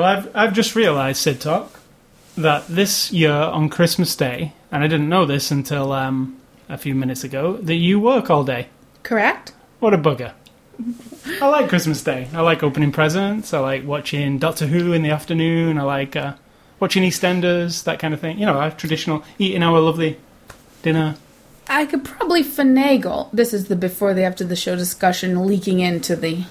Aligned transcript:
Well, 0.00 0.08
I've, 0.08 0.30
I've 0.34 0.52
just 0.54 0.74
realised, 0.76 1.20
Sid 1.20 1.42
Talk, 1.42 1.78
that 2.34 2.66
this 2.68 3.12
year 3.12 3.32
on 3.32 3.68
Christmas 3.68 4.16
Day, 4.16 4.54
and 4.72 4.82
I 4.82 4.86
didn't 4.86 5.10
know 5.10 5.26
this 5.26 5.50
until 5.50 5.92
um, 5.92 6.40
a 6.70 6.78
few 6.78 6.94
minutes 6.94 7.22
ago, 7.22 7.58
that 7.58 7.74
you 7.74 8.00
work 8.00 8.30
all 8.30 8.42
day. 8.42 8.68
Correct? 9.02 9.52
What 9.78 9.92
a 9.92 9.98
bugger. 9.98 10.32
I 11.42 11.48
like 11.48 11.68
Christmas 11.68 12.02
Day. 12.02 12.28
I 12.32 12.40
like 12.40 12.62
opening 12.62 12.92
presents. 12.92 13.52
I 13.52 13.58
like 13.58 13.84
watching 13.84 14.38
Doctor 14.38 14.66
Who 14.66 14.94
in 14.94 15.02
the 15.02 15.10
afternoon. 15.10 15.76
I 15.76 15.82
like 15.82 16.16
uh, 16.16 16.32
watching 16.78 17.02
EastEnders, 17.02 17.84
that 17.84 17.98
kind 17.98 18.14
of 18.14 18.20
thing. 18.20 18.38
You 18.38 18.46
know, 18.46 18.58
our 18.58 18.70
traditional 18.70 19.22
eating 19.38 19.62
our 19.62 19.80
lovely 19.80 20.16
dinner. 20.80 21.16
I 21.68 21.84
could 21.84 22.06
probably 22.06 22.42
finagle. 22.42 23.28
This 23.34 23.52
is 23.52 23.66
the 23.66 23.76
before 23.76 24.14
the 24.14 24.22
after 24.22 24.44
the 24.44 24.56
show 24.56 24.76
discussion 24.76 25.46
leaking 25.46 25.80
into 25.80 26.16
the 26.16 26.44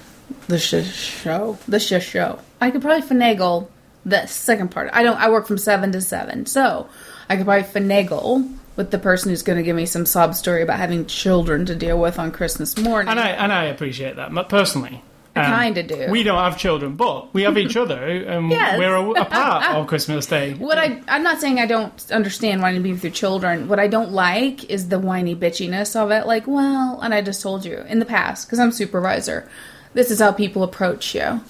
the 0.50 0.58
sh- 0.58 0.84
show. 0.94 1.58
The 1.66 1.80
sh- 1.80 2.02
show. 2.04 2.38
I 2.60 2.70
could 2.70 2.82
probably 2.82 3.06
finagle 3.06 3.68
the 4.04 4.26
second 4.26 4.70
part. 4.70 4.90
I 4.92 5.02
don't. 5.02 5.16
I 5.18 5.30
work 5.30 5.46
from 5.46 5.58
seven 5.58 5.92
to 5.92 6.00
seven, 6.00 6.46
so 6.46 6.88
I 7.28 7.36
could 7.36 7.46
probably 7.46 7.64
finagle 7.68 8.56
with 8.76 8.90
the 8.90 8.98
person 8.98 9.30
who's 9.30 9.42
going 9.42 9.58
to 9.58 9.62
give 9.62 9.76
me 9.76 9.86
some 9.86 10.06
sob 10.06 10.34
story 10.34 10.62
about 10.62 10.78
having 10.78 11.04
children 11.06 11.66
to 11.66 11.74
deal 11.74 12.00
with 12.00 12.18
on 12.18 12.30
Christmas 12.32 12.76
morning. 12.78 13.10
And 13.10 13.20
I 13.20 13.30
and 13.30 13.52
I 13.52 13.64
appreciate 13.64 14.16
that. 14.16 14.32
But 14.32 14.48
personally, 14.48 15.02
I 15.36 15.42
um, 15.44 15.60
kinda 15.60 15.82
do. 15.82 16.06
We 16.10 16.22
don't 16.22 16.38
have 16.38 16.56
children, 16.58 16.96
but 16.96 17.32
we 17.34 17.42
have 17.42 17.58
each 17.58 17.76
other, 17.76 18.02
and 18.04 18.50
Yes. 18.50 18.78
we're 18.78 18.94
a, 18.94 19.10
a 19.10 19.24
part 19.26 19.66
of 19.76 19.86
Christmas 19.92 20.26
Day. 20.26 20.54
What 20.54 20.78
I 20.78 21.02
I'm 21.08 21.22
not 21.22 21.40
saying 21.40 21.58
I 21.60 21.66
don't 21.66 22.10
understand 22.10 22.62
wanting 22.62 22.80
to 22.80 22.82
be 22.82 22.92
with 22.92 23.04
your 23.04 23.12
children. 23.12 23.68
What 23.68 23.78
I 23.78 23.86
don't 23.86 24.12
like 24.12 24.64
is 24.70 24.88
the 24.88 24.98
whiny 24.98 25.36
bitchiness 25.36 25.94
of 25.94 26.10
it. 26.10 26.26
Like, 26.26 26.46
well, 26.46 27.00
and 27.02 27.12
I 27.14 27.20
just 27.22 27.42
told 27.42 27.64
you 27.64 27.78
in 27.88 27.98
the 27.98 28.06
past 28.06 28.46
because 28.46 28.58
I'm 28.58 28.72
supervisor. 28.72 29.48
This 29.94 30.10
is 30.10 30.20
how 30.20 30.32
people 30.32 30.62
approach 30.62 31.14
you. 31.14 31.40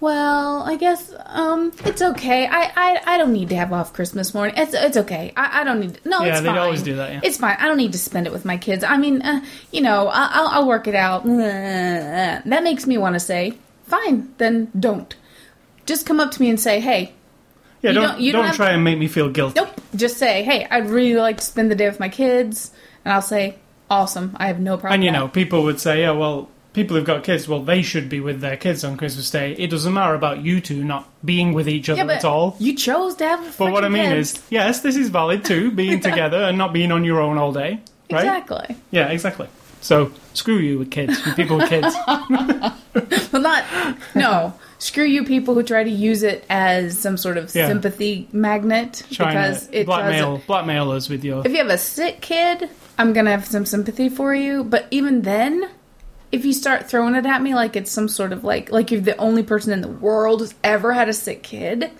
Well, 0.00 0.62
I 0.62 0.76
guess 0.76 1.12
um, 1.26 1.72
it's 1.84 2.00
okay. 2.00 2.46
I, 2.46 2.72
I 2.74 3.00
I 3.14 3.18
don't 3.18 3.34
need 3.34 3.50
to 3.50 3.56
have 3.56 3.70
off 3.72 3.92
Christmas 3.92 4.32
morning. 4.32 4.54
It's 4.56 4.72
it's 4.72 4.96
okay. 4.96 5.32
I, 5.36 5.60
I 5.60 5.64
don't 5.64 5.78
need. 5.80 6.00
no, 6.06 6.22
Yeah, 6.22 6.38
it's 6.38 6.46
fine. 6.46 6.56
always 6.56 6.82
do 6.82 6.96
that, 6.96 7.12
yeah. 7.12 7.20
It's 7.22 7.36
fine. 7.36 7.56
I 7.58 7.66
don't 7.68 7.76
need 7.76 7.92
to 7.92 7.98
spend 7.98 8.26
it 8.26 8.32
with 8.32 8.46
my 8.46 8.56
kids. 8.56 8.82
I 8.82 8.96
mean, 8.96 9.20
uh, 9.20 9.44
you 9.72 9.82
know, 9.82 10.08
I- 10.08 10.30
I'll 10.32 10.48
I'll 10.48 10.66
work 10.68 10.86
it 10.86 10.94
out. 10.94 11.24
That 11.26 12.62
makes 12.62 12.86
me 12.86 12.96
want 12.98 13.14
to 13.14 13.20
say, 13.20 13.54
fine, 13.84 14.32
then 14.38 14.70
don't. 14.78 15.14
Just 15.86 16.06
come 16.06 16.20
up 16.20 16.30
to 16.32 16.40
me 16.40 16.48
and 16.48 16.58
say, 16.58 16.80
hey, 16.80 17.12
yeah, 17.82 17.90
you 17.90 17.94
don't 17.94 18.08
don't- 18.08 18.20
you 18.20 18.32
don't, 18.32 18.44
don't 18.46 18.54
try 18.54 18.70
and 18.70 18.82
make 18.84 18.98
me 18.98 19.06
feel 19.08 19.28
guilty. 19.28 19.60
Nope. 19.60 19.80
Just 19.94 20.16
say, 20.16 20.42
hey, 20.44 20.66
I'd 20.70 20.88
really 20.88 21.16
like 21.16 21.38
to 21.38 21.44
spend 21.44 21.70
the 21.70 21.74
day 21.74 21.88
with 21.88 22.00
my 22.00 22.08
kids. 22.08 22.70
And 23.04 23.12
I'll 23.12 23.22
say, 23.22 23.56
awesome. 23.90 24.34
I 24.38 24.46
have 24.46 24.60
no 24.60 24.76
problem. 24.76 24.94
And 24.94 25.04
you 25.04 25.10
know, 25.10 25.28
people 25.28 25.64
would 25.64 25.80
say, 25.80 26.00
yeah, 26.00 26.12
well, 26.12 26.48
people 26.72 26.96
who've 26.96 27.04
got 27.06 27.24
kids, 27.24 27.48
well, 27.48 27.62
they 27.62 27.82
should 27.82 28.08
be 28.08 28.20
with 28.20 28.40
their 28.40 28.56
kids 28.56 28.84
on 28.84 28.96
Christmas 28.96 29.30
Day. 29.30 29.52
It 29.52 29.70
doesn't 29.70 29.92
matter 29.92 30.14
about 30.14 30.42
you 30.42 30.60
two 30.60 30.84
not 30.84 31.08
being 31.24 31.52
with 31.52 31.68
each 31.68 31.88
other 31.88 32.04
yeah, 32.04 32.12
at 32.12 32.24
all. 32.24 32.56
you 32.58 32.74
chose 32.76 33.14
to 33.16 33.24
have. 33.26 33.56
But 33.58 33.72
what 33.72 33.84
I 33.84 33.88
mean 33.88 34.10
kids. 34.10 34.34
is, 34.34 34.42
yes, 34.50 34.80
this 34.80 34.96
is 34.96 35.08
valid 35.08 35.44
too, 35.44 35.70
being 35.82 36.00
together 36.00 36.38
and 36.38 36.56
not 36.58 36.72
being 36.72 36.92
on 36.92 37.04
your 37.04 37.20
own 37.20 37.38
all 37.38 37.52
day. 37.52 37.80
Right? 38.10 38.24
exactly. 38.24 38.76
Yeah, 38.90 39.08
exactly. 39.08 39.48
So 39.82 40.12
screw 40.34 40.58
you 40.58 40.78
with 40.78 40.90
kids, 40.90 41.24
you 41.24 41.32
people 41.34 41.56
with 41.58 41.68
kids. 41.68 41.94
Well, 43.32 43.42
not 43.42 43.64
no. 44.14 44.52
Screw 44.78 45.04
you, 45.04 45.24
people 45.24 45.54
who 45.54 45.62
try 45.62 45.84
to 45.84 45.90
use 45.90 46.22
it 46.22 46.44
as 46.50 46.98
some 46.98 47.16
sort 47.16 47.36
of 47.36 47.54
Yeah. 47.54 47.68
sympathy 47.68 48.28
magnet 48.32 49.02
Trying 49.12 49.28
because 49.36 49.68
it 49.72 49.86
blackmail 49.86 50.32
doesn't. 50.32 50.46
blackmail 50.46 50.90
us 50.90 51.08
with 51.08 51.22
your 51.24 51.46
If 51.46 51.52
you 51.52 51.58
have 51.58 51.68
a 51.68 51.78
sick 51.78 52.20
kid, 52.20 52.68
I'm 52.98 53.12
gonna 53.12 53.30
have 53.30 53.46
some 53.46 53.64
sympathy 53.66 54.08
for 54.08 54.34
you. 54.34 54.64
But 54.64 54.86
even 54.90 55.22
then, 55.22 55.68
if 56.32 56.44
you 56.44 56.52
start 56.52 56.88
throwing 56.88 57.14
it 57.14 57.26
at 57.26 57.42
me 57.42 57.54
like 57.54 57.76
it's 57.76 57.90
some 57.90 58.08
sort 58.08 58.32
of 58.32 58.44
like 58.44 58.70
like 58.70 58.90
you're 58.90 59.00
the 59.00 59.16
only 59.16 59.42
person 59.42 59.72
in 59.72 59.80
the 59.80 59.88
world 59.88 60.40
who's 60.40 60.54
ever 60.62 60.92
had 60.92 61.08
a 61.08 61.12
sick 61.12 61.42
kid, 61.42 61.90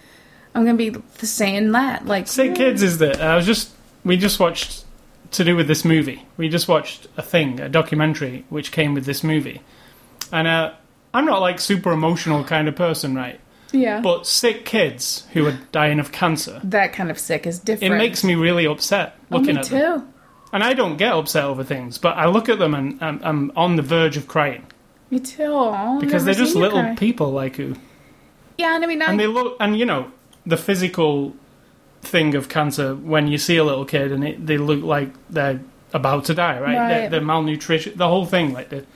I'm 0.54 0.64
gonna 0.64 0.76
be 0.78 0.94
saying 1.18 1.72
that 1.72 2.06
like 2.06 2.26
Sick 2.28 2.54
Kids 2.54 2.82
is 2.82 2.98
that 2.98 3.20
I 3.20 3.36
was 3.36 3.46
just 3.46 3.70
we 4.04 4.16
just 4.16 4.38
watched 4.41 4.84
to 5.32 5.44
do 5.44 5.54
with 5.56 5.68
this 5.68 5.84
movie. 5.84 6.26
We 6.36 6.48
just 6.48 6.66
watched 6.68 7.06
a 7.16 7.22
thing, 7.22 7.60
a 7.60 7.68
documentary 7.68 8.44
which 8.48 8.72
came 8.72 8.94
with 8.94 9.04
this 9.04 9.22
movie. 9.22 9.60
And 10.32 10.48
uh, 10.48 10.72
I'm 11.14 11.24
not 11.24 11.41
like 11.41 11.60
super 11.60 11.92
emotional 11.92 12.42
kind 12.44 12.66
of 12.68 12.74
person, 12.76 13.14
right? 13.14 13.38
yeah. 13.72 14.00
But 14.00 14.26
sick 14.26 14.64
kids 14.64 15.26
who 15.32 15.47
are 15.47 15.56
dying 15.70 16.00
of 16.00 16.10
cancer, 16.10 16.60
that 16.64 16.92
kind 16.92 17.10
of 17.10 17.18
sick 17.20 17.47
is 17.47 17.60
different. 17.60 17.94
it 17.94 17.98
makes 17.98 18.24
me 18.24 18.34
really 18.34 18.66
upset 18.66 19.14
Oh, 19.30 19.36
looking 19.38 19.54
me 19.54 19.60
at 19.60 19.66
too. 19.66 19.74
them. 19.76 20.12
And 20.53 20.65
I 20.65 20.72
don't 20.75 20.97
get 20.97 21.12
upset 21.12 21.44
over 21.44 21.62
things, 21.62 21.99
but 21.99 22.16
I 22.16 22.27
look 22.27 22.49
at 22.49 22.59
them 22.59 22.75
and 22.75 23.00
I'm, 23.03 23.21
I'm 23.22 23.53
on 23.55 23.77
the 23.77 23.83
verge 23.83 24.16
of 24.16 24.27
crying 24.27 24.66
Me 25.11 25.21
too. 25.21 25.99
Because 26.00 26.25
they're 26.25 26.34
just 26.34 26.56
little 26.56 26.81
cry. 26.83 26.97
people 26.97 27.31
like 27.31 27.56
who 27.56 27.77
Yeah, 28.59 28.75
and 28.75 28.84
I 28.84 28.87
mean, 28.89 29.00
I, 29.03 29.06
and 29.10 29.21
they 29.21 29.27
look 29.28 29.56
and 29.60 29.78
you 29.78 29.84
know 29.87 30.10
the 30.44 30.56
physical 30.56 31.34
thing 32.03 32.34
of 32.34 32.49
cancer 32.49 32.94
when 32.94 33.28
you 33.28 33.39
see 33.39 33.56
a 33.59 33.65
little 33.65 33.84
kid 33.84 34.10
and 34.10 34.25
it, 34.25 34.47
they 34.47 34.56
look 34.59 34.83
like 34.83 35.10
they're 35.28 35.60
about 35.93 36.25
to 36.27 36.34
die 36.34 36.59
right, 36.59 36.72
They're, 36.89 37.00
Right. 37.03 37.10
they're 37.10 37.21
malnutrition 37.21 37.97
the 37.97 38.09
whole 38.09 38.25
thing 38.25 38.53
like 38.55 38.71
the, 38.71 38.87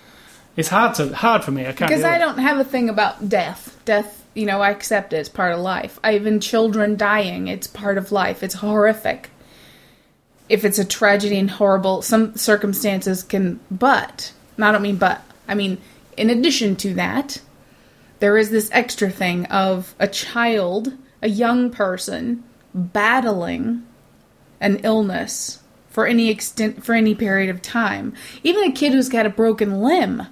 it's 0.56 0.68
hard 0.68 0.94
to 0.94 1.14
hard 1.14 1.44
for 1.44 1.50
me 1.50 1.62
i 1.66 1.72
can't 1.72 1.90
because 1.90 2.02
I 2.04 2.18
don't 2.18 2.38
have 2.38 2.58
a 2.58 2.64
thing 2.64 2.88
about 2.88 3.28
death. 3.28 3.76
Death, 3.84 4.24
you 4.34 4.46
know, 4.46 4.62
I 4.62 4.70
accept 4.70 5.12
it. 5.12 5.16
It's 5.18 5.28
part 5.28 5.52
of 5.52 5.60
life. 5.60 6.00
I 6.02 6.14
even 6.14 6.40
children 6.40 6.96
dying. 6.96 7.48
It's 7.48 7.66
part 7.66 7.98
of 7.98 8.10
life. 8.12 8.42
It's 8.42 8.54
horrific. 8.54 9.30
If 10.48 10.64
it's 10.64 10.78
a 10.78 10.84
tragedy 10.84 11.38
and 11.38 11.50
horrible, 11.50 12.02
some 12.02 12.36
circumstances 12.36 13.22
can. 13.22 13.60
But 13.70 14.32
I 14.58 14.72
don't 14.72 14.82
mean 14.82 14.96
but. 14.96 15.22
I 15.48 15.54
mean, 15.54 15.78
in 16.16 16.30
addition 16.30 16.76
to 16.76 16.94
that, 16.94 17.40
there 18.20 18.36
is 18.36 18.50
this 18.50 18.70
extra 18.72 19.10
thing 19.10 19.46
of 19.46 19.94
a 19.98 20.08
child, 20.08 20.94
a 21.22 21.28
young 21.28 21.70
person, 21.70 22.44
battling 22.74 23.86
an 24.60 24.78
illness 24.78 25.60
for 25.88 26.06
any 26.06 26.28
extent 26.28 26.84
for 26.84 26.94
any 26.94 27.14
period 27.14 27.50
of 27.50 27.62
time. 27.62 28.14
Even 28.42 28.64
a 28.64 28.72
kid 28.72 28.92
who's 28.92 29.08
got 29.08 29.26
a 29.26 29.30
broken 29.30 29.80
limb. 29.80 30.26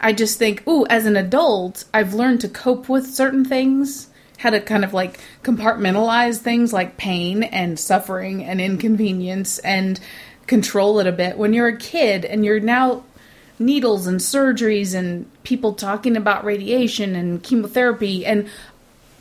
I 0.00 0.12
just 0.12 0.38
think, 0.38 0.66
ooh, 0.66 0.86
as 0.88 1.06
an 1.06 1.16
adult, 1.16 1.84
I've 1.92 2.14
learned 2.14 2.40
to 2.42 2.48
cope 2.48 2.88
with 2.88 3.06
certain 3.06 3.44
things, 3.44 4.08
how 4.38 4.50
to 4.50 4.60
kind 4.60 4.84
of 4.84 4.92
like 4.92 5.18
compartmentalize 5.42 6.38
things 6.38 6.72
like 6.72 6.96
pain 6.96 7.42
and 7.42 7.78
suffering 7.78 8.44
and 8.44 8.60
inconvenience 8.60 9.58
and 9.60 9.98
control 10.46 11.00
it 11.00 11.06
a 11.06 11.12
bit. 11.12 11.38
When 11.38 11.52
you're 11.52 11.68
a 11.68 11.76
kid 11.76 12.24
and 12.24 12.44
you're 12.44 12.60
now 12.60 13.04
needles 13.58 14.06
and 14.06 14.20
surgeries 14.20 14.94
and 14.94 15.30
people 15.42 15.72
talking 15.72 16.16
about 16.16 16.44
radiation 16.44 17.16
and 17.16 17.42
chemotherapy 17.42 18.26
and 18.26 18.48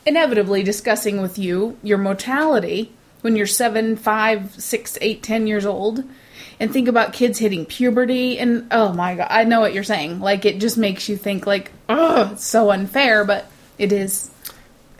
inevitably 0.05 0.61
discussing 0.61 1.21
with 1.21 1.37
you 1.37 1.77
your 1.81 1.97
mortality 1.97 2.91
when 3.21 3.35
you're 3.35 3.47
seven, 3.47 3.95
five, 3.95 4.53
six, 4.61 4.99
eight, 5.01 5.23
ten 5.23 5.47
years 5.47 5.65
old, 5.65 6.03
and 6.59 6.71
think 6.71 6.87
about 6.87 7.11
kids 7.11 7.39
hitting 7.39 7.65
puberty 7.65 8.37
and 8.37 8.67
oh 8.69 8.93
my 8.93 9.15
god, 9.15 9.27
I 9.31 9.45
know 9.45 9.61
what 9.61 9.73
you're 9.73 9.83
saying. 9.83 10.19
Like 10.19 10.45
it 10.45 10.59
just 10.59 10.77
makes 10.77 11.09
you 11.09 11.17
think 11.17 11.47
like, 11.47 11.71
oh, 11.89 12.33
it's 12.33 12.45
so 12.45 12.69
unfair, 12.69 13.25
but 13.25 13.49
it 13.79 13.91
is. 13.91 14.29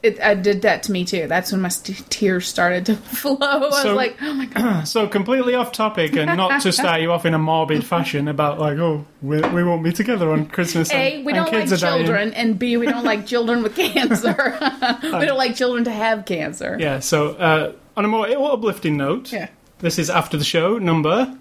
It, 0.06 0.22
I 0.22 0.34
did 0.36 0.62
that 0.62 0.84
to 0.84 0.92
me 0.92 1.04
too. 1.06 1.28
That's 1.28 1.52
when 1.52 1.62
my 1.62 1.70
st- 1.70 2.10
tears 2.10 2.48
started 2.48 2.86
to 2.88 2.96
flow. 3.22 3.38
I 3.42 3.58
was 3.58 3.86
like, 3.86 4.18
oh 4.22 4.34
my 4.34 4.46
god. 4.46 4.84
so 4.88 5.08
completely 5.08 5.56
off 5.56 5.72
topic 5.72 6.16
and 6.16 6.38
not 6.38 6.62
to 6.62 6.72
start 6.82 7.02
you 7.02 7.12
off 7.12 7.26
in 7.26 7.34
a 7.34 7.40
morbid 7.40 7.84
fashion 7.84 8.28
about 8.28 8.60
like 8.60 8.78
oh 8.78 9.06
we, 9.22 9.42
we 9.42 9.64
won't 9.64 9.84
be 9.84 9.92
together 9.92 10.32
on 10.32 10.46
christmas 10.48 10.92
A, 10.92 11.16
and, 11.16 11.26
we 11.26 11.34
don't 11.34 11.52
like 11.52 11.62
kids 11.62 11.74
are 11.74 11.78
dying. 11.78 12.06
children, 12.06 12.34
and 12.34 12.60
B, 12.60 12.78
we 12.78 12.86
don't 12.86 13.04
like 13.04 13.26
children 13.26 13.64
with 13.64 13.76
cancer. 13.76 14.36
we 15.04 15.26
don't 15.26 15.38
like 15.38 15.56
children 15.56 15.84
to 15.86 15.92
have 15.92 16.26
cancer. 16.26 16.78
yeah 16.80 17.00
so 17.00 17.30
uh, 17.36 17.74
on 17.98 18.06
a 18.06 18.08
more 18.08 18.28
uplifting 18.30 18.98
note 18.98 19.32
Yeah. 19.34 19.50
this 19.80 19.98
is 19.98 20.10
after 20.10 20.38
the 20.38 20.44
show 20.46 20.78
number 20.78 21.36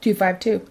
Two 0.00 0.14
five 0.14 0.40
two. 0.40 0.66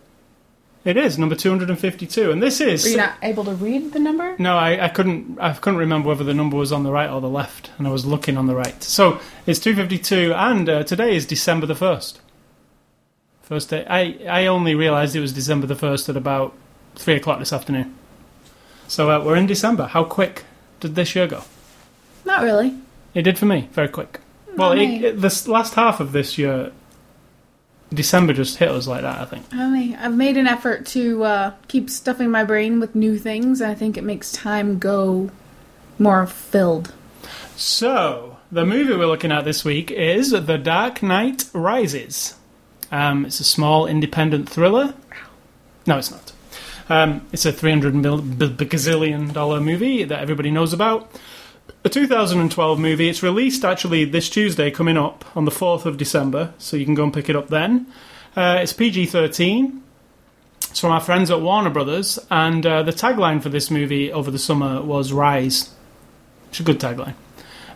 It 0.83 0.98
is 0.98 1.18
number 1.18 1.36
252 1.36 2.31
and 2.31 2.42
this 2.42 2.60
is 2.60 2.86
Are 2.86 2.89
you 2.89 2.98
not 2.98 3.13
able 3.22 3.44
to 3.45 3.54
read 3.54 3.94
the 3.94 4.00
number? 4.00 4.36
No, 4.39 4.57
I, 4.57 4.86
I 4.86 4.89
couldn't. 4.89 5.39
I 5.39 5.54
couldn't 5.54 5.80
remember 5.80 6.10
whether 6.10 6.24
the 6.24 6.33
number 6.33 6.57
was 6.57 6.72
on 6.72 6.83
the 6.83 6.92
right 6.92 7.10
or 7.10 7.22
the 7.22 7.30
left, 7.30 7.69
and 7.78 7.88
I 7.88 7.92
was 7.92 8.06
looking 8.06 8.38
on 8.38 8.48
the 8.48 8.56
right. 8.56 8.81
So 8.83 9.19
it's 9.45 9.60
two 9.60 9.75
fifty 9.75 9.98
two, 9.98 10.33
and 10.36 10.68
uh, 10.68 10.83
today 10.83 11.16
is 11.16 11.25
December 11.25 11.68
the 11.68 11.75
first. 11.75 12.22
First 13.44 13.69
day. 13.69 13.86
I 13.88 14.18
I 14.28 14.48
only 14.48 14.75
realised 14.75 15.16
it 15.16 15.19
was 15.19 15.33
December 15.33 15.68
the 15.68 15.75
first 15.75 16.10
at 16.10 16.18
about 16.18 16.54
three 16.95 17.16
o'clock 17.16 17.39
this 17.39 17.54
afternoon. 17.54 17.95
So 18.88 19.12
uh, 19.12 19.24
we're 19.24 19.36
in 19.36 19.45
December. 19.45 19.88
How 19.88 20.04
quick 20.04 20.44
did 20.80 20.95
this 20.95 21.16
year 21.16 21.28
go? 21.28 21.44
Not 22.25 22.44
really. 22.44 22.75
It 23.13 23.24
did 23.24 23.38
for 23.38 23.45
me, 23.45 23.69
very 23.72 23.88
quick. 23.88 24.19
Well, 24.56 24.74
it, 24.74 25.04
it, 25.04 25.22
this 25.22 25.48
last 25.48 25.75
half 25.75 26.00
of 26.00 26.12
this 26.12 26.38
year, 26.38 26.72
December 27.94 28.34
just 28.34 28.58
hit 28.58 28.70
us 28.70 28.88
like 28.88 29.02
that. 29.02 29.20
I 29.20 29.26
think. 29.26 29.46
I 29.54 29.98
I've 30.00 30.16
made 30.16 30.38
an 30.38 30.48
effort 30.48 30.86
to 30.88 31.24
uh, 31.24 31.54
keep 31.68 31.90
stuffing 31.90 32.32
my 32.32 32.44
brain 32.44 32.80
with 32.80 32.96
new 32.96 33.18
things. 33.18 33.62
and 33.62 33.72
I 33.72 33.76
think 33.76 33.98
it 33.98 34.04
makes 34.04 34.32
time 34.32 34.80
go 34.80 35.30
more 36.00 36.26
filled. 36.26 36.94
So, 37.56 38.38
the 38.52 38.66
movie 38.66 38.94
we're 38.96 39.06
looking 39.06 39.32
at 39.32 39.46
this 39.46 39.64
week 39.64 39.92
is 39.92 40.32
The 40.32 40.58
Dark 40.58 41.04
Knight 41.04 41.46
Rises. 41.54 42.36
Um, 42.92 43.26
it's 43.26 43.40
a 43.40 43.44
small 43.44 43.86
independent 43.88 44.50
thriller. 44.50 44.94
No, 45.86 45.98
it's 45.98 46.12
not. 46.12 46.32
Um, 46.90 47.26
it's 47.32 47.46
a 47.46 47.52
300 47.52 47.94
mil- 47.96 48.22
b- 48.22 48.48
gazillion 48.48 49.32
dollar 49.32 49.62
movie 49.62 50.04
that 50.04 50.20
everybody 50.20 50.52
knows 50.52 50.74
about. 50.74 51.10
A 51.83 51.89
2012 51.89 52.79
movie. 52.79 53.09
It's 53.09 53.23
released 53.23 53.65
actually 53.65 54.06
this 54.06 54.29
Tuesday, 54.29 54.69
coming 54.71 54.97
up 54.97 55.25
on 55.35 55.45
the 55.45 55.51
4th 55.51 55.85
of 55.85 55.97
December, 55.97 56.53
so 56.57 56.77
you 56.77 56.85
can 56.85 56.94
go 56.95 57.03
and 57.03 57.13
pick 57.13 57.27
it 57.29 57.35
up 57.35 57.47
then. 57.47 57.88
Uh, 58.35 58.59
it's 58.62 58.71
PG 58.73 59.07
13. 59.07 59.81
It's 60.69 60.79
from 60.79 60.91
our 60.91 61.01
friends 61.01 61.31
at 61.31 61.41
Warner 61.41 61.69
Brothers, 61.71 62.19
and 62.29 62.65
uh, 62.65 62.83
the 62.83 62.91
tagline 62.94 63.41
for 63.41 63.50
this 63.50 63.71
movie 63.71 64.12
over 64.12 64.29
the 64.31 64.39
summer 64.39 64.81
was 64.81 65.12
Rise. 65.12 65.71
It's 66.50 66.59
a 66.59 66.63
good 66.63 66.79
tagline. 66.79 67.15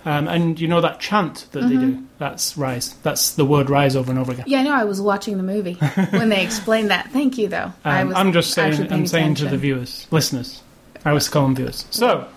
Um, 0.05 0.27
and 0.27 0.59
you 0.61 0.67
know 0.67 0.81
that 0.81 0.99
chant 0.99 1.47
that 1.53 1.61
they 1.61 1.75
do? 1.77 2.03
That's 2.19 2.55
rise. 2.57 2.93
That's 3.01 3.31
the 3.33 3.43
word 3.43 3.71
rise 3.71 3.95
over 3.95 4.11
and 4.11 4.19
over 4.19 4.33
again. 4.33 4.45
Yeah, 4.47 4.59
I 4.59 4.63
know. 4.63 4.73
I 4.75 4.83
was 4.83 5.01
watching 5.01 5.37
the 5.37 5.43
movie 5.43 5.73
when 6.11 6.29
they 6.29 6.43
explained 6.43 6.91
that. 6.91 7.09
Thank 7.11 7.39
you, 7.39 7.47
though. 7.47 7.73
I 7.83 8.01
Um, 8.01 8.09
was 8.09 8.17
I'm 8.17 8.31
just 8.31 8.53
saying. 8.53 8.93
I'm 8.93 9.07
saying 9.07 9.33
to 9.35 9.47
the 9.47 9.57
viewers, 9.57 10.05
listeners. 10.11 10.61
I 11.03 11.11
was 11.11 11.27
calling 11.27 11.55
viewers. 11.55 11.87
So, 11.89 12.27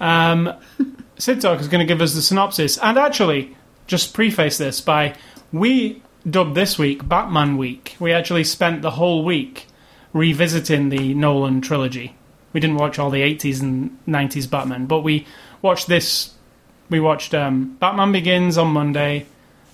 um, 0.00 0.52
Sid 1.18 1.40
Talk 1.40 1.60
is 1.60 1.68
going 1.68 1.86
to 1.86 1.92
give 1.92 2.02
us 2.02 2.14
the 2.14 2.22
synopsis, 2.22 2.76
and 2.78 2.98
actually, 2.98 3.56
just 3.86 4.12
preface 4.12 4.58
this 4.58 4.80
by 4.80 5.16
we 5.52 6.02
dubbed 6.28 6.54
this 6.54 6.78
week 6.78 7.08
Batman 7.08 7.56
Week. 7.56 7.96
We 7.98 8.12
actually 8.12 8.44
spent 8.44 8.82
the 8.82 8.92
whole 8.92 9.24
week 9.24 9.66
revisiting 10.12 10.88
the 10.88 11.14
Nolan 11.14 11.60
trilogy. 11.60 12.16
We 12.52 12.60
didn't 12.60 12.76
watch 12.76 12.98
all 12.98 13.10
the 13.10 13.22
80s 13.22 13.62
and 13.62 13.98
90s 14.06 14.50
Batman, 14.50 14.86
but 14.86 15.00
we 15.00 15.26
watched 15.62 15.86
this. 15.88 16.34
We 16.90 17.00
watched 17.00 17.34
um, 17.34 17.76
Batman 17.80 18.12
Begins 18.12 18.58
on 18.58 18.68
Monday, 18.68 19.26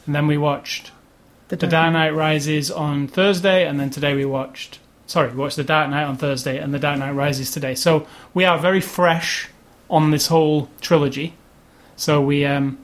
and 0.06 0.14
then 0.14 0.26
we 0.26 0.38
watched 0.38 0.92
The 1.48 1.56
the 1.56 1.66
Dark 1.66 1.70
Dark 1.70 1.92
Knight 1.92 2.14
Rises 2.14 2.70
on 2.70 3.08
Thursday, 3.08 3.66
and 3.66 3.80
then 3.80 3.90
today 3.90 4.14
we 4.14 4.24
watched. 4.24 4.78
Sorry, 5.06 5.30
we 5.30 5.36
watched 5.36 5.56
The 5.56 5.64
Dark 5.64 5.90
Knight 5.90 6.04
on 6.04 6.16
Thursday, 6.16 6.58
and 6.58 6.72
The 6.72 6.78
Dark 6.78 6.98
Knight 6.98 7.12
Rises 7.12 7.50
today. 7.50 7.74
So 7.74 8.06
we 8.32 8.44
are 8.44 8.58
very 8.58 8.80
fresh 8.80 9.48
on 9.92 10.10
this 10.10 10.26
whole 10.26 10.68
trilogy. 10.80 11.34
So 11.96 12.20
we, 12.20 12.44
um, 12.44 12.78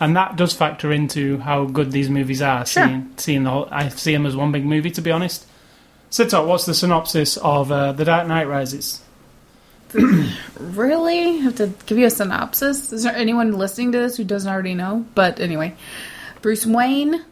and 0.00 0.16
that 0.16 0.34
does 0.36 0.52
factor 0.54 0.90
into 0.90 1.38
how 1.38 1.66
good 1.66 1.92
these 1.92 2.08
movies 2.10 2.42
are. 2.42 2.66
Sure. 2.66 2.84
Seeing, 2.86 3.12
seeing 3.18 3.42
the 3.44 3.50
whole, 3.50 3.68
I 3.70 3.88
see 3.90 4.12
them 4.12 4.26
as 4.26 4.34
one 4.34 4.50
big 4.50 4.64
movie, 4.64 4.90
to 4.92 5.00
be 5.00 5.10
honest. 5.12 5.46
Sid 6.10 6.30
Talk, 6.30 6.48
what's 6.48 6.64
the 6.66 6.74
synopsis 6.74 7.36
of 7.36 7.70
uh, 7.70 7.92
The 7.92 8.04
Dark 8.06 8.26
Knight 8.26 8.48
Rises? 8.48 9.02
Really? 10.58 11.18
I 11.20 11.42
have 11.42 11.56
to 11.56 11.68
give 11.86 11.98
you 11.98 12.06
a 12.06 12.10
synopsis? 12.10 12.92
Is 12.92 13.04
there 13.04 13.14
anyone 13.14 13.52
listening 13.52 13.92
to 13.92 13.98
this 13.98 14.16
who 14.16 14.24
doesn't 14.24 14.50
already 14.50 14.74
know? 14.74 15.06
But 15.14 15.38
anyway, 15.40 15.76
Bruce 16.42 16.66
Wayne 16.66 17.24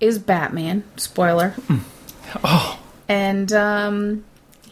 is 0.00 0.18
Batman. 0.18 0.84
Spoiler. 0.96 1.54
Oh, 2.44 2.78
And 3.08 3.52
um, 3.52 4.24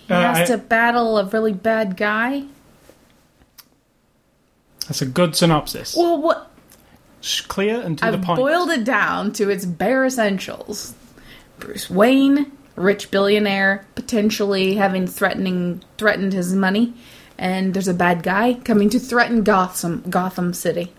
he 0.06 0.14
Uh, 0.14 0.20
has 0.34 0.50
I- 0.50 0.54
to 0.54 0.58
battle 0.58 1.18
a 1.18 1.24
really 1.24 1.52
bad 1.52 1.96
guy. 1.96 2.44
That's 4.86 5.02
a 5.02 5.06
good 5.06 5.36
synopsis. 5.36 5.94
Well, 5.96 6.20
what? 6.20 6.50
Sh- 7.20 7.42
Clear 7.42 7.80
and 7.80 7.98
to 7.98 8.06
I've 8.06 8.12
the 8.20 8.24
point. 8.26 8.38
boiled 8.38 8.70
it 8.70 8.84
down 8.84 9.32
to 9.34 9.50
its 9.50 9.64
bare 9.64 10.04
essentials. 10.04 10.94
Bruce 11.58 11.88
Wayne, 11.90 12.52
rich 12.76 13.10
billionaire, 13.10 13.86
potentially 13.94 14.74
having 14.74 15.06
threatening 15.06 15.82
threatened 15.98 16.32
his 16.32 16.54
money, 16.54 16.94
and 17.38 17.72
there's 17.74 17.88
a 17.88 17.94
bad 17.94 18.22
guy 18.22 18.54
coming 18.54 18.90
to 18.90 18.98
threaten 18.98 19.42
Gotham 19.42 20.02
Gotham 20.08 20.52
City. 20.52 20.92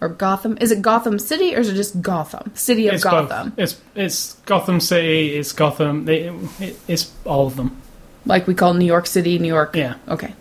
Or 0.00 0.08
Gotham. 0.08 0.58
Is 0.60 0.72
it 0.72 0.82
Gotham 0.82 1.20
City 1.20 1.54
or 1.54 1.60
is 1.60 1.68
it 1.68 1.74
just 1.74 2.02
Gotham? 2.02 2.50
City 2.56 2.88
of 2.88 2.94
it's 2.94 3.04
Gotham. 3.04 3.50
both. 3.50 3.58
It's 3.60 3.80
it's 3.94 4.32
Gotham 4.46 4.80
City. 4.80 5.36
It's 5.36 5.52
Gotham. 5.52 6.08
It, 6.08 6.32
it, 6.58 6.76
it's 6.88 7.12
all 7.24 7.46
of 7.46 7.54
them. 7.54 7.80
Like 8.26 8.48
we 8.48 8.54
call 8.54 8.74
New 8.74 8.84
York 8.86 9.06
City, 9.06 9.38
New 9.38 9.46
York. 9.46 9.76
Yeah. 9.76 9.94
Okay. 10.08 10.34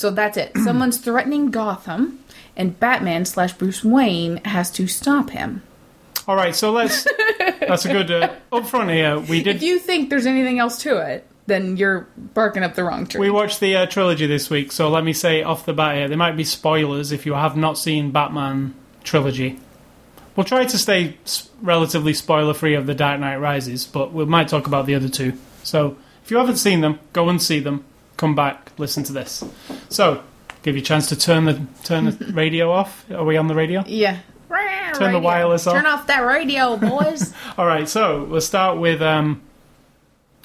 So 0.00 0.10
that's 0.10 0.38
it. 0.38 0.56
Someone's 0.64 0.96
threatening 0.96 1.50
Gotham, 1.50 2.24
and 2.56 2.78
Batman 2.80 3.26
slash 3.26 3.52
Bruce 3.52 3.84
Wayne 3.84 4.38
has 4.38 4.70
to 4.72 4.86
stop 4.86 5.30
him. 5.30 5.62
All 6.26 6.36
right, 6.36 6.54
so 6.56 6.72
let's. 6.72 7.06
that's 7.60 7.84
a 7.84 7.92
good. 7.92 8.10
Uh, 8.10 8.34
up 8.50 8.66
front 8.66 8.90
here, 8.90 9.18
we 9.18 9.42
did. 9.42 9.56
If 9.56 9.62
you 9.62 9.78
think 9.78 10.08
there's 10.08 10.26
anything 10.26 10.58
else 10.58 10.78
to 10.82 10.96
it, 10.96 11.26
then 11.46 11.76
you're 11.76 12.08
barking 12.16 12.62
up 12.62 12.74
the 12.74 12.84
wrong 12.84 13.06
tree. 13.06 13.20
We 13.20 13.30
watched 13.30 13.60
the 13.60 13.76
uh, 13.76 13.86
trilogy 13.86 14.26
this 14.26 14.48
week, 14.48 14.72
so 14.72 14.88
let 14.88 15.04
me 15.04 15.12
say 15.12 15.42
off 15.42 15.66
the 15.66 15.74
bat 15.74 15.96
here, 15.96 16.08
there 16.08 16.16
might 16.16 16.36
be 16.36 16.44
spoilers 16.44 17.12
if 17.12 17.26
you 17.26 17.34
have 17.34 17.56
not 17.56 17.76
seen 17.76 18.10
Batman 18.10 18.74
trilogy. 19.04 19.60
We'll 20.34 20.44
try 20.44 20.64
to 20.64 20.78
stay 20.78 21.18
relatively 21.60 22.14
spoiler 22.14 22.54
free 22.54 22.74
of 22.74 22.86
the 22.86 22.94
Dark 22.94 23.20
Knight 23.20 23.36
Rises, 23.36 23.84
but 23.84 24.14
we 24.14 24.24
might 24.24 24.48
talk 24.48 24.66
about 24.66 24.86
the 24.86 24.94
other 24.94 25.08
two. 25.10 25.34
So 25.62 25.98
if 26.24 26.30
you 26.30 26.38
haven't 26.38 26.56
seen 26.56 26.80
them, 26.80 27.00
go 27.12 27.28
and 27.28 27.42
see 27.42 27.60
them. 27.60 27.84
Come 28.20 28.34
back, 28.34 28.72
listen 28.76 29.02
to 29.04 29.14
this. 29.14 29.42
So 29.88 30.22
give 30.62 30.76
you 30.76 30.82
a 30.82 30.84
chance 30.84 31.08
to 31.08 31.16
turn 31.18 31.46
the 31.46 31.58
turn 31.84 32.04
the 32.04 32.26
radio 32.34 32.70
off. 32.70 33.10
Are 33.10 33.24
we 33.24 33.38
on 33.38 33.46
the 33.46 33.54
radio? 33.54 33.82
Yeah. 33.86 34.18
Turn 34.94 35.14
the 35.14 35.18
wireless 35.18 35.66
off. 35.66 35.72
Turn 35.74 35.86
off 35.86 36.06
that 36.08 36.20
radio, 36.20 36.76
boys. 36.76 37.32
All 37.56 37.64
right, 37.64 37.88
so 37.88 38.24
we'll 38.24 38.42
start 38.42 38.76
with 38.78 39.00
um. 39.00 39.40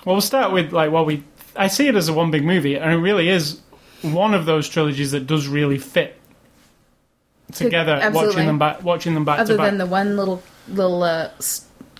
Well, 0.05 0.15
we'll 0.15 0.21
start 0.21 0.53
with 0.53 0.71
like 0.71 0.89
what 0.89 1.05
we. 1.05 1.25
I 1.53 1.67
see 1.67 1.89
it 1.89 1.95
as 1.95 2.07
a 2.07 2.13
one 2.13 2.31
big 2.31 2.45
movie, 2.45 2.75
and 2.75 2.93
it 2.93 2.95
really 2.95 3.27
is 3.27 3.59
one 4.03 4.33
of 4.33 4.45
those 4.45 4.69
trilogies 4.69 5.11
that 5.11 5.27
does 5.27 5.49
really 5.49 5.77
fit 5.77 6.17
together. 7.51 7.99
absolutely. 8.01 8.27
Watching 8.35 8.47
them 8.47 8.57
back, 8.59 8.83
watching 8.83 9.13
them 9.15 9.25
back 9.25 9.39
Other 9.39 9.55
to 9.55 9.57
back. 9.57 9.65
than 9.69 9.79
the 9.79 9.85
one 9.85 10.15
little 10.15 10.41
little 10.69 11.03
uh, 11.03 11.29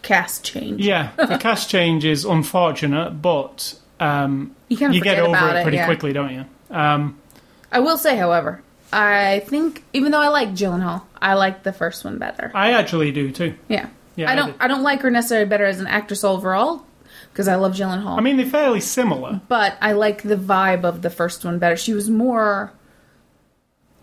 cast 0.04 0.46
change. 0.46 0.80
yeah, 0.80 1.12
the 1.18 1.38
cast 1.42 1.70
change 1.70 2.06
is 2.06 2.24
unfortunate, 2.24 3.22
but 3.22 3.78
um, 4.00 4.56
You 4.68 4.78
kind 4.78 4.92
of 4.92 4.96
you 4.96 5.02
get 5.02 5.20
over 5.20 5.30
about 5.30 5.56
it 5.56 5.64
pretty 5.64 5.78
yeah. 5.78 5.86
quickly, 5.86 6.14
don't 6.14 6.34
you? 6.34 6.46
Um, 6.70 7.18
I 7.72 7.80
will 7.80 7.98
say, 7.98 8.16
however, 8.16 8.62
I 8.92 9.40
think 9.48 9.84
even 9.94 10.12
though 10.12 10.22
I 10.22 10.30
like 10.30 10.50
Gyllenhaal, 10.52 11.04
I 11.22 11.34
like 11.34 11.64
the 11.64 11.74
first 11.74 12.06
one 12.06 12.18
better. 12.18 12.52
I 12.54 12.72
actually 12.74 13.12
do 13.12 13.32
too. 13.32 13.56
Yeah. 13.68 13.90
Yeah, 14.16 14.30
I 14.30 14.34
I 14.34 14.36
don't. 14.36 14.52
did. 14.54 14.62
I, 14.62 14.68
don't 14.70 14.84
like 14.84 15.02
her 15.02 15.12
necessarily 15.12 15.50
better 15.50 15.66
as 15.66 15.82
an 15.82 15.88
actress 15.88 16.24
overall 16.24 16.86
because 17.34 17.50
I 17.50 17.56
love 17.56 17.74
Gyllenhaal. 17.74 18.18
I 18.18 18.22
mean, 18.22 18.38
they're 18.38 18.46
fairly 18.46 18.80
similar. 18.80 19.42
but 19.50 19.76
I 19.82 19.92
like 19.92 20.22
the 20.24 20.38
vibe 20.38 20.86
of 20.86 21.02
the 21.02 21.10
first 21.10 21.44
one 21.44 21.60
better. 21.60 21.76
She 21.76 21.94
was 21.94 22.10
more, 22.10 22.72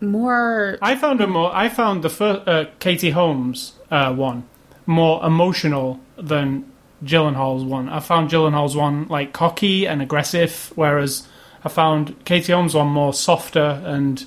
more. 0.01 0.77
I 0.81 0.95
found 0.95 1.19
her 1.19 1.27
more. 1.27 1.51
I 1.53 1.69
found 1.69 2.03
the 2.03 2.09
first 2.09 2.47
uh, 2.47 2.65
Katie 2.79 3.09
Holmes 3.09 3.73
uh, 3.89 4.13
one 4.13 4.43
more 4.85 5.25
emotional 5.25 5.99
than 6.17 6.71
Gyllenhaal's 7.03 7.63
one. 7.63 7.89
I 7.89 7.99
found 7.99 8.29
Gyllenhaal's 8.29 8.75
one 8.75 9.07
like 9.07 9.33
cocky 9.33 9.87
and 9.87 10.01
aggressive, 10.01 10.71
whereas 10.75 11.27
I 11.63 11.69
found 11.69 12.23
Katie 12.25 12.53
Holmes 12.53 12.73
one 12.73 12.87
more 12.87 13.13
softer 13.13 13.81
and 13.85 14.25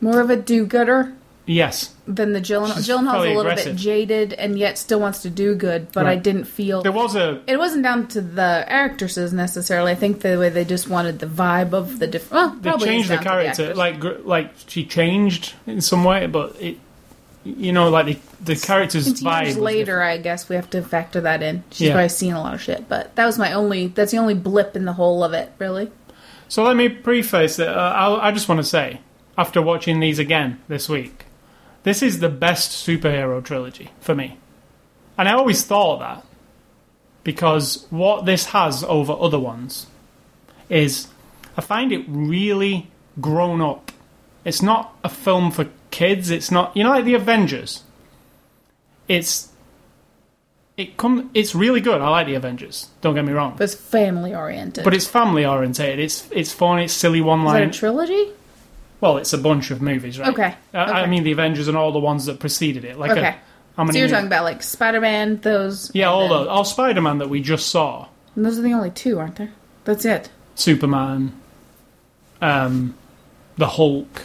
more 0.00 0.20
of 0.20 0.30
a 0.30 0.36
do-gooder 0.36 1.14
yes, 1.44 1.94
than 2.06 2.32
the 2.32 2.40
Gyllenhaal. 2.40 2.76
She's 2.76 2.88
Gyllenhaal's 2.88 3.24
a 3.24 3.28
little 3.28 3.40
aggressive. 3.40 3.76
bit 3.76 3.82
jaded 3.82 4.32
and 4.32 4.58
yet 4.58 4.78
still 4.78 5.00
wants 5.00 5.22
to 5.22 5.30
do 5.30 5.54
good, 5.54 5.92
but 5.92 6.06
I 6.06 6.16
didn't 6.16 6.44
feel 6.44 6.82
there 6.82 6.92
was 6.92 7.16
a 7.16 7.42
it 7.46 7.58
wasn't 7.58 7.82
down 7.82 8.08
to 8.08 8.20
the 8.20 8.64
actresses 8.66 9.32
necessarily. 9.32 9.92
I 9.92 9.96
think 9.96 10.20
the 10.20 10.38
way 10.38 10.48
they 10.48 10.64
just 10.64 10.88
wanted 10.88 11.18
the 11.18 11.26
vibe 11.26 11.72
of 11.72 11.98
the 11.98 12.06
different. 12.06 12.62
Well, 12.64 12.78
they 12.78 12.84
changed 12.84 13.10
the 13.10 13.18
character 13.18 13.64
actors. 13.64 13.76
like 13.76 14.02
like 14.24 14.52
she 14.66 14.84
changed 14.86 15.54
in 15.66 15.80
some 15.80 16.04
way, 16.04 16.26
but 16.26 16.56
it 16.60 16.78
you 17.44 17.72
know 17.72 17.88
like 17.88 18.06
the 18.06 18.18
the 18.54 18.56
character's 18.56 19.06
It's 19.06 19.22
vibe 19.22 19.56
later, 19.58 20.02
I 20.02 20.18
guess 20.18 20.48
we 20.48 20.56
have 20.56 20.70
to 20.70 20.82
factor 20.82 21.20
that 21.22 21.42
in. 21.42 21.62
She's 21.70 21.88
Yeah. 21.88 21.92
probably 21.94 22.08
seen 22.10 22.32
a 22.34 22.40
lot 22.40 22.54
of 22.54 22.60
shit, 22.62 22.88
but 22.88 23.14
that 23.16 23.26
was 23.26 23.38
my 23.38 23.52
only. 23.52 23.88
That's 23.88 24.12
the 24.12 24.18
only 24.18 24.34
blip 24.34 24.76
in 24.76 24.84
the 24.84 24.94
whole 24.94 25.22
of 25.24 25.32
it, 25.32 25.52
really. 25.58 25.90
So 26.48 26.64
let 26.64 26.76
me 26.76 26.88
preface 26.88 27.58
it. 27.58 27.68
Uh, 27.68 28.18
I 28.20 28.32
just 28.32 28.48
want 28.48 28.58
to 28.60 28.64
say, 28.66 29.00
after 29.38 29.62
watching 29.62 30.00
these 30.00 30.18
again 30.18 30.58
this 30.68 30.88
week, 30.88 31.26
this 31.84 32.02
is 32.02 32.18
the 32.20 32.28
best 32.28 32.72
superhero 32.86 33.42
trilogy 33.44 33.90
for 34.00 34.14
me. 34.14 34.36
And 35.16 35.28
I 35.28 35.32
always 35.32 35.64
thought 35.64 36.00
that 36.00 36.24
because 37.24 37.86
what 37.90 38.24
this 38.24 38.46
has 38.46 38.82
over 38.84 39.12
other 39.12 39.38
ones 39.38 39.86
is 40.68 41.08
I 41.56 41.60
find 41.60 41.92
it 41.92 42.04
really 42.08 42.90
grown 43.20 43.60
up. 43.60 43.92
It's 44.44 44.62
not 44.62 44.96
a 45.04 45.08
film 45.08 45.50
for 45.50 45.66
kids. 45.90 46.30
It's 46.30 46.50
not, 46.50 46.76
you 46.76 46.82
know, 46.84 46.90
like 46.90 47.04
the 47.04 47.14
Avengers. 47.14 47.82
It's 49.08 49.48
it 50.76 50.96
come. 50.96 51.30
It's 51.34 51.54
really 51.54 51.80
good. 51.80 52.00
I 52.00 52.08
like 52.08 52.26
the 52.26 52.34
Avengers. 52.34 52.88
Don't 53.00 53.14
get 53.14 53.24
me 53.24 53.32
wrong. 53.32 53.54
But 53.56 53.64
it's 53.64 53.74
family 53.74 54.34
oriented. 54.34 54.84
But 54.84 54.94
it's 54.94 55.06
family 55.06 55.44
oriented. 55.44 55.98
It's 55.98 56.28
it's 56.30 56.52
fun. 56.52 56.78
It's 56.78 56.92
silly 56.92 57.20
one 57.20 57.44
line. 57.44 57.46
is 57.48 57.52
that 57.52 57.60
line. 57.60 57.68
a 57.68 57.72
trilogy? 58.06 58.32
Well, 59.00 59.16
it's 59.16 59.32
a 59.32 59.38
bunch 59.38 59.70
of 59.70 59.80
movies, 59.80 60.18
right? 60.18 60.28
Okay, 60.28 60.54
I 60.74 61.00
okay. 61.02 61.10
mean, 61.10 61.22
the 61.24 61.32
Avengers 61.32 61.68
and 61.68 61.76
all 61.76 61.90
the 61.90 61.98
ones 61.98 62.26
that 62.26 62.38
preceded 62.38 62.84
it. 62.84 62.98
Like, 62.98 63.12
Okay. 63.12 63.28
a, 63.28 63.36
how 63.76 63.84
many? 63.84 63.94
So 63.94 63.98
you're 64.00 64.08
talking 64.08 64.26
about 64.26 64.44
like 64.44 64.62
Spider 64.62 65.00
Man, 65.00 65.40
those. 65.40 65.90
yeah, 65.94 66.10
all 66.10 66.28
those. 66.28 66.46
All 66.48 66.64
Spider-Man 66.64 67.18
that 67.18 67.30
we 67.30 67.40
just 67.40 67.68
saw. 67.68 68.08
and 68.36 68.44
those 68.44 68.58
are 68.58 68.62
the 68.62 68.74
only 68.74 68.90
two, 68.90 69.18
aren't 69.18 69.36
there? 69.36 69.52
That's 69.84 70.04
it. 70.04 70.28
Superman, 70.54 71.32
um, 72.42 72.94
the 73.56 73.68
Hulk. 73.68 74.22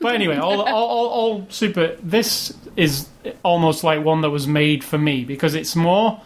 But 0.00 0.14
anyway, 0.14 0.36
all, 0.36 0.60
all, 0.60 0.68
all, 0.68 1.06
all 1.08 1.46
super. 1.50 1.96
This 2.02 2.56
is 2.76 3.08
almost 3.44 3.84
like 3.84 4.04
one 4.04 4.22
that 4.22 4.30
was 4.30 4.46
made 4.46 4.82
for 4.82 4.98
me 4.98 5.24
because 5.24 5.54
it's 5.54 5.76
more. 5.76 6.20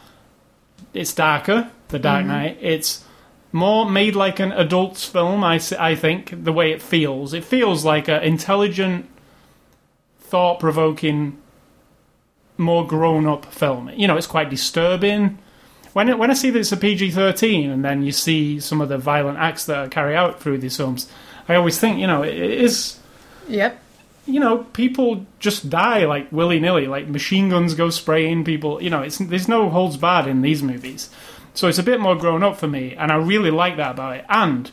It's 0.94 1.14
darker, 1.14 1.70
The 1.88 1.98
Dark 1.98 2.20
mm-hmm. 2.20 2.28
Knight. 2.28 2.58
It's 2.60 3.04
more 3.50 3.88
made 3.88 4.14
like 4.14 4.40
an 4.40 4.52
adult's 4.52 5.06
film. 5.06 5.42
I, 5.42 5.56
s- 5.56 5.72
I 5.72 5.94
think 5.94 6.44
the 6.44 6.52
way 6.52 6.72
it 6.72 6.82
feels. 6.82 7.32
It 7.32 7.44
feels 7.44 7.84
like 7.84 8.08
an 8.08 8.22
intelligent, 8.22 9.08
thought-provoking, 10.20 11.38
more 12.58 12.86
grown-up 12.86 13.46
film. 13.46 13.90
You 13.90 14.06
know, 14.06 14.16
it's 14.18 14.26
quite 14.26 14.50
disturbing 14.50 15.38
when 15.92 16.08
it, 16.08 16.18
when 16.18 16.30
I 16.30 16.34
see 16.34 16.50
that 16.50 16.58
it's 16.58 16.72
a 16.72 16.76
PG 16.76 17.10
thirteen, 17.10 17.70
and 17.70 17.84
then 17.84 18.02
you 18.02 18.12
see 18.12 18.60
some 18.60 18.80
of 18.80 18.88
the 18.88 18.98
violent 18.98 19.38
acts 19.38 19.66
that 19.66 19.76
are 19.76 19.88
carried 19.88 20.16
out 20.16 20.40
through 20.40 20.58
these 20.58 20.76
films, 20.76 21.08
I 21.48 21.54
always 21.54 21.78
think, 21.78 21.98
you 21.98 22.06
know, 22.06 22.22
it, 22.22 22.34
it 22.34 22.60
is, 22.62 22.98
Yep. 23.48 23.80
you 24.26 24.38
know, 24.38 24.58
people 24.72 25.26
just 25.40 25.68
die 25.68 26.04
like 26.06 26.30
willy 26.30 26.60
nilly, 26.60 26.86
like 26.86 27.08
machine 27.08 27.48
guns 27.48 27.74
go 27.74 27.90
spraying 27.90 28.44
people. 28.44 28.82
You 28.82 28.90
know, 28.90 29.02
it's 29.02 29.18
there's 29.18 29.48
no 29.48 29.68
holds 29.68 29.96
barred 29.96 30.26
in 30.26 30.42
these 30.42 30.62
movies, 30.62 31.10
so 31.54 31.68
it's 31.68 31.78
a 31.78 31.82
bit 31.82 32.00
more 32.00 32.16
grown 32.16 32.42
up 32.42 32.56
for 32.56 32.68
me, 32.68 32.94
and 32.94 33.10
I 33.10 33.16
really 33.16 33.50
like 33.50 33.76
that 33.76 33.92
about 33.92 34.16
it. 34.16 34.24
And 34.28 34.70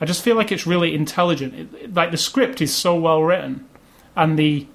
I 0.00 0.04
just 0.04 0.22
feel 0.22 0.36
like 0.36 0.52
it's 0.52 0.66
really 0.66 0.94
intelligent. 0.94 1.54
It, 1.74 1.94
like 1.94 2.10
the 2.10 2.16
script 2.16 2.60
is 2.60 2.74
so 2.74 2.94
well 2.94 3.22
written, 3.22 3.66
and 4.14 4.38
the 4.38 4.66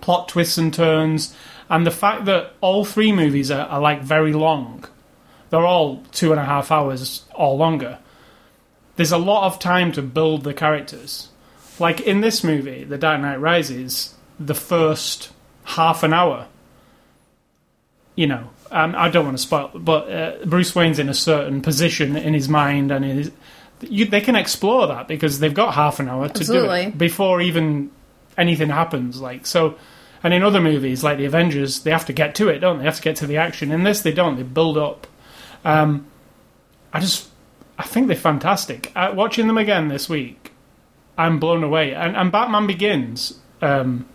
plot 0.00 0.28
twists 0.28 0.58
and 0.58 0.74
turns, 0.74 1.34
and 1.70 1.86
the 1.86 1.92
fact 1.92 2.24
that 2.24 2.54
all 2.60 2.84
three 2.84 3.12
movies 3.12 3.50
are, 3.50 3.66
are 3.68 3.80
like 3.80 4.02
very 4.02 4.32
long. 4.32 4.84
They're 5.50 5.64
all 5.64 6.02
two 6.10 6.32
and 6.32 6.40
a 6.40 6.44
half 6.44 6.72
hours 6.72 7.22
or 7.32 7.54
longer. 7.54 8.00
There's 8.96 9.12
a 9.12 9.18
lot 9.18 9.46
of 9.46 9.60
time 9.60 9.92
to 9.92 10.02
build 10.02 10.42
the 10.42 10.54
characters. 10.54 11.28
Like 11.78 12.00
in 12.02 12.20
this 12.20 12.44
movie, 12.44 12.84
The 12.84 12.98
Dark 12.98 13.20
Knight 13.20 13.40
Rises, 13.40 14.14
the 14.38 14.54
first 14.54 15.30
half 15.64 16.02
an 16.02 16.12
hour, 16.12 16.46
you 18.14 18.26
know, 18.26 18.50
um, 18.70 18.94
I 18.96 19.08
don't 19.08 19.24
want 19.24 19.36
to 19.36 19.42
spoil, 19.42 19.70
but 19.74 20.10
uh, 20.10 20.44
Bruce 20.44 20.74
Wayne's 20.74 20.98
in 20.98 21.08
a 21.08 21.14
certain 21.14 21.62
position 21.62 22.16
in 22.16 22.34
his 22.34 22.48
mind, 22.48 22.90
and 22.90 23.04
his, 23.04 23.30
you, 23.80 24.04
they 24.04 24.20
can 24.20 24.36
explore 24.36 24.86
that 24.86 25.08
because 25.08 25.38
they've 25.40 25.54
got 25.54 25.74
half 25.74 26.00
an 26.00 26.08
hour 26.08 26.28
to 26.28 26.44
do 26.44 26.64
it 26.70 26.98
before 26.98 27.40
even 27.40 27.90
anything 28.36 28.68
happens. 28.70 29.20
Like 29.20 29.46
so, 29.46 29.76
and 30.22 30.32
in 30.32 30.42
other 30.42 30.60
movies 30.60 31.04
like 31.04 31.18
the 31.18 31.24
Avengers, 31.24 31.82
they 31.82 31.90
have 31.90 32.06
to 32.06 32.12
get 32.12 32.34
to 32.36 32.48
it, 32.48 32.60
don't 32.60 32.78
they? 32.78 32.82
They 32.82 32.86
have 32.86 32.96
to 32.96 33.02
get 33.02 33.16
to 33.16 33.26
the 33.26 33.36
action. 33.36 33.70
In 33.70 33.82
this, 33.84 34.00
they 34.00 34.12
don't. 34.12 34.36
They 34.36 34.42
build 34.42 34.78
up. 34.78 35.06
Um, 35.64 36.06
I 36.92 37.00
just, 37.00 37.28
I 37.78 37.82
think 37.82 38.06
they're 38.06 38.16
fantastic. 38.16 38.90
Uh, 38.96 39.12
watching 39.14 39.46
them 39.46 39.58
again 39.58 39.88
this 39.88 40.08
week, 40.08 40.52
I'm 41.16 41.38
blown 41.38 41.62
away. 41.62 41.94
And, 41.94 42.16
and 42.16 42.32
Batman 42.32 42.66
Begins, 42.66 43.38
um, 43.62 44.06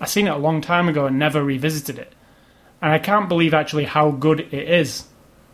I 0.00 0.06
seen 0.06 0.26
it 0.26 0.30
a 0.30 0.36
long 0.36 0.60
time 0.60 0.88
ago 0.88 1.06
and 1.06 1.18
never 1.18 1.42
revisited 1.42 1.98
it, 1.98 2.12
and 2.80 2.92
I 2.92 2.98
can't 2.98 3.28
believe 3.28 3.54
actually 3.54 3.84
how 3.84 4.10
good 4.10 4.40
it 4.40 4.52
is 4.52 5.04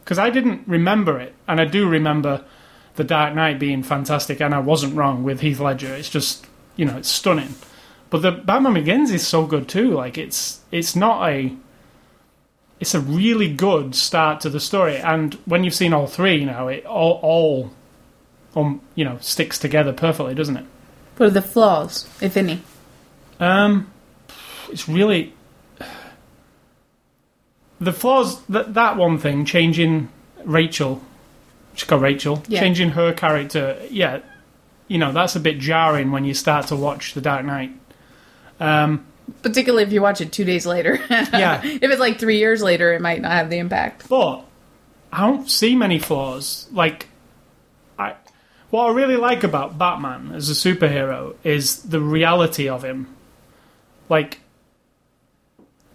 because 0.08 0.18
I 0.18 0.30
didn't 0.30 0.66
remember 0.66 1.20
it, 1.20 1.34
and 1.46 1.60
I 1.60 1.66
do 1.66 1.86
remember 1.86 2.42
The 2.94 3.04
Dark 3.04 3.34
Knight 3.34 3.58
being 3.58 3.82
fantastic, 3.82 4.40
and 4.40 4.54
I 4.54 4.58
wasn't 4.58 4.96
wrong 4.96 5.22
with 5.22 5.40
Heath 5.40 5.60
Ledger. 5.60 5.94
It's 5.94 6.08
just, 6.08 6.46
you 6.76 6.86
know, 6.86 6.96
it's 6.96 7.10
stunning. 7.10 7.54
But 8.08 8.22
the 8.22 8.32
Batman 8.32 8.72
Begins 8.72 9.10
is 9.10 9.26
so 9.26 9.44
good 9.44 9.68
too. 9.68 9.90
Like 9.90 10.16
it's 10.16 10.60
it's 10.72 10.96
not 10.96 11.28
a 11.28 11.54
it's 12.80 12.94
a 12.94 13.00
really 13.00 13.52
good 13.52 13.94
start 13.94 14.40
to 14.40 14.48
the 14.48 14.60
story, 14.60 14.96
and 14.96 15.34
when 15.44 15.62
you've 15.62 15.74
seen 15.74 15.92
all 15.92 16.06
three 16.06 16.44
now, 16.44 16.68
it 16.68 16.86
all 16.86 17.20
all 17.22 17.70
um, 18.56 18.80
you 18.94 19.04
know 19.04 19.18
sticks 19.20 19.58
together 19.58 19.92
perfectly, 19.92 20.34
doesn't 20.34 20.56
it? 20.56 20.64
What 21.16 21.26
are 21.26 21.30
the 21.30 21.42
flaws, 21.42 22.08
if 22.20 22.36
any? 22.36 22.60
Um, 23.40 23.90
it's 24.70 24.88
really 24.88 25.32
the 27.80 27.92
flaws 27.92 28.40
that 28.46 28.74
that 28.74 28.96
one 28.96 29.18
thing 29.18 29.44
changing 29.44 30.08
Rachel, 30.44 31.00
she's 31.74 31.84
called 31.88 32.02
Rachel, 32.02 32.42
Yeah. 32.48 32.60
changing 32.60 32.90
her 32.90 33.12
character. 33.12 33.80
Yeah, 33.90 34.20
you 34.88 34.98
know 34.98 35.12
that's 35.12 35.36
a 35.36 35.40
bit 35.40 35.58
jarring 35.58 36.10
when 36.10 36.24
you 36.24 36.34
start 36.34 36.66
to 36.68 36.76
watch 36.76 37.14
The 37.14 37.20
Dark 37.20 37.44
Knight. 37.44 37.72
Um, 38.60 39.04
Particularly 39.42 39.82
if 39.84 39.92
you 39.92 40.00
watch 40.00 40.20
it 40.20 40.32
two 40.32 40.44
days 40.44 40.66
later. 40.66 40.98
Yeah. 41.10 41.60
if 41.64 41.82
it's 41.82 42.00
like 42.00 42.18
three 42.18 42.38
years 42.38 42.62
later, 42.62 42.92
it 42.94 43.00
might 43.00 43.20
not 43.20 43.32
have 43.32 43.50
the 43.50 43.58
impact. 43.58 44.08
but 44.08 44.42
I 45.12 45.26
don't 45.26 45.48
see 45.50 45.74
many 45.76 45.98
flaws. 45.98 46.66
Like, 46.72 47.07
what 48.70 48.86
I 48.86 48.92
really 48.92 49.16
like 49.16 49.44
about 49.44 49.78
Batman 49.78 50.32
as 50.34 50.50
a 50.50 50.52
superhero 50.52 51.34
is 51.44 51.82
the 51.82 52.00
reality 52.00 52.68
of 52.68 52.84
him. 52.84 53.14
Like, 54.08 54.40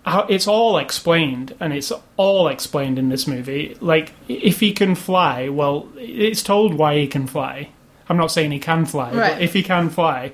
how 0.05 0.21
it's 0.27 0.47
all 0.47 0.77
explained, 0.77 1.55
and 1.59 1.71
it's 1.73 1.91
all 2.17 2.47
explained 2.47 2.99
in 2.99 3.09
this 3.09 3.25
movie. 3.27 3.77
Like, 3.79 4.11
if 4.27 4.59
he 4.59 4.73
can 4.73 4.95
fly, 4.95 5.49
well, 5.49 5.87
it's 5.97 6.43
told 6.43 6.73
why 6.73 6.97
he 6.97 7.07
can 7.07 7.27
fly. 7.27 7.69
I'm 8.09 8.17
not 8.17 8.31
saying 8.31 8.51
he 8.51 8.59
can 8.59 8.85
fly, 8.85 9.13
Right. 9.13 9.33
but 9.33 9.41
if 9.41 9.53
he 9.53 9.63
can 9.63 9.89
fly, 9.89 10.33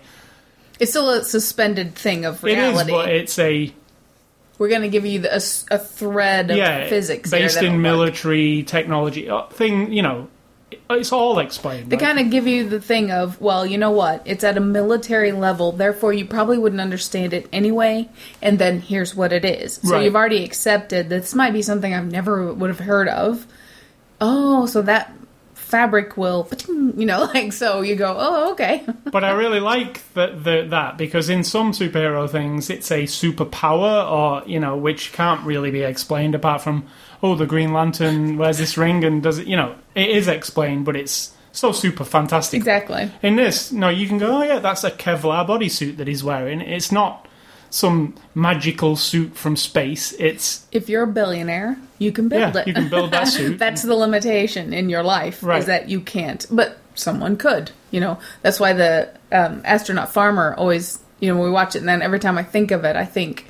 It's 0.80 0.92
still 0.92 1.10
a 1.10 1.24
suspended 1.24 1.94
thing 1.96 2.26
of 2.26 2.44
reality. 2.44 2.92
it 2.92 2.96
is. 2.96 3.04
But 3.06 3.10
it's 3.10 3.40
a 3.40 3.74
We're 4.58 4.70
going 4.70 4.82
to 4.82 4.90
give 4.90 5.06
you 5.06 5.24
a, 5.30 5.42
a, 5.72 5.78
thread 5.78 6.50
of 6.52 6.58
yeah, 6.58 6.90
physics 6.90 7.30
based 7.30 7.62
in 7.62 7.74
work. 7.74 7.82
military 7.82 8.64
technology 8.64 9.30
uh, 9.30 9.44
thing. 9.48 9.94
You 9.94 10.02
know, 10.02 10.28
it's 10.90 11.12
all 11.12 11.40
explained. 11.40 11.90
They 11.90 11.96
like- 11.98 12.06
kind 12.06 12.20
of 12.20 12.30
give 12.32 12.48
you 12.48 12.68
the 12.70 12.80
thing 12.82 13.12
of, 13.12 13.40
well, 13.42 13.66
you 13.66 13.78
know 13.78 13.92
what? 13.92 14.22
It's 14.26 14.44
at 14.44 14.58
a 14.58 14.62
military 14.62 15.32
level, 15.32 15.72
therefore 15.72 16.14
you 16.14 16.26
probably 16.26 16.58
wouldn't 16.58 16.82
understand 16.82 17.34
it 17.34 17.48
anyway. 17.54 18.10
And 18.42 18.60
then 18.60 18.82
here's 18.82 19.16
what 19.16 19.32
it 19.34 19.46
is. 19.46 19.80
So 19.84 19.94
Right. 19.94 20.04
you've 20.06 20.16
already 20.16 20.44
accepted 20.44 21.10
this 21.10 21.34
might 21.36 21.54
be 21.54 21.62
something 21.62 21.94
I've 21.94 22.12
never 22.12 22.54
would 22.54 22.70
have 22.70 22.80
heard 22.80 23.08
of. 23.08 23.46
Oh, 24.22 24.66
so 24.66 24.82
that 24.82 25.14
fabric 25.70 26.18
will, 26.18 26.50
you 26.68 27.06
know, 27.06 27.24
like 27.34 27.54
so. 27.54 27.82
You 27.82 27.96
go, 27.96 28.16
oh, 28.18 28.52
okay. 28.52 28.86
but 29.12 29.24
I 29.24 29.32
really 29.32 29.60
like 29.60 30.02
that 30.14 30.44
the, 30.44 30.68
that 30.70 30.98
because 30.98 31.30
in 31.30 31.44
some 31.44 31.72
superhero 31.72 32.30
things 32.30 32.70
it's 32.70 32.92
a 32.92 33.04
superpower 33.04 34.10
or 34.10 34.48
you 34.48 34.60
know 34.60 34.76
which 34.76 35.14
can't 35.14 35.46
really 35.46 35.72
be 35.72 35.82
explained 35.82 36.36
apart 36.36 36.62
from 36.62 36.88
oh 37.22 37.36
the 37.36 37.46
Green 37.46 37.74
Lantern 37.74 38.38
wears 38.38 38.58
this 38.58 38.78
ring 38.78 39.04
and 39.04 39.22
does 39.22 39.40
it 39.40 39.48
you 39.48 39.56
know 39.56 39.76
it 39.96 40.10
is 40.10 40.28
explained 40.28 40.86
but 40.86 40.96
it's 40.96 41.34
so 41.52 41.72
super 41.72 42.04
fantastic. 42.04 42.58
exactly. 42.58 43.12
In 43.24 43.36
this, 43.36 43.72
no, 43.72 43.90
you 43.90 44.08
can 44.08 44.18
go 44.18 44.40
oh 44.40 44.44
yeah 44.44 44.60
that's 44.60 44.84
a 44.84 44.92
Kevlar 44.92 45.48
bodysuit 45.48 45.98
that 45.98 46.08
he's 46.08 46.24
wearing. 46.24 46.62
It's 46.62 46.92
not 46.92 47.28
some 47.70 48.16
magical 48.36 48.96
suit 48.96 49.36
from 49.36 49.56
space. 49.56 50.12
It's 50.14 50.66
If 50.72 50.90
you're 50.90 51.04
a 51.04 51.08
billionaire, 51.08 51.78
you 52.00 52.12
can 52.12 52.28
build 52.30 52.56
yeah 52.56 52.62
it. 52.62 52.68
you 52.68 52.74
can 52.74 52.90
build 52.90 53.12
that 53.12 53.28
suit. 53.28 53.60
That's 53.60 53.84
the 53.84 53.96
limitation 53.96 54.74
in 54.74 54.90
your 54.90 55.04
life 55.04 55.44
Right. 55.44 55.60
is 55.60 55.66
that 55.68 55.90
you 55.90 56.02
can't, 56.02 56.46
but 56.50 56.78
someone 56.96 57.38
could. 57.38 57.72
You 57.92 58.00
know, 58.02 58.20
that's 58.44 58.60
why 58.60 58.74
the 58.74 59.10
um, 59.32 59.62
astronaut 59.66 60.10
farmer 60.14 60.54
always. 60.58 61.00
You 61.20 61.34
know, 61.34 61.42
we 61.42 61.50
watch 61.50 61.76
it, 61.76 61.80
and 61.80 61.88
then 61.90 62.02
every 62.02 62.20
time 62.20 62.38
I 62.38 62.44
think 62.44 62.72
of 62.72 62.86
it, 62.86 62.96
I 62.96 63.04
think, 63.04 63.46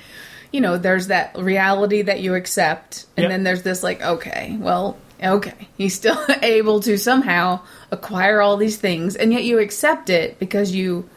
you 0.51 0.59
know, 0.61 0.77
there's 0.77 1.07
that 1.07 1.37
reality 1.37 2.01
that 2.03 2.19
you 2.21 2.33
accept, 2.35 3.05
and 3.17 3.23
Yep. 3.25 3.29
then 3.31 3.43
there's 3.43 3.61
this 3.63 3.83
like, 3.83 4.01
okay, 4.01 4.57
well, 4.59 4.97
okay, 5.23 5.67
he's 5.77 5.93
still 5.93 6.17
able 6.41 6.79
to 6.79 6.97
somehow 6.97 7.59
acquire 7.91 8.41
all 8.41 8.55
these 8.57 8.77
things, 8.77 9.15
and 9.15 9.31
yet 9.33 9.43
you 9.43 9.59
accept 9.59 10.09
it 10.09 10.39
because 10.39 10.73
you 10.73 11.07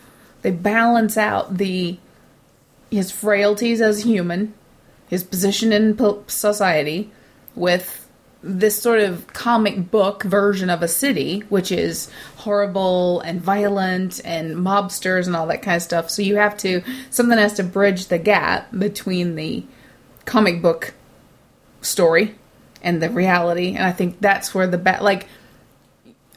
they 0.42 0.50
balance 0.50 1.16
out 1.16 1.56
the 1.58 1.96
his 2.92 3.10
frailties 3.10 3.80
as 3.80 4.04
a 4.04 4.06
human, 4.06 4.52
his 5.08 5.24
position 5.24 5.72
in 5.72 5.98
society, 6.28 7.10
with 7.54 8.06
this 8.42 8.80
sort 8.80 9.00
of 9.00 9.26
comic 9.28 9.90
book 9.90 10.24
version 10.24 10.68
of 10.68 10.82
a 10.82 10.88
city, 10.88 11.40
which 11.48 11.72
is 11.72 12.10
horrible 12.36 13.20
and 13.20 13.40
violent 13.40 14.20
and 14.24 14.56
mobsters 14.56 15.26
and 15.26 15.34
all 15.34 15.46
that 15.46 15.62
kind 15.62 15.76
of 15.76 15.82
stuff. 15.82 16.10
So 16.10 16.22
you 16.22 16.36
have 16.36 16.56
to, 16.58 16.82
something 17.10 17.38
has 17.38 17.54
to 17.54 17.62
bridge 17.62 18.06
the 18.06 18.18
gap 18.18 18.68
between 18.76 19.36
the 19.36 19.64
comic 20.24 20.60
book 20.60 20.92
story 21.80 22.34
and 22.82 23.00
the 23.00 23.10
reality. 23.10 23.74
And 23.74 23.84
I 23.84 23.92
think 23.92 24.20
that's 24.20 24.54
where 24.54 24.66
the, 24.66 24.78
ba- 24.78 24.98
like, 25.00 25.28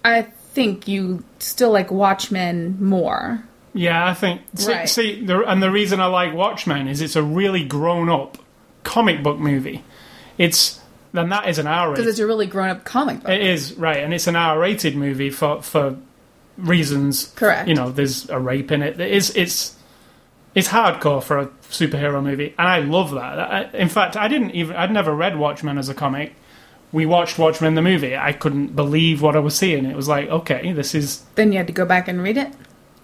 I 0.03 0.21
think 0.21 0.87
you 0.87 1.23
still 1.39 1.71
like 1.71 1.91
Watchmen 1.91 2.77
more. 2.79 3.43
Yeah, 3.77 4.07
I 4.07 4.13
think. 4.13 4.41
See, 4.55 4.71
Right. 4.71 4.89
see 4.89 5.25
the, 5.25 5.43
and 5.43 5.61
the 5.61 5.69
reason 5.69 5.99
I 5.99 6.05
like 6.07 6.33
Watchmen 6.33 6.87
is 6.87 7.01
it's 7.01 7.15
a 7.17 7.21
really 7.21 7.63
grown 7.65 8.09
up 8.09 8.37
comic 8.83 9.21
book 9.21 9.37
movie. 9.37 9.83
It's 10.37 10.79
then 11.13 11.29
that 11.29 11.47
is 11.49 11.59
an 11.59 11.67
R 11.67 11.89
Because 11.91 11.99
rated. 12.05 12.09
it's 12.11 12.19
a 12.19 12.25
really 12.27 12.47
grown 12.47 12.69
up 12.69 12.83
comic 12.85 13.21
book. 13.21 13.29
It 13.29 13.41
is 13.41 13.73
right, 13.73 13.97
and 14.03 14.13
it's 14.13 14.27
an 14.27 14.35
R 14.35 14.57
rated 14.57 14.95
movie 14.95 15.29
for 15.29 15.61
for 15.61 15.97
reasons. 16.57 17.33
Correct. 17.35 17.67
You 17.67 17.75
know, 17.75 17.89
there's 17.91 18.29
a 18.29 18.39
rape 18.39 18.71
in 18.71 18.81
it. 18.81 18.99
It's 18.99 19.29
it's 19.31 19.75
it's 20.53 20.69
hardcore 20.69 21.21
for 21.21 21.39
a 21.39 21.47
superhero 21.69 22.23
movie, 22.23 22.53
and 22.57 22.67
I 22.67 22.79
love 22.79 23.11
that. 23.11 23.39
I, 23.39 23.63
in 23.73 23.89
fact, 23.89 24.15
I 24.15 24.27
didn't 24.27 24.51
even 24.51 24.75
I'd 24.75 24.91
never 24.91 25.13
read 25.13 25.37
Watchmen 25.37 25.77
as 25.77 25.89
a 25.89 25.93
comic. 25.93 26.33
We 26.91 27.05
watched 27.05 27.37
Watchmen 27.37 27.75
the 27.75 27.81
movie. 27.81 28.15
I 28.15 28.31
couldn't 28.31 28.73
believe 28.75 29.21
what 29.21 29.35
I 29.35 29.39
was 29.39 29.53
seeing. 29.55 29.85
It 29.85 29.95
was 29.97 30.07
like, 30.07 30.29
okay, 30.29 30.71
this 30.71 30.95
is. 30.95 31.23
Then 31.35 31.51
you 31.51 31.57
had 31.57 31.67
to 31.67 31.73
go 31.73 31.85
back 31.85 32.07
and 32.07 32.21
read 32.23 32.37
it. 32.37 32.53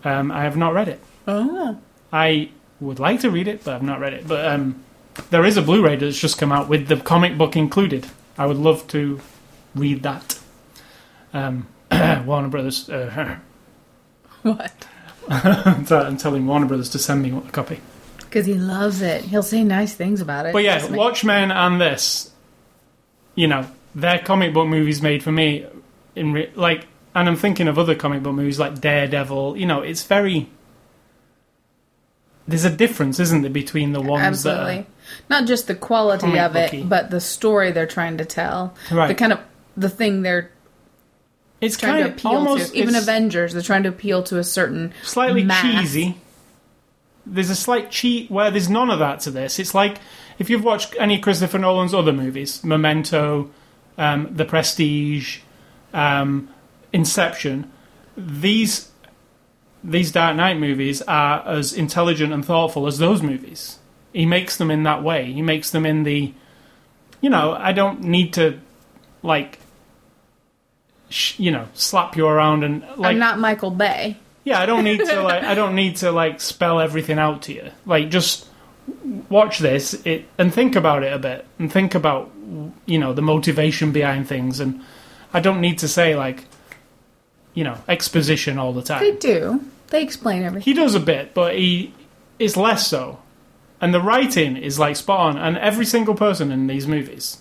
Um, 0.04 0.32
I 0.32 0.44
have 0.44 0.58
not 0.58 0.74
read 0.74 0.88
it. 0.88 1.00
Oh. 1.28 1.78
I 2.12 2.50
would 2.80 3.00
like 3.00 3.22
to 3.22 3.30
read 3.30 3.48
it, 3.48 3.64
but 3.64 3.76
I've 3.76 3.84
not 3.84 4.00
read 4.00 4.14
it. 4.14 4.28
But 4.28 4.46
um, 4.46 4.84
there 5.30 5.46
is 5.46 5.58
a 5.58 5.62
Blu-ray 5.62 5.98
that's 5.98 6.20
just 6.20 6.38
come 6.38 6.52
out 6.52 6.68
with 6.68 6.88
the 6.88 6.98
comic 6.98 7.38
book 7.38 7.56
included. 7.56 8.08
I 8.38 8.46
would 8.46 8.58
love 8.58 8.88
to 8.88 9.20
read 9.76 10.04
that. 10.04 10.40
Um, 11.34 11.68
Warner 11.92 12.50
Brothers. 12.50 12.90
Uh, 12.90 13.38
What? 14.42 14.88
I'm 15.30 16.18
telling 16.18 16.48
Warner 16.48 16.66
Brothers 16.66 16.90
to 16.90 17.00
send 17.00 17.22
me 17.22 17.32
a 17.32 17.42
copy. 17.52 17.80
Because 18.18 18.46
he 18.46 18.56
loves 18.56 19.02
it. 19.02 19.24
He'll 19.24 19.44
say 19.44 19.64
nice 19.64 19.94
things 19.94 20.20
about 20.20 20.48
it. 20.48 20.54
But 20.54 20.64
yeah, 20.64 20.88
me. 20.90 20.98
Watchmen 20.98 21.52
and 21.52 21.80
this, 21.80 22.32
you 23.36 23.48
know, 23.48 23.68
they're 23.94 24.20
comic 24.20 24.54
book 24.54 24.68
movies 24.68 25.02
made 25.02 25.22
for 25.22 25.32
me. 25.32 25.68
In 26.16 26.34
re- 26.34 26.52
like, 26.56 26.88
and 27.14 27.28
I'm 27.28 27.36
thinking 27.36 27.68
of 27.68 27.78
other 27.78 27.96
comic 27.96 28.24
book 28.24 28.34
movies 28.34 28.60
like 28.60 28.80
Daredevil. 28.80 29.58
You 29.58 29.66
know, 29.66 29.82
it's 29.82 30.04
very. 30.04 30.50
There's 32.48 32.66
a 32.66 32.70
difference, 32.76 33.20
isn't 33.20 33.44
there, 33.44 33.52
between 33.52 33.94
the 33.94 34.02
ones 34.02 34.46
Absolutely. 34.46 34.78
that 34.78 35.30
Not 35.30 35.48
just 35.48 35.68
the 35.68 35.76
quality 35.76 36.40
of 36.40 36.56
it, 36.56 36.90
but 36.90 37.10
the 37.12 37.22
story 37.22 37.72
they're 37.72 37.86
trying 37.86 38.18
to 38.18 38.26
tell. 38.26 38.74
right. 38.92 39.08
The 39.08 39.16
kind 39.16 39.32
of 39.34 39.40
the 39.78 39.90
thing 39.90 40.22
they're 40.22 40.52
it's 41.62 41.78
trying 41.78 41.94
kind 41.94 42.04
to 42.06 42.10
of 42.12 42.18
appeal 42.18 42.32
almost 42.32 42.74
to. 42.74 42.78
Even 42.80 42.96
Avengers, 42.96 43.54
they're 43.54 43.62
trying 43.62 43.84
to 43.84 43.90
appeal 43.90 44.24
to 44.24 44.40
a 44.40 44.44
certain 44.44 44.94
slightly 45.04 45.44
mass. 45.44 45.62
cheesy. 45.62 46.18
There's 47.26 47.52
a 47.52 47.56
slight 47.56 47.92
cheat 47.92 48.32
where 48.32 48.50
there's 48.50 48.70
none 48.70 48.90
of 48.90 48.98
that 49.00 49.20
to 49.22 49.32
this. 49.32 49.60
It's 49.60 49.76
like 49.76 49.98
if 50.40 50.50
you've 50.50 50.64
watched 50.64 50.96
any 51.00 51.20
Christopher 51.20 51.60
Nolan's 51.60 51.94
other 51.94 52.12
movies, 52.12 52.64
Memento, 52.64 53.52
um, 54.00 54.28
The 54.36 54.44
Prestige, 54.44 55.40
um, 55.94 56.50
Inception, 56.94 57.72
these 58.18 58.92
these 59.84 60.12
Dark 60.12 60.36
Knight 60.36 60.60
movies 60.60 61.02
are 61.04 61.48
as 61.48 61.74
intelligent 61.74 62.32
and 62.34 62.46
thoughtful 62.46 62.88
as 62.88 62.98
those 63.00 63.22
movies. 63.22 63.80
He 64.14 64.26
makes 64.26 64.58
them 64.58 64.70
in 64.70 64.84
that 64.84 65.04
way. 65.04 65.32
He 65.32 65.42
makes 65.42 65.72
them 65.72 65.86
in 65.86 66.04
the, 66.04 66.34
you 67.22 67.30
know, 67.30 67.54
I 67.54 67.72
don't 67.72 68.02
need 68.02 68.34
to, 68.34 68.60
like, 69.24 69.60
sh- 71.10 71.40
you 71.40 71.50
know, 71.50 71.68
slap 71.74 72.16
you 72.16 72.28
around 72.28 72.64
and 72.64 72.82
like. 72.98 73.14
I'm 73.14 73.20
not 73.20 73.40
Michael 73.40 73.72
Bay. 73.72 74.18
Yeah, 74.44 74.60
I 74.60 74.66
don't 74.66 74.84
need 74.84 75.00
to 75.06 75.22
like 75.24 75.44
I 75.44 75.56
don't 75.56 75.76
need 75.76 75.98
to 75.98 76.12
like 76.12 76.42
spell 76.42 76.80
everything 76.80 77.20
out 77.20 77.44
to 77.44 77.54
you. 77.54 77.72
Like 77.86 78.10
just 78.10 78.48
watch 79.30 79.60
this 79.60 79.94
it 80.06 80.26
and 80.38 80.54
think 80.54 80.76
about 80.76 81.04
it 81.04 81.14
a 81.14 81.20
bit 81.20 81.46
and 81.60 81.72
think 81.72 81.96
about 81.96 82.32
you 82.86 83.00
know 83.00 83.14
the 83.14 83.22
motivation 83.22 83.92
behind 83.92 84.28
things 84.28 84.60
and 84.60 84.82
I 85.34 85.40
don't 85.40 85.62
need 85.62 85.78
to 85.80 85.88
say 85.88 86.16
like 86.16 86.46
you 87.54 87.64
know 87.64 87.78
exposition 87.88 88.58
all 88.58 88.74
the 88.74 88.82
time. 88.82 89.04
They 89.04 89.16
do. 89.16 89.64
They 89.88 90.02
explain 90.02 90.44
everything. 90.44 90.64
He 90.64 90.74
does 90.74 90.96
a 90.96 91.00
bit, 91.00 91.34
but 91.34 91.56
he 91.56 91.94
is 92.40 92.56
less 92.58 92.88
so. 92.88 93.20
And 93.80 93.94
the 93.94 94.02
writing 94.02 94.58
is 94.58 94.80
like 94.80 94.96
spot 94.96 95.36
on 95.36 95.38
and 95.38 95.58
every 95.58 95.86
single 95.86 96.16
person 96.16 96.52
in 96.52 96.68
these 96.68 96.88
movies. 96.88 97.40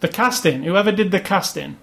The 0.00 0.08
casting, 0.08 0.62
whoever 0.62 0.92
did 0.92 1.10
the 1.10 1.20
casting, 1.20 1.76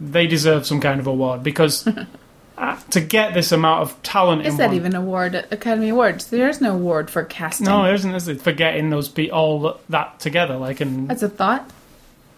they 0.00 0.26
deserve 0.26 0.66
some 0.66 0.80
kind 0.80 1.00
of 1.00 1.06
award 1.06 1.42
because 1.42 1.86
uh, 2.58 2.80
to 2.90 3.00
get 3.00 3.34
this 3.34 3.52
amount 3.52 3.82
of 3.82 4.02
talent 4.02 4.46
Is 4.46 4.54
in 4.54 4.58
that 4.58 4.68
one, 4.68 4.76
even 4.76 4.94
award 4.94 5.34
Academy 5.50 5.90
Awards? 5.90 6.28
There's 6.28 6.60
no 6.60 6.74
award 6.74 7.10
for 7.10 7.24
casting. 7.24 7.66
No, 7.66 7.84
there 7.84 7.94
isn't. 7.94 8.14
Is 8.14 8.28
it? 8.28 8.40
For 8.40 8.52
getting 8.52 8.90
those 8.90 9.08
be 9.08 9.30
all 9.30 9.78
that 9.88 10.20
together, 10.20 10.56
like, 10.56 10.80
and 10.80 11.08
That's 11.08 11.22
a 11.22 11.28
thought. 11.28 11.70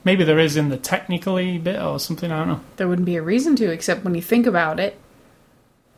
Maybe 0.05 0.25
there 0.25 0.39
is 0.39 0.57
in 0.57 0.69
the 0.69 0.77
technically 0.77 1.59
bit 1.59 1.81
or 1.81 1.99
something. 2.01 2.31
I 2.33 2.39
don't 2.41 2.49
know. 2.49 2.61
There 2.77 2.89
wouldn't 2.89 3.07
be 3.07 3.17
a 3.17 3.23
reason 3.23 3.57
to, 3.57 3.71
except 3.71 4.05
when 4.05 4.15
you 4.15 4.23
think 4.23 4.47
about 4.47 4.79
it, 4.81 4.99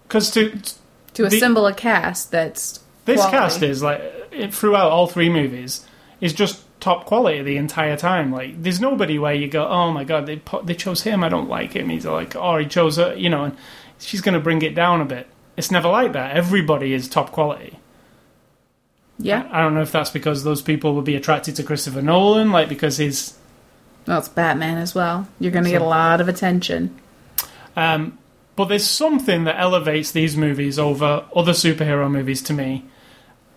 Because 0.09 0.31
to 0.33 0.51
to 1.15 1.23
The- 1.29 1.37
assemble 1.37 1.67
a 1.67 1.75
cast 1.75 2.31
that's 2.31 2.81
this 3.05 3.17
quality. 3.21 3.37
cast 3.37 3.62
is 3.62 3.83
like 3.83 4.01
it, 4.31 4.55
throughout 4.55 4.91
all 4.91 5.07
three 5.07 5.29
movies 5.29 5.85
is 6.21 6.33
just 6.33 6.62
top 6.81 7.05
quality 7.05 7.43
the 7.43 7.57
entire 7.57 7.97
time. 7.97 8.33
Like, 8.33 8.61
there's 8.62 8.81
nobody 8.81 9.19
where 9.19 9.35
you 9.35 9.47
go, 9.49 9.67
oh 9.69 9.93
my 9.93 10.05
god, 10.05 10.27
they 10.27 10.37
put, 10.37 10.67
they 10.67 10.75
chose 10.75 11.03
him. 11.03 11.23
I 11.23 11.29
don't 11.29 11.49
like 11.49 11.75
him. 11.75 11.88
He's 11.88 12.07
like, 12.07 12.35
oh, 12.35 12.57
he 12.59 12.67
chose 12.67 12.97
her. 12.97 13.15
You 13.15 13.29
know, 13.31 13.45
and 13.45 13.57
she's 13.99 14.21
going 14.21 14.35
to 14.35 14.41
bring 14.41 14.62
it 14.62 14.75
down 14.75 15.01
a 15.01 15.05
bit. 15.05 15.27
It's 15.57 15.71
never 15.71 15.88
like 15.88 16.12
that. 16.15 16.35
Everybody 16.37 16.93
is 16.95 17.09
top 17.09 17.31
quality. 17.31 17.79
Yeah. 19.19 19.49
I 19.53 19.61
don't 19.61 19.75
know 19.75 19.83
if 19.83 19.93
that's 19.93 20.11
because 20.11 20.43
those 20.45 20.62
people 20.62 20.95
would 20.95 21.05
be 21.05 21.15
attracted 21.15 21.55
to 21.57 21.62
Christopher 21.62 22.03
Nolan, 22.03 22.51
like 22.51 22.69
because 22.69 22.97
he's 22.97 23.37
Well, 24.07 24.19
it's 24.19 24.29
Batman 24.29 24.79
as 24.79 24.95
well. 24.95 25.29
You're 25.38 25.53
going 25.53 25.65
to 25.65 25.71
get 25.71 25.83
a 25.83 25.87
lot 25.87 26.21
of 26.21 26.29
attention. 26.29 26.99
Um, 27.77 28.19
but 28.57 28.67
there's 28.67 28.88
something 28.88 29.45
that 29.45 29.59
elevates 29.59 30.12
these 30.12 30.37
movies 30.37 30.79
over 30.79 31.27
other 31.35 31.53
superhero 31.53 32.11
movies 32.11 32.43
to 32.43 32.53
me. 32.53 32.85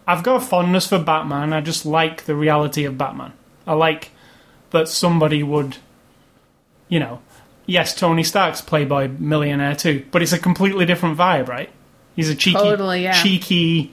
I've 0.08 0.24
got 0.24 0.42
a 0.42 0.46
fondness 0.46 0.88
for 0.88 1.00
Batman. 1.00 1.52
I 1.52 1.62
just 1.62 1.86
like 1.86 2.26
the 2.26 2.36
reality 2.36 2.86
of 2.86 2.98
Batman. 2.98 3.34
I 3.66 3.74
like 3.74 4.12
that 4.72 4.88
somebody 4.88 5.42
would, 5.42 5.78
you 6.90 7.00
know, 7.00 7.22
yes, 7.66 7.96
Tony 7.96 8.24
Stark's 8.24 8.62
playboy 8.62 9.10
millionaire 9.20 9.76
too, 9.76 10.06
but 10.12 10.22
it's 10.22 10.34
a 10.34 10.40
completely 10.40 10.86
different 10.86 11.18
vibe, 11.18 11.48
right? 11.48 11.70
He's 12.16 12.30
a 12.30 12.36
cheeky, 12.36 12.58
Totally, 12.60 13.04
yeah. 13.04 13.22
cheeky. 13.22 13.92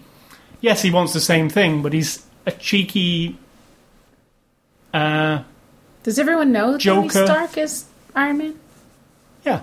Yes, 0.61 0.83
he 0.83 0.91
wants 0.91 1.13
the 1.13 1.21
same 1.21 1.49
thing, 1.49 1.83
but 1.83 1.93
he's 1.93 2.25
a 2.47 2.53
cheeky. 2.53 3.39
Uh, 4.95 5.43
Does 6.03 6.19
everyone 6.19 6.53
know 6.53 6.73
that 6.73 6.81
Tony 6.81 7.09
Stark 7.09 7.57
is 7.59 7.85
Iron 8.15 8.39
Man? 8.39 8.55
yeah. 9.45 9.63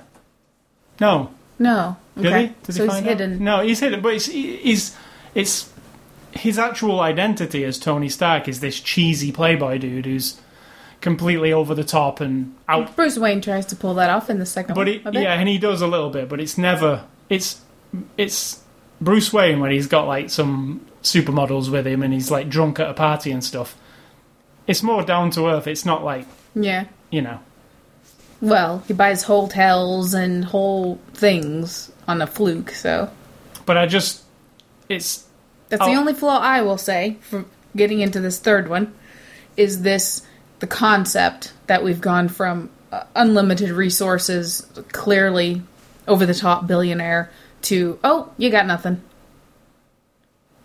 No, 0.99 1.31
No. 1.57 1.95
Did 2.17 2.25
Okay. 2.25 2.41
he? 2.47 2.53
Did 2.63 2.75
so 2.75 2.83
he 2.83 2.87
he's 2.89 2.93
find 2.95 3.05
hidden. 3.05 3.33
Out? 3.35 3.39
No, 3.39 3.59
he's 3.61 3.79
hidden. 3.79 4.01
But 4.01 4.15
it's, 4.15 4.25
he's 4.25 4.97
it's 5.33 5.71
his 6.31 6.59
actual 6.59 6.99
identity 6.99 7.63
as 7.63 7.79
Tony 7.79 8.09
Stark 8.09 8.47
is 8.49 8.59
this 8.59 8.79
cheesy 8.79 9.31
playboy 9.31 9.77
dude 9.77 10.05
who's 10.05 10.39
completely 11.01 11.53
over 11.53 11.73
the 11.73 11.83
top 11.85 12.19
and 12.19 12.53
out. 12.67 12.93
Bruce 12.97 13.17
Wayne 13.17 13.39
tries 13.39 13.65
to 13.67 13.75
pull 13.77 13.93
that 13.95 14.09
off 14.09 14.29
in 14.29 14.39
the 14.39 14.45
second 14.45 14.75
But 14.75 14.89
it, 14.89 15.01
yeah, 15.13 15.33
and 15.35 15.47
he 15.47 15.57
does 15.57 15.81
a 15.81 15.87
little 15.87 16.09
bit, 16.09 16.27
but 16.27 16.41
it's 16.41 16.57
never. 16.57 17.05
It's 17.29 17.61
it's 18.17 18.61
Bruce 18.99 19.31
Wayne 19.31 19.61
when 19.61 19.71
he's 19.71 19.87
got 19.87 20.05
like 20.07 20.29
some 20.29 20.85
supermodels 21.01 21.71
with 21.71 21.87
him 21.87 22.03
and 22.03 22.13
he's 22.13 22.29
like 22.29 22.49
drunk 22.49 22.79
at 22.81 22.89
a 22.89 22.93
party 22.93 23.31
and 23.31 23.41
stuff. 23.43 23.77
It's 24.69 24.83
more 24.83 25.01
down 25.03 25.31
to 25.31 25.47
earth. 25.47 25.65
It's 25.67 25.83
not 25.83 26.03
like 26.03 26.25
Yeah. 26.53 26.85
you 27.09 27.21
know. 27.23 27.39
Well, 28.39 28.83
he 28.87 28.93
buys 28.93 29.23
hotels 29.23 30.13
and 30.13 30.45
whole 30.45 30.99
things 31.13 31.91
on 32.07 32.21
a 32.21 32.27
fluke, 32.27 32.71
so 32.71 33.09
But 33.65 33.77
I 33.77 33.85
just 33.87 34.21
it's 34.87 35.25
that's 35.69 35.83
the 35.85 35.91
Oh. 35.93 35.99
only 35.99 36.13
flaw 36.13 36.39
I 36.39 36.61
will 36.61 36.77
say 36.77 37.17
for 37.21 37.45
getting 37.75 37.99
into 37.99 38.19
this 38.19 38.37
third 38.39 38.67
one 38.69 38.93
is 39.57 39.81
this 39.81 40.21
the 40.59 40.67
concept 40.67 41.53
that 41.67 41.83
we've 41.83 42.01
gone 42.01 42.27
from 42.27 42.69
uh, 42.91 43.03
unlimited 43.15 43.69
resources, 43.71 44.65
clearly 44.91 45.61
over 46.07 46.25
the 46.25 46.33
top 46.33 46.67
billionaire 46.67 47.29
to 47.63 47.97
oh, 48.03 48.29
you 48.37 48.49
got 48.51 48.65
nothing. 48.67 49.01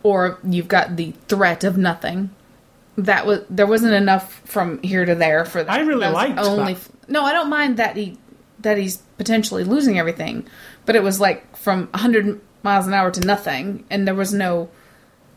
Or 0.03 0.39
you've 0.45 0.69
got 0.69 0.97
the 0.97 1.13
threat 1.29 1.65
of 1.65 1.79
nothing. 1.79 2.31
That 2.97 3.27
was 3.27 3.41
there 3.51 3.67
wasn't 3.67 3.95
enough 3.95 4.41
from 4.45 4.83
here 4.83 5.05
to 5.05 5.15
there 5.15 5.45
for 5.45 5.65
that. 5.65 5.73
I 5.73 5.81
really 5.81 6.09
liked 6.09 6.39
only 6.39 6.75
that. 6.75 7.09
no, 7.09 7.25
I 7.25 7.33
don't 7.33 7.51
mind 7.51 7.77
that 7.79 7.97
he 7.97 8.19
that 8.61 8.79
he's 8.79 8.99
potentially 9.19 9.65
losing 9.65 9.99
everything, 9.99 10.47
but 10.87 10.97
it 10.97 11.03
was 11.03 11.21
like 11.21 11.57
from 11.57 11.89
100 11.89 12.41
miles 12.63 12.87
an 12.87 12.95
hour 12.95 13.11
to 13.11 13.21
nothing, 13.21 13.85
and 13.91 14.07
there 14.07 14.15
was 14.15 14.33
no 14.33 14.71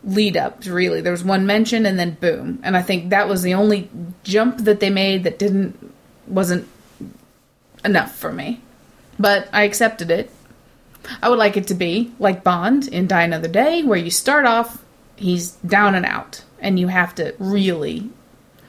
lead 0.04 0.38
up 0.38 0.64
really. 0.66 1.02
There 1.02 1.12
was 1.12 1.24
one 1.24 1.46
mention 1.46 1.86
and 1.86 1.98
then 1.98 2.18
boom, 2.20 2.60
and 2.64 2.78
I 2.78 2.82
think 2.82 3.10
that 3.10 3.28
was 3.28 3.42
the 3.42 3.56
only 3.56 3.90
jump 4.24 4.60
that 4.60 4.80
they 4.80 4.90
made 4.90 5.24
that 5.24 5.40
didn't 5.40 5.94
wasn't 6.28 6.68
enough 7.84 8.16
for 8.16 8.32
me, 8.32 8.62
but 9.18 9.50
I 9.52 9.64
accepted 9.64 10.12
it. 10.12 10.32
I 11.22 11.30
would 11.30 11.40
like 11.40 11.58
it 11.58 11.68
to 11.68 11.74
be 11.74 12.14
like 12.20 12.44
Bond 12.44 12.88
in 12.88 13.08
Die 13.08 13.24
Another 13.24 13.48
Day, 13.48 13.84
where 13.84 13.98
you 13.98 14.12
start 14.12 14.46
off 14.46 14.84
he's 15.16 15.52
down 15.52 15.96
and 15.96 16.06
out, 16.06 16.44
and 16.60 16.80
you 16.80 16.88
have 16.88 17.14
to 17.16 17.34
really 17.40 18.10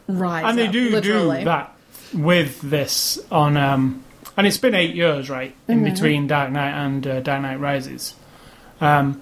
rise. 0.06 0.44
and 0.46 0.58
they 0.58 0.66
up, 0.66 0.72
do 0.72 0.90
literally. 0.90 1.38
do 1.40 1.44
that 1.46 1.74
with 2.14 2.60
this 2.62 3.18
on 3.30 3.56
um 3.56 4.02
and 4.36 4.46
it's 4.46 4.56
been 4.58 4.74
eight 4.74 4.94
years 4.94 5.28
right 5.28 5.54
in 5.68 5.80
Mm-hmm. 5.82 5.92
between 5.92 6.26
dark 6.26 6.50
knight 6.50 6.72
and 6.72 7.06
uh, 7.06 7.20
dark 7.20 7.42
knight 7.42 7.60
rises 7.60 8.14
um 8.80 9.20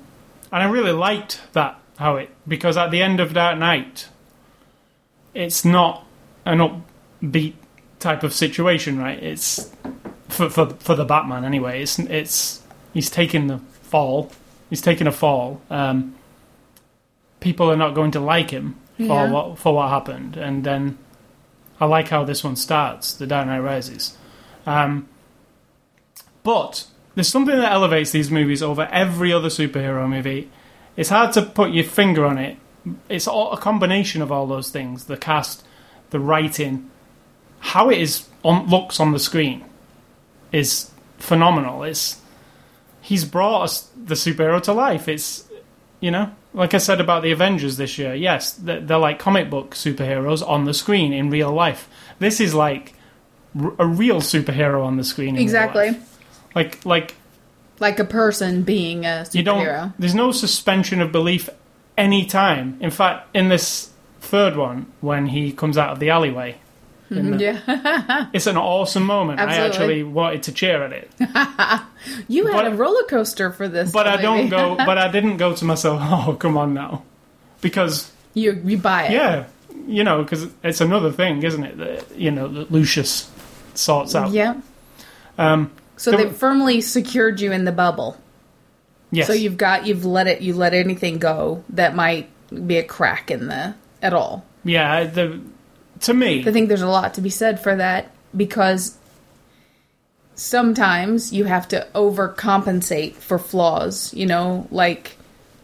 and 0.52 0.62
i 0.62 0.68
really 0.68 0.92
liked 0.92 1.40
that 1.52 1.79
how 1.98 2.16
it 2.16 2.31
because 2.46 2.76
at 2.76 2.90
the 2.90 3.02
end 3.02 3.18
of 3.18 3.33
dark 3.35 3.59
knight 3.59 4.09
it's 5.35 5.64
not 5.64 6.05
an 6.44 6.59
upbeat 7.22 7.55
type 7.98 8.22
of 8.22 8.33
situation 8.33 8.98
right 8.98 9.20
it's 9.22 9.70
for 10.29 10.48
for, 10.50 10.70
for 10.79 10.94
the 10.94 11.05
batman 11.05 11.44
anyway 11.44 11.83
it's 11.83 11.98
it's 11.98 12.62
he's 12.94 13.11
taking 13.11 13.46
the 13.48 13.59
fall. 13.83 14.33
He's 14.68 14.81
taking 14.81 15.07
a 15.07 15.12
fall. 15.12 15.61
Um, 15.70 16.15
people 17.40 17.70
are 17.70 17.77
not 17.77 17.94
going 17.94 18.11
to 18.12 18.20
like 18.20 18.51
him 18.51 18.77
for 18.96 19.03
Yeah. 19.05 19.31
what 19.31 19.59
for 19.59 19.75
what 19.75 19.90
happened, 19.90 20.37
and 20.37 20.64
then 20.64 20.99
I 21.81 21.85
like 21.87 22.09
how 22.09 22.25
this 22.25 22.42
one 22.42 22.57
starts. 22.57 23.12
The 23.12 23.27
Dark 23.27 23.46
Knight 23.46 23.61
Rises. 23.61 24.16
Um, 24.66 25.09
but 26.42 26.87
there's 27.14 27.29
something 27.29 27.57
that 27.57 27.72
elevates 27.72 28.11
these 28.12 28.31
movies 28.31 28.62
over 28.62 28.88
every 28.90 29.33
other 29.33 29.49
superhero 29.49 30.09
movie. 30.09 30.51
It's 30.96 31.11
hard 31.11 31.33
to 31.35 31.42
put 31.42 31.70
your 31.72 31.85
finger 31.85 32.25
on 32.25 32.38
it. 32.38 32.57
It's 33.09 33.27
all 33.27 33.53
a 33.53 33.59
combination 33.59 34.22
of 34.22 34.31
all 34.33 34.46
those 34.46 34.70
things: 34.70 35.05
the 35.05 35.16
cast, 35.16 35.64
the 36.11 36.20
writing, 36.20 36.90
how 37.59 37.90
it 37.90 37.99
is 37.99 38.29
on, 38.44 38.68
looks 38.68 39.01
on 39.01 39.12
the 39.12 39.18
screen 39.18 39.64
is 40.53 40.90
phenomenal. 41.18 41.83
It's 41.83 42.20
he's 43.01 43.25
brought 43.25 43.62
us 43.62 43.90
the 43.96 44.14
superhero 44.14 44.62
to 44.62 44.72
life. 44.72 45.09
It's 45.09 45.46
you 46.01 46.11
know, 46.11 46.31
like 46.55 46.75
I 46.75 46.79
said 46.79 47.01
about 47.01 47.23
the 47.23 47.33
Avengers 47.33 47.77
this 47.77 47.99
year. 47.99 48.15
Yes, 48.15 48.53
they're, 48.53 48.81
they're 48.81 48.99
like 48.99 49.19
comic 49.19 49.51
book 49.51 49.75
superheroes 49.75 50.47
on 50.47 50.65
the 50.65 50.75
screen 50.75 51.13
in 51.13 51.31
real 51.31 51.53
life. 51.53 51.89
This 52.19 52.41
is 52.41 52.55
like 52.55 52.95
r- 53.61 53.75
a 53.79 53.87
real 53.87 54.21
superhero 54.21 54.85
on 54.85 54.97
the 54.97 55.05
screen. 55.05 55.31
In 55.31 55.35
real 55.37 55.43
Exactly. 55.43 55.97
Like 56.55 56.85
like 56.85 57.15
Like 57.81 57.99
a 57.99 58.05
person 58.05 58.63
being 58.63 59.05
a 59.05 59.25
superhero. 59.27 59.35
you 59.35 59.43
don't. 59.43 59.93
There's 59.99 60.15
no 60.15 60.33
suspension 60.33 61.01
of 61.03 61.13
belief 61.13 61.49
any 61.99 62.25
time. 62.27 62.77
In 62.81 62.91
fact, 62.91 63.35
in 63.35 63.49
this 63.49 63.91
third 64.21 64.57
one, 64.57 64.87
when 65.01 65.27
he 65.29 65.53
comes 65.53 65.77
out 65.79 65.91
of 65.91 65.99
the 65.99 66.11
alleyway, 66.11 66.57
the- 67.09 67.37
yeah. 67.38 68.27
it's 68.33 68.47
an 68.47 68.57
awesome 68.57 69.03
moment. 69.05 69.40
I 69.40 69.57
actually 69.57 70.03
wanted 70.03 70.42
to 70.45 70.53
cheer 70.53 70.83
at 70.85 70.92
it, 70.92 71.11
You 72.29 72.47
had 72.47 72.64
But- 72.64 72.73
a 72.73 72.77
roller 72.77 73.03
coaster 73.09 73.51
for 73.53 73.69
this. 73.69 73.90
but 73.92 74.07
I 74.07 74.21
don't 74.21 74.49
go. 74.49 74.77
But 74.87 74.99
I 74.99 75.11
didn't 75.11 75.37
go 75.38 75.55
to 75.55 75.64
myself. 75.64 76.01
Oh, 76.03 76.35
come 76.38 76.57
on 76.57 76.75
now, 76.75 77.03
because 77.61 78.11
you 78.35 78.61
you 78.64 78.79
buy 78.79 79.05
it. 79.07 79.12
yeah, 79.12 79.45
you 79.87 80.05
know, 80.05 80.23
because 80.23 80.47
it's 80.62 80.81
another 80.81 81.11
thing, 81.12 81.42
isn't 81.42 81.64
it? 81.64 81.79
That 81.79 82.16
you 82.19 82.31
know 82.31 82.49
that 82.49 82.71
Lucius 82.71 83.31
sorts 83.75 84.14
out. 84.14 84.31
Yeah. 84.33 84.55
Um, 85.38 85.71
So 85.97 86.11
they 86.12 86.29
firmly 86.31 86.81
secured 86.81 87.40
you 87.40 87.53
in 87.53 87.64
the 87.64 87.73
bubble. 87.73 88.16
yes. 89.11 89.27
So 89.27 89.33
you've 89.33 89.57
got 89.57 89.87
you've 89.87 90.05
let 90.05 90.27
it 90.27 90.40
you 90.42 90.55
let 90.55 90.75
anything 90.75 91.19
go 91.19 91.62
that 91.71 91.95
might 91.95 92.29
be 92.66 92.77
a 92.79 92.85
crack 92.85 93.31
in 93.31 93.49
the 93.49 93.75
at 94.03 94.12
all. 94.14 94.45
yeah. 94.64 95.05
The 95.05 95.40
to 96.01 96.15
me, 96.15 96.47
I 96.47 96.53
think 96.53 96.69
there's 96.69 96.83
a 96.83 96.89
lot 96.89 97.15
to 97.15 97.21
be 97.21 97.31
said 97.31 97.61
for 97.61 97.77
that 97.77 98.11
because 98.37 98.97
sometimes 100.35 101.33
you 101.33 101.45
have 101.45 101.67
to 101.69 101.87
overcompensate 101.95 103.15
for 103.15 103.39
flaws, 103.39 104.13
you 104.15 104.27
know, 104.27 104.67
like 104.71 105.17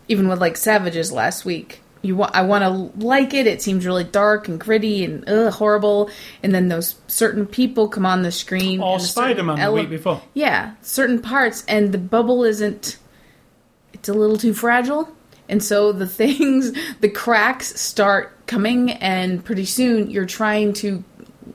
even 0.09 0.29
with 0.29 0.40
like 0.40 0.57
Savages 0.57 1.12
last 1.12 1.45
week. 1.45 1.81
You 2.05 2.16
want 2.16 2.35
I 2.35 2.42
want 2.42 2.64
to 2.64 3.05
like 3.07 3.33
it. 3.33 3.47
It 3.47 3.62
seems 3.62 3.87
really 3.87 4.03
dark 4.03 4.49
and 4.49 4.59
gritty 4.59 5.05
and 5.05 5.29
ugh, 5.29 5.53
horrible. 5.53 6.11
And 6.42 6.53
then 6.53 6.66
those 6.68 6.97
certain 7.07 7.47
people 7.47 7.87
come 7.88 8.05
on 8.05 8.23
the 8.23 8.33
screen. 8.33 8.81
or 8.81 8.95
and 8.95 9.03
a 9.03 9.05
certain 9.05 9.31
Spider 9.31 9.42
Man 9.45 9.61
the 9.61 9.73
week 9.73 9.90
before. 9.90 10.21
yeah, 10.35 10.75
certain 10.83 11.23
parts, 11.23 11.64
and 11.68 11.92
the 11.92 11.99
bubble 11.99 12.42
isn't. 12.42 12.99
It's 13.92 14.09
a 14.09 14.14
little 14.14 14.37
too 14.37 14.53
fragile, 14.53 15.14
and 15.48 15.62
so 15.62 15.92
the 15.92 16.07
things, 16.22 16.72
the 17.00 17.09
cracks 17.09 17.81
start 17.81 18.46
coming, 18.46 18.90
and 18.90 19.44
pretty 19.44 19.64
soon 19.64 20.11
you're 20.11 20.26
trying 20.26 20.72
to, 20.74 21.05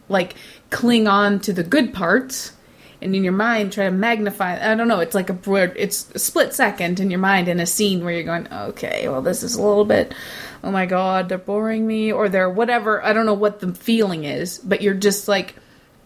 like, 0.09 0.35
cling 0.69 1.07
on 1.07 1.39
to 1.41 1.53
the 1.53 1.63
good 1.63 1.93
parts, 1.93 2.53
and 3.01 3.15
in 3.15 3.23
your 3.23 3.33
mind 3.33 3.71
try 3.71 3.85
to 3.85 3.91
magnify. 3.91 4.71
I 4.71 4.75
don't 4.75 4.87
know. 4.87 4.99
It's 4.99 5.13
like 5.15 5.29
a. 5.29 5.37
It's 5.81 6.09
a 6.15 6.19
split 6.19 6.53
second 6.53 6.99
in 6.99 7.11
your 7.11 7.19
mind 7.19 7.47
in 7.47 7.59
a 7.59 7.65
scene 7.65 8.03
where 8.03 8.13
you're 8.13 8.23
going, 8.23 8.51
okay, 8.51 9.07
well, 9.07 9.21
this 9.21 9.43
is 9.43 9.55
a 9.55 9.61
little 9.61 9.85
bit. 9.85 10.13
Oh 10.63 10.71
my 10.71 10.85
god, 10.87 11.29
they're 11.29 11.37
boring 11.37 11.85
me, 11.85 12.11
or 12.11 12.27
they're 12.27 12.49
whatever. 12.49 13.03
I 13.05 13.13
don't 13.13 13.27
know 13.27 13.35
what 13.35 13.59
the 13.59 13.73
feeling 13.73 14.23
is, 14.23 14.57
but 14.57 14.81
you're 14.81 14.95
just 14.95 15.27
like. 15.27 15.55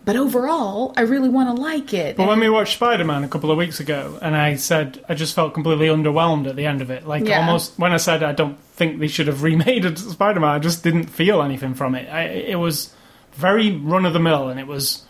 But 0.04 0.16
overall, 0.16 0.94
I 0.98 1.02
really 1.02 1.30
want 1.30 1.56
to 1.56 1.62
like 1.62 1.94
it. 1.94 2.18
But 2.18 2.28
when 2.28 2.40
we 2.40 2.50
watched 2.50 2.74
Spider 2.74 3.04
Man 3.06 3.24
a 3.24 3.28
couple 3.28 3.52
of 3.52 3.58
weeks 3.58 3.80
ago, 3.80 4.18
and 4.22 4.36
I 4.36 4.56
said 4.56 5.04
I 5.08 5.14
just 5.14 5.36
felt 5.36 5.54
completely 5.54 5.88
underwhelmed 5.88 6.48
at 6.48 6.56
the 6.56 6.66
end 6.66 6.82
of 6.82 6.90
it. 6.90 7.08
Like 7.08 7.26
Yeah. 7.28 7.40
almost 7.40 7.78
when 7.78 7.92
I 7.92 7.98
said 7.98 8.24
I 8.24 8.32
don't 8.32 8.60
think 8.74 9.00
they 9.00 9.08
should 9.08 9.28
have 9.28 9.44
remade 9.52 9.98
Spider 10.00 10.40
Man, 10.40 10.50
I 10.50 10.60
just 10.60 10.84
didn't 10.84 11.06
feel 11.06 11.42
anything 11.44 11.76
from 11.76 11.94
it. 11.96 12.10
I, 12.10 12.24
it 12.24 12.56
was 12.60 12.94
very 13.34 13.72
run 13.72 14.06
of 14.06 14.14
the 14.14 14.20
mill, 14.20 14.50
and 14.50 14.60
it 14.60 14.68
was. 14.68 15.04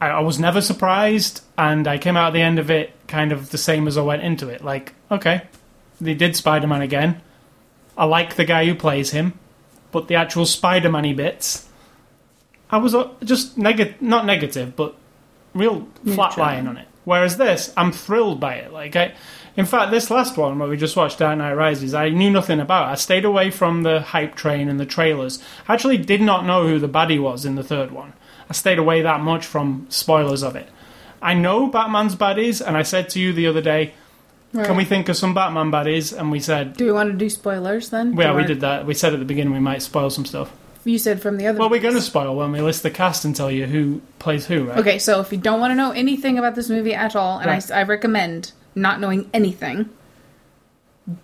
I, 0.00 0.08
I 0.08 0.20
was 0.20 0.38
never 0.38 0.60
surprised, 0.62 1.42
and 1.58 1.86
I 1.86 1.98
came 1.98 2.16
out 2.16 2.28
at 2.28 2.32
the 2.32 2.42
end 2.42 2.58
of 2.58 2.70
it 2.70 2.92
kind 3.08 3.30
of 3.32 3.50
the 3.50 3.58
same 3.58 3.86
as 3.86 3.96
I 3.98 4.02
went 4.02 4.22
into 4.22 4.48
it. 4.48 4.64
Like, 4.64 4.94
okay, 5.10 5.42
they 6.00 6.14
did 6.14 6.34
Spider 6.34 6.66
Man 6.66 6.82
again. 6.82 7.20
I 7.96 8.04
like 8.06 8.36
the 8.36 8.44
guy 8.44 8.64
who 8.66 8.74
plays 8.74 9.10
him, 9.10 9.38
but 9.92 10.08
the 10.08 10.14
actual 10.14 10.46
Spider 10.46 10.90
Man 10.90 11.14
bits. 11.14 11.68
I 12.76 12.78
was 12.78 12.94
uh, 12.94 13.08
just 13.24 13.56
negative, 13.56 14.02
not 14.02 14.26
negative, 14.26 14.76
but 14.76 14.94
real 15.54 15.88
flat 16.04 16.36
lying 16.36 16.68
on 16.68 16.76
it. 16.76 16.86
Whereas 17.04 17.38
this, 17.38 17.72
I'm 17.74 17.90
thrilled 17.90 18.38
by 18.38 18.56
it. 18.56 18.70
Like 18.70 18.94
I, 18.94 19.14
in 19.56 19.64
fact, 19.64 19.90
this 19.90 20.10
last 20.10 20.36
one 20.36 20.58
where 20.58 20.68
we 20.68 20.76
just 20.76 20.94
watched 20.94 21.20
Dark 21.20 21.38
Knight 21.38 21.54
Rises, 21.54 21.94
I 21.94 22.10
knew 22.10 22.30
nothing 22.30 22.60
about. 22.60 22.88
I 22.88 22.96
stayed 22.96 23.24
away 23.24 23.50
from 23.50 23.82
the 23.82 24.02
hype 24.02 24.34
train 24.34 24.68
and 24.68 24.78
the 24.78 24.84
trailers. 24.84 25.42
I 25.66 25.72
actually 25.72 25.96
did 25.96 26.20
not 26.20 26.44
know 26.44 26.66
who 26.68 26.78
the 26.78 26.88
baddie 26.88 27.18
was 27.18 27.46
in 27.46 27.54
the 27.54 27.62
third 27.64 27.92
one. 27.92 28.12
I 28.50 28.52
stayed 28.52 28.78
away 28.78 29.00
that 29.00 29.20
much 29.22 29.46
from 29.46 29.86
spoilers 29.88 30.42
of 30.42 30.54
it. 30.54 30.68
I 31.22 31.32
know 31.32 31.68
Batman's 31.68 32.14
baddies, 32.14 32.60
and 32.64 32.76
I 32.76 32.82
said 32.82 33.08
to 33.10 33.18
you 33.18 33.32
the 33.32 33.46
other 33.46 33.62
day, 33.62 33.94
Right. 34.52 34.66
"Can 34.66 34.76
we 34.76 34.84
think 34.84 35.08
of 35.08 35.16
some 35.16 35.32
Batman 35.34 35.70
baddies?" 35.70 36.16
And 36.16 36.30
we 36.30 36.40
said, 36.40 36.76
Do 36.76 36.84
we 36.84 36.92
want 36.92 37.10
to 37.10 37.16
do 37.16 37.28
spoilers 37.30 37.88
then? 37.88 38.14
"Yeah, 38.16 38.34
we 38.34 38.44
did 38.44 38.60
that." 38.60 38.84
We 38.86 38.94
said 38.94 39.12
at 39.14 39.18
the 39.18 39.24
beginning 39.24 39.52
we 39.54 39.60
might 39.60 39.82
spoil 39.82 40.10
some 40.10 40.24
stuff. 40.26 40.50
You 40.86 40.98
said 40.98 41.20
from 41.20 41.36
the 41.36 41.48
other. 41.48 41.58
Well, 41.58 41.68
we're 41.68 41.80
going 41.80 41.94
to 41.96 42.00
spoil 42.00 42.36
when 42.36 42.52
we 42.52 42.60
list 42.60 42.84
the 42.84 42.90
cast 42.92 43.24
and 43.24 43.34
tell 43.34 43.50
you 43.50 43.66
who 43.66 44.00
plays 44.20 44.46
who, 44.46 44.68
right? 44.68 44.78
Okay, 44.78 44.98
so 45.00 45.20
if 45.20 45.32
you 45.32 45.38
don't 45.38 45.58
want 45.58 45.72
to 45.72 45.74
know 45.74 45.90
anything 45.90 46.38
about 46.38 46.54
this 46.54 46.70
movie 46.70 46.94
at 46.94 47.16
all, 47.16 47.38
and 47.38 47.48
Right. 47.48 47.70
I, 47.72 47.80
I 47.80 47.82
recommend 47.82 48.52
not 48.76 49.00
knowing 49.00 49.28
anything, 49.34 49.90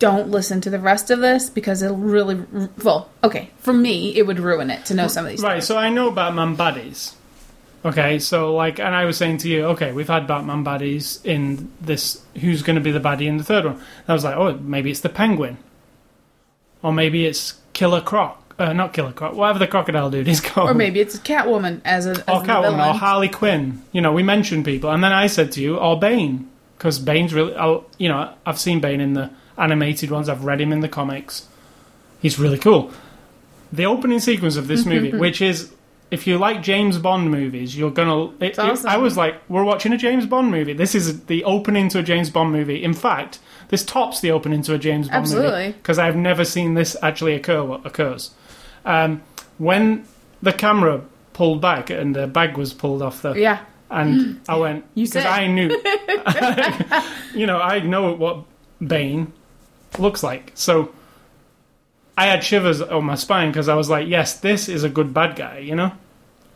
don't 0.01 0.31
listen 0.31 0.61
to 0.63 0.71
the 0.71 0.81
rest 0.81 1.11
of 1.13 1.21
this 1.21 1.49
because 1.49 1.81
it'll 1.81 1.97
really. 1.97 2.45
Well, 2.83 3.09
okay, 3.23 3.51
for 3.59 3.73
me, 3.73 4.17
it 4.17 4.27
would 4.27 4.41
ruin 4.41 4.69
it 4.69 4.85
to 4.87 4.95
know 4.95 5.07
some 5.07 5.25
of 5.25 5.31
these. 5.31 5.43
Right, 5.43 5.63
so 5.63 5.77
I 5.79 5.91
know 5.91 6.11
Batman 6.11 6.57
baddies. 6.57 7.15
Okay, 7.85 8.19
so 8.19 8.55
like, 8.55 8.79
and 8.81 8.95
I 8.95 9.05
was 9.05 9.17
saying 9.17 9.39
to 9.39 9.49
you, 9.49 9.65
okay, 9.67 9.93
we've 9.93 10.09
had 10.09 10.27
Batman 10.27 10.65
baddies 10.65 11.25
in 11.25 11.71
this. 11.81 12.21
Who's 12.41 12.63
going 12.63 12.77
to 12.77 12.83
be 12.83 12.91
the 12.93 13.01
baddie 13.01 13.27
in 13.27 13.37
the 13.39 13.45
third 13.45 13.65
one? 13.65 13.75
And 13.75 13.85
I 14.09 14.13
was 14.13 14.25
like, 14.25 14.37
oh, 14.37 14.55
maybe 14.59 14.91
it's 14.91 15.01
the 15.01 15.09
Penguin, 15.09 15.59
or 16.83 16.93
maybe 16.93 17.27
it's 17.27 17.61
Killer 17.73 18.01
Croc. 18.01 18.42
Uh, 18.59 18.73
not 18.73 18.93
Killer 18.93 19.13
Croc, 19.13 19.35
whatever 19.35 19.59
the 19.59 19.67
crocodile 19.67 20.11
dude 20.11 20.29
is 20.29 20.41
called. 20.43 20.71
Or 20.71 20.75
maybe 20.75 21.01
it's 21.01 21.19
Catwoman 21.19 21.81
as 21.85 22.07
a 22.07 22.11
as 22.11 22.19
or 22.21 22.43
Catwoman, 22.43 22.91
or. 22.95 22.99
Harley 22.99 23.29
Quinn. 23.29 23.83
You 23.93 24.01
know, 24.01 24.13
we 24.13 24.23
mentioned 24.23 24.65
people, 24.65 24.91
and 24.91 25.03
then 25.03 25.13
I 25.13 25.27
said 25.27 25.53
to 25.53 25.63
you, 25.63 25.77
or 25.79 25.99
Bane, 25.99 26.49
because 26.77 26.99
Bane's 26.99 27.33
really. 27.35 27.55
I'll, 27.55 27.87
you 27.99 28.09
know, 28.09 28.33
I've 28.45 28.59
seen 28.61 28.81
Bane 28.81 29.01
in 29.01 29.15
the 29.15 29.31
animated 29.57 30.11
ones. 30.11 30.29
I've 30.29 30.45
read 30.45 30.61
him 30.61 30.73
in 30.73 30.81
the 30.81 30.89
comics. 30.89 31.49
He's 32.21 32.39
really 32.39 32.59
cool. 32.59 32.93
The 33.73 33.87
opening 33.87 34.21
sequence 34.21 34.57
of 34.57 34.69
this 34.69 34.85
movie, 34.85 35.13
which 35.17 35.41
is, 35.41 35.73
if 36.11 36.27
you 36.27 36.37
like 36.37 36.63
James 36.63 36.99
Bond 36.99 37.31
movies, 37.31 37.77
you're 37.77 37.91
gonna. 37.91 38.27
It, 38.35 38.43
it- 38.43 38.59
awesome. 38.59 38.91
I 38.91 38.99
was 38.99 39.17
like, 39.17 39.37
we're 39.49 39.65
watching 39.65 39.93
a 39.93 39.97
James 39.97 40.27
Bond 40.27 40.51
movie. 40.51 40.75
This 40.75 40.95
is 40.95 41.25
the 41.25 41.43
opening 41.45 41.89
to 41.89 42.01
a 42.01 42.03
James 42.03 42.29
Bond 42.29 42.53
movie. 42.53 42.85
In 42.85 42.93
fact, 42.93 43.39
this 43.69 43.83
tops 43.83 44.21
the 44.21 44.31
opening 44.31 44.63
to 44.63 44.75
a 44.75 44.79
James 44.79 45.09
Bond 45.09 45.31
movie 45.31 45.73
because 45.73 45.99
I've 45.99 46.17
never 46.17 46.45
seen 46.45 46.75
this 46.75 46.97
actually 47.03 47.35
occur. 47.35 47.65
What 47.65 47.87
occurs 47.87 48.31
um, 48.85 49.23
when 49.59 50.05
the 50.43 50.53
camera 50.53 51.03
pulled 51.33 51.61
back 51.61 51.91
and 51.91 52.15
the 52.15 52.27
bag 52.27 52.57
was 52.57 52.73
pulled 52.73 53.03
off 53.03 53.23
the 53.23 53.33
yeah, 53.35 53.65
and 53.91 54.41
I 54.49 54.57
went 54.57 54.85
You 54.95 55.07
because. 55.07 55.25
I 55.27 55.47
knew, 55.47 55.69
you 57.39 57.47
know, 57.47 57.61
I 57.61 57.81
know 57.81 58.13
what 58.13 58.45
Bane 58.85 59.33
looks 59.99 60.23
like. 60.23 60.53
So 60.55 60.93
I 62.17 62.27
had 62.27 62.45
shivers 62.45 62.81
on 62.81 63.05
my 63.05 63.15
spine 63.15 63.51
because 63.51 63.69
I 63.69 63.75
was 63.75 63.89
like, 63.91 64.09
yes, 64.09 64.41
this 64.41 64.69
is 64.69 64.85
a 64.85 64.89
good 64.89 65.13
bad 65.13 65.37
guy. 65.37 65.59
You 65.59 65.75
know? 65.75 65.93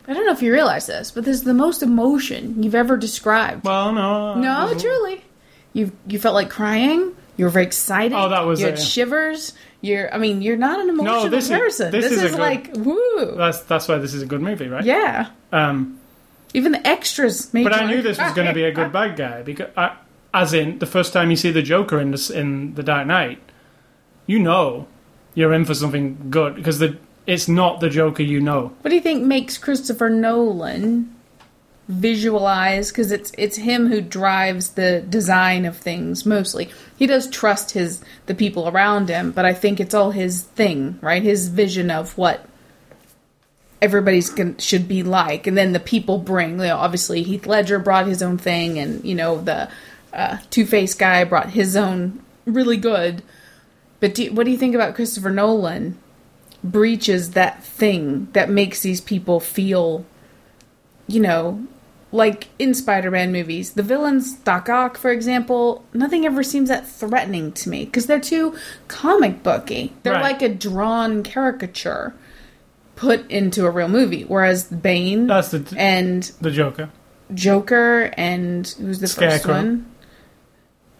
I 0.07 0.13
don't 0.13 0.25
know 0.25 0.31
if 0.31 0.41
you 0.41 0.53
realize 0.53 0.87
this, 0.87 1.11
but 1.11 1.25
this 1.25 1.35
is 1.35 1.43
the 1.43 1.53
most 1.53 1.83
emotion 1.83 2.63
you've 2.63 2.75
ever 2.75 2.95
described. 2.95 3.65
Well, 3.65 3.91
no, 3.91 4.35
No, 4.35 4.73
truly. 4.77 5.23
You 5.73 5.91
you 6.07 6.17
felt 6.17 6.33
like 6.33 6.49
crying. 6.49 7.15
You 7.37 7.45
were 7.45 7.51
very 7.51 7.65
excited. 7.65 8.15
Oh, 8.15 8.29
that 8.29 8.45
was 8.45 8.59
you 8.59 8.65
had 8.65 8.79
shivers. 8.79 9.53
You're. 9.81 10.13
I 10.13 10.17
mean, 10.17 10.41
you're 10.41 10.57
not 10.57 10.79
an 10.79 10.89
emotional 10.89 11.29
this 11.29 11.45
is- 11.45 11.49
person. 11.51 11.91
this 11.91 12.05
this 12.09 12.13
is 12.13 12.23
is, 12.23 12.31
good- 12.31 12.39
like 12.39 12.69
woo. 12.75 13.35
That's 13.37 13.59
that's 13.61 13.87
why 13.87 13.97
this 13.99 14.13
is 14.13 14.23
a 14.23 14.25
good 14.25 14.41
movie, 14.41 14.67
right? 14.67 14.83
yeah. 14.83 15.29
Um, 15.51 15.99
Even 16.53 16.71
the 16.71 16.85
extras 16.87 17.53
made. 17.53 17.63
but 17.63 17.73
I 17.73 17.85
knew 17.85 17.95
like, 17.95 18.03
this 18.03 18.17
was 18.17 18.33
going 18.33 18.47
to 18.47 18.53
be 18.53 18.63
a 18.63 18.71
good 18.71 18.91
bad 18.99 19.15
guy 19.15 19.43
because, 19.43 19.69
I, 19.77 19.95
as 20.33 20.53
in, 20.53 20.79
the 20.79 20.85
first 20.87 21.13
time 21.13 21.29
you 21.29 21.35
see 21.37 21.51
the 21.51 21.61
Joker 21.61 21.99
in 21.99 22.11
this, 22.11 22.29
in 22.29 22.73
the 22.73 22.83
Dark 22.83 23.05
Knight, 23.07 23.39
you 24.25 24.39
know 24.39 24.87
you're 25.35 25.53
in 25.53 25.63
for 25.65 25.75
something 25.75 26.29
good 26.31 26.55
because 26.55 26.79
the 26.79 26.97
it's 27.27 27.47
not 27.47 27.79
the 27.81 27.89
Joker 27.89 28.23
you 28.23 28.39
know. 28.41 28.73
What 28.81 28.89
do 28.89 28.95
you 28.95 29.01
think 29.01 29.23
makes 29.23 29.57
Christopher 29.59 30.09
Nolan 30.09 31.13
visualize 31.87 32.89
because 32.89 33.11
it's 33.11 33.31
it's 33.37 33.57
him 33.57 33.87
who 33.87 34.01
drives 34.01 34.69
the 34.71 35.01
design 35.01 35.65
of 35.65 35.77
things 35.77 36.25
mostly. 36.25 36.69
He 36.97 37.07
does 37.07 37.29
trust 37.29 37.71
his 37.71 38.01
the 38.25 38.35
people 38.35 38.67
around 38.67 39.09
him, 39.09 39.31
but 39.31 39.45
I 39.45 39.53
think 39.53 39.79
it's 39.79 39.93
all 39.93 40.11
his 40.11 40.41
thing, 40.41 40.99
right? 41.01 41.23
His 41.23 41.47
vision 41.47 41.89
of 41.89 42.17
what 42.17 42.45
everybody's 43.81 44.29
going 44.29 44.57
should 44.57 44.87
be 44.87 45.03
like, 45.03 45.47
and 45.47 45.57
then 45.57 45.71
the 45.71 45.79
people 45.79 46.17
bring. 46.17 46.51
You 46.51 46.67
know, 46.67 46.77
obviously 46.77 47.23
Heath 47.23 47.45
Ledger 47.45 47.79
brought 47.79 48.07
his 48.07 48.21
own 48.21 48.37
thing, 48.37 48.77
and 48.79 49.03
you 49.05 49.15
know 49.15 49.41
the 49.41 49.69
uh, 50.13 50.37
Two 50.49 50.65
Face 50.65 50.93
guy 50.93 51.23
brought 51.23 51.51
his 51.51 51.75
own 51.75 52.21
really 52.45 52.77
good. 52.77 53.23
But 53.99 54.13
do, 54.13 54.31
what 54.33 54.45
do 54.45 54.51
you 54.51 54.57
think 54.57 54.75
about 54.75 54.95
Christopher 54.95 55.29
Nolan? 55.29 55.97
Breaches 56.63 57.31
that 57.31 57.63
thing 57.63 58.27
that 58.33 58.49
makes 58.49 58.81
these 58.81 58.99
people 58.99 59.39
feel, 59.39 60.05
you 61.07 61.19
know, 61.19 61.65
like 62.11 62.47
in 62.57 62.73
Spider-Man 62.73 63.31
movies, 63.31 63.73
the 63.73 63.83
villains, 63.83 64.33
Doc 64.35 64.69
Ock, 64.69 64.97
for 64.97 65.11
example, 65.11 65.83
nothing 65.93 66.25
ever 66.25 66.41
seems 66.43 66.69
that 66.69 66.87
threatening 66.87 67.51
to 67.53 67.69
me 67.69 67.85
because 67.85 68.05
they're 68.05 68.19
too 68.19 68.55
comic 68.87 69.43
booky. 69.43 69.93
They're 70.03 70.13
Right. 70.13 70.21
like 70.23 70.41
a 70.41 70.49
drawn 70.49 71.21
caricature 71.23 72.13
put 72.95 73.29
into 73.29 73.65
a 73.65 73.69
real 73.71 73.89
movie. 73.89 74.23
Whereas 74.23 74.63
Bane 74.65 75.27
That's 75.27 75.49
the 75.51 75.75
and 75.77 76.23
the 76.41 76.49
Joker. 76.51 76.89
Joker 77.33 78.11
and 78.17 78.65
who's 78.79 78.99
the 78.99 79.07
first 79.07 79.17
Scarecrow. 79.17 79.53
one? 79.53 79.85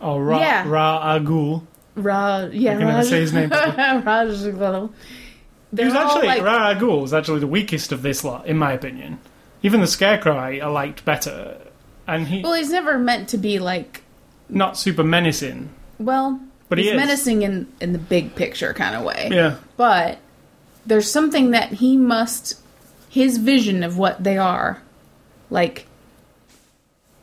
Or 0.01 0.23
Ra, 0.23 0.39
Yeah. 0.39 0.63
Ra 0.69 1.13
Al 1.13 1.19
Ghul. 1.21 1.63
Ra, 1.95 2.47
yeah, 2.51 2.71
I 2.71 2.75
can 2.75 2.79
never 2.85 2.97
Raj- 2.97 3.07
say 3.07 3.19
his 3.21 3.33
name 3.33 3.49
Raj. 4.05 4.27
He 4.37 4.51
was 5.85 5.93
actually 5.95 6.27
like- 6.27 6.43
Ra 6.43 6.69
Al 6.69 6.75
Ghul 6.75 7.01
was 7.01 7.13
actually 7.13 7.39
the 7.39 7.47
weakest 7.47 7.91
of 7.91 8.01
this 8.01 8.23
lot, 8.23 8.45
in 8.45 8.57
my 8.57 8.73
opinion. 8.73 9.19
Even 9.63 9.81
the 9.81 9.87
Scarecrow 9.87 10.35
I, 10.37 10.57
I 10.57 10.67
liked 10.67 11.03
better, 11.05 11.57
and 12.07 12.27
he 12.27 12.41
Well, 12.43 12.53
he's 12.53 12.69
never 12.69 12.97
meant 12.97 13.29
to 13.29 13.37
be 13.37 13.59
like. 13.59 14.03
not 14.49 14.77
super 14.77 15.03
menacing. 15.03 15.69
Well, 15.99 16.39
But 16.69 16.77
he 16.77 16.85
he's 16.85 16.93
is. 16.93 16.97
menacing 16.97 17.41
in 17.41 17.67
in 17.81 17.93
the 17.93 17.99
big 17.99 18.35
picture 18.35 18.73
kind 18.73 18.95
of 18.95 19.03
way. 19.03 19.29
Yeah, 19.31 19.55
But 19.77 20.19
there's 20.85 21.09
something 21.11 21.51
that 21.51 21.73
he 21.73 21.97
must. 21.97 22.59
His 23.09 23.37
vision 23.39 23.83
of 23.83 23.97
what 23.97 24.23
they 24.23 24.37
are, 24.37 24.81
like, 25.49 25.87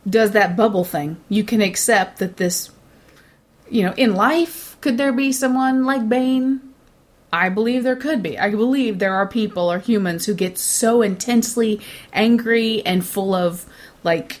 does 0.07 0.31
that 0.31 0.57
bubble 0.57 0.83
thing. 0.83 1.17
You 1.29 1.43
can 1.43 1.61
accept 1.61 2.17
that 2.19 2.37
this, 2.37 2.69
you 3.69 3.83
know, 3.83 3.93
in 3.93 4.13
life, 4.15 4.75
could 4.81 4.97
there 4.97 5.13
be 5.13 5.31
someone 5.31 5.85
like 5.85 6.09
Bane? 6.09 6.59
I 7.35 7.49
believe 7.49 7.83
there 7.83 7.97
could 7.97 8.23
be. 8.23 8.39
I 8.39 8.49
believe 8.51 8.99
there 8.99 9.13
are 9.13 9.27
people 9.27 9.69
or 9.69 9.79
humans 9.79 10.25
who 10.25 10.33
get 10.33 10.57
so 10.57 11.01
intensely 11.01 11.81
angry 12.13 12.85
and 12.85 13.05
full 13.05 13.35
of, 13.35 13.65
like, 14.03 14.39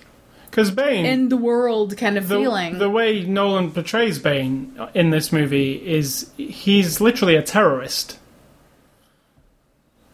because 0.49 0.71
Bane, 0.71 1.05
end 1.05 1.29
the 1.29 1.37
world 1.37 1.97
kind 1.97 2.17
of 2.17 2.29
the, 2.29 2.37
feeling. 2.37 2.79
the 2.79 2.89
way 2.89 3.23
Nolan 3.23 3.71
portrays 3.71 4.17
Bane 4.17 4.79
in 4.93 5.09
this 5.09 5.33
movie 5.33 5.73
is 5.85 6.31
he's 6.37 7.01
literally 7.01 7.35
a 7.35 7.43
terrorist. 7.43 8.17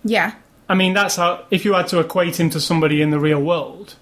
yeah. 0.03 0.33
I 0.67 0.73
mean, 0.73 0.93
that's 0.93 1.17
how. 1.17 1.45
If 1.51 1.65
you 1.65 1.73
had 1.73 1.87
to 1.89 1.99
equate 1.99 2.39
him 2.39 2.49
to 2.51 2.59
somebody 2.61 3.01
in 3.01 3.11
the 3.11 3.19
real 3.19 3.41
world, 3.41 3.95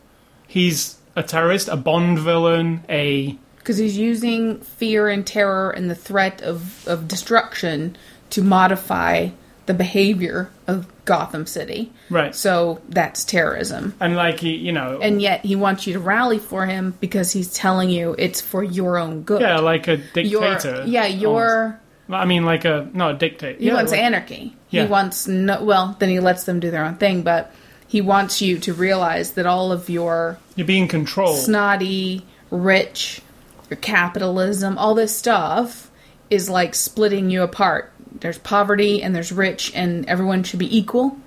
he's 0.47 0.97
a 1.15 1.23
terrorist, 1.23 1.67
a 1.67 1.75
Bond 1.75 2.19
villain, 2.19 2.85
a 2.87 3.37
because 3.57 3.77
he's 3.77 3.97
using 3.97 4.61
fear 4.61 5.09
and 5.09 5.27
terror 5.27 5.69
and 5.69 5.89
the 5.89 5.95
threat 5.95 6.41
of, 6.41 6.87
of 6.87 7.07
destruction 7.07 7.97
to 8.31 8.41
modify 8.41 9.29
the 9.65 9.73
behavior 9.73 10.49
of 10.67 10.87
Gotham 11.05 11.45
City. 11.45 11.91
right. 12.09 12.33
So 12.35 12.81
that's 12.89 13.23
terrorism. 13.23 13.93
And 13.99 14.15
like 14.15 14.39
he, 14.39 14.55
you 14.55 14.71
know, 14.71 14.99
And 15.01 15.21
yet 15.21 15.45
he 15.45 15.55
wants 15.55 15.85
you 15.85 15.93
to 15.93 15.99
rally 15.99 16.39
for 16.39 16.65
him 16.65 16.95
because 16.99 17.31
he's 17.31 17.53
telling 17.53 17.89
you 17.89 18.15
it's 18.17 18.41
for 18.41 18.63
your 18.63 18.97
own 18.97 19.21
good. 19.23 19.41
yeah, 19.41 19.59
like 19.59 19.87
a 19.87 19.97
Your- 20.21 20.41
dictator. 20.55 20.83
yeah, 20.87 21.05
your 21.05 21.63
almost. 22.09 22.23
I 22.23 22.25
mean, 22.25 22.43
like 22.45 22.65
a 22.65 22.89
not 22.93 23.15
a 23.15 23.17
dictator. 23.19 23.59
he 23.59 23.67
yeah, 23.67 23.75
wants 23.75 23.91
like- 23.91 24.01
anarchy. 24.01 24.55
Yeah. 24.71 24.83
He 24.83 24.89
wants 24.89 25.27
no 25.27 25.63
well, 25.63 25.95
then 25.99 26.09
he 26.09 26.19
lets 26.19 26.43
them 26.45 26.59
do 26.59 26.71
their 26.71 26.83
own 26.85 26.95
thing, 26.95 27.21
but 27.21 27.53
he 27.87 28.01
wants 28.01 28.41
you 28.41 28.57
to 28.59 28.73
realize 28.73 29.31
that 29.33 29.45
all 29.45 29.71
of 29.71 29.89
your 29.89 30.37
You're 30.55 30.65
being 30.67 30.87
controlled. 30.87 31.37
snotty, 31.39 32.25
rich, 32.51 33.21
your 33.69 33.77
capitalism, 33.77 34.77
all 34.79 34.95
this 34.95 35.15
stuff 35.15 35.89
is 36.31 36.49
like 36.49 36.73
splitting 36.75 37.29
you 37.29 37.41
apart. 37.43 37.91
There's 38.21 38.37
poverty 38.37 39.01
and 39.01 39.15
there's 39.15 39.31
rich, 39.31 39.71
and 39.75 40.05
everyone 40.07 40.43
should 40.43 40.59
be 40.59 40.77
equal. 40.77 41.17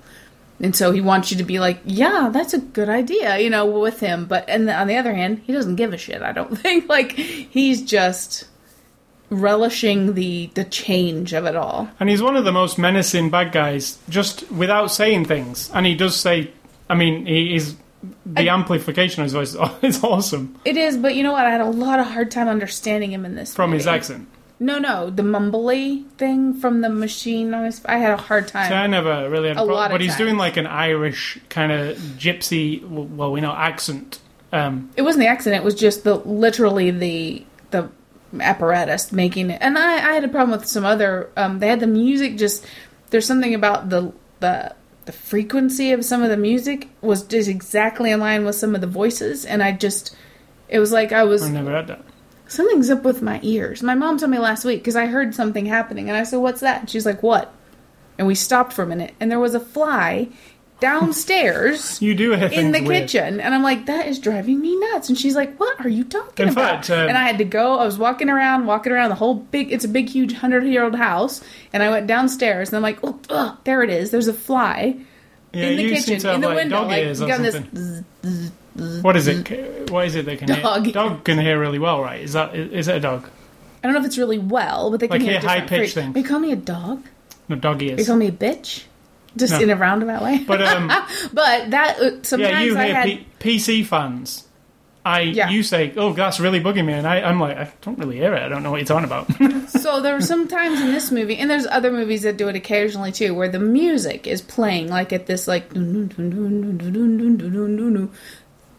And 0.59 0.75
so 0.75 0.91
he 0.91 1.01
wants 1.01 1.31
you 1.31 1.37
to 1.37 1.43
be 1.43 1.59
like, 1.59 1.79
yeah, 1.83 2.29
that's 2.31 2.53
a 2.53 2.59
good 2.59 2.87
idea, 2.87 3.37
you 3.39 3.49
know, 3.49 3.65
with 3.65 3.99
him. 3.99 4.25
But 4.25 4.47
and 4.47 4.69
on 4.69 4.87
the 4.87 4.95
other 4.95 5.13
hand, 5.13 5.41
he 5.45 5.51
doesn't 5.51 5.75
give 5.75 5.93
a 5.93 5.97
shit. 5.97 6.21
I 6.21 6.31
don't 6.31 6.57
think 6.59 6.87
like 6.87 7.13
he's 7.13 7.81
just 7.81 8.45
relishing 9.29 10.13
the 10.13 10.51
the 10.53 10.63
change 10.63 11.33
of 11.33 11.45
it 11.45 11.55
all. 11.55 11.89
And 11.99 12.09
he's 12.09 12.21
one 12.21 12.35
of 12.35 12.45
the 12.45 12.51
most 12.51 12.77
menacing 12.77 13.29
bad 13.29 13.51
guys, 13.51 13.97
just 14.09 14.49
without 14.51 14.87
saying 14.87 15.25
things. 15.25 15.69
And 15.73 15.85
he 15.85 15.95
does 15.95 16.15
say, 16.15 16.51
I 16.89 16.95
mean, 16.95 17.25
he 17.25 17.55
is 17.55 17.75
the 18.25 18.49
amplification 18.49 19.21
of 19.21 19.31
his 19.31 19.55
voice 19.55 19.69
is 19.81 20.03
awesome 20.03 20.57
It 20.65 20.75
is, 20.75 20.97
but 20.97 21.15
you 21.15 21.23
know 21.23 21.31
what? 21.31 21.45
I 21.45 21.51
had 21.51 21.61
a 21.61 21.65
lot 21.69 21.99
of 21.99 22.07
hard 22.07 22.31
time 22.31 22.47
understanding 22.47 23.11
him 23.11 23.25
in 23.25 23.35
this 23.35 23.53
from 23.53 23.71
his 23.71 23.87
accent. 23.87 24.27
No, 24.63 24.79
no, 24.79 25.09
the 25.09 25.23
mumbly 25.23 26.09
thing 26.11 26.53
from 26.53 26.79
the 26.79 26.89
machine 26.89 27.53
on 27.53 27.65
his. 27.65 27.83
I 27.85 27.97
had 27.97 28.11
a 28.11 28.17
hard 28.17 28.47
time. 28.47 28.69
See, 28.69 28.73
I 28.75 28.87
never 28.87 29.29
really 29.29 29.49
had 29.49 29.57
a, 29.57 29.61
A 29.61 29.65
problem, 29.65 29.75
lot 29.75 29.91
of 29.91 29.95
but 29.95 30.01
he's 30.01 30.15
doing 30.15 30.37
like 30.37 30.55
an 30.55 30.67
Irish 30.67 31.37
kind 31.49 31.71
of 31.73 31.97
gypsy, 32.17 32.81
well, 32.87 33.31
we 33.31 33.41
know 33.41 33.51
accent. 33.51 34.19
Um, 34.53 34.89
It 34.95 35.01
wasn't 35.01 35.23
the 35.23 35.27
accident. 35.27 35.61
It 35.61 35.65
was 35.65 35.75
just 35.75 36.05
the 36.05 36.15
literally 36.15 36.91
the 36.91 37.45
the 37.71 37.89
apparatus 38.39 39.11
making 39.11 39.49
it. 39.49 39.57
And 39.61 39.77
I, 39.77 39.95
I 39.95 40.13
had 40.13 40.23
a 40.23 40.29
problem 40.29 40.57
with 40.57 40.67
some 40.67 40.85
other. 40.85 41.29
Um, 41.35 41.59
they 41.59 41.67
had 41.67 41.81
the 41.81 41.87
music. 41.87 42.37
Just 42.37 42.65
there's 43.09 43.25
something 43.25 43.53
about 43.53 43.89
the 43.89 44.13
the 44.39 44.73
the 45.05 45.11
frequency 45.11 45.91
of 45.91 46.05
some 46.05 46.23
of 46.23 46.29
the 46.29 46.37
music 46.37 46.87
was 47.01 47.23
just 47.23 47.49
exactly 47.49 48.11
in 48.11 48.21
line 48.21 48.45
with 48.45 48.55
some 48.55 48.75
of 48.75 48.81
the 48.81 48.87
voices, 48.87 49.43
and 49.43 49.61
I 49.61 49.73
just 49.73 50.15
it 50.69 50.79
was 50.79 50.93
like 50.93 51.11
I 51.11 51.23
was 51.23 51.43
I 51.43 51.49
never 51.49 51.71
had 51.71 51.87
that. 51.87 52.05
Something's 52.53 52.89
up 52.89 53.03
with 53.03 53.21
my 53.21 53.39
ears. 53.43 53.83
My 53.83 53.95
mom 53.95 54.17
told 54.17 54.31
me 54.31 54.39
last 54.39 54.63
week 54.65 54.79
because 54.79 54.95
I 54.95 55.07
heard 55.07 55.35
something 55.35 55.65
happening, 55.65 56.07
and 56.09 56.17
I 56.17 56.23
said, 56.23 56.37
"What's 56.37 56.61
that?" 56.61 56.81
And 56.81 56.89
she's 56.89 57.05
like, 57.05 57.21
"What?" 57.23 57.53
And 58.17 58.27
we 58.27 58.35
stopped 58.35 58.73
for 58.73 58.83
a 58.83 58.87
minute, 58.87 59.13
and 59.19 59.29
there 59.31 59.39
was 59.39 59.55
a 59.55 59.59
fly 59.59 60.29
downstairs 60.79 62.01
You 62.01 62.13
do 62.13 62.33
in 62.33 62.71
the 62.71 62.81
weird. 62.81 63.03
kitchen, 63.09 63.39
and 63.39 63.55
I'm 63.55 63.63
like, 63.63 63.85
"That 63.85 64.07
is 64.07 64.19
driving 64.19 64.59
me 64.61 64.75
nuts." 64.75 65.09
And 65.09 65.17
she's 65.17 65.35
like, 65.35 65.55
"What 65.57 65.83
are 65.85 65.89
you 65.89 66.03
talking 66.03 66.47
In 66.47 66.51
about?" 66.53 66.85
fact, 66.85 66.89
um, 66.91 67.07
and 67.09 67.17
I 67.17 67.23
had 67.23 67.37
to 67.39 67.45
go. 67.45 67.79
I 67.79 67.85
was 67.85 67.97
walking 67.97 68.29
around, 68.29 68.65
walking 68.67 68.91
around 68.91 69.09
the 69.09 69.15
whole 69.15 69.35
big. 69.35 69.71
It's 69.71 69.85
a 69.85 69.89
big, 69.89 70.09
huge 70.09 70.33
hundred 70.33 70.63
year 70.65 70.83
old 70.83 70.95
house, 70.95 71.41
and 71.73 71.81
I 71.83 71.89
went 71.89 72.07
downstairs, 72.07 72.69
and 72.69 72.75
I'm 72.77 72.83
like, 72.83 72.99
"Oh, 73.03 73.19
ugh, 73.29 73.57
there 73.63 73.81
it 73.83 73.89
is. 73.89 74.11
There's 74.11 74.27
a 74.27 74.33
fly 74.33 74.97
Yeah, 75.53 75.63
in 75.65 75.77
the 75.77 75.89
kitchen, 75.89 76.03
seem 76.03 76.19
to 76.19 76.27
have 76.27 76.35
in 76.35 76.41
the 76.41 76.47
like 76.49 76.57
window, 76.57 76.83
like 76.83 77.03
ears 77.03 77.19
got 77.19 77.41
this." 77.41 77.55
something. 77.55 78.05
What 78.75 79.15
is 79.15 79.27
it? 79.27 79.89
What 79.91 80.05
is 80.07 80.15
it 80.15 80.25
they 80.25 80.35
can 80.37 80.47
Dog. 80.47 80.85
hear? 80.85 80.93
Dog 80.93 81.23
can 81.23 81.37
hear 81.39 81.59
really 81.59 81.79
well, 81.79 82.01
right? 82.01 82.21
Is 82.21 82.33
that 82.33 82.55
is 82.55 82.87
it 82.87 82.95
a 82.97 82.99
dog? 82.99 83.29
I 83.83 83.87
don't 83.87 83.93
know 83.93 83.99
if 83.99 84.05
it's 84.05 84.17
really 84.17 84.39
well, 84.39 84.89
but 84.91 84.99
they 84.99 85.07
can 85.07 85.15
Like 85.17 85.21
hear 85.21 85.39
hear 85.39 85.49
high-pitched 85.49 85.93
fre- 85.93 85.99
things. 85.99 86.13
They 86.13 86.23
call 86.23 86.39
me 86.39 86.51
a 86.51 86.55
dog. 86.55 87.03
No, 87.49 87.55
dog 87.57 87.79
They 87.79 87.89
ears. 87.89 88.07
call 88.07 88.15
me 88.15 88.27
a 88.27 88.31
bitch, 88.31 88.83
just 89.35 89.53
No. 89.53 89.59
in 89.59 89.69
a 89.69 89.75
roundabout 89.75 90.23
way. 90.23 90.43
But 90.47 90.61
um, 90.61 90.87
But 91.33 91.71
that 91.71 91.99
uh, 91.99 92.23
sometimes 92.23 92.51
yeah, 92.53 92.61
you 92.61 92.77
I 92.77 92.85
hear 92.85 92.95
had. 92.95 93.05
P- 93.39 93.59
PC 93.59 93.85
fans. 93.85 94.47
I 95.05 95.19
Yeah. 95.19 95.49
you 95.49 95.63
say, 95.63 95.91
oh, 95.97 96.13
that's 96.13 96.39
really 96.39 96.61
bugging 96.61 96.85
me, 96.85 96.93
and 96.93 97.05
I, 97.05 97.19
I'm 97.19 97.37
like, 97.37 97.57
I 97.57 97.69
don't 97.81 97.99
really 97.99 98.15
hear 98.15 98.33
it. 98.35 98.41
I 98.41 98.47
don't 98.47 98.63
know 98.63 98.71
what 98.71 98.77
you're 98.77 98.85
talking 98.87 99.03
about. 99.03 99.69
so 99.69 99.99
there 99.99 100.15
are 100.15 100.21
some 100.21 100.47
times 100.47 100.79
in 100.79 100.93
this 100.93 101.11
movie, 101.11 101.35
and 101.35 101.51
there's 101.51 101.67
other 101.67 101.91
movies 101.91 102.21
that 102.21 102.37
do 102.37 102.47
it 102.47 102.55
occasionally 102.55 103.11
too, 103.11 103.33
where 103.33 103.49
the 103.49 103.59
music 103.59 104.25
is 104.27 104.41
playing 104.41 104.87
like 104.87 105.11
at 105.11 105.25
this 105.25 105.45
like 105.45 105.75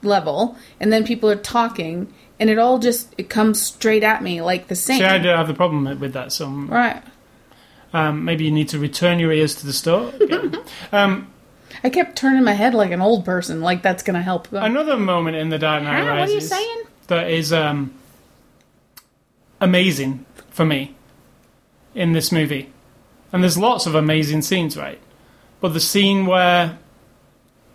level, 0.05 0.57
and 0.81 0.93
then 0.93 1.05
people 1.05 1.31
are 1.31 1.37
talking, 1.37 2.13
and 2.39 2.51
it 2.51 2.59
all 2.59 2.79
just 2.79 3.15
it 3.19 3.29
comes 3.29 3.61
straight 3.61 4.03
at 4.05 4.23
me 4.23 4.41
like 4.43 4.69
the 4.69 4.75
same. 4.75 4.99
See, 4.99 5.05
I 5.05 5.19
do 5.19 5.29
have 5.29 5.49
the 5.49 5.55
problem 5.55 5.85
with 6.01 6.13
that. 6.13 6.33
So 6.33 6.49
Right. 6.49 7.03
um, 7.93 8.25
maybe 8.25 8.45
you 8.45 8.51
need 8.51 8.69
to 8.71 8.79
return 8.79 9.19
your 9.19 9.33
ears 9.33 9.55
to 9.57 9.67
the 9.67 9.73
store. 9.73 10.13
um, 10.93 11.29
I 11.83 11.91
kept 11.91 12.17
turning 12.17 12.45
my 12.45 12.53
head 12.55 12.73
like 12.75 12.91
an 12.93 13.01
old 13.01 13.25
person, 13.25 13.61
like 13.61 13.83
that's 13.83 14.03
gonna 14.03 14.23
help. 14.23 14.53
another 14.53 14.97
moment 14.97 15.37
in 15.37 15.49
the 15.51 15.59
Dark 15.59 15.83
Knight 15.83 16.05
Huh? 16.05 16.17
What 16.19 16.29
are 16.29 16.33
you 16.33 16.41
saying? 16.41 16.83
that 17.09 17.29
is 17.31 17.53
um, 17.53 17.93
amazing 19.61 20.25
for 20.51 20.65
me 20.65 20.95
in 21.95 22.13
this 22.13 22.33
movie, 22.33 22.71
and 23.33 23.43
there's 23.43 23.59
lots 23.59 23.87
of 23.87 23.95
amazing 23.95 24.43
scenes, 24.43 24.77
right? 24.77 24.99
But 25.61 25.73
the 25.75 25.81
scene 25.81 26.27
where 26.27 26.79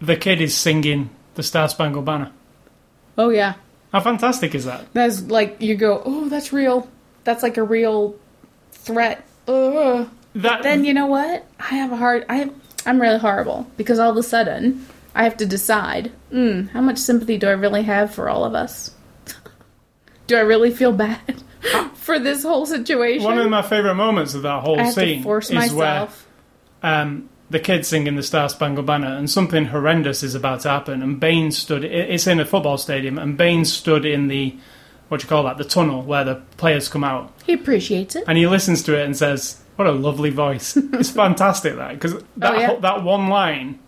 the 0.01 0.15
kid 0.15 0.41
is 0.41 0.55
singing 0.55 1.09
the 1.39 1.43
Star 1.43 1.69
Spangled 1.69 2.03
Banner, 2.03 2.33
Oh 3.17 3.29
yeah. 3.29 3.53
how 3.93 4.01
fantastic 4.01 4.53
is 4.53 4.65
that? 4.65 4.91
That's 4.91 5.21
like 5.21 5.61
you 5.61 5.75
go, 5.75 6.01
oh, 6.05 6.27
that's 6.27 6.51
real. 6.51 6.89
That's 7.23 7.43
like 7.43 7.55
a 7.55 7.63
real 7.63 8.17
threat. 8.73 9.25
Ugh. 9.47 10.09
That 10.35 10.63
Then 10.63 10.83
you 10.83 10.93
know 10.93 11.05
what? 11.05 11.45
I 11.57 11.75
have 11.75 11.93
a 11.93 11.95
hard. 11.95 12.25
I 12.27 12.51
I'm 12.85 13.01
really 13.01 13.19
horrible 13.19 13.67
because 13.77 13.99
all 13.99 14.11
of 14.11 14.17
a 14.17 14.23
sudden 14.23 14.85
I 15.15 15.23
have 15.23 15.37
to 15.37 15.45
decide, 15.45 16.11
mm, 16.29 16.69
how 16.71 16.81
much 16.81 16.97
sympathy 16.97 17.37
do 17.37 17.47
I 17.47 17.51
really 17.51 17.83
have 17.83 18.13
for 18.13 18.27
all 18.27 18.43
of 18.43 18.53
us? 18.53 18.93
do 20.27 20.35
I 20.35 20.41
really 20.41 20.71
feel 20.71 20.91
bad 20.91 21.41
for 21.93 22.19
this 22.19 22.43
whole 22.43 22.65
situation? 22.65 23.23
One 23.23 23.39
of 23.39 23.49
my 23.49 23.61
favourite 23.61 23.93
moments 23.95 24.33
of 24.33 24.41
that 24.41 24.61
whole 24.61 24.91
scene 24.91 25.25
is 25.25 25.51
myself. 25.53 26.27
where 26.81 26.91
um, 26.91 27.29
the 27.49 27.59
kids 27.59 27.87
singing 27.87 28.15
the 28.15 28.23
Star 28.23 28.47
Spangled 28.49 28.85
Banner 28.85 29.07
and 29.15 29.29
something 29.29 29.65
horrendous 29.65 30.21
is 30.23 30.35
about 30.35 30.59
to 30.61 30.69
happen. 30.69 31.01
And 31.01 31.19
Bane 31.19 31.51
stood, 31.51 31.83
it's 31.83 32.27
in 32.27 32.39
a 32.39 32.45
football 32.45 32.77
stadium, 32.77 33.17
and 33.17 33.37
Bane 33.37 33.65
stood 33.65 34.05
in 34.05 34.27
the, 34.27 34.55
what 35.07 35.19
do 35.21 35.25
you 35.25 35.29
call 35.29 35.43
that, 35.45 35.57
the 35.57 35.63
tunnel 35.63 36.03
where 36.03 36.23
the 36.23 36.35
players 36.57 36.87
come 36.87 37.03
out. 37.03 37.33
He 37.45 37.53
appreciates 37.53 38.15
it. 38.15 38.23
And 38.27 38.37
he 38.37 38.45
listens 38.47 38.83
to 38.83 38.95
it 38.99 39.03
and 39.05 39.17
says, 39.17 39.61
what 39.77 39.87
a 39.87 39.91
lovely 39.91 40.29
voice. 40.29 40.77
it's 40.93 41.09
fantastic, 41.09 41.75
that, 41.77 41.93
because 41.93 42.13
that, 42.37 42.53
Oh, 42.53 42.59
yeah? 42.59 42.75
that 42.75 43.03
one 43.03 43.29
line, 43.29 43.79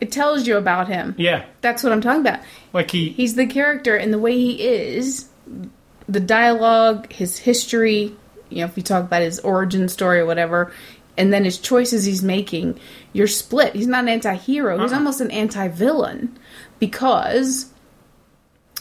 It 0.00 0.10
tells 0.10 0.46
you 0.48 0.56
about 0.56 0.88
him. 0.88 1.14
yeah, 1.18 1.44
That's 1.60 1.82
what 1.84 1.92
I'm 1.92 2.00
talking 2.00 2.22
about. 2.22 2.40
like 2.72 2.90
he, 2.90 3.10
He's 3.10 3.34
the 3.36 3.46
character 3.46 3.94
and 3.96 4.12
the 4.12 4.18
way 4.18 4.32
he 4.36 4.60
is, 4.66 5.28
the 6.08 6.20
dialogue, 6.20 7.12
his 7.12 7.38
history, 7.38 8.16
you 8.48 8.58
know, 8.60 8.64
if 8.64 8.76
you 8.76 8.82
talk 8.82 9.04
about 9.04 9.22
his 9.22 9.38
origin 9.40 9.88
story 9.88 10.20
or 10.20 10.26
whatever, 10.26 10.72
and 11.18 11.32
then 11.32 11.44
his 11.44 11.58
choices 11.58 12.04
he's 12.06 12.22
making, 12.22 12.78
you're 13.12 13.26
split. 13.26 13.74
He's 13.74 13.86
not 13.86 14.04
an 14.04 14.08
anti 14.08 14.34
hero, 14.36 14.78
he's 14.80 14.92
Uh-uh. 14.92 14.98
almost 14.98 15.20
an 15.20 15.30
anti 15.30 15.68
villain 15.68 16.38
because 16.78 17.66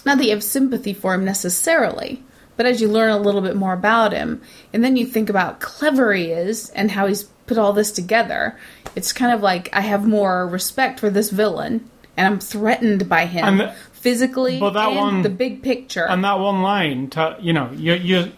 not 0.05 0.17
that 0.19 0.25
you 0.25 0.31
have 0.31 0.43
sympathy 0.43 0.93
for 0.93 1.13
him 1.15 1.25
necessarily, 1.25 2.23
but 2.55 2.65
as 2.65 2.79
you 2.79 2.87
learn 2.87 3.09
a 3.09 3.17
little 3.19 3.41
bit 3.41 3.55
more 3.55 3.73
about 3.73 4.13
him, 4.13 4.41
and 4.71 4.83
then 4.83 4.95
you 4.95 5.05
think 5.05 5.29
about 5.29 5.53
how 5.53 5.59
clever 5.59 6.13
he 6.13 6.25
is 6.25 6.69
and 6.69 6.91
how 6.91 7.07
he's 7.07 7.23
put 7.47 7.57
all 7.57 7.73
this 7.73 7.91
together, 7.91 8.57
it's 8.95 9.11
kind 9.11 9.33
of 9.33 9.41
like 9.41 9.69
I 9.73 9.81
have 9.81 10.07
more 10.07 10.47
respect 10.47 10.99
for 10.99 11.09
this 11.09 11.29
villain, 11.29 11.89
and 12.15 12.25
I'm 12.27 12.39
threatened 12.39 13.09
by 13.09 13.25
him 13.25 13.57
the- 13.57 13.73
physically 13.91 14.59
But 14.59 14.71
that 14.71 14.89
and 14.89 14.97
one- 14.97 15.21
the 15.23 15.29
big 15.29 15.61
picture. 15.63 16.05
And 16.07 16.23
that 16.23 16.39
one 16.39 16.61
line, 16.61 17.09
ta- 17.09 17.35
you 17.41 17.51
know, 17.51 17.69
you 17.75 17.93
you 17.95 18.31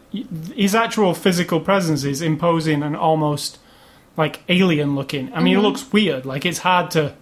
his 0.55 0.73
actual 0.73 1.13
physical 1.13 1.59
presence 1.59 2.03
is 2.03 2.21
imposing 2.21 2.81
and 2.81 2.95
almost 2.95 3.59
like 4.19 4.41
alien 4.49 4.95
looking. 4.95 5.25
I 5.33 5.39
mean, 5.39 5.53
Mm-hmm. 5.55 5.61
he 5.61 5.67
looks 5.67 5.91
weird. 5.93 6.25
Like 6.25 6.45
it's 6.45 6.59
hard 6.59 6.91
to. 6.91 7.15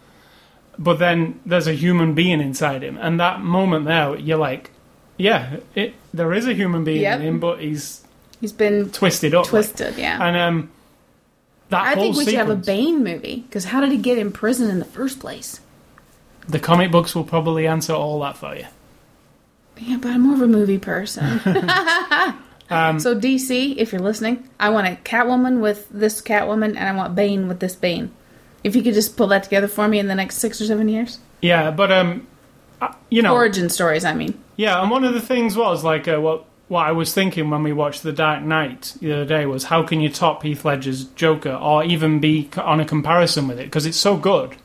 But 0.79 0.99
then 0.99 1.39
there's 1.45 1.67
a 1.67 1.73
human 1.73 2.13
being 2.13 2.41
inside 2.41 2.83
him, 2.83 2.97
and 2.99 3.19
that 3.19 3.41
moment 3.41 3.85
there, 3.85 4.15
you're 4.17 4.37
like, 4.49 4.71
yeah, 5.17 5.57
it 5.75 5.93
there 6.13 6.33
is 6.33 6.45
a 6.47 6.53
human 6.53 6.83
being 6.83 7.01
Yep. 7.01 7.19
in 7.19 7.25
him, 7.27 7.39
but 7.39 7.59
he's 7.61 8.03
He's 8.41 8.51
been 8.53 8.89
twisted 8.91 9.33
up. 9.33 9.45
like- 9.45 9.49
twisted, 9.49 9.97
yeah. 9.97 10.21
and 10.21 10.37
um, 10.37 10.69
that 11.69 11.81
I 11.81 11.93
whole 11.95 12.03
think 12.03 12.17
we 12.17 12.25
should 12.25 12.35
have 12.35 12.49
a 12.49 12.61
sequence- 12.61 12.65
Bane 12.67 13.03
movie 13.03 13.43
because 13.47 13.65
how 13.65 13.79
did 13.81 13.91
he 13.91 13.97
get 13.97 14.17
in 14.19 14.31
prison 14.31 14.69
in 14.69 14.77
the 14.79 14.85
first 14.99 15.19
place? 15.19 15.61
The 16.47 16.59
comic 16.59 16.91
books 16.91 17.15
will 17.15 17.23
probably 17.25 17.65
answer 17.67 17.93
all 17.93 18.19
that 18.21 18.37
for 18.37 18.55
you. 18.55 18.67
Yeah, 19.79 19.97
but 20.01 20.11
I'm 20.11 20.21
more 20.21 20.35
of 20.35 20.41
a 20.41 20.47
movie 20.47 20.77
person. 20.79 21.41
Um, 22.69 22.99
so 22.99 23.17
DC, 23.17 23.77
if 23.77 23.91
you're 23.91 24.01
listening, 24.01 24.47
I 24.59 24.69
want 24.69 24.87
a 24.87 24.91
Catwoman 25.03 25.61
with 25.61 25.87
this 25.89 26.21
Catwoman, 26.21 26.75
and 26.75 26.79
I 26.79 26.91
want 26.93 27.15
Bane 27.15 27.47
with 27.47 27.59
this 27.59 27.75
Bane. 27.75 28.11
If 28.63 28.75
you 28.75 28.81
could 28.81 28.93
just 28.93 29.15
pull 29.15 29.27
that 29.27 29.43
together 29.43 29.67
for 29.67 29.87
me 29.87 29.99
in 29.99 30.07
the 30.07 30.15
next 30.15 30.37
six 30.37 30.59
or 30.59 30.65
seven 30.65 30.89
years, 30.89 31.19
Yeah, 31.41 31.71
but 31.71 31.91
um, 31.91 32.27
uh, 32.81 32.93
you 33.09 33.21
know, 33.21 33.33
origin 33.33 33.69
stories. 33.69 34.03
I 34.03 34.13
mean, 34.13 34.41
Yeah, 34.55 34.81
and 34.81 34.91
one 34.91 35.03
of 35.03 35.13
the 35.13 35.21
things 35.21 35.55
was 35.55 35.83
like 35.83 36.07
uh, 36.07 36.19
what 36.19 36.45
what 36.67 36.85
I 36.85 36.91
was 36.91 37.13
thinking 37.13 37.49
when 37.49 37.63
we 37.63 37.71
watched 37.71 38.03
The 38.03 38.11
Dark 38.11 38.43
Knight 38.43 38.95
the 38.99 39.13
other 39.13 39.25
day 39.25 39.45
was 39.45 39.65
how 39.65 39.83
can 39.83 40.01
you 40.01 40.09
top 40.09 40.43
Heath 40.43 40.65
Ledger's 40.65 41.05
Joker 41.05 41.53
or 41.53 41.85
even 41.85 42.19
be 42.19 42.49
on 42.57 42.81
a 42.81 42.85
comparison 42.85 43.47
with 43.47 43.59
it 43.59 43.65
because 43.65 43.85
it's 43.85 43.97
so 43.97 44.17
good, 44.17 44.57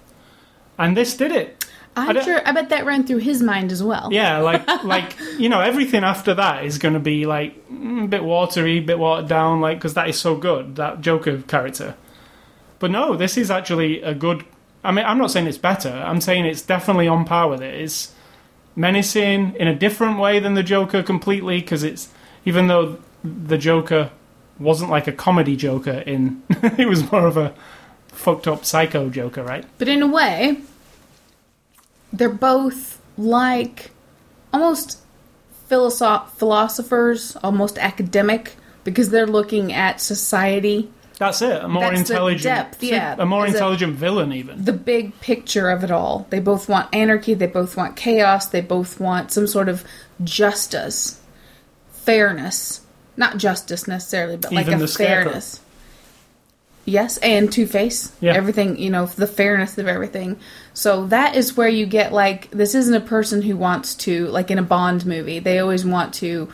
and 0.79 0.97
this 0.97 1.17
did 1.17 1.31
it. 1.31 1.65
I 1.97 2.09
I'm 2.09 2.15
don't- 2.15 2.25
sure. 2.25 2.41
I 2.47 2.53
bet 2.53 2.71
that 2.71 2.87
ran 2.87 3.07
through 3.07 3.19
his 3.19 3.43
mind 3.43 3.71
as 3.73 3.83
well. 3.83 4.09
Yeah, 4.13 4.39
like 4.51 4.67
like 4.85 5.17
you 5.39 5.49
know 5.49 5.61
everything 5.61 6.05
after 6.05 6.35
that 6.35 6.65
is 6.65 6.79
going 6.79 6.95
to 6.95 7.01
be 7.01 7.27
like 7.27 7.69
mm, 7.71 8.05
a 8.05 8.09
bit 8.09 8.25
watery, 8.25 8.81
bit 8.81 8.99
watered 8.99 9.29
down, 9.29 9.61
like 9.61 9.79
because 9.79 9.95
that 9.95 10.09
is 10.09 10.19
so 10.19 10.37
good 10.37 10.77
that 10.77 11.01
Joker 11.01 11.43
character. 11.43 11.95
But 12.79 12.91
no, 12.91 13.15
this 13.17 13.37
is 13.37 13.51
actually 13.51 14.03
a 14.03 14.15
good. 14.15 14.45
I 14.85 14.91
mean, 14.91 15.05
I'm 15.05 15.19
not 15.19 15.31
saying 15.31 15.47
it's 15.47 15.59
better. 15.59 15.91
I'm 15.91 16.21
saying 16.21 16.45
it's 16.47 16.63
definitely 16.63 17.07
on 17.09 17.25
par 17.25 17.49
with 17.49 17.63
it. 17.63 17.75
It's 17.81 18.13
menacing 18.75 19.55
in 19.57 19.69
a 19.69 19.75
different 19.75 20.19
way 20.19 20.39
than 20.41 20.55
the 20.55 20.63
Joker 20.63 21.03
completely 21.03 21.61
because 21.61 21.83
it's 21.83 22.09
even 22.45 22.67
though 22.69 22.99
the 23.23 23.59
Joker 23.59 24.11
wasn't 24.59 24.91
like 24.91 25.07
a 25.07 25.13
comedy 25.13 25.57
Joker 25.57 26.03
in 26.07 26.43
it 26.79 26.89
was 26.89 27.11
more 27.13 27.27
of 27.27 27.37
a 27.37 27.55
fucked 28.09 28.49
up 28.49 28.65
psycho 28.65 29.09
Joker, 29.11 29.43
right? 29.43 29.65
But 29.79 29.89
in 29.89 30.03
a 30.03 30.07
way, 30.07 30.59
they're 32.13 32.29
both 32.29 33.01
like 33.17 33.91
almost 34.53 34.99
philosoph- 35.69 36.31
philosophers, 36.37 37.37
almost 37.43 37.79
academic, 37.79 38.57
because 38.85 39.11
they're 39.11 39.27
looking 39.27 39.73
at 39.73 40.01
society, 40.01 40.91
That's 41.19 41.41
it. 41.41 41.63
A 41.63 41.69
more 41.69 41.85
That's 41.85 42.01
intelligent, 42.01 42.43
depth, 42.43 42.83
yeah. 42.83 43.15
a 43.19 43.25
more 43.25 43.47
intelligent 43.47 43.95
villain 43.95 44.33
even. 44.33 44.65
the 44.65 44.73
big 44.73 45.19
picture 45.21 45.71
of 45.71 45.85
it 45.85 45.91
all. 45.91 46.27
They 46.31 46.41
both 46.41 46.69
want 46.69 46.93
anarchy, 46.93 47.35
they 47.35 47.47
both 47.47 47.77
want 47.77 47.97
chaos, 47.97 48.47
they 48.47 48.61
both 48.61 48.99
want 48.99 49.31
some 49.31 49.47
sort 49.47 49.69
of 49.69 49.85
justice, 50.25 51.21
fairness. 51.91 52.81
Not 53.17 53.37
justice 53.37 53.87
necessarily, 53.87 54.37
but 54.37 54.53
like 54.53 54.69
a 54.69 54.89
fairness. 54.89 55.61
Yes, 56.85 57.17
and 57.19 57.53
Two 57.53 57.67
Face. 57.67 58.13
Yeah. 58.21 58.35
Everything, 58.35 58.77
you 58.77 58.91
know, 58.91 59.07
the 59.07 59.27
fairness 59.29 59.79
of 59.79 59.87
everything. 59.87 60.39
So 60.75 61.07
that 61.07 61.37
is 61.37 61.57
where 61.57 61.69
you 61.69 61.87
get 61.87 62.13
like 62.13 62.51
this 62.51 62.75
isn't 62.75 62.95
a 62.95 63.01
person 63.01 63.41
who 63.43 63.57
wants 63.57 63.95
to 63.97 64.27
like 64.29 64.51
in 64.51 64.59
a 64.59 64.63
Bond 64.63 65.07
movie. 65.07 65.39
They 65.39 65.59
always 65.61 65.85
want 65.85 66.13
to 66.15 66.53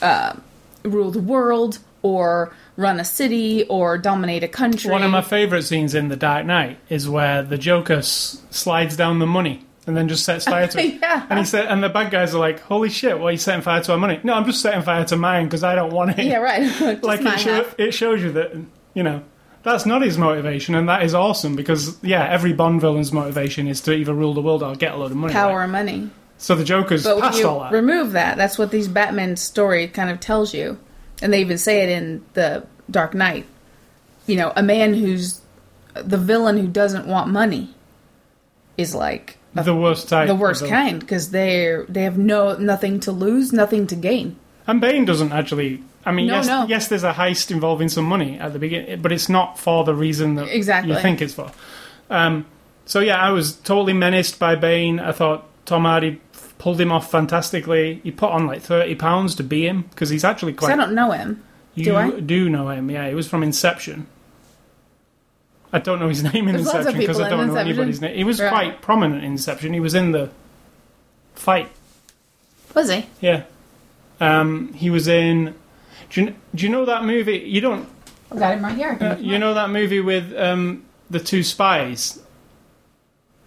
uh, 0.00 0.36
rule 0.82 1.10
the 1.10 1.20
world 1.20 1.78
or 2.02 2.54
run 2.76 2.98
a 3.00 3.04
city 3.04 3.64
or 3.64 3.98
dominate 3.98 4.42
a 4.44 4.48
country. 4.48 4.90
One 4.90 5.02
of 5.02 5.10
my 5.10 5.22
favourite 5.22 5.64
scenes 5.64 5.94
in 5.94 6.08
The 6.08 6.16
Dark 6.16 6.46
Knight 6.46 6.78
is 6.88 7.08
where 7.08 7.42
the 7.42 7.58
Joker 7.58 7.94
s- 7.94 8.42
slides 8.50 8.96
down 8.96 9.18
the 9.20 9.26
money 9.26 9.64
and 9.86 9.96
then 9.96 10.08
just 10.08 10.24
sets 10.24 10.44
fire 10.46 10.66
to 10.68 10.80
it. 10.84 11.00
Yeah. 11.00 11.26
And 11.28 11.38
he 11.38 11.44
said, 11.44 11.66
and 11.66 11.82
the 11.82 11.88
bad 11.90 12.10
guys 12.10 12.34
are 12.34 12.38
like, 12.40 12.60
"Holy 12.60 12.88
shit! 12.88 13.18
Why 13.18 13.26
are 13.26 13.32
you 13.32 13.36
setting 13.38 13.60
fire 13.62 13.82
to 13.82 13.92
our 13.92 13.98
money?" 13.98 14.20
No, 14.24 14.32
I'm 14.34 14.44
just 14.46 14.60
setting 14.62 14.80
fire 14.82 15.04
to 15.04 15.16
mine 15.16 15.44
because 15.46 15.62
I 15.62 15.74
don't 15.74 15.92
want 15.92 16.18
it. 16.18 16.24
yeah, 16.24 16.38
right. 16.38 16.62
Like 17.02 17.20
it, 17.20 17.40
show, 17.40 17.70
it 17.78 17.92
shows 17.92 18.22
you 18.22 18.32
that 18.32 18.52
you 18.94 19.02
know 19.02 19.22
that's 19.64 19.86
not 19.86 20.02
his 20.02 20.16
motivation, 20.18 20.74
and 20.74 20.88
that 20.88 21.02
is 21.02 21.14
awesome 21.14 21.56
because 21.56 22.02
yeah, 22.02 22.24
every 22.28 22.52
Bond 22.52 22.80
villain's 22.80 23.12
motivation 23.12 23.66
is 23.66 23.80
to 23.82 23.92
either 23.92 24.14
rule 24.14 24.34
the 24.34 24.42
world 24.42 24.62
or 24.62 24.74
get 24.76 24.92
a 24.92 24.96
load 24.96 25.10
of 25.10 25.16
money. 25.16 25.32
power 25.32 25.56
right? 25.58 25.62
and 25.64 25.72
money. 25.72 26.10
So 26.38 26.54
the 26.54 26.64
Joker's 26.64 27.04
But 27.04 27.20
past 27.20 27.42
all 27.44 27.60
that. 27.60 27.72
remove 27.72 28.12
that, 28.12 28.36
that's 28.36 28.58
what 28.58 28.70
these 28.70 28.88
Batman 28.88 29.36
story 29.36 29.88
kind 29.88 30.10
of 30.10 30.20
tells 30.20 30.52
you, 30.54 30.78
and 31.22 31.32
they 31.32 31.40
even 31.40 31.58
say 31.58 31.82
it 31.82 31.88
in 31.88 32.24
the 32.34 32.66
Dark 32.90 33.14
Knight. 33.14 33.46
You 34.26 34.36
know, 34.36 34.52
a 34.54 34.62
man 34.62 34.94
who's 34.94 35.40
the 35.94 36.18
villain 36.18 36.58
who 36.58 36.66
doesn't 36.66 37.06
want 37.06 37.30
money 37.30 37.74
is 38.76 38.94
like 38.94 39.38
the 39.54 39.74
worst 39.74 40.08
type. 40.08 40.26
the 40.26 40.34
worst 40.34 40.66
kind 40.66 40.98
because 41.00 41.30
they're 41.30 41.84
they 41.84 42.02
have 42.02 42.18
no 42.18 42.56
nothing 42.56 43.00
to 43.00 43.12
lose, 43.12 43.52
nothing 43.52 43.86
to 43.86 43.96
gain. 43.96 44.36
And 44.66 44.80
Bane 44.80 45.04
doesn't 45.04 45.32
actually. 45.32 45.82
I 46.06 46.12
mean, 46.12 46.26
No, 46.26 46.34
yes, 46.36 46.46
no. 46.46 46.66
yes, 46.66 46.88
there's 46.88 47.04
a 47.04 47.12
heist 47.12 47.50
involving 47.50 47.88
some 47.88 48.04
money 48.04 48.38
at 48.38 48.52
the 48.52 48.58
beginning, 48.58 49.00
but 49.00 49.10
it's 49.12 49.28
not 49.28 49.58
for 49.58 49.84
the 49.84 49.94
reason 49.94 50.34
that 50.34 50.48
Exactly. 50.48 50.92
you 50.92 50.98
think 51.00 51.22
it's 51.22 51.32
for. 51.34 51.50
Um, 52.10 52.44
so 52.84 53.00
yeah, 53.00 53.18
I 53.18 53.30
was 53.30 53.54
totally 53.56 53.94
menaced 53.94 54.38
by 54.38 54.54
Bane. 54.54 55.00
I 55.00 55.12
thought 55.12 55.46
Tom 55.64 55.84
Hardy 55.84 56.20
pulled 56.58 56.78
him 56.80 56.92
off 56.92 57.10
fantastically. 57.10 58.00
He 58.04 58.10
put 58.10 58.30
on 58.30 58.46
like 58.46 58.60
thirty 58.60 58.94
pounds 58.94 59.34
to 59.36 59.42
be 59.42 59.66
him 59.66 59.82
because 59.90 60.10
he's 60.10 60.24
actually 60.24 60.52
quite. 60.52 60.72
I 60.72 60.76
don't 60.76 60.94
know 60.94 61.10
him. 61.12 61.42
you 61.74 61.84
do 61.86 61.96
I? 61.96 62.10
do 62.20 62.50
know 62.50 62.68
him? 62.68 62.90
Yeah, 62.90 63.08
he 63.08 63.14
was 63.14 63.26
from 63.26 63.42
Inception. 63.42 64.06
I 65.72 65.78
don't 65.78 65.98
know 65.98 66.08
his 66.08 66.22
name 66.34 66.48
in 66.48 66.54
There's 66.56 66.66
Inception 66.66 66.98
because 66.98 67.20
I 67.20 67.28
don't 67.30 67.38
know 67.38 67.44
Inception. 67.44 67.66
anybody's 67.68 68.00
name. 68.02 68.14
He 68.16 68.24
was 68.24 68.40
Right. 68.40 68.50
quite 68.50 68.82
prominent 68.82 69.24
in 69.24 69.32
Inception. 69.32 69.72
He 69.72 69.80
was 69.80 69.94
in 69.94 70.12
the 70.12 70.30
fight 71.34 71.70
Was 72.74 72.90
he? 72.90 73.06
yeah. 73.20 73.44
Um, 74.20 74.72
he 74.74 74.90
was 74.90 75.08
in. 75.08 75.54
Do 76.14 76.22
you, 76.22 76.34
do 76.54 76.64
you 76.64 76.70
know 76.70 76.84
that 76.84 77.04
movie? 77.04 77.38
You 77.38 77.60
don't. 77.60 77.88
I 78.30 78.38
got 78.38 78.54
him 78.54 78.64
right 78.64 78.76
here. 78.76 78.96
Uh, 79.00 79.16
you 79.18 79.38
know 79.38 79.54
that 79.54 79.70
movie 79.70 80.00
with 80.00 80.32
um, 80.36 80.84
the 81.10 81.18
two 81.20 81.42
spies 81.42 82.20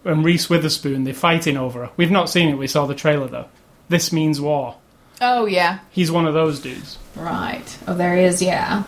and 0.04 0.24
Reese 0.26 0.50
Witherspoon? 0.50 1.04
They're 1.06 1.14
fighting 1.14 1.56
over 1.58 1.86
her. 1.86 1.92
We've 1.98 2.12
not 2.12 2.30
seen 2.30 2.50
it. 2.50 2.56
We 2.58 2.68
saw 2.68 2.86
the 2.86 2.94
trailer 2.96 3.28
though. 3.28 3.46
This 3.90 4.12
means 4.12 4.42
war. 4.42 4.76
oh 5.22 5.46
yeah, 5.46 5.80
He's 5.92 6.12
one 6.12 6.26
of 6.28 6.34
those 6.34 6.60
dudes. 6.60 6.98
right. 7.16 7.78
Oh, 7.88 7.94
there 7.94 8.16
he 8.18 8.24
is. 8.24 8.42
Yeah, 8.42 8.84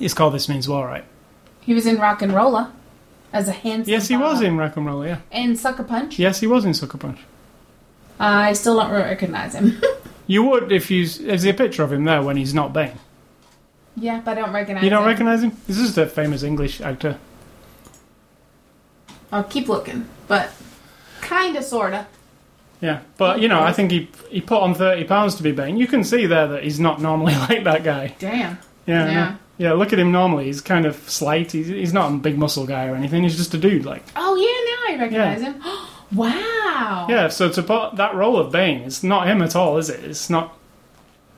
It's 0.00 0.14
called 0.14 0.32
This 0.34 0.48
Means 0.48 0.66
War, 0.68 0.86
right? 0.86 1.04
he 1.60 1.74
was 1.74 1.84
in 1.86 1.98
Rock 1.98 2.22
and 2.22 2.32
Rolla 2.32 2.72
as 3.32 3.48
a 3.48 3.52
handsome. 3.52 3.92
Yes, 3.92 4.08
he 4.08 4.16
was 4.16 4.40
in 4.40 4.56
Rock 4.56 4.76
and 4.78 4.86
Roll. 4.86 5.04
Yeah. 5.06 5.18
and 5.30 5.58
Sucker 5.58 5.84
Punch. 5.84 6.18
Yes, 6.18 6.40
he 6.40 6.46
was 6.46 6.64
in 6.64 6.72
Sucker 6.74 6.96
Punch. 6.98 7.18
I 8.18 8.54
still 8.54 8.76
don't 8.76 8.90
recognize 8.92 9.54
him. 9.54 9.78
You 10.26 10.42
would 10.44 10.72
if 10.72 10.90
you. 10.90 11.06
There's 11.06 11.44
a 11.46 11.52
picture 11.52 11.82
of 11.82 11.92
him 11.92 12.04
there 12.04 12.22
when 12.22 12.36
he's 12.36 12.52
not 12.54 12.72
Bane. 12.72 12.98
yeah, 13.96 14.20
but 14.24 14.36
I 14.36 14.40
don't 14.40 14.52
recognize. 14.52 14.82
You 14.84 14.90
don't 14.90 15.02
him. 15.02 15.08
recognize 15.08 15.42
him? 15.42 15.52
This 15.66 15.78
is 15.78 15.96
a 15.98 16.06
famous 16.06 16.42
English 16.42 16.80
actor. 16.80 17.18
I'll 19.32 19.44
keep 19.44 19.68
looking, 19.68 20.06
but 20.28 20.50
kinda, 21.22 21.62
sorta. 21.62 22.06
Yeah, 22.80 23.00
but 23.16 23.40
you 23.40 23.48
know, 23.48 23.60
I 23.60 23.72
think 23.72 23.90
he 23.90 24.08
he 24.30 24.40
put 24.40 24.60
on 24.62 24.74
thirty 24.74 25.04
pounds 25.04 25.34
to 25.36 25.42
be 25.42 25.52
Bane. 25.52 25.76
You 25.76 25.86
can 25.86 26.04
see 26.04 26.26
there 26.26 26.46
that 26.48 26.62
he's 26.64 26.78
not 26.80 27.00
normally 27.00 27.34
like 27.48 27.64
that 27.64 27.82
guy. 27.84 28.14
Damn. 28.18 28.58
Yeah, 28.86 29.06
Yeah. 29.06 29.10
yeah. 29.10 29.36
yeah 29.58 29.72
look 29.72 29.92
at 29.92 29.98
him 29.98 30.12
normally. 30.12 30.44
He's 30.46 30.60
kind 30.60 30.86
of 30.86 30.96
slight. 31.08 31.52
He's, 31.52 31.68
he's 31.68 31.92
not 31.92 32.12
a 32.12 32.16
big 32.16 32.36
muscle 32.38 32.66
guy 32.66 32.86
or 32.88 32.94
anything. 32.94 33.22
He's 33.24 33.36
just 33.36 33.54
a 33.54 33.58
dude. 33.58 33.84
Like, 33.84 34.04
Oh 34.14 34.36
yeah, 34.36 34.94
now 34.94 34.94
I 34.94 35.04
recognize 35.04 35.40
him. 35.42 35.62
wow. 36.14 37.06
yeah. 37.08 37.28
So 37.28 37.48
to 37.50 37.62
put 37.62 37.96
that 37.96 38.14
role 38.14 38.36
of 38.38 38.52
Bane, 38.52 38.82
it's 38.82 39.02
not 39.02 39.26
him 39.26 39.42
at 39.42 39.56
all, 39.56 39.78
is 39.78 39.88
it? 39.90 40.04
It's 40.04 40.30
not. 40.30 40.56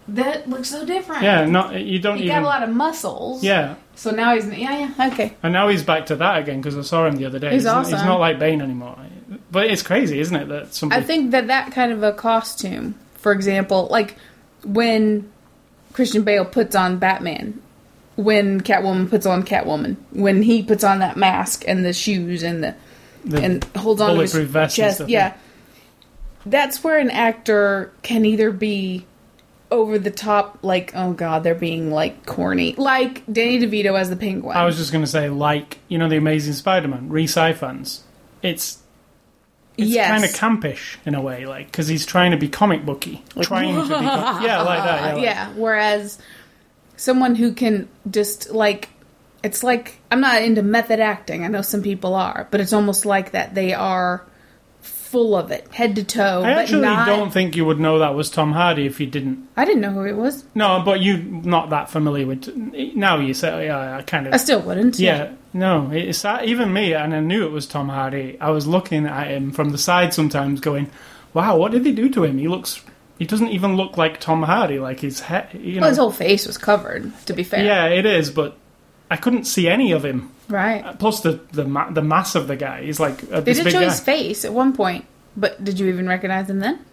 That 0.08 0.48
looks 0.48 0.70
so 0.70 0.86
different. 0.86 1.22
Yeah, 1.22 1.44
not 1.44 1.78
you 1.80 1.98
don't 1.98 2.16
He 2.16 2.24
even. 2.24 2.36
got 2.36 2.42
a 2.42 2.46
lot 2.46 2.62
of 2.62 2.74
muscles. 2.74 3.44
yeah, 3.44 3.74
So 3.94 4.10
now 4.10 4.34
he's 4.34 4.46
yeah 4.46 4.88
yeah 4.96 5.10
okay. 5.12 5.34
and 5.42 5.52
now 5.52 5.68
he's 5.68 5.82
back 5.82 6.06
to 6.06 6.16
that 6.16 6.38
again 6.38 6.60
because 6.62 6.78
I 6.78 6.80
saw 6.82 7.06
him 7.06 7.16
the 7.16 7.26
other 7.26 7.38
day. 7.38 7.52
He's 7.52 7.64
not- 7.64 7.78
awesome. 7.78 7.92
He's 7.98 8.04
not 8.06 8.18
like 8.18 8.38
Bane 8.38 8.62
anymore. 8.62 8.96
But 9.50 9.66
it's 9.66 9.82
crazy, 9.82 10.18
isn't 10.20 10.34
it? 10.34 10.48
That 10.48 10.72
somebody. 10.74 11.02
I 11.02 11.04
think 11.04 11.32
that 11.32 11.48
that 11.48 11.72
kind 11.72 11.92
of 11.92 12.02
a 12.02 12.12
costume, 12.12 12.94
for 13.16 13.32
example, 13.32 13.88
like 13.90 14.16
when 14.64 15.30
Christian 15.92 16.22
Bale 16.22 16.46
puts 16.46 16.74
on 16.74 16.98
Batman, 16.98 17.60
when 18.16 18.62
Catwoman 18.62 19.10
puts 19.10 19.26
on 19.26 19.42
Catwoman, 19.42 19.96
when 20.12 20.40
he 20.42 20.62
puts 20.62 20.84
on 20.84 21.00
that 21.00 21.18
mask 21.18 21.64
and 21.68 21.84
the 21.84 21.92
shoes 21.92 22.42
and 22.42 22.64
the 22.64 22.74
the 23.24 23.42
and 23.42 23.64
holds 23.76 24.00
on 24.00 24.14
to 24.14 24.20
his 24.20 24.34
vest 24.34 24.76
chest, 24.76 24.96
stuff, 24.96 25.08
yeah. 25.08 25.36
That's 26.46 26.82
where 26.82 26.98
an 26.98 27.10
actor 27.10 27.92
can 28.02 28.24
either 28.24 28.50
be 28.50 29.04
over 29.70 29.98
the 29.98 30.10
top, 30.10 30.58
like 30.62 30.92
oh 30.94 31.12
god, 31.12 31.42
they're 31.42 31.54
being 31.54 31.90
like 31.90 32.24
corny, 32.26 32.74
like 32.76 33.22
Danny 33.30 33.58
DeVito 33.60 33.98
as 33.98 34.08
the 34.10 34.16
Penguin. 34.16 34.56
I 34.56 34.64
was 34.64 34.76
just 34.76 34.92
going 34.92 35.04
to 35.04 35.10
say, 35.10 35.28
like 35.28 35.78
you 35.88 35.98
know, 35.98 36.08
the 36.08 36.16
Amazing 36.16 36.54
Spider-Man, 36.54 37.08
re-sci 37.10 37.52
fans. 37.54 38.04
It's 38.42 38.78
it's 39.76 39.90
yes, 39.90 40.10
kind 40.10 40.24
of 40.24 40.30
campish 40.30 40.96
in 41.06 41.14
a 41.14 41.20
way, 41.20 41.46
like 41.46 41.66
because 41.66 41.86
he's 41.86 42.06
trying 42.06 42.30
to 42.32 42.36
be 42.36 42.48
comic 42.48 42.84
booky, 42.84 43.22
trying 43.42 43.74
to 43.74 43.82
be, 43.82 43.90
yeah, 43.90 44.62
like 44.62 44.82
that, 44.82 45.00
yeah, 45.00 45.12
like- 45.14 45.22
yeah. 45.22 45.52
Whereas 45.54 46.18
someone 46.96 47.34
who 47.34 47.52
can 47.52 47.88
just 48.10 48.50
like, 48.50 48.88
it's 49.42 49.62
like 49.62 50.00
I'm 50.10 50.20
not 50.20 50.42
into 50.42 50.62
method 50.62 51.00
acting. 51.00 51.44
I 51.44 51.48
know 51.48 51.62
some 51.62 51.82
people 51.82 52.14
are, 52.14 52.48
but 52.50 52.60
it's 52.60 52.72
almost 52.72 53.06
like 53.06 53.32
that. 53.32 53.54
They 53.54 53.74
are 53.74 54.26
full 54.80 55.34
of 55.34 55.50
it, 55.50 55.66
head 55.72 55.96
to 55.96 56.04
toe. 56.04 56.42
I 56.42 56.50
actually 56.52 56.82
not, 56.82 57.06
don't 57.06 57.32
think 57.32 57.56
you 57.56 57.64
would 57.64 57.80
know 57.80 58.00
that 58.00 58.14
was 58.14 58.30
Tom 58.30 58.52
Hardy 58.52 58.86
if 58.86 59.00
you 59.00 59.06
didn't. 59.06 59.48
I 59.56 59.64
didn't 59.64 59.80
know 59.80 59.90
who 59.90 60.04
it 60.04 60.16
was. 60.16 60.44
No, 60.54 60.82
but 60.84 61.00
you 61.00 61.18
not 61.18 61.70
that 61.70 61.90
familiar 61.90 62.26
with. 62.26 62.54
Now 62.94 63.18
you 63.18 63.32
say, 63.32 63.66
yeah, 63.66 63.96
I 63.96 64.02
kind 64.02 64.26
of. 64.26 64.34
I 64.34 64.36
still 64.36 64.60
wouldn't. 64.60 64.98
Yeah, 64.98 65.32
no, 65.52 65.90
it's 65.92 66.24
even 66.24 66.72
me, 66.72 66.92
and 66.92 67.14
I 67.14 67.20
knew 67.20 67.46
it 67.46 67.52
was 67.52 67.66
Tom 67.66 67.88
Hardy. 67.88 68.38
I 68.40 68.50
was 68.50 68.66
looking 68.66 69.06
at 69.06 69.28
him 69.28 69.50
from 69.52 69.70
the 69.70 69.78
side 69.78 70.12
sometimes, 70.12 70.60
going, 70.60 70.90
"Wow, 71.32 71.56
what 71.56 71.72
did 71.72 71.84
they 71.84 71.92
do 71.92 72.10
to 72.10 72.24
him? 72.24 72.38
He 72.38 72.48
looks, 72.48 72.82
he 73.18 73.24
doesn't 73.24 73.48
even 73.48 73.76
look 73.76 73.96
like 73.96 74.20
Tom 74.20 74.42
Hardy. 74.42 74.78
Like 74.78 75.00
his 75.00 75.20
head, 75.20 75.48
you 75.54 75.76
know." 75.76 75.82
Well, 75.82 75.90
his 75.90 75.98
whole 75.98 76.12
face 76.12 76.46
was 76.46 76.58
covered. 76.58 77.10
To 77.26 77.32
be 77.32 77.44
fair. 77.44 77.64
yeah, 77.64 77.86
it 77.86 78.04
is, 78.04 78.30
but 78.30 78.58
I 79.10 79.16
couldn't 79.16 79.44
see 79.44 79.68
any 79.68 79.92
of 79.92 80.04
him. 80.04 80.30
Right. 80.48 80.98
Plus 80.98 81.20
the 81.20 81.40
the 81.52 81.64
ma- 81.64 81.90
the 81.90 82.02
mass 82.02 82.34
of 82.34 82.46
the 82.48 82.56
guy. 82.56 82.82
He's 82.84 83.00
like 83.00 83.22
uh, 83.32 83.40
They 83.40 83.54
did 83.54 83.64
show 83.72 83.78
guy. 83.80 83.84
his 83.84 84.00
face 84.00 84.44
at 84.44 84.52
one 84.52 84.72
point, 84.74 85.04
but 85.36 85.62
did 85.62 85.78
you 85.78 85.86
even 85.88 86.08
recognize 86.08 86.48
him 86.50 86.58
then? 86.60 86.84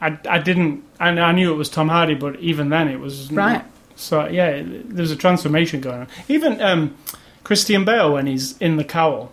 I, 0.00 0.18
I 0.28 0.38
didn't. 0.38 0.82
I, 0.98 1.08
I 1.10 1.32
knew 1.32 1.52
it 1.52 1.56
was 1.56 1.68
Tom 1.68 1.88
Hardy, 1.88 2.14
but 2.14 2.40
even 2.40 2.68
then 2.70 2.88
it 2.88 2.98
was 3.00 3.30
not- 3.30 3.52
Right. 3.52 3.64
So 3.96 4.26
yeah, 4.28 4.62
there's 4.64 5.10
a 5.10 5.16
transformation 5.16 5.80
going 5.82 6.00
on. 6.00 6.08
Even 6.28 6.60
um, 6.62 6.96
Christian 7.44 7.84
Bale 7.84 8.12
when 8.14 8.26
he's 8.26 8.56
in 8.58 8.76
the 8.76 8.84
cowl, 8.84 9.30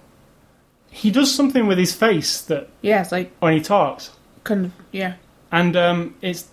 he 0.89 1.09
does 1.09 1.33
something 1.33 1.67
with 1.67 1.77
his 1.77 1.93
face 1.93 2.41
that 2.41 2.67
Yeah, 2.81 3.01
it's 3.01 3.11
like 3.13 3.31
when 3.39 3.53
he 3.53 3.61
talks, 3.61 4.11
kind 4.43 4.65
of. 4.65 4.71
Yeah. 4.91 5.13
and 5.53 5.75
um, 5.77 6.15
it's 6.21 6.47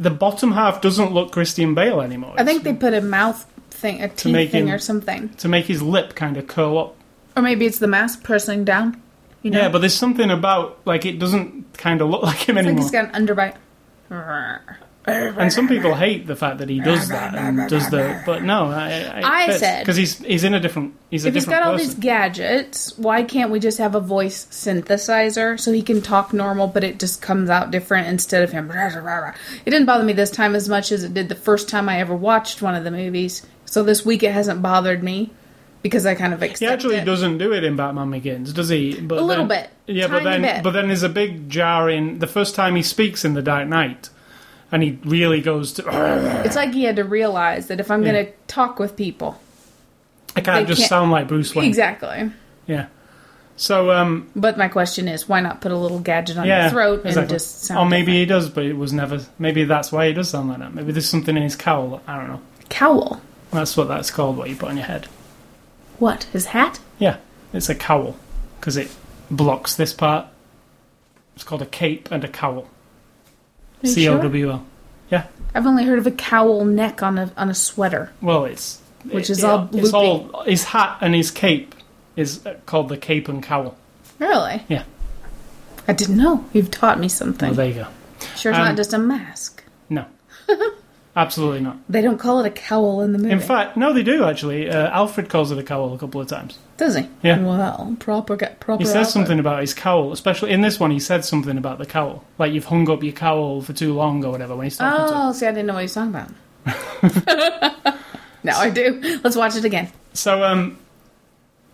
the 0.00 0.10
bottom 0.10 0.52
half 0.52 0.80
doesn't 0.80 1.12
look 1.12 1.32
Christian 1.32 1.74
Bale 1.74 2.00
anymore. 2.00 2.34
I 2.38 2.44
think 2.44 2.58
It's 2.58 2.64
they 2.64 2.72
put 2.74 2.94
a 2.94 3.00
mouth 3.02 3.44
thing, 3.78 4.02
a 4.02 4.08
teeth 4.08 4.50
thing, 4.50 4.68
him- 4.68 4.74
or 4.74 4.78
something, 4.78 5.30
to 5.38 5.48
make 5.48 5.66
his 5.66 5.80
lip 5.82 6.14
kind 6.14 6.36
of 6.36 6.46
curl 6.46 6.78
up. 6.78 6.96
or 7.36 7.42
maybe 7.42 7.64
it's 7.66 7.78
the 7.78 7.86
mask 7.88 8.22
pressing 8.22 8.64
down. 8.64 9.00
You 9.42 9.52
know? 9.52 9.60
Yeah, 9.60 9.68
but 9.68 9.78
there's 9.78 9.94
something 9.94 10.30
about 10.30 10.78
like 10.84 11.06
it 11.06 11.18
doesn't 11.18 11.78
kind 11.78 12.00
of 12.02 12.08
look 12.10 12.22
like 12.24 12.48
him 12.48 12.58
I 12.58 12.62
think 12.62 12.78
anymore. 12.78 12.82
he's 12.82 12.90
got 12.90 13.14
an 13.14 13.26
underbite. 13.26 13.54
And 15.06 15.50
some 15.50 15.68
people 15.68 15.94
hate 15.94 16.26
the 16.26 16.36
fact 16.36 16.58
that 16.58 16.68
he 16.68 16.80
does 16.80 17.08
that 17.08 17.34
and 17.34 17.66
does 17.70 17.88
the. 17.88 18.22
But 18.26 18.42
no, 18.42 18.64
I, 18.66 19.22
I 19.46 19.56
said- 19.56 19.80
because 19.80 19.96
he's 19.96 20.18
he's 20.18 20.44
in 20.44 20.52
a 20.52 20.60
different. 20.60 20.94
He's 21.10 21.24
a 21.24 21.30
different. 21.30 21.34
If 21.34 21.34
he's 21.34 21.44
different 21.44 21.64
got 21.64 21.70
all 21.70 21.78
these 21.78 21.94
gadgets, 21.94 22.98
why 22.98 23.22
can't 23.22 23.50
we 23.50 23.58
just 23.58 23.78
have 23.78 23.94
a 23.94 24.00
voice 24.00 24.46
synthesizer 24.50 25.58
so 25.58 25.72
he 25.72 25.80
can 25.82 26.02
talk 26.02 26.34
normal, 26.34 26.66
but 26.66 26.84
it 26.84 26.98
just 27.00 27.22
comes 27.22 27.48
out 27.48 27.70
different 27.70 28.08
instead 28.08 28.42
of 28.42 28.52
him? 28.52 28.70
It 28.70 29.70
didn't 29.70 29.86
bother 29.86 30.04
me 30.04 30.12
this 30.12 30.30
time 30.30 30.54
as 30.54 30.68
much 30.68 30.92
as 30.92 31.04
it 31.04 31.14
did 31.14 31.30
the 31.30 31.34
first 31.34 31.70
time 31.70 31.88
I 31.88 32.00
ever 32.00 32.14
watched 32.14 32.60
one 32.60 32.74
of 32.74 32.84
the 32.84 32.90
movies. 32.90 33.46
So 33.70 33.82
this 33.82 34.04
week 34.04 34.22
it 34.22 34.32
hasn't 34.32 34.62
bothered 34.62 35.02
me 35.02 35.30
because 35.82 36.06
I 36.06 36.14
kind 36.14 36.32
of 36.34 36.42
accept 36.42 36.60
He 36.60 36.66
actually 36.66 36.96
it. 36.96 37.04
doesn't 37.04 37.38
do 37.38 37.52
it 37.52 37.64
in 37.64 37.76
Batman 37.76 38.10
Begins, 38.10 38.52
does 38.52 38.68
he? 38.70 38.98
But 39.00 39.18
A 39.18 39.20
little 39.22 39.46
then- 39.46 39.62
bit. 39.62 39.70
Yeah, 39.94 40.06
but 40.08 40.22
then 40.24 40.42
bit. 40.42 40.62
but 40.62 40.72
then 40.72 40.88
there's 40.88 41.02
a 41.02 41.08
big 41.08 41.48
jar 41.48 41.88
in 41.88 42.18
the 42.18 42.26
first 42.26 42.54
time 42.54 42.74
he 42.76 42.82
speaks 42.82 43.24
in 43.24 43.32
the 43.34 43.40
Dark 43.42 43.68
Knight, 43.68 44.10
and 44.70 44.82
he 44.82 44.98
really 45.04 45.40
goes 45.40 45.72
to. 45.74 45.82
It's 46.44 46.56
like 46.56 46.72
he 46.74 46.84
had 46.84 46.96
to 46.96 47.04
realize 47.04 47.68
that 47.68 47.80
if 47.80 47.90
I'm 47.90 48.02
Yeah. 48.04 48.12
going 48.12 48.26
to 48.26 48.32
talk 48.48 48.78
with 48.78 48.96
people, 48.96 49.40
I 50.36 50.40
can't 50.42 50.66
just 50.68 50.80
can't- 50.82 50.88
sound 50.90 51.10
like 51.10 51.26
Bruce 51.28 51.54
Wayne. 51.54 51.66
exactly. 51.66 52.30
Yeah. 52.66 52.86
So 53.56 53.90
um 53.90 54.28
But 54.36 54.56
my 54.58 54.68
question 54.68 55.08
is, 55.08 55.28
why 55.28 55.40
not 55.40 55.60
put 55.60 55.72
a 55.72 55.76
little 55.76 55.98
gadget 56.00 56.38
on 56.38 56.46
yeah, 56.46 56.62
your 56.64 56.70
throat 56.70 57.00
exactly. 57.06 57.20
and 57.22 57.30
just 57.30 57.62
sound? 57.64 57.80
Or 57.80 57.86
maybe 57.88 58.12
different? 58.12 58.18
he 58.18 58.26
does, 58.26 58.48
but 58.50 58.64
it 58.66 58.76
was 58.76 58.92
never. 58.92 59.20
Maybe 59.38 59.64
that's 59.64 59.90
why 59.90 60.06
he 60.08 60.12
does 60.12 60.28
sound 60.30 60.48
like 60.50 60.58
that. 60.58 60.74
Maybe 60.74 60.92
there's 60.92 61.08
something 61.08 61.36
in 61.36 61.42
his 61.42 61.56
cowl. 61.56 62.00
I 62.06 62.16
don't 62.18 62.28
know. 62.28 62.40
cowl. 62.68 63.20
That's 63.50 63.76
what 63.76 63.88
that's 63.88 64.10
called. 64.10 64.36
What 64.36 64.48
you 64.48 64.56
put 64.56 64.68
on 64.70 64.76
your 64.76 64.86
head. 64.86 65.06
What 65.98 66.24
his 66.24 66.46
hat? 66.46 66.80
Yeah, 66.98 67.16
it's 67.52 67.68
a 67.68 67.74
cowl 67.74 68.16
because 68.60 68.76
it 68.76 68.94
blocks 69.30 69.74
this 69.74 69.92
part. 69.92 70.26
It's 71.34 71.44
called 71.44 71.62
a 71.62 71.66
cape 71.66 72.10
and 72.10 72.24
a 72.24 72.28
cowl. 72.28 72.68
Are 73.82 73.86
you 73.86 73.90
C 73.92 74.04
sure? 74.04 74.18
O 74.18 74.22
W 74.22 74.50
L. 74.50 74.66
I've 75.54 75.66
only 75.66 75.84
heard 75.84 75.98
of 75.98 76.06
a 76.06 76.10
cowl 76.10 76.64
neck 76.66 77.02
on 77.02 77.16
a 77.18 77.32
on 77.36 77.48
a 77.48 77.54
sweater. 77.54 78.12
Well, 78.20 78.44
it's 78.44 78.80
Which 79.04 79.30
it- 79.30 79.38
is 79.38 79.44
all 79.44 79.68
It's 79.72 79.94
all 79.94 80.42
his 80.42 80.64
hat 80.64 80.98
and 81.00 81.14
his 81.14 81.30
cape 81.30 81.74
is 82.16 82.46
called 82.66 82.90
the 82.90 82.98
cape 82.98 83.28
and 83.28 83.42
cowl. 83.42 83.76
Really? 84.18 84.62
Yeah. 84.68 84.84
I 85.88 85.94
didn't 85.94 86.18
know. 86.18 86.44
You've 86.52 86.70
taught 86.70 87.00
me 87.00 87.08
something. 87.08 87.48
Well, 87.48 87.56
there 87.56 87.66
you 87.68 87.74
go. 87.74 87.86
sure, 88.36 88.52
it's 88.52 88.58
um, 88.58 88.66
not 88.66 88.76
just 88.76 88.92
a 88.92 88.98
mask. 88.98 89.64
No, 89.88 90.04
absolutely 91.18 91.60
not. 91.60 91.76
They 91.88 92.00
don't 92.00 92.18
call 92.18 92.40
it 92.40 92.46
a 92.46 92.50
cowl 92.50 93.02
in 93.02 93.12
the 93.12 93.18
movie. 93.18 93.30
In 93.32 93.40
fact, 93.40 93.76
no, 93.76 93.92
they 93.92 94.02
do 94.02 94.24
actually. 94.24 94.70
Uh, 94.70 94.88
Alfred 94.90 95.28
calls 95.28 95.50
it 95.50 95.58
a 95.58 95.62
cowl 95.62 95.92
a 95.94 95.98
couple 95.98 96.20
of 96.20 96.28
times. 96.28 96.58
does 96.76 96.96
he? 96.96 97.08
Yeah. 97.22 97.40
Well, 97.42 97.96
proper 97.98 98.36
get 98.36 98.60
proper. 98.60 98.80
He 98.82 98.86
says 98.86 98.96
outfit. 98.96 99.12
something 99.12 99.38
about 99.38 99.60
his 99.60 99.74
cowl, 99.74 100.12
especially 100.12 100.52
in 100.52 100.60
this 100.60 100.78
one. 100.80 100.90
He 100.90 101.00
said 101.00 101.24
something 101.24 101.58
about 101.58 101.78
the 101.78 101.86
cowl, 101.86 102.24
like 102.38 102.52
you've 102.52 102.64
hung 102.66 102.88
up 102.90 103.02
your 103.02 103.12
cowl 103.12 103.60
for 103.62 103.72
too 103.72 103.92
long 103.94 104.24
or 104.24 104.30
whatever. 104.32 104.56
When 104.56 104.64
he's 104.64 104.76
talking 104.78 105.06
to 105.08 105.14
Oh, 105.28 105.32
see, 105.32 105.46
I 105.46 105.50
didn't 105.50 105.66
know 105.66 105.74
what 105.74 105.80
he 105.80 105.84
was 105.84 105.94
talking 105.94 106.14
about. 106.14 106.30
now 108.42 108.58
I 108.58 108.70
do. 108.70 109.20
Let's 109.24 109.36
watch 109.36 109.56
it 109.56 109.64
again. 109.64 109.90
So, 110.12 110.42
um, 110.42 110.78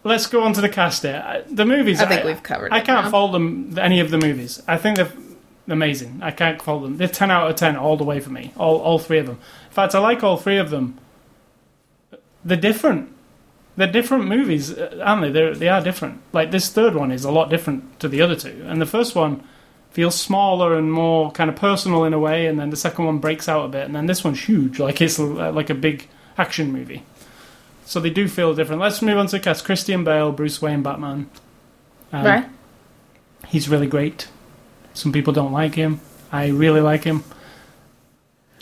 let's 0.05 0.27
go 0.27 0.43
on 0.43 0.53
to 0.55 0.61
the 0.61 0.69
cast 0.69 1.03
here. 1.03 1.45
The 1.49 1.65
movies. 1.65 2.01
I 2.01 2.07
think 2.07 2.25
we've 2.25 2.43
covered 2.43 2.73
I 2.73 2.81
can't 2.81 3.07
now. 3.07 3.11
fault 3.11 3.33
them. 3.33 3.79
Any 3.79 4.01
of 4.01 4.11
the 4.11 4.19
movies. 4.19 4.63
I 4.67 4.77
think 4.77 4.97
they're 4.97 5.13
amazing. 5.69 6.21
I 6.23 6.31
can't 6.31 6.61
fault 6.61 6.83
them. 6.83 6.97
They're 6.97 7.09
ten 7.09 7.31
out 7.31 7.51
of 7.51 7.57
ten 7.57 7.77
all 7.77 7.97
the 7.97 8.05
way 8.05 8.21
for 8.21 8.31
me. 8.31 8.53
All 8.57 8.79
all 8.79 8.99
three 8.99 9.19
of 9.19 9.27
them. 9.27 9.39
In 9.67 9.73
fact, 9.73 9.95
I 9.95 9.99
like 9.99 10.23
all 10.23 10.37
three 10.37 10.59
of 10.59 10.71
them. 10.71 10.99
They're 12.45 12.57
different. 12.57 13.11
They're 13.77 13.91
different 13.91 14.27
movies, 14.27 14.73
uh, 14.73 15.01
aren't 15.03 15.23
they? 15.23 15.31
They're, 15.31 15.55
they 15.55 15.69
are 15.69 15.81
different. 15.83 16.21
Like 16.33 16.51
this 16.51 16.69
third 16.69 16.95
one 16.95 17.11
is 17.11 17.25
a 17.25 17.33
lot 17.33 17.51
different 17.51 17.99
to 18.01 18.09
the 18.09 18.23
other 18.23 18.37
two, 18.37 18.65
and 18.67 18.81
the 18.81 18.87
first 18.87 19.15
one 19.15 19.43
feels 19.91 20.21
smaller 20.21 20.77
and 20.77 20.93
more 20.93 21.31
kind 21.33 21.49
of 21.49 21.57
personal 21.57 22.05
in 22.05 22.13
a 22.13 22.19
way, 22.19 22.47
and 22.47 22.59
then 22.59 22.71
the 22.71 22.77
second 22.77 23.05
one 23.05 23.19
breaks 23.19 23.49
out 23.49 23.65
a 23.65 23.69
bit, 23.69 23.85
and 23.85 23.95
then 23.95 24.07
this 24.07 24.25
one's 24.25 24.45
huge, 24.45 24.79
like 24.79 25.01
it's 25.01 25.19
uh, 25.19 25.53
like 25.53 25.71
a 25.71 25.75
big 25.75 26.09
action 26.37 26.73
movie. 26.73 27.05
So 27.87 28.01
they 28.01 28.11
do 28.11 28.29
feel 28.29 28.55
different. 28.55 28.81
Let's 28.81 29.03
move 29.03 29.19
on 29.19 29.27
to 29.27 29.33
the 29.33 29.41
cast. 29.41 29.65
Christian 29.65 30.05
Bale, 30.05 30.33
Bruce 30.33 30.61
Wayne, 30.63 30.83
Batman. 30.83 31.31
Um, 32.13 32.25
right? 32.25 32.49
He's 33.47 33.69
really 33.69 33.87
great. 33.87 34.29
Some 34.95 35.13
people 35.13 35.33
don't 35.33 35.53
like 35.53 35.75
him. 35.75 36.01
I 36.33 36.49
really 36.49 36.81
like 36.81 37.05
him. 37.05 37.25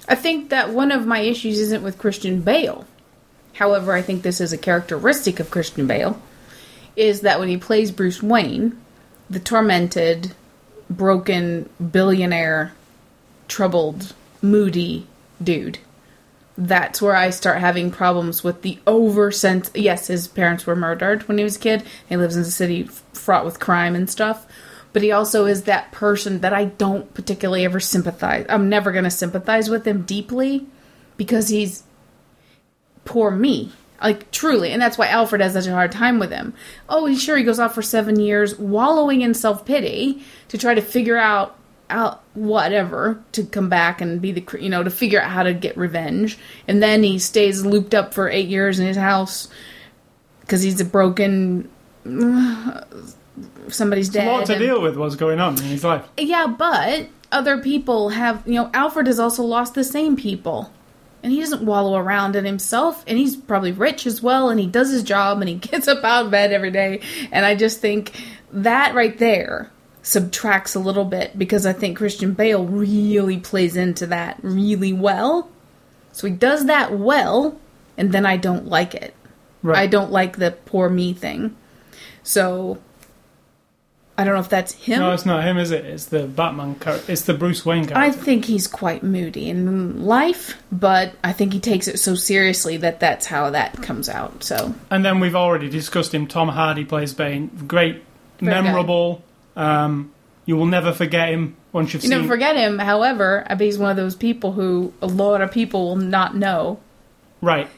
I 0.09 0.15
think 0.15 0.51
that 0.51 0.71
one 0.71 0.91
of 0.91 1.07
my 1.07 1.21
issues 1.21 1.59
isn't 1.59 1.83
with 1.83 1.99
Christian 1.99 2.41
Bale. 2.43 2.87
However, 3.55 3.93
I 3.93 4.03
think 4.03 4.23
this 4.23 4.41
is 4.41 4.53
a 4.53 4.59
characteristic 4.59 5.39
of 5.39 5.51
Christian 5.51 5.87
Bale 5.87 6.21
is 6.97 7.23
that 7.23 7.39
when 7.39 7.49
he 7.49 7.57
plays 7.57 7.91
Bruce 7.91 8.23
Wayne, 8.23 8.79
the 9.31 9.41
tormented, 9.41 10.35
broken, 10.91 11.69
billionaire, 11.91 12.73
troubled, 13.49 14.15
moody 14.43 15.07
dude, 15.43 15.79
that's 16.59 17.01
where 17.01 17.17
I 17.17 17.31
start 17.31 17.59
having 17.59 17.91
problems 17.91 18.45
with 18.45 18.63
the 18.63 18.79
over 18.87 19.31
sense. 19.31 19.71
Yes, 19.75 20.09
his 20.09 20.29
parents 20.29 20.67
were 20.67 20.77
murdered 20.77 21.27
when 21.29 21.39
he 21.39 21.45
was 21.45 21.57
a 21.57 21.61
kid. 21.61 21.83
He 22.09 22.17
lives 22.17 22.37
in 22.37 22.43
a 22.43 22.47
city 22.47 22.85
fraught 23.15 23.45
with 23.45 23.61
crime 23.61 23.95
and 23.95 24.11
stuff. 24.11 24.47
But 24.93 25.03
he 25.03 25.13
also 25.13 25.47
is 25.47 25.63
that 25.63 25.93
person 25.93 26.41
that 26.41 26.53
I 26.53 26.67
don't 26.67 27.13
particularly 27.15 27.65
ever 27.65 27.81
sympathize. 27.81 28.47
I'm 28.49 28.69
never 28.69 28.93
going 28.93 29.05
to 29.05 29.11
sympathize 29.11 29.71
with 29.71 29.87
him 29.87 30.03
deeply 30.03 30.67
because 31.17 31.49
he's 31.49 31.85
poor 33.05 33.31
me. 33.31 33.73
Like 34.03 34.33
truly, 34.33 34.73
and 34.73 34.83
that's 34.83 34.99
why 34.99 35.07
Alfred 35.07 35.41
has 35.41 35.53
such 35.53 35.67
a 35.67 35.73
hard 35.73 35.93
time 35.93 36.19
with 36.19 36.33
him. 36.33 36.55
Oh, 36.89 37.07
he's 37.07 37.23
sure 37.23 37.37
he 37.37 37.45
goes 37.45 37.61
off 37.61 37.75
for 37.75 37.83
seven 37.83 38.19
years, 38.19 38.59
wallowing 38.59 39.21
in 39.21 39.33
self 39.33 39.65
pity 39.65 40.25
to 40.49 40.59
try 40.59 40.75
to 40.75 40.83
figure 40.83 41.17
out 41.17 41.57
out 41.89 42.23
whatever 42.35 43.23
to 43.33 43.45
come 43.45 43.69
back 43.69 44.01
and 44.01 44.21
be 44.21 44.33
the 44.33 44.59
you 44.59 44.71
know 44.71 44.83
to 44.83 44.91
figure 44.91 45.21
out 45.21 45.31
how 45.31 45.45
to 45.45 45.55
get 45.55 45.77
revenge, 45.77 46.37
and 46.67 46.83
then 46.83 47.05
he 47.05 47.21
stays 47.21 47.65
looped 47.65 47.95
up 47.95 48.13
for 48.13 48.29
eight 48.29 48.49
years 48.49 48.81
in 48.81 48.87
his 48.89 48.97
house 48.97 49.47
because 50.41 50.63
he's 50.63 50.81
a 50.81 50.85
broken 50.85 51.71
somebody's 53.69 54.09
It's 54.09 54.17
a 54.17 54.27
lot 54.27 54.47
to 54.47 54.53
and- 54.53 54.61
deal 54.61 54.81
with 54.81 54.97
what's 54.97 55.17
going 55.17 55.41
on 55.41 55.55
in 55.59 55.65
his 55.65 55.85
life. 55.85 56.05
yeah, 56.17 56.47
but 56.47 57.07
other 57.31 57.59
people 57.59 58.11
have, 58.11 58.43
you 58.47 58.55
know, 58.55 58.71
Alfred 58.75 59.07
has 59.07 59.19
also 59.19 59.43
lost 59.43 59.75
the 59.75 59.85
same 59.85 60.17
people. 60.17 60.73
And 61.25 61.31
he 61.33 61.39
doesn't 61.39 61.63
wallow 61.65 61.97
around 61.97 62.35
in 62.35 62.45
himself, 62.45 63.05
and 63.07 63.17
he's 63.17 63.37
probably 63.37 63.71
rich 63.71 64.07
as 64.09 64.21
well, 64.21 64.51
and 64.51 64.59
he 64.59 64.67
does 64.67 64.91
his 64.91 65.05
job, 65.05 65.39
and 65.41 65.49
he 65.49 65.55
gets 65.71 65.87
up 65.87 66.03
out 66.03 66.25
of 66.25 66.31
bed 66.33 66.53
every 66.53 66.73
day. 66.73 67.01
And 67.31 67.47
I 67.47 67.55
just 67.55 67.81
think 67.81 68.11
that 68.53 68.95
right 68.97 69.17
there 69.19 69.71
subtracts 70.03 70.75
a 70.75 70.81
little 70.81 71.05
bit 71.05 71.39
because 71.39 71.65
I 71.65 71.73
think 71.73 71.97
Christian 71.97 72.33
Bale 72.33 72.65
really 72.67 73.39
plays 73.39 73.77
into 73.77 74.05
that 74.09 74.37
really 74.43 74.93
well. 74.93 75.49
So 76.11 76.27
he 76.27 76.33
does 76.33 76.67
that 76.67 76.99
well, 76.99 77.57
and 77.97 78.11
then 78.11 78.27
I 78.27 78.37
don't 78.37 78.67
like 78.67 78.97
it. 78.97 79.15
Right. 79.63 79.79
I 79.79 79.87
don't 79.87 80.11
like 80.11 80.39
the 80.39 80.51
poor 80.51 80.89
me 80.89 81.13
thing. 81.15 81.57
So 82.25 82.79
I 84.17 84.25
don't 84.25 84.35
know 84.35 84.41
if 84.41 84.51
that's 84.51 84.73
him. 84.75 85.01
No, 85.01 85.13
it's 85.13 85.25
not 85.25 85.43
him, 85.43 85.57
is 85.57 85.71
it? 85.71 85.85
It's 85.87 86.05
the 86.07 86.25
Batman 86.27 86.75
character. 86.75 87.11
It's 87.11 87.23
the 87.23 87.33
Bruce 87.33 87.65
Wayne 87.65 87.91
I 87.95 88.11
think 88.11 88.45
he's 88.45 88.67
quite 88.67 89.03
moody 89.03 89.49
in 89.49 90.05
life, 90.05 90.63
but 90.71 91.15
I 91.25 91.33
think 91.33 91.55
he 91.55 91.61
takes 91.61 91.89
it 91.89 91.99
so 91.99 92.15
seriously 92.15 92.77
that 92.79 93.01
that's 93.01 93.27
how 93.27 93.51
that 93.51 93.83
comes 93.83 94.09
out. 94.11 94.45
So 94.45 94.75
and 94.91 95.05
then 95.05 95.19
we've 95.19 95.35
already 95.35 95.71
discussed 95.71 96.15
him. 96.15 96.27
Tom 96.27 96.49
Hardy 96.49 96.85
plays 96.85 97.15
Bane. 97.15 97.49
Great, 97.67 98.03
memorable. 98.41 99.25
Um, 99.57 100.13
you 100.45 100.57
will 100.57 100.67
never 100.67 100.93
forget 100.93 101.31
him 101.31 101.57
once 101.73 101.95
you've 101.95 102.03
you 102.03 102.09
seen. 102.09 102.19
You 102.19 102.23
never 102.23 102.35
forget 102.35 102.57
him. 102.57 102.79
However, 102.79 103.47
I 103.49 103.55
bet 103.55 103.63
he's 103.67 103.79
one 103.79 103.91
of 103.91 103.97
those 103.97 104.15
people 104.17 104.53
who 104.53 104.93
a 105.01 105.07
lot 105.07 105.41
of 105.41 105.51
people 105.53 105.87
will 105.89 105.97
not 105.97 106.37
know. 106.37 106.81
right. 107.41 107.69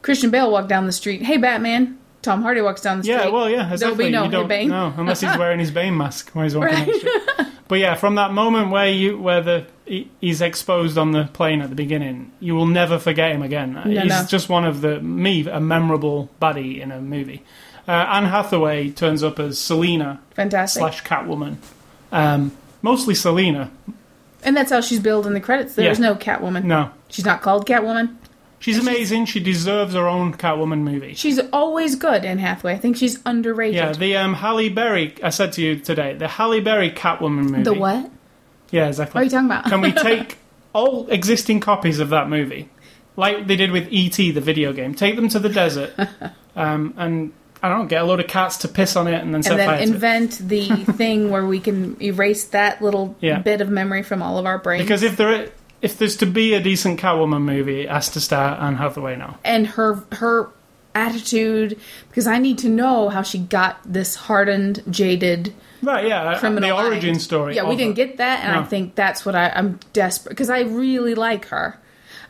Christian 0.00 0.30
Bale 0.30 0.50
walked 0.50 0.68
down 0.68 0.86
the 0.86 0.92
street. 0.92 1.22
Hey, 1.22 1.38
Batman. 1.38 1.97
Tom 2.22 2.42
Hardy 2.42 2.60
walks 2.60 2.82
down 2.82 2.98
the 2.98 3.04
street. 3.04 3.14
Yeah, 3.14 3.28
well, 3.28 3.48
yeah, 3.48 3.56
There'll 3.62 3.72
exactly. 3.74 4.04
be 4.06 4.10
no 4.10 4.24
you 4.24 4.30
don't 4.30 4.48
Bane. 4.48 4.68
know 4.68 4.92
unless 4.96 5.20
he's 5.20 5.36
wearing 5.38 5.58
his 5.60 5.70
Bane 5.70 5.96
mask 5.96 6.30
when 6.30 6.44
he's 6.44 6.56
walking 6.56 6.74
down 6.74 6.86
the 6.86 6.94
street. 6.98 7.46
But 7.68 7.78
yeah, 7.80 7.94
from 7.96 8.14
that 8.16 8.32
moment 8.32 8.70
where 8.70 8.88
you 8.88 9.18
where 9.18 9.40
the 9.42 9.66
he, 9.84 10.10
he's 10.20 10.40
exposed 10.40 10.96
on 10.98 11.12
the 11.12 11.24
plane 11.32 11.60
at 11.60 11.68
the 11.68 11.76
beginning, 11.76 12.32
you 12.40 12.54
will 12.54 12.66
never 12.66 12.98
forget 12.98 13.30
him 13.32 13.42
again. 13.42 13.76
he's 13.84 14.08
no. 14.08 14.24
just 14.26 14.48
one 14.48 14.64
of 14.64 14.80
the 14.80 15.00
me 15.00 15.46
a 15.48 15.60
memorable 15.60 16.28
buddy 16.40 16.80
in 16.80 16.90
a 16.90 17.00
movie. 17.00 17.42
Uh, 17.86 17.92
Anne 17.92 18.26
Hathaway 18.26 18.90
turns 18.90 19.22
up 19.22 19.38
as 19.38 19.58
Selina 19.58 20.20
Fantastic. 20.34 20.80
slash 20.80 21.02
Catwoman, 21.04 21.56
um, 22.12 22.52
mostly 22.82 23.14
Selina. 23.14 23.70
and 24.44 24.54
that's 24.56 24.70
how 24.70 24.80
she's 24.82 25.00
billed 25.00 25.26
in 25.26 25.32
the 25.34 25.40
credits. 25.40 25.74
There's 25.74 25.98
Yeah. 25.98 26.08
no 26.10 26.14
Catwoman. 26.14 26.64
No, 26.64 26.90
She's 27.08 27.24
not 27.24 27.40
called 27.42 27.66
Catwoman. 27.66 28.16
She's 28.58 28.78
amazing. 28.78 29.26
She 29.26 29.40
deserves 29.40 29.94
her 29.94 30.06
own 30.06 30.34
Catwoman 30.34 30.80
movie. 30.80 31.14
She's 31.14 31.40
always 31.52 31.94
good, 31.96 32.24
Anne 32.24 32.38
Hathaway. 32.38 32.74
I 32.74 32.78
think 32.78 32.96
she's 32.96 33.18
underrated. 33.26 33.74
Yeah, 33.76 33.92
the 33.92 34.16
um, 34.16 34.34
Halle 34.34 34.68
Berry. 34.68 35.14
I 35.22 35.30
said 35.30 35.52
to 35.54 35.62
you 35.62 35.78
today, 35.78 36.14
the 36.14 36.28
Halle 36.28 36.60
Berry 36.60 36.90
Catwoman 36.90 37.50
movie. 37.50 37.62
the 37.62 37.74
what? 37.74 38.10
Yeah, 38.70 38.88
exactly. 38.88 39.14
What 39.18 39.20
are 39.22 39.24
you 39.24 39.30
talking 39.30 39.46
about? 39.46 39.64
Can 39.64 39.80
we 39.80 39.92
take 40.10 40.38
all 40.72 41.08
existing 41.08 41.60
copies 41.60 41.98
of 42.00 42.10
that 42.10 42.28
movie, 42.28 42.68
like 43.16 43.46
they 43.46 43.56
did 43.56 43.70
with 43.70 43.88
E.T., 43.90 44.30
the 44.32 44.40
video 44.40 44.72
game, 44.72 44.94
take 44.94 45.16
them 45.16 45.28
to 45.30 45.38
the 45.38 45.48
desert, 45.48 45.92
um, 46.56 46.92
and 46.98 47.32
I 47.62 47.68
don't 47.70 47.78
know, 47.80 47.86
get 47.86 48.02
a 48.02 48.04
load 48.04 48.20
of 48.20 48.28
cats 48.28 48.58
to 48.58 48.68
piss 48.68 48.94
on 48.94 49.08
it 49.08 49.14
and 49.20 49.34
then 49.34 49.42
set 49.42 49.52
and 49.52 49.60
then 49.60 49.68
fire 49.68 49.76
to 49.78 49.82
it? 49.82 49.88
invent 49.88 50.38
the 50.48 50.92
thing 50.92 51.30
where 51.30 51.44
we 51.46 51.58
can 51.58 52.00
erase 52.00 52.44
that 52.48 52.80
little 52.82 53.16
Yeah. 53.20 53.40
bit 53.40 53.60
of 53.60 53.68
memory 53.68 54.02
from 54.04 54.22
all 54.22 54.38
of 54.38 54.46
our 54.46 54.58
brains. 54.58 54.82
Because 54.84 55.02
if 55.02 55.16
there, 55.16 55.50
if 55.82 55.98
there's 55.98 56.16
to 56.16 56.26
be 56.26 56.54
a 56.54 56.60
decent 56.60 57.00
Catwoman 57.00 57.42
movie, 57.42 57.82
it 57.82 57.90
has 57.90 58.08
to 58.10 58.20
star 58.20 58.60
Anne 58.60 58.76
Hathaway 58.76 59.16
now. 59.16 59.38
and 59.44 59.66
her 59.68 60.02
her 60.12 60.50
attitude, 60.94 61.78
because 62.08 62.26
I 62.26 62.38
need 62.38 62.58
to 62.58 62.68
know 62.68 63.08
how 63.08 63.22
she 63.22 63.38
got 63.38 63.78
this 63.84 64.14
hardened, 64.16 64.82
jaded 64.90 65.52
Right? 65.82 66.08
Yeah, 66.08 66.22
uh, 66.22 66.38
criminal. 66.38 66.68
the 66.68 66.74
mind. 66.74 66.88
origin 66.88 67.18
story. 67.20 67.54
Yeah, 67.54 67.68
we 67.68 67.76
didn't 67.76 67.96
her. 67.96 68.06
get 68.06 68.16
that, 68.16 68.44
and 68.44 68.56
I 68.56 68.64
think 68.64 68.94
that's 68.94 69.24
what 69.24 69.34
I, 69.34 69.50
I'm 69.50 69.78
desperate 69.92 70.30
because 70.30 70.50
I 70.50 70.60
really 70.60 71.14
like 71.14 71.46
her. 71.46 71.78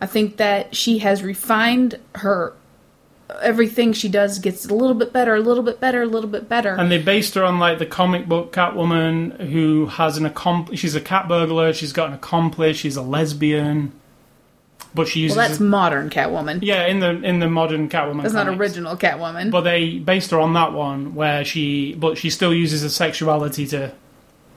I 0.01 0.07
think 0.07 0.37
that 0.37 0.77
she 0.77 0.99
has 0.99 1.23
refined 1.23 1.99
her. 2.17 2.53
Everything 3.43 3.93
she 3.93 4.09
does 4.09 4.39
gets 4.39 4.65
a 4.67 4.75
little 4.75 4.95
bit 4.95 5.13
better, 5.13 5.35
a 5.35 5.41
little 5.41 5.63
bit 5.63 5.81
better, 5.81 6.03
a 6.03 6.07
little 6.07 6.31
bit 6.31 6.49
better. 6.49 6.75
And 6.75 6.91
they 6.91 6.97
based 7.01 7.35
her 7.35 7.45
on 7.45 7.59
like 7.59 7.79
the 7.79 7.87
comic 7.87 8.27
book 8.27 8.53
Catwoman, 8.53 9.51
who 9.51 9.87
has 9.87 10.17
an 10.17 10.25
accomplice. 10.25 10.81
She's 10.81 10.95
a 10.95 11.01
cat 11.01 11.29
burglar. 11.29 11.73
She's 11.75 11.93
got 11.93 12.09
an 12.09 12.15
accomplice. 12.15 12.79
She's 12.79 12.97
a 12.97 13.03
lesbian, 13.03 13.93
but 14.95 15.09
she 15.09 15.21
uses. 15.21 15.37
well, 15.37 15.47
that's 15.47 15.61
modern 15.61 16.09
Catwoman. 16.09 16.61
yeah, 16.63 16.87
in 16.87 17.01
the 17.01 17.11
in 17.23 17.39
the 17.39 17.49
modern 17.49 17.89
Catwoman. 17.91 18.23
That's 18.23 18.35
not 18.35 18.49
original 18.49 18.97
Catwoman. 18.97 19.51
But 19.51 19.61
they 19.63 19.99
based 19.99 20.31
her 20.31 20.41
on 20.41 20.55
that 20.55 20.73
one 20.73 21.15
where 21.15 21.45
she, 21.45 21.95
but 21.95 22.17
she 22.17 22.31
still 22.31 22.55
uses 22.55 22.83
her 22.83 22.89
sexuality 22.89 23.67
to, 23.69 23.93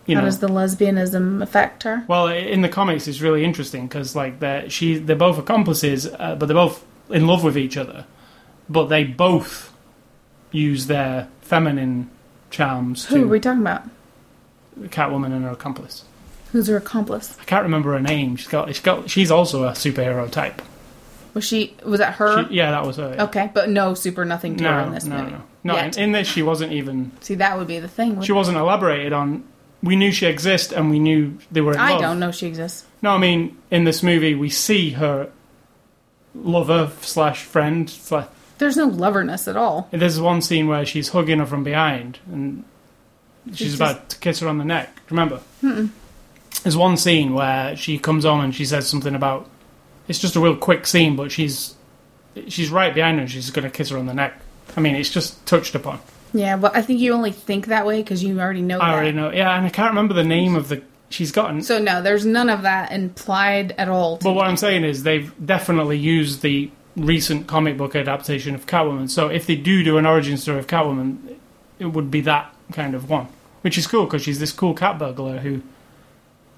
you 0.06 0.16
how 0.16 0.22
know. 0.22 0.28
does 0.28 0.40
the 0.40 0.48
lesbianism 0.48 1.44
affect 1.44 1.84
her? 1.84 2.06
well, 2.08 2.28
in 2.28 2.62
the 2.62 2.70
comics, 2.70 3.08
it's 3.08 3.20
really 3.20 3.44
interesting 3.44 3.88
because 3.88 4.16
like 4.16 4.40
they're 4.40 4.70
she 4.70 4.98
they're 4.98 5.16
both 5.18 5.38
accomplices, 5.38 6.08
uh, 6.08 6.36
but 6.40 6.46
they're 6.46 6.56
both 6.56 6.86
in 7.10 7.28
love 7.28 7.44
with 7.44 7.58
each 7.58 7.76
other, 7.76 8.06
but 8.72 8.86
they 8.86 9.04
both 9.04 9.74
use 10.52 10.88
their 10.88 11.28
feminine 11.42 12.10
charms 12.50 13.06
Who 13.06 13.24
are 13.24 13.28
we 13.28 13.40
talking 13.40 13.62
about? 13.62 13.84
Catwoman 14.80 15.34
and 15.34 15.44
her 15.44 15.52
accomplice. 15.52 16.06
Who's 16.52 16.68
her 16.68 16.78
accomplice? 16.78 17.38
I 17.40 17.46
can't 17.46 17.64
remember 17.64 17.94
her 17.94 18.00
name. 18.00 18.36
She's 18.36 18.48
got 18.48 18.68
she's 18.68 18.80
got 18.82 19.10
she's 19.10 19.32
also 19.32 19.64
a 19.64 19.72
superhero 19.72 20.30
type. 20.30 20.62
Was 21.34 21.46
she? 21.46 21.76
Was 21.86 22.00
that 22.00 22.16
her? 22.16 22.48
She, 22.48 22.56
yeah, 22.56 22.72
that 22.72 22.86
was 22.86 22.98
her. 22.98 23.14
yeah. 23.16 23.24
Okay, 23.26 23.50
but 23.54 23.70
no 23.70 23.94
super 23.94 24.26
nothing 24.26 24.58
to 24.58 24.64
her 24.66 24.82
in 24.82 24.92
this 24.92 25.06
no, 25.06 25.18
movie. 25.18 25.32
no, 25.64 25.76
no. 25.76 25.78
In, 25.78 25.98
in 25.98 26.12
this, 26.12 26.28
she 26.28 26.42
wasn't 26.44 26.74
even 26.74 27.12
See, 27.22 27.36
that 27.36 27.58
would 27.58 27.68
be 27.68 27.80
the 27.80 27.88
thing. 27.88 28.22
she 28.22 28.34
wasn't 28.34 28.58
elaborated 28.58 29.14
on. 29.14 29.46
We 29.82 29.96
knew 29.96 30.12
she 30.12 30.26
exists, 30.26 30.74
and 30.74 30.90
we 30.92 31.00
knew 31.00 31.38
they 31.52 31.62
were 31.62 31.72
in 31.74 31.80
I 31.80 31.92
love. 31.92 32.02
don't 32.02 32.20
know 32.20 32.32
she 32.32 32.48
exists. 32.48 32.86
No, 33.02 33.12
I 33.12 33.18
mean 33.18 33.58
in 33.72 33.86
this 33.86 34.04
movie 34.04 34.36
we 34.36 34.50
see 34.50 34.92
her 34.92 35.32
lover 36.36 36.92
slash 37.02 37.44
friend. 37.44 37.90
Slash, 37.90 38.28
There's 38.62 38.78
no 38.78 38.86
loverness 38.86 39.48
at 39.48 39.58
all. 39.58 39.88
there's 39.92 40.22
one 40.22 40.42
scene 40.44 40.68
where 40.68 40.86
she's 40.86 41.10
hugging 41.10 41.40
her 41.40 41.48
from 41.48 41.64
behind, 41.64 42.20
and 42.32 42.64
she's, 43.48 43.58
She's 43.58 43.76
about 43.76 44.10
to 44.10 44.20
kiss 44.20 44.40
her 44.42 44.48
on 44.48 44.60
the 44.60 44.64
neck. 44.66 45.02
Remember? 45.10 45.42
There's 46.64 46.78
one 46.78 46.96
scene 46.98 47.34
where 47.34 47.76
she 47.76 47.98
comes 47.98 48.24
on 48.24 48.44
and 48.44 48.54
she 48.54 48.66
says 48.66 48.88
something 48.88 49.16
about. 49.16 49.50
It's 50.08 50.20
just 50.20 50.36
a 50.36 50.40
real 50.40 50.56
quick 50.56 50.86
scene, 50.86 51.16
but 51.16 51.32
she's 51.32 51.74
she's 52.48 52.70
right 52.70 52.94
behind 52.94 53.18
her. 53.18 53.22
and 53.24 53.32
She's 53.32 53.50
going 53.50 53.64
to 53.64 53.72
kiss 53.72 53.90
her 53.90 53.98
on 53.98 54.06
the 54.06 54.14
neck. 54.14 54.40
I 54.78 54.80
mean, 54.80 54.96
it's 54.96 55.10
just 55.10 55.44
touched 55.48 55.74
upon. 55.74 56.00
Yeah, 56.34 56.56
but 56.58 56.76
I 56.76 56.82
think 56.84 57.00
you 57.00 57.14
only 57.14 57.32
think 57.32 57.66
that 57.68 57.86
way 57.88 58.02
because 58.04 58.24
you 58.24 58.40
already 58.40 58.62
know 58.62 58.80
I 58.80 58.90
that. 58.90 58.94
already 58.96 59.12
know. 59.12 59.32
Yeah, 59.32 59.58
and 59.58 59.66
I 59.66 59.70
can't 59.70 59.90
remember 59.90 60.14
the 60.14 60.24
name 60.24 60.56
of 60.56 60.70
the. 60.70 60.84
She's 61.10 61.32
gotten. 61.32 61.64
So 61.64 61.80
no, 61.82 62.02
there's 62.04 62.26
none 62.28 62.50
of 62.50 62.62
that 62.62 62.92
implied 62.92 63.74
at 63.78 63.90
all. 63.90 64.18
But 64.22 64.34
what. 64.34 64.46
I'm 64.48 64.56
saying 64.56 64.84
is 64.84 65.02
they've 65.04 65.34
definitely 65.44 65.98
used 65.98 66.42
the 66.44 66.70
recent 66.96 67.48
comic 67.48 67.78
book 67.78 67.96
adaptation 67.96 68.56
of 68.56 68.66
Catwoman. 68.66 69.10
So 69.10 69.28
if 69.30 69.46
they 69.48 69.56
do 69.56 69.84
do 69.84 69.98
an 69.98 70.06
origin 70.06 70.38
story 70.38 70.60
of 70.60 70.68
Catwoman, 70.68 71.36
it 71.80 71.86
would 71.86 72.12
be 72.12 72.22
that 72.22 72.54
kind 72.72 72.94
of 72.96 73.10
one, 73.10 73.28
which 73.62 73.78
is 73.78 73.88
cool 73.88 74.06
because 74.06 74.22
she's 74.22 74.40
this 74.40 74.52
cool 74.52 74.74
cat 74.74 75.00
burglar 75.00 75.38
who, 75.40 75.62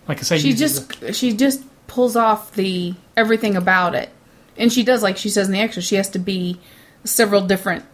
like 0.08 0.20
I 0.20 0.24
say, 0.24 0.38
she 0.40 0.54
just 0.54 1.14
she 1.14 1.34
just 1.34 1.64
pulls 1.88 2.16
off 2.16 2.54
the 2.56 2.94
everything 3.16 3.56
about 3.56 3.96
it, 3.96 4.10
and 4.58 4.72
she 4.74 4.84
does 4.84 5.04
like 5.04 5.18
she 5.18 5.30
says 5.30 5.48
in 5.48 5.54
the 5.54 5.60
extra. 5.60 5.82
She 5.82 5.96
has 5.96 6.10
to 6.10 6.20
be 6.20 6.60
several 7.04 7.42
different 7.42 7.86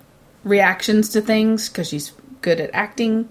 reactions 0.44 1.10
to 1.10 1.22
things 1.22 1.68
because 1.70 1.90
she's 1.90 2.14
good 2.42 2.60
at 2.62 2.70
acting 2.74 3.28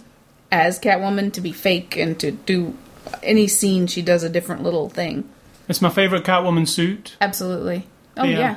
as 0.52 0.78
Catwoman 0.78 1.32
to 1.32 1.40
be 1.40 1.52
fake 1.52 1.96
and 1.96 2.18
to 2.20 2.30
do 2.32 2.76
any 3.22 3.48
scene 3.48 3.86
she 3.86 4.02
does 4.02 4.22
a 4.22 4.28
different 4.28 4.62
little 4.62 4.88
thing. 4.90 5.26
it's 5.68 5.80
my 5.80 5.88
favorite 5.88 6.24
Catwoman 6.24 6.68
suit. 6.68 7.16
Absolutely. 7.20 7.86
Oh 8.16 8.24
Yeah. 8.24 8.38
yeah. 8.38 8.56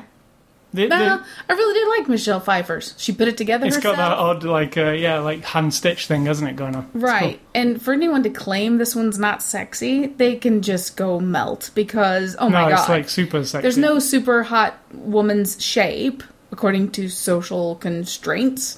The- 0.74 0.84
the- 0.84 0.90
Well, 0.90 1.24
I 1.50 1.54
really 1.54 1.74
did 1.74 1.88
like 2.00 2.08
Michelle 2.10 2.40
Pfeiffer's. 2.40 2.94
She 2.98 3.12
put 3.12 3.28
it 3.28 3.36
together 3.38 3.66
it's 3.68 3.76
herself. 3.76 3.98
got 3.98 4.10
that 4.10 4.18
odd, 4.18 4.44
like, 4.46 4.78
uh, 4.78 4.92
yeah, 4.92 5.20
like 5.20 5.44
hand 5.44 5.74
stitch 5.74 6.08
thing, 6.08 6.26
hasn't 6.28 6.50
it, 6.50 6.56
going 6.56 6.76
on? 6.76 6.90
Right. 6.94 7.40
And 7.54 7.82
for 7.82 7.94
anyone 7.94 8.24
to 8.24 8.30
claim 8.30 8.78
this 8.78 8.96
one's 8.96 9.20
not 9.20 9.42
sexy, 9.42 10.08
they 10.08 10.36
can 10.38 10.62
just 10.62 10.96
go 10.96 11.20
melt 11.20 11.72
because, 11.76 12.36
oh 12.36 12.40
cool. 12.40 12.50
my 12.52 12.64
no, 12.64 12.70
god. 12.70 12.80
it's 12.80 12.90
like 12.90 13.10
super 13.10 13.44
sexy. 13.44 13.62
There's 13.64 13.78
no 13.78 14.00
super 14.00 14.44
hot 14.44 14.78
woman's 14.94 15.62
shape, 15.62 16.24
according 16.54 16.92
to 16.92 17.10
social 17.10 17.76
constraints, 17.76 18.78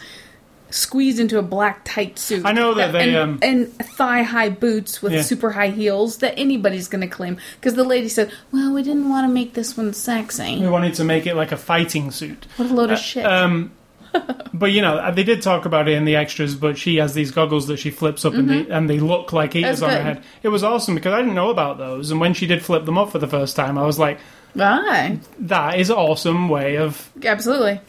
squeezed 0.73 1.19
into 1.19 1.37
a 1.37 1.41
black 1.41 1.81
tight 1.85 2.17
suit. 2.17 2.45
I 2.45 2.51
know 2.51 2.73
that 2.73 2.91
they, 2.91 3.09
and, 3.09 3.15
um, 3.15 3.39
and 3.41 3.73
thigh 3.77 4.23
high 4.23 4.49
boots 4.49 5.01
with 5.01 5.13
Yeah. 5.13 5.21
super 5.21 5.51
high 5.51 5.69
heels 5.69 6.17
that 6.17 6.33
anybody's 6.37 6.87
going 6.87 7.01
to 7.01 7.07
claim. 7.07 7.37
Because 7.59 7.75
the 7.75 7.83
lady 7.83 8.09
said, 8.09 8.31
well, 8.51 8.73
we 8.73 8.81
didn't 8.83 9.09
want 9.09 9.27
to 9.27 9.33
make 9.33 9.53
this 9.53 9.77
one 9.77 9.93
sexy. 9.93 10.59
We 10.59 10.67
wanted 10.69 10.95
to 10.95 11.03
make 11.03 11.27
it 11.27 11.35
like 11.35 11.51
a 11.51 11.57
fighting 11.57 12.11
suit. 12.11 12.47
What 12.57 12.71
a 12.71 12.73
load 12.73 12.91
of 12.91 12.99
shit. 12.99 13.25
Um, 13.25 13.71
but 14.53 14.71
you 14.71 14.81
know, 14.81 15.11
they 15.11 15.23
did 15.23 15.41
talk 15.41 15.65
about 15.65 15.87
it 15.87 15.93
in 15.93 16.05
the 16.05 16.15
extras. 16.15 16.55
But 16.55 16.77
she 16.77 16.97
has 16.97 17.13
these 17.13 17.31
goggles 17.31 17.67
that 17.67 17.77
she 17.77 17.89
flips 17.91 18.25
up, 18.25 18.33
and 18.33 18.49
they 18.49 18.67
and 18.69 18.89
they 18.89 18.99
look 18.99 19.33
like 19.33 19.55
eaters 19.55 19.79
That's 19.79 19.91
on 19.91 19.97
her 19.97 20.03
head. 20.03 20.23
It 20.43 20.49
was 20.49 20.63
awesome 20.63 20.93
because 20.95 21.13
I 21.13 21.19
didn't 21.21 21.33
know 21.35 21.49
about 21.49 21.77
those, 21.79 22.11
and 22.11 22.19
when 22.19 22.33
she 22.35 22.45
did 22.45 22.63
flip 22.63 22.85
them 22.85 22.97
up 22.97 23.11
for 23.11 23.17
the 23.19 23.27
first 23.27 23.55
time, 23.55 23.75
I 23.77 23.85
was 23.85 23.97
like, 23.97 24.19
Aye. 24.59 25.19
"That 25.39 25.79
is 25.79 25.89
an 25.89 25.95
awesome 25.95 26.47
way 26.47 26.77
of." 26.77 27.09
Absolutely. 27.23 27.79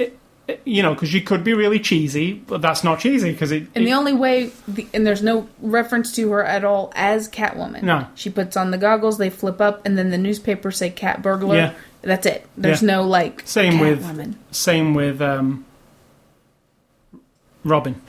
You 0.66 0.82
know, 0.82 0.92
because 0.92 1.14
you 1.14 1.22
could 1.22 1.42
be 1.42 1.54
really 1.54 1.80
cheesy, 1.80 2.34
but 2.34 2.60
that's 2.60 2.84
not 2.84 3.00
cheesy 3.00 3.32
because 3.32 3.50
it. 3.50 3.62
And 3.74 3.82
it- 3.82 3.86
the 3.86 3.94
only 3.94 4.12
way, 4.12 4.50
the, 4.68 4.86
and 4.92 5.06
there's 5.06 5.22
no 5.22 5.48
reference 5.60 6.12
to 6.16 6.30
her 6.32 6.44
at 6.44 6.64
all 6.64 6.92
as 6.94 7.28
Catwoman. 7.30 7.82
No. 7.82 8.06
She 8.14 8.28
puts 8.28 8.54
on 8.56 8.70
the 8.70 8.76
goggles, 8.76 9.16
they 9.16 9.30
flip 9.30 9.60
up, 9.62 9.86
and 9.86 9.96
then 9.96 10.10
the 10.10 10.18
newspapers 10.18 10.76
say 10.76 10.90
cat 10.90 11.22
burglar. 11.22 11.56
Yeah. 11.56 11.72
That's 12.02 12.26
it. 12.26 12.46
There's 12.58 12.82
Yeah. 12.82 12.96
no 12.96 13.02
like 13.04 13.42
Same 13.46 13.78
with- 13.80 14.02
Catwoman. 14.04 14.34
same 14.50 14.92
with 14.92 15.22
um, 15.22 15.64
Robin. 17.64 18.00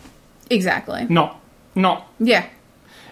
Exactly. 0.50 1.06
Not, 1.10 1.40
not. 1.74 2.08
Yeah. 2.20 2.48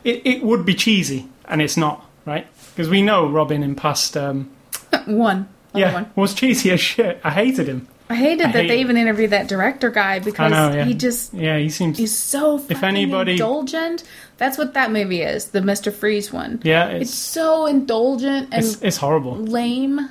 It, 0.03 0.21
it 0.25 0.43
would 0.43 0.65
be 0.65 0.75
cheesy, 0.75 1.27
and 1.47 1.61
it's 1.61 1.77
not 1.77 2.05
right 2.25 2.45
because 2.71 2.89
we 2.89 3.01
know 3.01 3.27
Robin 3.29 3.63
in 3.63 3.75
past. 3.75 4.17
Um, 4.17 4.51
one. 5.05 5.47
Yeah, 5.73 5.93
one. 5.93 6.11
was 6.15 6.33
cheesy 6.33 6.71
as 6.71 6.79
shit. 6.81 7.19
I 7.23 7.31
hated 7.31 7.67
him. 7.67 7.87
I 8.09 8.15
hated 8.15 8.47
I 8.47 8.51
that 8.51 8.61
hate 8.61 8.67
they 8.67 8.77
it. 8.77 8.81
even 8.81 8.97
interviewed 8.97 9.29
that 9.31 9.47
director 9.47 9.89
guy 9.89 10.19
because 10.19 10.51
know, 10.51 10.71
yeah. 10.73 10.83
he 10.85 10.93
just 10.93 11.33
Yeah, 11.33 11.57
he 11.57 11.69
seems. 11.69 11.97
he's 11.97 12.15
so 12.15 12.57
fucking 12.59 12.83
anybody- 12.83 13.31
indulgent. 13.33 14.03
That's 14.37 14.57
what 14.57 14.73
that 14.73 14.91
movie 14.91 15.21
is, 15.21 15.45
the 15.47 15.61
Mister 15.61 15.91
Freeze 15.91 16.31
one. 16.33 16.59
yeah, 16.63 16.87
It's 16.89 17.09
it's 17.11 17.17
so 17.17 17.65
indulgent 17.65 18.49
and 18.53 18.63
it's, 18.63 18.81
it's 18.81 18.97
horrible. 18.97 19.35
lame. 19.35 20.09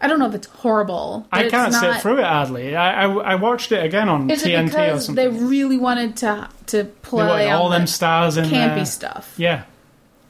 I 0.00 0.08
don't 0.08 0.18
know 0.18 0.26
if 0.28 0.34
it's 0.34 0.48
horrible. 0.48 1.26
I 1.30 1.48
can't 1.48 1.72
not, 1.72 1.80
sit 1.80 2.02
through 2.02 2.18
it. 2.18 2.24
Hardly. 2.24 2.74
I, 2.74 3.04
I, 3.04 3.12
I 3.12 3.34
watched 3.36 3.70
it 3.72 3.84
again 3.84 4.08
on 4.08 4.28
Is 4.30 4.44
it 4.44 4.48
TNT 4.50 4.94
or 4.94 5.00
something. 5.00 5.14
they 5.14 5.28
really 5.28 5.78
wanted 5.78 6.16
to 6.18 6.48
to 6.68 6.84
play 7.02 7.50
all 7.50 7.68
them 7.68 7.86
stars 7.86 8.36
in 8.36 8.44
campy 8.46 8.74
there. 8.76 8.84
stuff? 8.86 9.34
Yeah, 9.36 9.62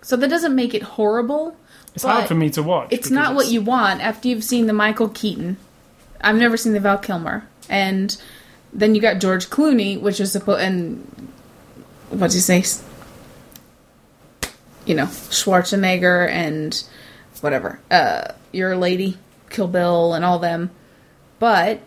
So 0.03 0.17
that 0.17 0.29
doesn't 0.29 0.55
make 0.55 0.75
it 0.75 0.83
horrible. 0.83 1.57
it's 1.95 2.05
hard 2.05 2.27
for 2.29 2.35
me 2.35 2.51
to 2.51 2.63
watch. 2.63 2.89
It's 2.91 3.11
not 3.11 3.35
what 3.35 3.49
you 3.49 3.63
want 3.63 4.01
after 4.03 4.29
you've 4.29 4.45
seen 4.45 4.67
the 4.67 4.73
Michael 4.73 5.09
Keaton. 5.09 5.57
I've 6.23 6.37
never 6.37 6.57
seen 6.57 6.73
the 6.73 6.81
Val 6.81 6.99
Kilmer, 6.99 7.47
and 7.69 8.17
then 8.73 8.95
you 8.95 9.01
got 9.01 9.21
George 9.21 9.49
Clooney, 9.51 10.01
which 10.01 10.21
is 10.21 10.33
supposed 10.33 10.63
and 10.63 11.01
what'd 12.11 12.35
you 12.35 12.41
say? 12.41 12.65
You 14.85 14.95
know 14.95 15.07
Schwarzenegger 15.07 16.29
and 16.29 16.83
whatever. 17.41 17.81
Uh, 17.91 18.33
your 18.53 18.77
lady, 18.77 19.19
Kill 19.51 19.69
Bill, 19.69 20.15
and 20.15 20.25
all 20.25 20.39
them, 20.39 20.71
but 21.39 21.81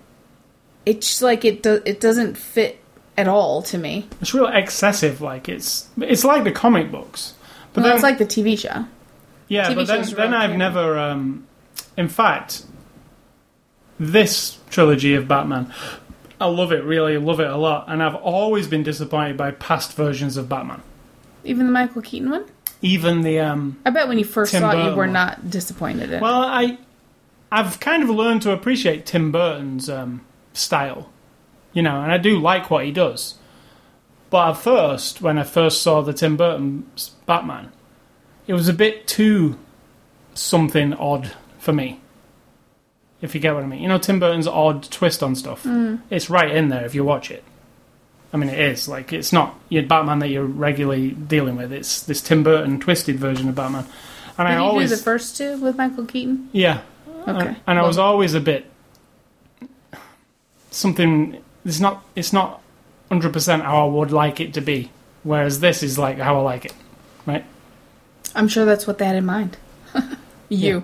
it's 0.85 1.21
like 1.21 1.45
it. 1.45 1.63
Do, 1.63 1.81
it 1.85 1.99
doesn't 1.99 2.37
fit 2.37 2.79
at 3.17 3.27
all 3.27 3.61
to 3.63 3.77
me. 3.77 4.07
It's 4.21 4.33
real 4.33 4.47
excessive. 4.47 5.21
Like 5.21 5.49
it's 5.49 5.89
it's 5.99 6.23
like 6.23 6.43
the 6.43 6.51
comic 6.51 6.91
books. 6.91 7.33
But 7.73 7.81
well, 7.81 7.89
then, 7.89 7.95
it's 7.95 8.03
like 8.03 8.17
the 8.17 8.25
TV 8.25 8.57
show. 8.57 8.85
yeah, 9.47 9.69
TV 9.71 9.75
but 9.75 9.87
then, 9.87 10.05
then 10.13 10.33
I've 10.33 10.57
never. 10.57 10.97
Um, 10.97 11.47
in 11.97 12.07
fact, 12.07 12.65
this 13.99 14.59
trilogy 14.69 15.15
of 15.15 15.27
Batman, 15.27 15.73
I 16.39 16.47
love 16.47 16.71
it. 16.71 16.83
Really 16.83 17.17
love 17.17 17.39
it 17.39 17.47
a 17.47 17.57
lot. 17.57 17.85
And 17.87 18.03
I've 18.03 18.15
always 18.15 18.67
been 18.67 18.83
disappointed 18.83 19.37
by 19.37 19.51
past 19.51 19.93
versions 19.93 20.37
of 20.37 20.49
Batman. 20.49 20.81
Even 21.43 21.65
the 21.65 21.71
Michael 21.71 22.01
Keaton 22.01 22.29
one. 22.29 22.45
Even 22.81 23.21
the 23.21 23.39
um, 23.39 23.79
I 23.85 23.89
bet 23.89 24.07
when 24.07 24.19
you 24.19 24.25
first 24.25 24.51
Tim 24.51 24.61
saw 24.61 24.71
it, 24.71 24.83
you 24.83 24.89
were 24.91 25.03
one. 25.03 25.13
not 25.13 25.49
disappointed 25.49 26.11
in. 26.11 26.21
Well, 26.21 26.41
I, 26.41 26.77
I've 27.51 27.79
kind 27.79 28.03
of 28.03 28.09
learned 28.09 28.41
to 28.43 28.51
appreciate 28.51 29.05
Tim 29.05 29.31
Burton's 29.31 29.89
um, 29.89 30.25
style, 30.53 31.09
you 31.73 31.81
know, 31.81 32.01
and 32.01 32.11
I 32.11 32.17
do 32.17 32.39
like 32.39 32.69
what 32.69 32.85
he 32.85 32.91
does. 32.91 33.35
But 34.29 34.49
at 34.49 34.57
first, 34.57 35.21
when 35.21 35.37
I 35.37 35.43
first 35.43 35.81
saw 35.81 36.01
the 36.01 36.13
Tim 36.13 36.35
Burton 36.35 36.89
Batman, 37.25 37.71
it 38.47 38.53
was 38.53 38.67
a 38.67 38.73
bit 38.73 39.07
too 39.07 39.57
something 40.33 40.93
odd 40.93 41.31
for 41.57 41.71
me. 41.71 42.01
If 43.25 43.35
you 43.35 43.41
get 43.41 43.55
what 43.55 43.63
I 43.63 43.67
mean, 43.67 43.81
you 43.81 43.87
know, 43.87 43.97
Tim 43.97 44.19
Burton's 44.19 44.47
odd 44.47 44.83
twist 44.83 45.23
on 45.23 45.35
stuff. 45.35 45.63
Mm. 45.63 46.01
It's 46.09 46.29
right 46.29 46.49
in 46.49 46.69
there 46.69 46.85
if 46.85 46.93
you 46.93 47.03
watch 47.03 47.31
it. 47.31 47.43
I 48.31 48.37
mean, 48.37 48.49
it 48.49 48.59
is 48.59 48.87
like 48.87 49.11
it's 49.11 49.33
not 49.33 49.57
your 49.69 49.83
Batman 49.83 50.19
that 50.19 50.29
you're 50.29 50.45
regularly 50.45 51.11
dealing 51.11 51.55
with. 51.55 51.71
It's 51.73 52.01
this 52.03 52.21
Tim 52.21 52.43
Burton 52.43 52.79
twisted 52.79 53.17
version 53.17 53.49
of 53.49 53.55
Batman. 53.55 53.85
And 54.37 54.47
Did 54.47 54.55
I 54.55 54.57
always 54.57 54.89
do 54.89 54.97
the 54.97 55.01
first 55.01 55.37
two 55.37 55.57
with 55.57 55.77
Michael 55.77 56.05
Keaton? 56.05 56.49
yeah. 56.51 56.81
Uh, 57.07 57.31
okay. 57.31 57.47
And, 57.47 57.57
and 57.67 57.79
I 57.79 57.83
was 57.83 57.97
always 57.97 58.33
a 58.33 58.41
bit 58.41 58.69
something. 60.69 61.41
It's 61.65 61.79
not. 61.79 62.03
It's 62.15 62.33
not 62.33 62.61
hundred 63.09 63.33
percent 63.33 63.63
how 63.63 63.87
I 63.87 63.89
would 63.89 64.11
like 64.11 64.39
it 64.39 64.53
to 64.55 64.61
be. 64.61 64.91
Whereas 65.23 65.59
this 65.59 65.81
is 65.81 65.97
like 65.97 66.19
how 66.19 66.37
I 66.37 66.41
like 66.41 66.65
it, 66.65 66.73
right? 67.25 67.43
I'm 68.35 68.47
sure 68.47 68.65
that's 68.65 68.85
what 68.85 68.97
they 68.97 69.05
had 69.05 69.15
in 69.15 69.25
mind. 69.25 69.57
you. 70.49 70.83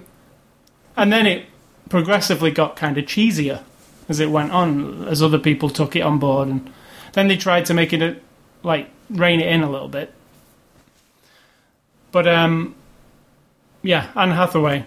And 0.96 1.12
then 1.12 1.28
it 1.28 1.46
progressively 1.92 2.50
got 2.50 2.76
kind 2.76 2.98
of 2.98 3.06
cheesier 3.06 3.62
as 4.10 4.20
it 4.20 4.32
went 4.32 4.52
on, 4.52 5.08
as 5.08 5.22
other 5.22 5.38
people 5.38 5.70
took 5.70 5.96
it 5.96 6.02
on 6.02 6.18
board, 6.18 6.48
and 6.48 6.72
then 7.14 7.28
they 7.28 7.38
tried 7.38 7.66
to 7.68 7.74
make 7.74 7.94
it 7.94 8.02
a, 8.02 8.16
like 8.64 8.90
rein 9.10 9.40
it 9.40 9.48
in 9.48 9.62
a 9.62 9.70
little 9.70 9.90
bit. 9.90 10.12
But 12.12 12.28
um, 12.28 12.74
yeah, 13.84 14.10
Anne 14.16 14.32
Hathaway, 14.32 14.86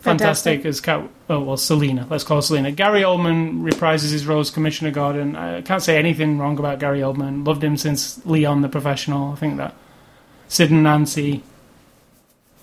fantastic, 0.00 0.62
Fantastic. 0.62 0.66
as 0.66 0.80
Cat. 0.80 1.08
Oh 1.28 1.40
well, 1.40 1.56
Selina. 1.56 2.06
Let's 2.08 2.24
call 2.24 2.38
her 2.38 2.42
Selina. 2.42 2.70
Gary 2.72 3.02
Oldman 3.02 3.62
reprises 3.62 4.12
his 4.12 4.26
role 4.26 4.40
as 4.40 4.50
Commissioner 4.50 4.90
Gordon. 4.90 5.36
I 5.36 5.60
can't 5.62 5.82
say 5.82 5.98
anything 5.98 6.38
wrong 6.38 6.58
about 6.58 6.78
Gary 6.78 7.00
Oldman. 7.00 7.46
Loved 7.46 7.62
him 7.62 7.76
since 7.76 8.24
Leon 8.24 8.62
the 8.62 8.68
Professional. 8.68 9.32
I 9.32 9.36
think 9.36 9.56
that 9.58 9.74
Sid 10.48 10.70
and 10.70 10.82
Nancy. 10.84 11.42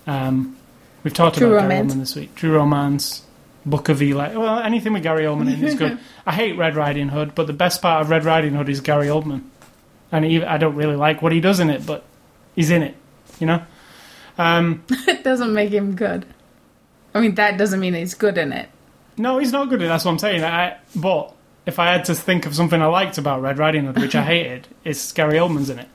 Um, 0.06 0.56
we've 1.04 1.14
talked 1.14 1.36
True 1.38 1.48
about 1.48 1.62
Romance. 1.64 1.92
Gary 1.92 1.96
Oldman 1.96 2.00
this 2.00 2.16
week. 2.16 2.34
True 2.34 2.54
Romance. 2.54 3.22
Book 3.66 3.88
of 3.88 4.00
Eli. 4.00 4.36
Well, 4.36 4.60
anything 4.60 4.92
with 4.92 5.02
Gary 5.02 5.24
Oldman 5.24 5.52
in 5.52 5.62
is 5.62 5.74
good. 5.74 5.98
I 6.26 6.32
hate 6.32 6.56
Red 6.56 6.76
Riding 6.76 7.08
Hood, 7.08 7.34
but 7.34 7.48
the 7.48 7.52
best 7.52 7.82
part 7.82 8.00
of 8.00 8.08
Red 8.08 8.24
Riding 8.24 8.54
Hood 8.54 8.68
is 8.68 8.80
Gary 8.80 9.08
Oldman, 9.08 9.42
and 10.12 10.24
he, 10.24 10.42
I 10.42 10.56
don't 10.56 10.76
really 10.76 10.96
like 10.96 11.20
what 11.20 11.32
he 11.32 11.40
does 11.40 11.60
in 11.60 11.68
it, 11.68 11.84
but 11.84 12.04
he's 12.54 12.70
in 12.70 12.82
it. 12.82 12.94
You 13.40 13.48
know. 13.48 13.62
Um, 14.38 14.84
it 14.90 15.24
doesn't 15.24 15.52
make 15.52 15.72
him 15.72 15.96
good. 15.96 16.26
I 17.14 17.20
mean, 17.20 17.34
that 17.34 17.58
doesn't 17.58 17.80
mean 17.80 17.94
he's 17.94 18.14
good 18.14 18.38
in 18.38 18.52
it. 18.52 18.68
No, 19.18 19.38
he's 19.38 19.52
not 19.52 19.68
good 19.68 19.82
at. 19.82 19.88
That's 19.88 20.04
what 20.04 20.12
I'm 20.12 20.18
saying. 20.18 20.44
I, 20.44 20.76
but 20.94 21.34
if 21.64 21.78
I 21.78 21.86
had 21.90 22.04
to 22.06 22.14
think 22.14 22.46
of 22.46 22.54
something 22.54 22.80
I 22.80 22.86
liked 22.86 23.18
about 23.18 23.42
Red 23.42 23.58
Riding 23.58 23.86
Hood, 23.86 23.98
which 23.98 24.14
I 24.14 24.22
hated, 24.24 24.68
it's 24.84 25.12
Gary 25.12 25.38
Oldman's 25.38 25.70
in 25.70 25.80
it. 25.80 25.88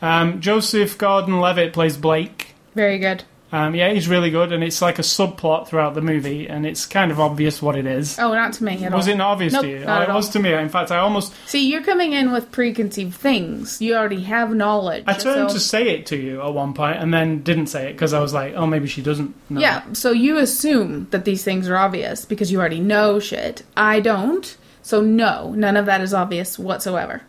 Um, 0.00 0.40
Joseph 0.40 0.98
Gordon-Levitt 0.98 1.72
plays 1.72 1.96
Blake. 1.96 2.54
Very 2.74 2.98
good. 2.98 3.24
Um, 3.54 3.74
yeah, 3.74 3.92
he's 3.92 4.08
really 4.08 4.30
good, 4.30 4.50
and 4.50 4.64
it's 4.64 4.80
like 4.80 4.98
a 4.98 5.02
subplot 5.02 5.68
throughout 5.68 5.92
the 5.94 6.00
movie, 6.00 6.48
and 6.48 6.64
it's 6.64 6.86
kind 6.86 7.10
of 7.10 7.20
obvious 7.20 7.60
what 7.60 7.76
it 7.76 7.84
is. 7.86 8.18
Oh, 8.18 8.32
not 8.32 8.54
to 8.54 8.64
me 8.64 8.82
at 8.82 8.90
all. 8.92 8.96
Was 8.96 9.08
all. 9.08 9.14
it 9.14 9.16
not 9.18 9.30
obvious 9.32 9.52
Nope, 9.52 9.62
to 9.64 9.68
you? 9.68 9.78
not 9.80 10.08
Oh, 10.08 10.10
it 10.10 10.14
was 10.14 10.28
to 10.30 10.38
me. 10.38 10.54
In 10.54 10.70
fact, 10.70 10.90
I 10.90 10.96
almost 10.98 11.34
See, 11.46 11.70
you're 11.70 11.82
coming 11.82 12.14
in 12.14 12.32
with 12.32 12.50
preconceived 12.50 13.14
things. 13.14 13.82
You 13.82 13.94
already 13.94 14.22
have 14.22 14.54
knowledge. 14.54 15.04
I 15.06 15.12
turned 15.12 15.50
so- 15.50 15.54
to 15.54 15.60
say 15.60 15.90
it 15.90 16.06
to 16.06 16.16
you 16.16 16.40
at 16.40 16.54
one 16.54 16.72
point, 16.72 16.96
and 16.98 17.12
then 17.12 17.42
didn't 17.42 17.66
say 17.66 17.90
it 17.90 17.92
because 17.92 18.14
I 18.14 18.20
was 18.20 18.32
like, 18.32 18.54
oh, 18.56 18.66
maybe 18.66 18.86
she 18.88 19.02
doesn't. 19.02 19.34
know. 19.50 19.60
Yeah, 19.60 19.82
so 19.92 20.12
you 20.12 20.38
assume 20.38 21.08
that 21.10 21.26
these 21.26 21.44
things 21.44 21.68
are 21.68 21.76
obvious 21.76 22.24
because 22.24 22.50
you 22.50 22.58
already 22.58 22.80
know 22.80 23.20
shit. 23.20 23.64
I 23.76 24.00
don't. 24.00 24.56
So 24.80 25.02
no, 25.02 25.52
none 25.52 25.76
of 25.76 25.84
that 25.86 26.00
is 26.00 26.14
obvious 26.14 26.58
whatsoever. 26.58 27.20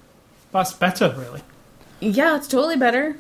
that's 0.54 0.72
better, 0.72 1.14
really. 1.18 1.42
Yeah, 2.00 2.38
it's 2.38 2.48
totally 2.48 2.78
better. 2.78 3.18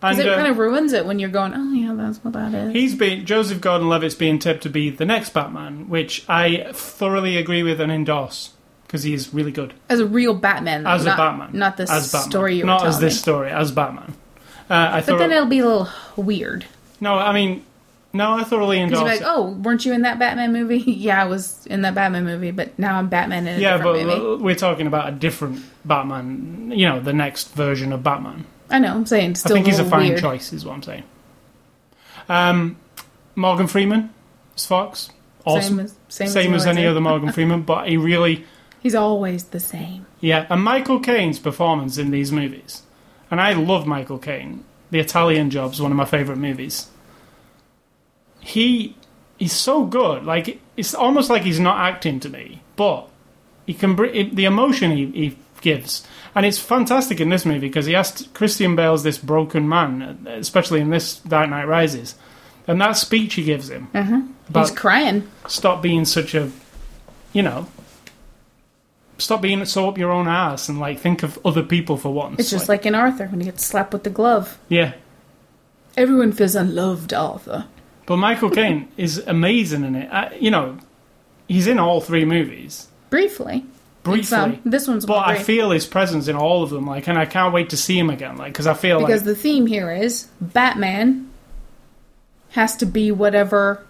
Because 0.00 0.18
it 0.18 0.28
uh, 0.28 0.34
kind 0.34 0.48
of 0.48 0.56
ruins 0.56 0.92
it 0.94 1.04
when 1.04 1.18
you're 1.18 1.28
going, 1.28 1.52
oh 1.54 1.72
yeah, 1.72 1.92
that's 1.94 2.24
what 2.24 2.32
that 2.32 2.54
is. 2.54 2.72
He's 2.72 2.94
been 2.94 3.26
Joseph 3.26 3.60
Gordon-Levitt's 3.60 4.14
being 4.14 4.38
tipped 4.38 4.62
to 4.62 4.70
be 4.70 4.88
the 4.88 5.04
next 5.04 5.34
Batman, 5.34 5.88
which 5.90 6.24
I 6.28 6.70
thoroughly 6.72 7.36
agree 7.36 7.62
with 7.62 7.80
and 7.80 7.92
endorse 7.92 8.52
because 8.86 9.02
he 9.02 9.12
is 9.14 9.32
really 9.34 9.52
good 9.52 9.74
As 9.88 10.00
a 10.00 10.06
real 10.06 10.34
Batman. 10.34 10.86
as 10.86 11.04
not, 11.04 11.14
a 11.14 11.16
Batman. 11.16 11.50
Not 11.52 11.76
this 11.76 11.90
as 11.90 12.10
Batman. 12.10 12.30
story 12.30 12.56
you 12.56 12.64
not 12.64 12.86
as 12.86 12.98
this 12.98 13.14
me. 13.14 13.18
story 13.18 13.50
as 13.50 13.70
Batman. 13.72 14.14
Uh, 14.70 14.74
I 14.74 15.00
But 15.02 15.18
then 15.18 15.30
it'll 15.32 15.46
be 15.46 15.58
a 15.60 15.66
little 15.66 15.88
weird. 16.16 16.64
no, 17.00 17.14
I 17.14 17.32
mean 17.32 17.64
No, 18.12 18.32
I 18.32 18.42
thoroughly 18.44 18.80
endorse 18.80 19.00
you're 19.00 19.08
like, 19.08 19.20
it. 19.20 19.26
oh, 19.26 19.50
weren't 19.62 19.84
you 19.84 19.92
in 19.92 20.02
that 20.02 20.18
Batman 20.18 20.52
movie? 20.52 20.78
yeah, 20.86 21.22
I 21.22 21.26
was 21.26 21.64
in 21.66 21.82
that 21.82 21.94
Batman 21.94 22.24
movie, 22.24 22.50
but 22.52 22.76
now 22.78 22.98
I'm 22.98 23.08
Batman 23.08 23.46
in 23.46 23.58
a 23.58 23.60
yeah, 23.60 23.78
but 23.78 24.04
movie. 24.06 24.42
we're 24.42 24.54
talking 24.56 24.86
about 24.88 25.08
a 25.08 25.12
different 25.12 25.62
Batman. 25.84 26.72
You 26.74 26.88
know, 26.88 27.00
the 27.00 27.12
next 27.12 27.54
version 27.54 27.92
of 27.92 28.02
Batman. 28.02 28.46
I 28.70 28.78
know. 28.78 28.94
I'm 28.94 29.06
saying 29.06 29.34
still 29.36 29.52
I 29.52 29.54
think 29.54 29.66
he's 29.66 29.78
a 29.78 29.84
fine 29.84 30.10
weird. 30.10 30.20
choice, 30.20 30.52
is 30.52 30.64
what 30.64 30.74
I'm 30.74 30.82
saying. 30.82 31.02
Um, 32.28 32.76
Morgan 33.34 33.66
Freeman 33.66 34.10
as 34.56 34.66
Fox, 34.66 35.10
awesome, 35.44 35.76
Same 35.76 35.84
as 35.84 35.94
same, 36.08 36.28
same 36.28 36.54
as 36.54 36.66
any 36.66 36.86
other 36.86 37.00
Morgan 37.00 37.32
Freeman, 37.32 37.62
but 37.62 37.88
he 37.88 37.96
really, 37.96 38.44
He's 38.80 38.94
always 38.94 39.44
the 39.44 39.60
same. 39.60 40.06
yeah. 40.20 40.46
And 40.48 40.62
Michael 40.62 41.00
Caine's 41.00 41.38
performance 41.38 41.98
in 41.98 42.10
these 42.10 42.30
movies, 42.32 42.82
and 43.30 43.40
I 43.40 43.52
love 43.52 43.86
Michael 43.86 44.18
Caine. 44.18 44.64
The 44.90 44.98
Italian 45.00 45.50
Job's 45.50 45.80
one 45.80 45.90
of 45.92 45.96
my 45.96 46.04
favorite 46.04 46.38
movies. 46.38 46.88
He 48.40 48.96
he's 49.38 49.52
so 49.52 49.84
good. 49.84 50.24
Like 50.24 50.60
it's 50.76 50.94
almost 50.94 51.30
like 51.30 51.42
he's 51.42 51.60
not 51.60 51.78
acting 51.78 52.20
to 52.20 52.28
me, 52.28 52.62
but 52.76 53.08
he 53.66 53.74
can 53.74 53.94
bring 53.94 54.34
the 54.34 54.44
emotion 54.44 54.90
he, 54.92 55.06
he 55.06 55.38
gives, 55.60 56.06
and 56.34 56.46
it's 56.46 56.58
fantastic 56.58 57.20
in 57.20 57.28
this 57.28 57.44
movie 57.44 57.60
because 57.68 57.86
he 57.86 57.94
asked 57.94 58.32
Christian 58.34 58.76
Bale's 58.76 59.02
this 59.02 59.18
broken 59.18 59.68
man, 59.68 60.26
especially 60.28 60.80
in 60.80 60.90
this 60.90 61.16
Dark 61.20 61.50
Knight 61.50 61.66
Rises, 61.66 62.14
and 62.66 62.80
that 62.80 62.92
speech 62.96 63.34
he 63.34 63.44
gives 63.44 63.68
him 63.70 63.88
Uh-huh. 63.94 64.22
about 64.48 64.68
He's 64.68 64.78
crying. 64.78 65.28
stop 65.48 65.82
being 65.82 66.04
such 66.04 66.34
a, 66.34 66.50
you 67.32 67.42
know, 67.42 67.66
stop 69.18 69.42
being 69.42 69.64
so 69.64 69.88
up 69.88 69.98
your 69.98 70.10
own 70.10 70.28
ass 70.28 70.68
and 70.68 70.78
like 70.78 70.98
think 70.98 71.22
of 71.22 71.38
other 71.44 71.62
people 71.62 71.96
for 71.96 72.12
once. 72.12 72.38
It's 72.38 72.50
just 72.50 72.68
like 72.68 72.86
in 72.86 72.94
Arthur 72.94 73.26
when 73.26 73.40
he 73.40 73.46
gets 73.46 73.64
slapped 73.64 73.92
with 73.92 74.04
the 74.04 74.10
glove. 74.10 74.58
yeah. 74.68 74.92
Everyone 75.96 76.30
feels 76.30 76.54
unloved, 76.54 77.12
Arthur. 77.12 77.66
But 78.06 78.16
Michael 78.18 78.48
Caine 78.50 78.88
is 78.96 79.18
amazing 79.26 79.84
in 79.84 79.96
it. 79.96 80.08
I, 80.10 80.32
you 80.36 80.50
know, 80.50 80.78
he's 81.48 81.66
in 81.66 81.78
all 81.80 82.00
three 82.00 82.24
movies 82.24 82.86
Briefly. 83.10 83.64
Briefly. 84.02 84.24
Some. 84.24 84.60
This 84.64 84.88
one's 84.88 85.06
But 85.06 85.26
I 85.26 85.38
feel 85.42 85.70
his 85.70 85.86
presence 85.86 86.28
in 86.28 86.36
all 86.36 86.62
of 86.62 86.70
them, 86.70 86.86
like, 86.86 87.08
and 87.08 87.18
I 87.18 87.26
can't 87.26 87.52
wait 87.52 87.70
to 87.70 87.76
see 87.76 87.98
him 87.98 88.10
again, 88.10 88.36
like, 88.36 88.52
because 88.52 88.66
I 88.66 88.74
feel 88.74 89.00
Because 89.00 89.22
like 89.22 89.26
the 89.26 89.34
theme 89.34 89.66
here 89.66 89.92
is 89.92 90.28
Batman 90.40 91.30
has 92.50 92.76
to 92.76 92.86
be 92.86 93.10
whatever 93.12 93.84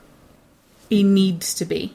he 0.88 1.02
needs 1.02 1.54
to 1.54 1.64
be. 1.64 1.94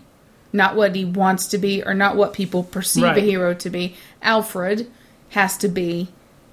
Not 0.53 0.75
what 0.75 0.95
he 0.95 1.03
wants 1.05 1.47
to 1.47 1.57
be 1.57 1.83
or 1.83 1.93
not 1.93 2.15
what 2.15 2.33
people 2.33 2.63
perceive 2.63 3.03
Right. 3.03 3.17
a 3.17 3.21
hero 3.21 3.53
to 3.55 3.69
be. 3.69 3.95
Alfred 4.21 4.89
has 5.31 5.57
to 5.57 5.67
be 5.67 6.07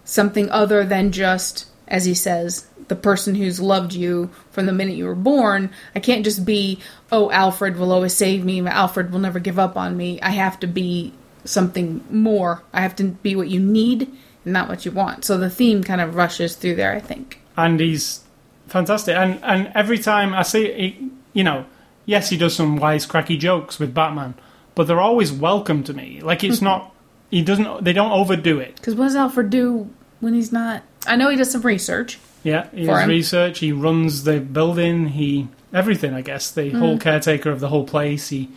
something 0.05 0.51
other 0.51 0.85
than 0.85 1.13
just, 1.13 1.67
as 1.87 2.05
he 2.05 2.15
says, 2.15 2.67
the 2.89 2.97
person 2.97 3.37
who's 3.37 3.61
loved 3.61 3.95
you 3.95 4.29
from 4.51 4.67
the 4.67 4.73
minute 4.73 4.97
you 4.97 5.05
were 5.05 5.15
born. 5.15 5.71
I 5.95 6.01
can't 6.01 6.25
just 6.25 6.45
be, 6.45 6.81
oh, 7.13 7.31
Alfred 7.31 7.77
will 7.77 7.93
always 7.93 8.13
save 8.13 8.45
me, 8.45 8.61
Alfred 8.67 9.13
will 9.13 9.21
never 9.21 9.39
give 9.39 9.59
up 9.59 9.77
on 9.77 9.97
me. 9.97 10.21
I 10.21 10.31
have 10.31 10.59
to 10.61 10.67
be 10.67 11.13
something 11.45 12.05
more. 12.11 12.63
I 12.73 12.81
have 12.83 12.97
to 12.97 13.05
be 13.05 13.35
what 13.37 13.49
you 13.49 13.61
need 13.61 14.03
and 14.45 14.53
not 14.53 14.69
what 14.69 14.85
you 14.85 14.91
want. 14.93 15.25
So 15.25 15.39
the 15.39 15.51
theme 15.51 15.83
kind 15.83 16.01
of 16.01 16.15
rushes 16.15 16.57
through 16.57 16.77
there, 16.77 16.93
I 16.93 17.01
think. 17.01 17.41
and 17.57 17.79
he's 17.81 18.21
fantastic. 18.69 19.15
And 19.17 19.39
and 19.43 19.71
every 19.75 19.99
time 19.99 20.35
I 20.35 20.43
see, 20.43 20.73
he, 20.73 21.11
you 21.33 21.45
know, 21.45 21.65
yes, 22.07 22.31
he 22.31 22.37
does 22.37 22.55
some 22.57 22.79
wisecracky 22.79 23.39
jokes 23.39 23.79
with 23.79 23.93
Batman, 23.95 24.35
but 24.75 24.87
they're 24.87 25.01
always 25.01 25.33
welcome 25.33 25.83
to 25.85 25.93
me. 25.95 26.21
Like 26.23 26.43
it's 26.45 26.61
not, 26.71 26.95
he 27.31 27.43
doesn't, 27.43 27.85
they 27.85 27.93
don't 27.93 28.13
overdo 28.13 28.59
it. 28.61 28.77
Because 28.77 28.95
what 28.95 29.05
does 29.07 29.17
Alfred 29.17 29.51
do 29.51 29.91
when 30.21 30.35
he's 30.35 30.53
not? 30.53 30.83
I 31.07 31.17
know 31.17 31.29
he 31.31 31.37
does 31.37 31.51
some 31.51 31.63
research. 31.63 32.19
Yeah, 32.45 32.69
he 32.75 32.87
does 32.87 33.03
him. 33.03 33.09
research. 33.09 33.59
He 33.61 33.71
runs 33.73 34.25
the 34.25 34.41
building. 34.41 35.09
He 35.09 35.49
everything. 35.73 36.13
I 36.15 36.23
guess 36.23 36.51
the 36.51 36.71
whole 36.71 36.97
Mm. 36.97 37.01
caretaker 37.01 37.51
of 37.51 37.61
the 37.61 37.69
whole 37.69 37.85
place. 37.85 38.29
He. 38.31 38.49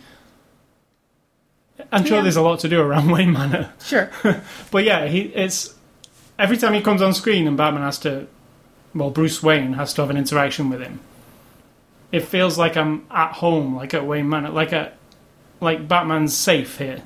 I'm 1.92 2.04
sure 2.04 2.16
Yeah. 2.18 2.22
there's 2.22 2.36
a 2.36 2.42
lot 2.42 2.60
to 2.60 2.68
do 2.68 2.80
around 2.80 3.10
Wayne 3.12 3.32
Manor, 3.32 3.72
Sure. 3.84 4.10
but 4.70 4.84
yeah, 4.84 5.06
he 5.06 5.20
it's 5.22 5.74
every 6.38 6.56
time 6.56 6.74
he 6.74 6.80
comes 6.80 7.02
on 7.02 7.14
screen 7.14 7.46
and 7.46 7.56
Batman 7.56 7.82
has 7.82 7.98
to, 8.00 8.26
well, 8.94 9.10
Bruce 9.10 9.42
Wayne 9.42 9.74
has 9.74 9.94
to 9.94 10.02
have 10.02 10.10
an 10.10 10.16
interaction 10.16 10.68
with 10.70 10.80
him. 10.82 11.00
It 12.12 12.20
feels 12.20 12.56
like 12.58 12.76
I'm 12.76 13.04
at 13.10 13.32
home, 13.32 13.74
like 13.76 13.92
at 13.94 14.06
Wayne 14.06 14.28
Manor, 14.28 14.50
like 14.50 14.72
a, 14.72 14.92
like 15.60 15.88
Batman's 15.88 16.34
safe 16.36 16.78
here. 16.78 17.02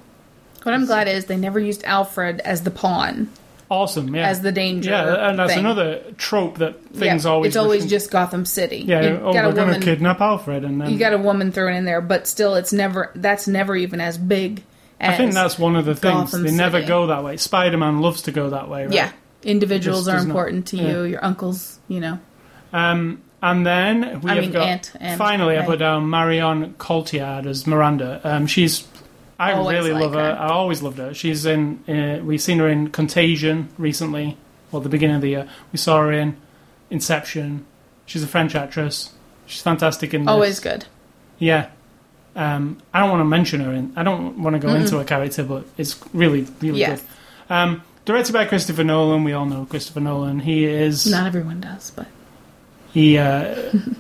What 0.63 0.75
I'm 0.75 0.85
glad 0.87 1.09
is 1.09 1.25
they 1.25 1.37
never 1.39 1.59
used 1.59 1.85
Alfred 1.85 2.41
as 2.41 2.65
the 2.65 2.71
pawn, 2.71 3.31
Awesome, 3.71 4.15
yeah, 4.15 4.29
as 4.29 4.43
the 4.43 4.53
danger. 4.53 4.91
yeah, 4.91 5.31
and 5.31 5.39
that's 5.39 5.53
thing. 5.55 5.61
another 5.65 6.03
trope 6.19 6.59
that 6.59 6.85
things 6.87 7.25
yeah, 7.25 7.31
always. 7.31 7.49
It's 7.49 7.57
always 7.57 7.87
just 7.87 8.11
Gotham 8.11 8.45
City. 8.45 8.79
yeah. 8.87 9.01
you 9.01 9.09
oh, 9.23 9.33
got 9.33 9.45
we're 9.45 9.51
a 9.51 9.55
going 9.55 9.67
woman. 9.69 9.81
to 9.81 9.85
kidnap 9.87 10.21
Alfred, 10.21 10.65
and 10.65 10.81
then 10.81 10.91
You 10.91 10.99
got 10.99 11.13
a 11.15 11.19
woman 11.19 11.51
thrown 11.53 11.75
in 11.75 11.85
there, 11.87 12.01
but 12.03 12.27
still, 12.27 12.57
it's 12.57 12.73
never. 12.73 13.11
That's 13.15 13.47
never 13.49 13.75
even 13.77 14.01
as 14.03 14.19
big. 14.19 14.65
I 15.01 15.17
think 15.17 15.33
that's 15.33 15.59
one 15.59 15.77
of 15.77 15.85
the 15.87 15.95
things. 15.95 16.31
Gotham 16.31 16.43
they 16.43 16.51
never 16.53 16.79
City. 16.79 16.89
go 16.89 17.07
that 17.07 17.25
way. 17.25 17.37
Spider 17.39 17.77
Man 17.79 18.01
loves 18.01 18.23
to 18.23 18.33
go 18.33 18.51
that 18.51 18.69
way, 18.69 18.85
right? 18.85 18.95
yeah. 18.95 19.13
Individuals 19.43 20.07
are 20.07 20.17
does 20.17 20.27
not- 20.27 20.31
important 20.31 20.67
to 20.69 20.77
yeah. 20.77 20.89
you. 20.91 21.03
Your 21.05 21.25
uncles, 21.25 21.79
you 21.89 22.01
know. 22.01 22.19
Um, 22.73 23.23
and 23.43 23.67
then 23.67 24.21
we 24.21 24.31
I 24.31 24.35
have 24.35 24.45
mean, 24.45 24.53
got. 24.53 24.69
Aunt 24.69 24.93
and 25.01 25.17
finally, 25.19 25.57
I 25.57 25.65
put 25.65 25.79
down 25.79 26.11
Marion 26.11 26.75
Cotillard 26.75 27.47
as 27.47 27.67
Miranda. 27.67 28.21
Um, 28.25 28.47
she's. 28.47 28.87
I 29.39 29.53
Always 29.53 29.75
really 29.79 29.93
like 29.93 30.03
love 30.03 30.13
her. 30.13 30.35
her. 30.35 30.39
I 30.39 30.49
always 30.51 30.83
loved 30.83 30.99
her. 30.99 31.15
She's 31.15 31.47
in. 31.47 31.83
Uh, 31.89 32.23
we've 32.23 32.43
seen 32.43 32.59
her 32.59 32.69
in 32.69 32.91
Contagion 32.91 33.71
recently, 33.79 34.37
or 34.71 34.83
the 34.83 34.91
beginning 34.91 35.17
of 35.17 35.23
the 35.23 35.31
year. 35.31 35.49
We 35.73 35.79
saw 35.79 36.03
her 36.03 36.13
in 36.13 36.37
Inception. 36.91 37.65
She's 38.05 38.23
a 38.23 38.27
French 38.27 38.55
actress. 38.55 39.15
She's 39.47 39.63
fantastic 39.63 40.13
in. 40.13 40.25
This. 40.25 40.31
Always 40.31 40.61
good. 40.61 40.85
Yeah. 41.39 41.71
Um, 42.37 42.79
I 42.95 43.01
don't 43.01 43.11
want 43.11 43.21
to 43.21 43.25
mention 43.25 43.61
her. 43.61 43.73
In, 43.73 43.93
I 43.97 44.03
don't 44.03 44.43
want 44.43 44.55
to 44.55 44.61
go 44.61 44.75
into 44.75 44.99
her 44.99 45.05
character, 45.05 45.43
but 45.43 45.65
it's 45.77 46.01
really, 46.13 46.47
really 46.61 46.85
good. 46.85 47.01
Um, 47.49 47.83
directed 48.05 48.33
by 48.33 48.45
Christopher 48.47 48.85
Nolan. 48.85 49.25
We 49.25 49.33
all 49.33 49.47
know 49.47 49.67
Christopher 49.67 50.01
Nolan. 50.01 50.41
He 50.41 50.65
is. 50.65 51.07
Not 51.07 51.27
everyone 51.27 51.61
does, 51.61 51.91
but 51.91 52.07
He 52.93 53.19
uh, 53.19 53.55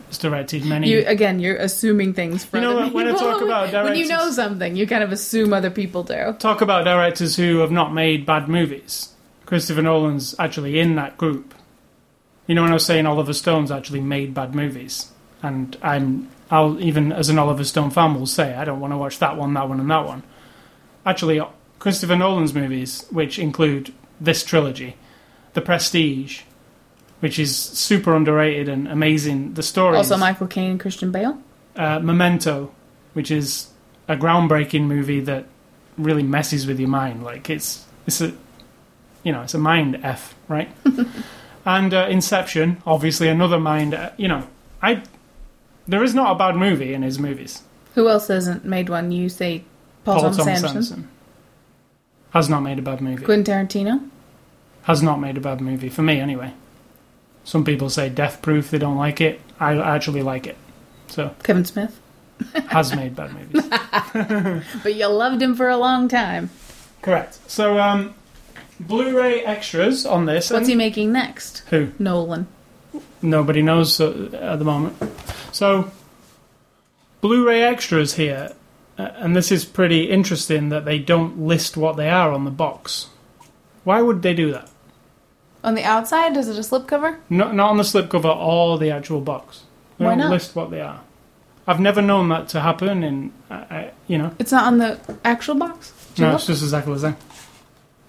has 0.07 0.19
directed 0.19 0.65
many. 0.65 0.89
you 0.89 1.05
again, 1.07 1.41
you're 1.41 1.57
assuming 1.57 2.15
things. 2.15 2.45
For 2.45 2.59
You 2.59 2.63
know 2.63 2.75
what, 2.77 2.93
when 2.93 3.09
I 3.09 3.13
talk 3.13 3.43
about 3.43 3.71
directors, 3.71 3.85
when 3.91 3.97
you 3.99 4.07
know 4.09 4.31
something, 4.31 4.77
you 4.77 4.87
kind 4.87 5.03
of 5.03 5.11
assume 5.13 5.53
other 5.53 5.71
people 5.71 6.03
do. 6.05 6.35
talk 6.39 6.61
about 6.61 6.85
directors 6.85 7.37
who 7.37 7.59
have 7.59 7.73
not 7.73 7.93
made 7.93 8.25
bad 8.27 8.49
movies. 8.49 9.09
Christopher 9.47 9.83
Nolan's 9.83 10.37
actually 10.39 10.79
in 10.79 10.95
that 10.95 11.19
group. 11.19 11.55
You 12.47 12.55
know 12.55 12.63
when 12.63 12.71
I 12.71 12.75
was 12.75 12.87
saying 12.87 13.07
Oliver 13.07 13.33
Stone's 13.33 13.71
actually 13.73 14.01
made 14.01 14.35
bad 14.35 14.55
movies, 14.55 15.11
and 15.43 15.77
I'm 15.83 16.29
I'll 16.51 16.81
even 16.81 17.13
as 17.13 17.29
an 17.29 17.39
Oliver 17.39 17.65
Stone 17.65 17.91
fan 17.91 18.15
will 18.15 18.27
say 18.27 18.55
I 18.55 18.65
don't 18.65 18.81
want 18.81 18.93
to 18.93 18.99
watch 18.99 19.19
that 19.21 19.37
one, 19.37 19.55
that 19.55 19.69
one, 19.69 19.81
and 19.81 19.91
that 19.91 20.07
one. 20.07 20.23
Actually, 21.07 21.41
Christopher 21.79 22.17
Nolan's 22.17 22.53
movies, 22.55 23.07
which 23.11 23.39
include 23.39 23.93
this 24.21 24.45
trilogy, 24.45 24.97
The 25.55 25.61
Prestige, 25.63 26.43
which 27.21 27.39
is 27.39 27.57
super 27.57 28.15
underrated 28.15 28.69
and 28.69 28.89
amazing. 28.89 29.55
The 29.55 29.63
story 29.63 29.97
Also, 29.97 30.17
Michael 30.17 30.47
Caine 30.47 30.73
and 30.73 30.81
Christian 30.81 31.11
Bale. 31.13 31.39
uh, 31.77 31.99
Memento, 32.01 32.73
which 33.15 33.31
is 33.31 33.69
a 34.09 34.17
groundbreaking 34.17 34.83
movie 34.83 35.21
that 35.21 35.47
really 35.97 36.23
messes 36.23 36.67
with 36.67 36.81
your 36.81 36.89
mind. 36.89 37.23
Like 37.23 37.49
it's 37.49 37.85
it's 38.07 38.21
a 38.21 38.33
you 39.23 39.33
know 39.33 39.43
it's 39.43 39.55
a 39.55 39.59
mind 39.59 40.01
f 40.03 40.35
right. 40.49 40.69
and 41.65 41.95
uh, 41.95 42.07
Inception, 42.11 42.83
obviously 42.87 43.29
another 43.29 43.61
mind. 43.61 43.95
uh, 43.95 44.11
You 44.17 44.29
know, 44.29 44.47
I 44.83 45.03
there 45.91 46.05
is 46.05 46.15
not 46.15 46.33
a 46.33 46.35
bad 46.37 46.57
movie 46.57 46.95
in 46.95 47.03
his 47.03 47.19
movies. 47.19 47.63
Who 47.95 48.09
else 48.09 48.29
hasn't 48.29 48.65
made 48.65 48.89
one? 48.89 49.11
You 49.11 49.29
say 49.29 49.65
Paul, 50.05 50.21
Thomas 50.33 50.65
Anderson, 50.65 51.09
has 52.31 52.49
not 52.49 52.61
made 52.61 52.79
a 52.79 52.83
bad 52.83 53.01
movie. 53.01 53.25
Quentin 53.25 53.67
Tarantino. 53.67 54.09
Has 54.85 55.03
not 55.03 55.21
made 55.21 55.37
a 55.37 55.41
bad 55.41 55.61
movie 55.61 55.89
for 55.89 56.03
me 56.03 56.21
anyway. 56.21 56.55
Some 57.45 57.65
people 57.65 57.91
say 57.91 58.09
Death 58.09 58.41
Proof; 58.41 58.71
they 58.71 58.79
don't 58.79 58.97
like 58.97 59.21
it. 59.21 59.41
I 59.59 59.77
actually 59.77 60.23
like 60.23 60.47
it. 60.47 60.57
So 61.09 61.35
Kevin 61.43 61.65
Smith. 61.65 62.01
has 62.69 62.95
made 62.95 63.15
bad 63.15 63.33
movies. 63.35 64.65
But 64.83 64.95
you 64.95 65.07
loved 65.09 65.43
him 65.43 65.55
for 65.55 65.69
a 65.69 65.77
long 65.77 66.09
time. 66.09 66.51
Correct. 67.03 67.39
So, 67.51 67.79
um, 67.79 68.15
Blu-ray 68.79 69.45
extras 69.45 70.07
on 70.07 70.25
this. 70.25 70.51
What's 70.51 70.69
he 70.69 70.75
making 70.75 71.13
next? 71.13 71.63
Who? 71.69 71.93
Nolan. 71.99 72.47
Nobody 73.21 73.61
knows 73.61 74.01
uh, 74.01 74.31
at 74.41 74.59
the 74.59 74.65
moment. 74.65 74.97
So, 75.61 75.91
Blu-ray 77.21 77.63
extras 77.63 78.15
here, 78.15 78.55
uh, 78.97 79.11
and 79.17 79.37
this 79.37 79.53
is 79.53 79.67
pretty 79.67 80.05
interesting 80.05 80.71
that 80.71 80.87
they 80.87 80.99
don't 80.99 81.39
list 81.39 81.77
what 81.77 81.99
they 81.99 82.09
are 82.09 82.33
on 82.33 82.47
the 82.47 82.51
box. 82.51 83.11
Why 83.85 84.01
would 84.01 84.23
they 84.23 84.33
do 84.33 84.53
that? 84.53 84.71
On 85.63 85.75
the 85.75 85.85
outside, 85.85 86.35
is 86.39 86.49
it 86.49 86.57
a 86.57 86.61
slipcover? 86.61 87.19
Not, 87.29 87.55
not 87.55 87.69
on 87.69 87.77
the 87.77 87.83
slipcover 87.83 88.35
or 88.35 88.79
the 88.79 88.91
actual 88.91 89.21
box. 89.21 89.65
They 89.99 90.07
Why 90.07 90.13
don't 90.13 90.21
not? 90.21 90.31
list 90.31 90.57
what 90.57 90.71
they 90.71 90.81
are. 90.81 91.03
I've 91.67 91.79
never 91.79 92.01
known 92.01 92.31
that 92.31 92.49
to 92.49 92.61
happen, 92.63 93.05
and 93.05 93.31
I, 93.51 93.55
I, 93.55 93.91
you 94.07 94.17
know, 94.17 94.35
It's 94.39 94.53
not 94.53 94.65
on 94.65 94.79
the 94.79 94.99
actual 95.27 95.57
box. 95.57 95.93
Did 96.15 96.21
you 96.21 96.25
no, 96.25 96.31
look? 96.31 96.39
it's 96.39 96.47
just 96.47 96.63
exactly 96.63 96.95
the 96.95 97.01
same. 97.01 97.17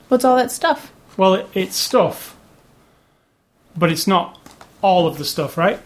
What's 0.07 0.23
all 0.23 0.37
that 0.37 0.51
stuff? 0.51 0.93
Well, 1.17 1.33
it, 1.33 1.49
it's 1.53 1.75
stuff, 1.75 2.37
but 3.75 3.91
it's 3.91 4.07
not 4.07 4.39
all 4.81 5.05
of 5.05 5.17
the 5.17 5.25
stuff, 5.25 5.57
right? 5.57 5.81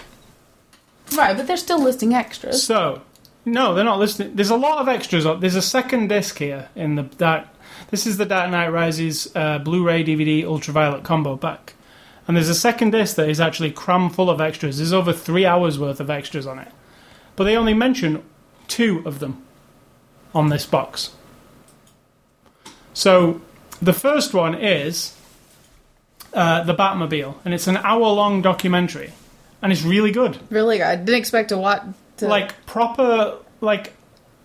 Right, 1.14 1.36
but 1.36 1.48
they're 1.48 1.58
still 1.58 1.82
listing 1.82 2.14
extras. 2.14 2.64
So, 2.64 3.02
no, 3.46 3.74
they're 3.76 3.84
not 3.84 4.00
listing. 4.00 4.36
There's 4.36 4.50
a 4.50 4.56
lot 4.56 4.80
of 4.80 4.88
extras. 4.88 5.26
on- 5.26 5.40
There's 5.40 5.56
a 5.56 5.62
second 5.62 6.08
disc 6.08 6.38
here 6.40 6.70
in 6.76 6.96
the 6.96 7.04
Dark. 7.04 7.48
This 7.92 8.08
is 8.08 8.18
the 8.18 8.26
Dark 8.26 8.50
Knight 8.52 8.70
Rises 8.70 9.32
uh, 9.36 9.60
Blu-ray 9.60 10.04
DVD 10.04 10.44
Ultraviolet 10.44 11.04
combo 11.04 11.38
pack, 11.38 11.74
and 12.28 12.36
there's 12.36 12.50
a 12.50 12.56
second 12.56 12.92
disc 12.92 13.16
that 13.18 13.30
is 13.30 13.40
actually 13.40 13.72
cram 13.72 14.10
full 14.10 14.30
of 14.30 14.42
extras. 14.42 14.78
There's 14.78 14.94
over 14.94 15.14
three 15.14 15.46
hours 15.46 15.78
worth 15.78 16.00
of 16.00 16.10
extras 16.10 16.48
on 16.48 16.58
it, 16.60 16.70
but 17.36 17.44
they 17.44 17.56
only 17.56 17.74
mention 17.76 18.24
two 18.68 19.04
of 19.06 19.20
them 19.20 19.44
on 20.34 20.50
this 20.50 20.66
box. 20.66 21.12
So, 22.94 23.42
the 23.82 23.94
first 23.94 24.34
one 24.34 24.56
is 24.56 25.16
uh, 26.34 26.64
the 26.64 26.74
Batmobile, 26.74 27.36
and 27.46 27.54
it's 27.54 27.68
an 27.68 27.78
hour-long 27.78 28.42
documentary, 28.42 29.12
and 29.66 29.74
it's 29.74 29.82
really 29.84 30.12
good 30.12 30.38
Really, 30.50 30.78
good. 30.78 30.86
I 30.88 30.96
didn't 30.96 31.16
expect 31.18 31.50
to 31.50 31.58
watch. 31.58 31.82
To, 32.18 32.28
like 32.28 32.66
proper 32.68 33.38
like 33.62 33.94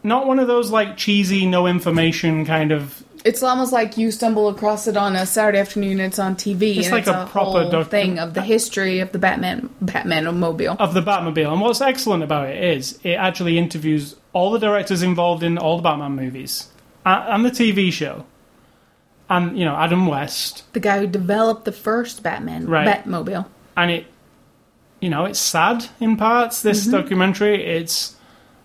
not 0.02 0.26
one 0.26 0.38
of 0.40 0.48
those 0.48 0.70
like 0.70 0.96
cheesy 0.96 1.46
no 1.46 1.66
information 1.66 2.44
kind 2.46 2.72
of 2.72 3.04
it's 3.22 3.42
almost 3.42 3.70
like 3.70 3.98
you 3.98 4.10
stumble 4.10 4.48
across 4.48 4.86
it 4.86 4.96
on 4.96 5.14
a 5.14 5.26
Saturday 5.26 5.58
afternoon. 5.58 6.00
It's 6.00 6.18
on 6.18 6.36
TV. 6.36 6.78
It's 6.78 6.86
and 6.86 6.92
like 6.92 7.00
it's 7.02 7.08
a 7.10 7.24
a, 7.24 7.26
proper 7.26 7.60
whole 7.64 7.70
doc- 7.70 7.88
thing 7.90 8.18
of 8.18 8.32
the 8.32 8.40
history 8.40 9.00
of 9.00 9.12
the 9.12 9.18
Batman 9.18 9.68
Batman 9.82 10.24
mobile. 10.40 10.74
of 10.78 10.94
the 10.94 11.02
Batmobile. 11.02 11.52
And 11.52 11.60
what's 11.60 11.82
excellent 11.82 12.22
about 12.22 12.48
it 12.48 12.64
is 12.64 12.98
it 13.04 13.16
actually 13.16 13.58
interviews 13.58 14.16
all 14.32 14.50
the 14.52 14.58
directors 14.58 15.02
involved 15.02 15.42
in 15.42 15.58
all 15.58 15.76
the 15.76 15.82
Batman 15.82 16.12
movies 16.16 16.68
a- 17.04 17.26
and 17.28 17.44
the 17.44 17.50
TV 17.50 17.92
show. 17.92 18.24
And 19.28 19.56
you 19.58 19.64
know 19.66 19.76
Adam 19.76 20.06
West, 20.06 20.64
The 20.72 20.80
guy 20.80 20.98
who 20.98 21.06
developed 21.06 21.66
the 21.66 21.72
first 21.72 22.22
Batman 22.22 22.66
Right. 22.66 22.88
Batmobile. 23.04 23.44
and 23.76 23.90
it, 23.90 24.06
you 25.00 25.08
know, 25.10 25.24
it's 25.24 25.38
sad 25.38 25.86
in 25.98 26.16
parts. 26.16 26.62
This 26.62 26.82
mm-hmm. 26.82 26.92
documentary, 26.92 27.64
it's 27.64 28.16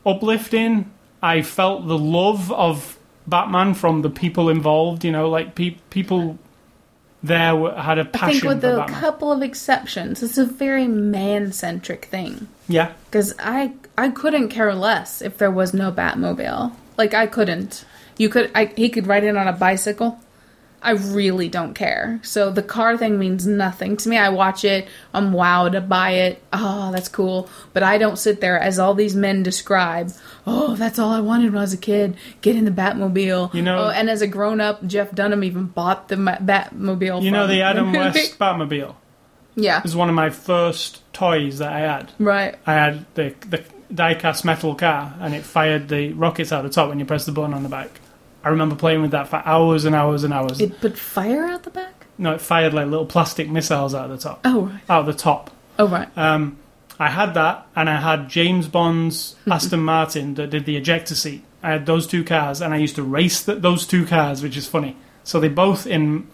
uplifting. 0.05 0.91
I 1.21 1.41
felt 1.41 1.87
the 1.87 1.97
love 1.97 2.51
of 2.51 2.99
Batman 3.25 3.73
from 3.73 4.01
the 4.01 4.09
people 4.09 4.49
involved. 4.49 5.03
You 5.03 5.11
know, 5.11 5.29
like 5.29 5.55
pe- 5.55 5.77
people 5.89 6.37
there 7.23 7.55
were, 7.55 7.73
had 7.73 7.97
a 7.97 8.01
I 8.01 8.03
think 8.03 8.13
passion 8.13 8.47
with 8.47 8.63
a 8.63 8.77
Batman. 8.77 8.99
couple 8.99 9.31
of 9.31 9.41
exceptions, 9.41 10.21
it's 10.21 10.37
a 10.37 10.45
very 10.45 10.87
man 10.87 11.51
centric 11.51 12.05
thing. 12.05 12.47
yeah, 12.67 12.93
Because 13.09 13.33
I 13.39 13.73
I 13.97 14.09
couldn't 14.09 14.49
care 14.49 14.75
less 14.75 15.21
if 15.21 15.37
there 15.37 15.51
was 15.51 15.73
no 15.73 15.91
Batmobile. 15.91 16.73
Like 16.97 17.13
I 17.13 17.27
couldn't. 17.27 17.85
You 18.17 18.29
could. 18.29 18.51
I, 18.55 18.65
he 18.77 18.89
could 18.89 19.07
ride 19.07 19.23
in 19.23 19.37
on 19.37 19.47
a 19.47 19.53
bicycle. 19.53 20.19
I 20.85 20.91
really 20.91 21.49
don't 21.49 21.73
care. 21.73 22.19
So 22.23 22.51
the 22.51 22.61
car 22.63 22.97
thing 22.97 23.17
means 23.19 23.45
nothing 23.47 23.97
to 23.97 24.07
me. 24.09 24.17
I 24.17 24.29
watch 24.29 24.63
it. 24.63 24.87
I'm 25.13 25.31
wowed 25.33 25.73
to 25.73 25.81
buy 25.81 26.11
it. 26.11 26.41
Oh, 26.53 26.91
that's 26.91 27.09
cool. 27.09 27.49
But 27.73 27.83
I 27.83 27.97
don't 27.97 28.17
sit 28.17 28.39
there 28.39 28.59
as 28.59 28.79
all 28.79 28.93
these 28.93 29.15
men 29.15 29.43
describe. 29.43 30.11
Oh, 30.47 30.75
that's 30.75 30.99
all 30.99 31.11
I 31.11 31.19
wanted 31.19 31.51
when 31.51 31.57
I 31.57 31.61
was 31.61 31.73
a 31.73 31.77
kid. 31.77 32.15
Get 32.41 32.55
in 32.55 32.65
the 32.65 32.71
Batmobile. 32.71 33.53
You 33.53 33.61
know- 33.61 33.85
Oh, 33.85 33.89
and 33.89 34.09
as 34.09 34.21
a 34.21 34.27
grown 34.27 34.61
up, 34.61 34.85
Jeff 34.85 35.11
Dunham 35.13 35.43
even 35.43 35.65
bought 35.65 36.07
the 36.07 36.15
Batmobile. 36.15 37.21
you 37.23 37.31
know 37.31 37.47
the 37.47 37.61
Adam. 37.61 37.91
West 37.93 38.39
Batmobile. 38.39 38.95
Yeah. 39.55 39.77
It 39.79 39.83
was 39.83 39.95
one 39.95 40.09
of 40.09 40.15
my 40.15 40.29
first 40.29 41.01
toys 41.13 41.59
that 41.59 41.71
I 41.73 41.79
had. 41.79 42.11
Right. 42.19 42.55
I 42.67 42.73
had 42.73 43.05
the 43.15 43.33
the 43.49 43.63
die-cast 43.93 44.43
metal 44.43 44.75
car, 44.75 45.13
and 45.21 45.33
it 45.33 45.43
fired 45.43 45.87
the 45.87 46.11
rockets 46.13 46.51
out 46.51 46.63
the 46.63 46.69
top 46.69 46.89
when 46.89 46.99
you 46.99 47.05
press 47.05 47.25
the 47.25 47.31
button 47.31 47.53
on 47.53 47.63
the 47.63 47.69
back. 47.69 48.01
I 48.45 48.49
remember 48.49 48.75
playing 48.75 49.01
with 49.01 49.11
that 49.11 49.27
for 49.27 49.41
hours 49.43 49.83
and 49.85 49.95
hours 49.95 50.23
and 50.23 50.33
hours. 50.33 50.61
It 50.61 50.79
put 50.79 50.97
fire 50.97 51.45
out 51.45 51.63
the 51.63 51.71
back. 51.71 52.05
no, 52.17 52.33
it 52.33 52.41
fired 52.41 52.73
like 52.73 52.85
little 52.87 53.05
plastic 53.05 53.49
missiles 53.49 53.93
out 53.95 54.09
of 54.09 54.11
the 54.11 54.29
top. 54.29 54.41
Oh 54.45 54.67
right. 54.67 54.81
Out 54.87 54.99
of 55.01 55.05
the 55.07 55.13
top. 55.13 55.51
Oh 55.79 55.87
right. 55.87 56.07
Um, 56.17 56.57
I 56.97 57.09
had 57.09 57.33
that, 57.33 57.67
and 57.75 57.89
I 57.89 57.99
had 57.99 58.29
James 58.29 58.67
Bond's 58.69 59.35
Aston 59.51 59.81
Martin 59.81 60.35
that 60.35 60.51
did 60.51 60.65
the 60.65 60.77
ejector 60.77 61.15
seat. 61.15 61.43
I 61.61 61.71
had 61.71 61.85
those 61.87 62.07
two 62.07 62.23
cars, 62.23 62.61
and 62.61 62.73
I 62.73 62.77
used 62.77 62.95
to 62.95 63.03
race 63.03 63.43
th 63.43 63.59
those 63.61 63.85
two 63.85 64.05
cars, 64.05 64.41
which 64.41 64.55
is 64.55 64.67
funny. 64.67 64.95
So 65.23 65.39
they 65.39 65.49
both 65.49 65.87
in, 65.87 66.27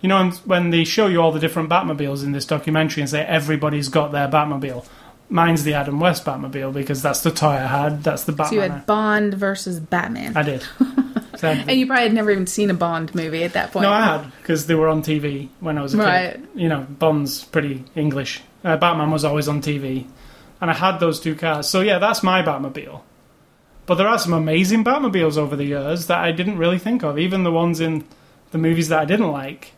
you 0.00 0.08
know, 0.08 0.30
when 0.46 0.70
they 0.70 0.82
show 0.84 1.06
you 1.06 1.20
all 1.20 1.30
the 1.32 1.38
different 1.38 1.68
Batmobiles 1.68 2.24
in 2.24 2.32
this 2.32 2.46
documentary 2.46 3.02
and 3.02 3.10
say 3.10 3.22
everybody's 3.22 3.90
got 3.90 4.10
their 4.10 4.26
Batmobile. 4.26 4.86
Mine's 5.30 5.62
the 5.62 5.74
Adam 5.74 6.00
West 6.00 6.24
Batmobile 6.24 6.72
because 6.72 7.02
that's 7.02 7.20
the 7.20 7.30
toy 7.30 7.48
I 7.50 7.66
had. 7.66 8.02
That's 8.02 8.24
the 8.24 8.32
Batmobile. 8.32 8.48
So 8.48 8.54
you 8.54 8.60
had 8.62 8.86
Bond 8.86 9.34
versus 9.34 9.78
Batman. 9.78 10.34
I 10.34 10.42
did. 10.42 10.64
So 11.38 11.48
I 11.48 11.54
had 11.54 11.66
the- 11.66 11.70
and 11.70 11.80
you 11.80 11.86
probably 11.86 12.02
had 12.04 12.14
never 12.14 12.30
even 12.30 12.46
seen 12.46 12.70
a 12.70 12.74
Bond 12.74 13.14
movie 13.14 13.42
at 13.44 13.54
that 13.54 13.72
point. 13.72 13.82
no, 13.84 13.90
I 13.92 14.02
had 14.02 14.32
because 14.42 14.66
they 14.66 14.74
were 14.74 14.88
on 14.88 15.02
TV 15.02 15.48
when 15.60 15.78
I 15.78 15.82
was 15.82 15.94
a 15.94 15.98
Right. 15.98 16.32
kid. 16.32 16.48
You 16.54 16.68
know, 16.68 16.86
Bond's 16.88 17.44
pretty 17.44 17.84
English. 17.96 18.42
Uh, 18.64 18.76
Batman 18.76 19.10
was 19.10 19.24
always 19.24 19.48
on 19.48 19.60
TV, 19.62 20.06
and 20.60 20.70
I 20.70 20.74
had 20.74 20.98
those 20.98 21.20
two 21.20 21.34
cars. 21.34 21.68
So 21.68 21.80
yeah, 21.80 21.98
that's 21.98 22.22
my 22.22 22.42
Batmobile. 22.42 23.00
But 23.86 23.94
there 23.94 24.08
are 24.08 24.18
some 24.18 24.34
amazing 24.34 24.84
Batmobiles 24.84 25.38
over 25.38 25.56
the 25.56 25.64
years 25.64 26.06
that 26.08 26.18
I 26.18 26.30
didn't 26.32 26.58
really 26.58 26.78
think 26.78 27.02
of. 27.02 27.18
Even 27.18 27.42
the 27.44 27.52
ones 27.52 27.80
in 27.80 28.04
the 28.50 28.58
movies 28.58 28.88
that 28.88 28.98
I 29.00 29.04
didn't 29.06 29.30
like, 29.30 29.72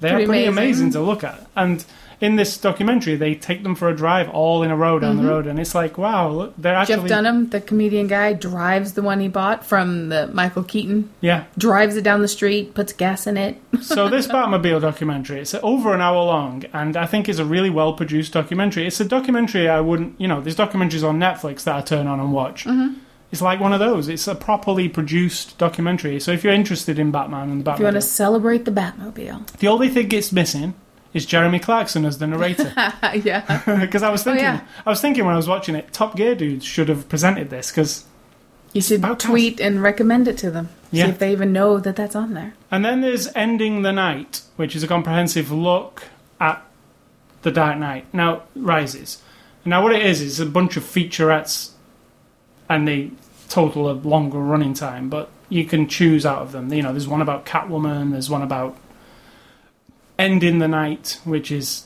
they're 0.00 0.12
Pretty 0.12 0.26
pretty, 0.26 0.44
amazing. 0.46 0.86
amazing. 0.86 0.90
to 0.92 1.00
look 1.02 1.24
at. 1.24 1.46
And 1.56 1.84
in 2.20 2.34
this 2.34 2.58
documentary, 2.58 3.14
they 3.14 3.36
take 3.36 3.62
them 3.62 3.76
for 3.76 3.88
a 3.88 3.94
drive 3.94 4.28
all 4.30 4.64
in 4.64 4.72
a 4.72 4.76
row 4.76 4.98
down 4.98 5.18
the 5.18 5.22
road, 5.28 5.46
and 5.46 5.56
it's 5.60 5.72
like, 5.72 5.96
wow, 5.98 6.28
look, 6.28 6.54
they're 6.58 6.74
Mm-hmm. 6.74 6.86
Jeff 6.86 6.96
actually 6.98 7.08
Dunham, 7.10 7.50
the 7.50 7.60
comedian 7.60 8.08
guy, 8.08 8.32
drives 8.32 8.94
the 8.94 9.02
one 9.02 9.20
he 9.20 9.28
bought 9.28 9.64
from 9.64 10.08
the 10.08 10.26
Michael 10.32 10.64
Keaton. 10.64 11.10
yeah. 11.20 11.44
Drives 11.56 11.94
it 11.96 12.02
down 12.02 12.20
the 12.20 12.26
street, 12.26 12.74
puts 12.74 12.92
gas 12.92 13.26
in 13.28 13.36
it. 13.36 13.60
So 13.82 14.08
this 14.08 14.26
Batmobile 14.26 14.80
documentary, 14.80 15.38
it's 15.40 15.54
over 15.62 15.94
an 15.94 16.00
hour 16.00 16.24
long, 16.24 16.64
and 16.72 16.96
I 16.96 17.06
think 17.06 17.28
it's 17.28 17.38
a 17.38 17.44
really 17.44 17.70
well 17.70 17.92
produced 17.92 18.32
documentary. 18.32 18.88
It's 18.88 18.98
a 18.98 19.04
documentary 19.04 19.68
I 19.68 19.80
wouldn't, 19.80 20.20
you 20.20 20.26
know, 20.26 20.40
there's 20.40 20.56
documentaries 20.56 21.08
on 21.08 21.20
Netflix 21.20 21.62
that 21.64 21.76
I 21.76 21.80
turn 21.82 22.08
on 22.08 22.18
and 22.18 22.32
watch. 22.32 22.64
Mm-hmm. 22.64 22.98
It's 23.30 23.42
like 23.42 23.60
one 23.60 23.72
of 23.74 23.80
those. 23.80 24.08
It's 24.08 24.26
a 24.26 24.34
properly 24.34 24.88
produced 24.88 25.58
documentary. 25.58 26.18
So 26.18 26.32
if 26.32 26.42
you're 26.42 26.52
interested 26.54 26.98
in 26.98 27.10
Batman 27.10 27.50
and 27.50 27.60
the 27.62 27.70
Batmobile, 27.70 27.74
If 27.74 27.78
you 27.80 27.84
want 27.84 27.96
to 27.96 28.00
celebrate 28.02 28.64
the 28.64 28.70
Batmobile. 28.70 29.46
the 29.58 29.68
only 29.68 29.88
thing 29.90 30.10
it's 30.12 30.32
missing 30.32 30.74
is 31.12 31.26
Jeremy 31.26 31.58
Clarkson 31.58 32.04
as 32.06 32.18
the 32.18 32.26
narrator. 32.26 32.72
yeah. 33.14 33.62
Because 33.80 34.02
I 34.02 34.10
was 34.10 34.22
thinking, 34.24 34.44
Oh, 34.44 34.48
yeah. 34.48 34.60
I 34.86 34.90
was 34.90 35.00
thinking 35.00 35.24
when 35.26 35.34
I 35.34 35.36
was 35.36 35.48
watching 35.48 35.74
it, 35.74 35.92
Top 35.92 36.16
Gear 36.16 36.34
dudes 36.34 36.64
should 36.64 36.88
have 36.88 37.08
presented 37.08 37.50
this 37.50 37.70
because 37.70 38.04
You 38.72 38.80
should 38.80 39.02
tweet 39.18 39.60
and 39.60 39.82
recommend 39.82 40.26
it 40.26 40.38
to 40.38 40.50
them. 40.50 40.70
Yeah. 40.90 41.04
See 41.04 41.10
if 41.10 41.18
they 41.18 41.32
even 41.32 41.52
know 41.52 41.78
that 41.80 41.96
that's 41.96 42.16
on 42.16 42.32
there. 42.32 42.54
And 42.70 42.82
then 42.82 43.02
there's 43.02 43.28
Ending 43.34 43.82
the 43.82 43.92
Knight, 43.92 44.40
which 44.56 44.74
is 44.74 44.82
a 44.82 44.88
comprehensive 44.88 45.50
look 45.52 46.04
at 46.40 46.62
The 47.42 47.50
Dark 47.50 47.76
Knight. 47.78 48.06
Now, 48.14 48.44
Rises. 48.54 49.20
Now, 49.66 49.82
what 49.82 49.92
it 49.92 50.04
is, 50.04 50.22
is 50.22 50.40
a 50.40 50.46
bunch 50.46 50.78
of 50.78 50.82
featurettes, 50.82 51.72
and 52.68 52.86
they 52.86 53.10
total 53.48 53.90
a 53.90 53.92
longer 53.92 54.38
running 54.38 54.74
time, 54.74 55.08
but 55.08 55.30
you 55.48 55.64
can 55.64 55.88
choose 55.88 56.26
out 56.26 56.42
of 56.42 56.52
them. 56.52 56.72
You 56.72 56.82
know, 56.82 56.92
there's 56.92 57.08
one 57.08 57.22
about 57.22 57.46
Catwoman, 57.46 58.12
there's 58.12 58.28
one 58.28 58.42
about 58.42 58.76
Ending 60.18 60.58
the 60.58 60.68
Knight, 60.68 61.20
which 61.24 61.50
is 61.52 61.84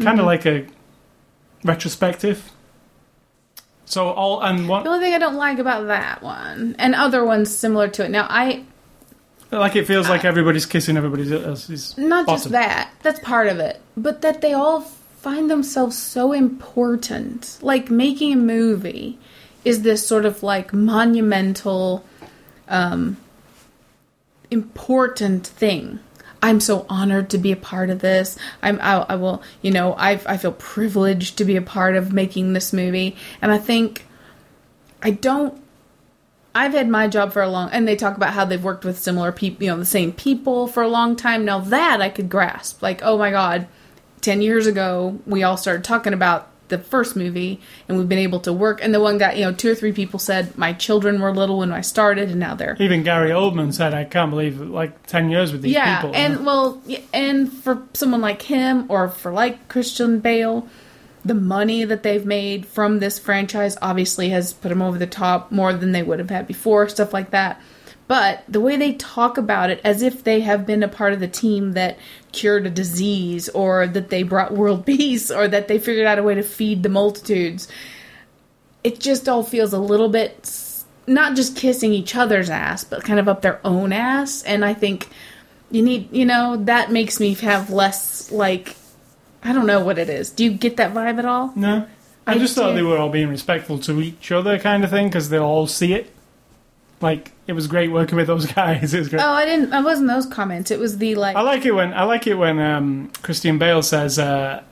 kind 0.00 0.18
of 0.18 0.24
Mhm. 0.24 0.26
like 0.26 0.46
a 0.46 0.66
retrospective. 1.64 2.50
So, 3.84 4.08
all, 4.08 4.40
and 4.42 4.68
one, 4.68 4.82
The 4.82 4.90
only 4.90 5.04
thing 5.04 5.14
I 5.14 5.18
don't 5.18 5.36
like 5.36 5.58
about 5.60 5.86
that 5.86 6.22
one, 6.22 6.74
and 6.78 6.94
other 6.94 7.24
ones 7.24 7.54
similar 7.56 7.86
to 7.88 8.04
it. 8.04 8.10
Now, 8.10 8.26
I 8.28 8.62
like 9.52 9.76
it 9.76 9.86
feels 9.86 10.08
like 10.08 10.24
everybody's 10.24 10.66
kissing 10.66 10.96
everybody 10.96 11.32
else's. 11.32 11.96
Not 11.96 12.26
just 12.26 12.50
that. 12.50 12.90
That's 13.04 13.20
part 13.20 13.46
of 13.46 13.60
it. 13.60 13.80
But 13.96 14.22
that 14.22 14.40
they 14.40 14.52
all 14.54 14.80
find 14.80 15.48
themselves 15.48 15.96
so 15.96 16.32
important. 16.32 17.58
Like 17.62 17.88
making 17.90 18.32
a 18.32 18.36
movie 18.36 19.18
is 19.66 19.82
this 19.82 20.06
sort 20.06 20.24
of 20.24 20.42
like 20.44 20.72
monumental 20.72 22.04
um 22.68 23.16
important 24.50 25.44
thing. 25.46 25.98
I'm 26.40 26.60
so 26.60 26.86
honored 26.88 27.30
to 27.30 27.38
be 27.38 27.50
a 27.50 27.56
part 27.56 27.90
of 27.90 27.98
this. 27.98 28.38
I'm 28.62 28.78
I, 28.80 29.04
I 29.08 29.16
will, 29.16 29.42
you 29.62 29.72
know, 29.72 29.94
I 29.94 30.12
I 30.24 30.36
feel 30.36 30.52
privileged 30.52 31.36
to 31.38 31.44
be 31.44 31.56
a 31.56 31.62
part 31.62 31.96
of 31.96 32.12
making 32.12 32.52
this 32.52 32.72
movie. 32.72 33.16
And 33.42 33.50
I 33.50 33.58
think 33.58 34.06
I 35.02 35.10
don't 35.10 35.60
I've 36.54 36.72
had 36.72 36.88
my 36.88 37.08
job 37.08 37.32
for 37.32 37.42
a 37.42 37.50
long, 37.50 37.68
and 37.70 37.86
they 37.86 37.96
talk 37.96 38.16
about 38.16 38.32
how 38.32 38.46
they've 38.46 38.62
worked 38.62 38.84
with 38.84 38.98
similar 38.98 39.30
people, 39.30 39.64
you 39.64 39.70
know, 39.70 39.78
the 39.78 39.84
same 39.84 40.12
people 40.12 40.68
for 40.68 40.82
a 40.82 40.88
long 40.88 41.16
time. 41.16 41.44
Now 41.44 41.58
that 41.58 42.00
I 42.00 42.08
could 42.08 42.30
grasp, 42.30 42.82
like, 42.82 43.02
oh 43.02 43.18
my 43.18 43.30
god, 43.30 43.66
ten 44.20 44.40
years 44.40 44.68
ago 44.68 45.18
we 45.26 45.42
all 45.42 45.56
started 45.56 45.82
talking 45.82 46.12
about 46.12 46.50
the 46.68 46.78
first 46.78 47.16
movie, 47.16 47.60
and 47.88 47.98
we've 47.98 48.08
been 48.08 48.18
able 48.18 48.40
to 48.40 48.52
work. 48.52 48.82
And 48.82 48.94
the 48.94 49.00
one 49.00 49.18
guy, 49.18 49.34
you 49.34 49.44
know, 49.44 49.52
two 49.52 49.70
or 49.70 49.74
three 49.74 49.92
people 49.92 50.18
said 50.18 50.56
my 50.56 50.72
children 50.72 51.20
were 51.20 51.32
little 51.32 51.58
when 51.58 51.72
I 51.72 51.80
started, 51.80 52.30
and 52.30 52.40
now 52.40 52.54
they're 52.54 52.76
Even 52.80 53.02
Gary 53.02 53.30
Oldman 53.30 53.72
said, 53.72 53.94
"I 53.94 54.04
can't 54.04 54.30
believe 54.30 54.60
like 54.60 55.06
ten 55.06 55.30
years 55.30 55.52
with 55.52 55.62
these 55.62 55.74
yeah, 55.74 56.00
people." 56.00 56.16
and 56.16 56.44
well, 56.44 56.82
and 57.12 57.52
for 57.52 57.82
someone 57.94 58.20
like 58.20 58.42
him 58.42 58.86
or 58.88 59.08
for 59.08 59.32
like 59.32 59.68
Christian 59.68 60.20
Bale, 60.20 60.68
the 61.24 61.34
money 61.34 61.84
that 61.84 62.02
they've 62.02 62.26
made 62.26 62.66
from 62.66 63.00
this 63.00 63.18
franchise 63.18 63.76
obviously 63.82 64.30
has 64.30 64.52
put 64.52 64.68
them 64.68 64.82
over 64.82 64.98
the 64.98 65.06
top 65.06 65.50
more 65.50 65.72
than 65.72 65.92
they 65.92 66.02
would 66.02 66.18
have 66.18 66.30
had 66.30 66.46
before, 66.46 66.88
stuff 66.88 67.12
like 67.12 67.30
that. 67.30 67.60
But 68.08 68.44
the 68.48 68.60
way 68.60 68.76
they 68.76 68.92
talk 68.92 69.36
about 69.36 69.70
it 69.70 69.80
as 69.82 70.02
if 70.02 70.22
they 70.22 70.40
have 70.40 70.64
been 70.64 70.82
a 70.82 70.88
part 70.88 71.12
of 71.12 71.20
the 71.20 71.26
team 71.26 71.72
that 71.72 71.98
cured 72.36 72.66
a 72.66 72.70
disease 72.70 73.48
or 73.48 73.86
that 73.88 74.10
they 74.10 74.22
brought 74.22 74.52
world 74.52 74.86
peace 74.92 75.30
or 75.30 75.48
that 75.48 75.66
they 75.68 75.78
figured 75.78 76.06
out 76.06 76.18
a 76.18 76.22
way 76.22 76.34
to 76.34 76.42
feed 76.42 76.82
the 76.82 76.88
multitudes, 76.88 77.66
it 78.84 79.00
just 79.00 79.28
all 79.28 79.42
feels 79.42 79.72
a 79.72 79.80
little 79.80 80.08
bit 80.08 80.62
not 81.08 81.36
just 81.36 81.56
kissing 81.56 81.92
each 81.92 82.16
other's 82.16 82.50
ass, 82.50 82.84
but 82.84 83.04
kind 83.04 83.18
of 83.18 83.28
up 83.28 83.42
their 83.42 83.60
own 83.64 83.92
ass. 83.92 84.42
And 84.42 84.64
I 84.64 84.74
think 84.74 85.08
you 85.70 85.82
need, 85.82 86.12
you 86.12 86.24
know, 86.24 86.56
that 86.64 86.90
makes 86.90 87.20
me 87.20 87.34
have 87.34 87.70
less 87.70 88.30
like 88.30 88.76
I 89.42 89.52
don't 89.52 89.66
know 89.66 89.84
what 89.84 89.98
it 89.98 90.08
is. 90.08 90.30
Do 90.30 90.44
you 90.44 90.50
get 90.52 90.76
that 90.78 90.92
vibe 90.92 91.18
at 91.18 91.24
all? 91.24 91.52
No. 91.54 91.86
I, 92.26 92.34
I 92.34 92.38
just 92.38 92.56
thought 92.56 92.72
they 92.72 92.82
were 92.82 92.98
all 92.98 93.10
being 93.10 93.28
respectful 93.28 93.78
to 93.80 94.00
each 94.00 94.32
other, 94.32 94.58
kind 94.58 94.82
of 94.82 94.90
thing, 94.90 95.06
because 95.06 95.28
they'll 95.28 95.44
all 95.44 95.68
see 95.68 95.92
it. 95.92 96.12
Like 97.00 97.32
it 97.46 97.52
was 97.52 97.66
great 97.66 97.92
working 97.92 98.16
with 98.16 98.26
those 98.26 98.46
guys. 98.52 98.94
It 98.94 98.98
was 99.00 99.08
great. 99.08 99.22
Oh, 99.22 99.32
I 99.32 99.44
didn't. 99.44 99.72
I 99.72 99.82
wasn't 99.82 100.08
those 100.08 100.26
comments. 100.26 100.70
It 100.70 100.78
was 100.78 100.98
the 100.98 101.14
like. 101.14 101.36
I 101.36 101.42
like 101.42 101.64
it 101.66 101.72
when 101.72 101.92
I 101.92 102.04
like 102.04 102.26
it 102.26 102.34
when 102.34 102.58
um, 102.58 103.10
Christian 103.22 103.58
Bale 103.58 103.82
says, 103.82 104.18
uh, 104.18 104.62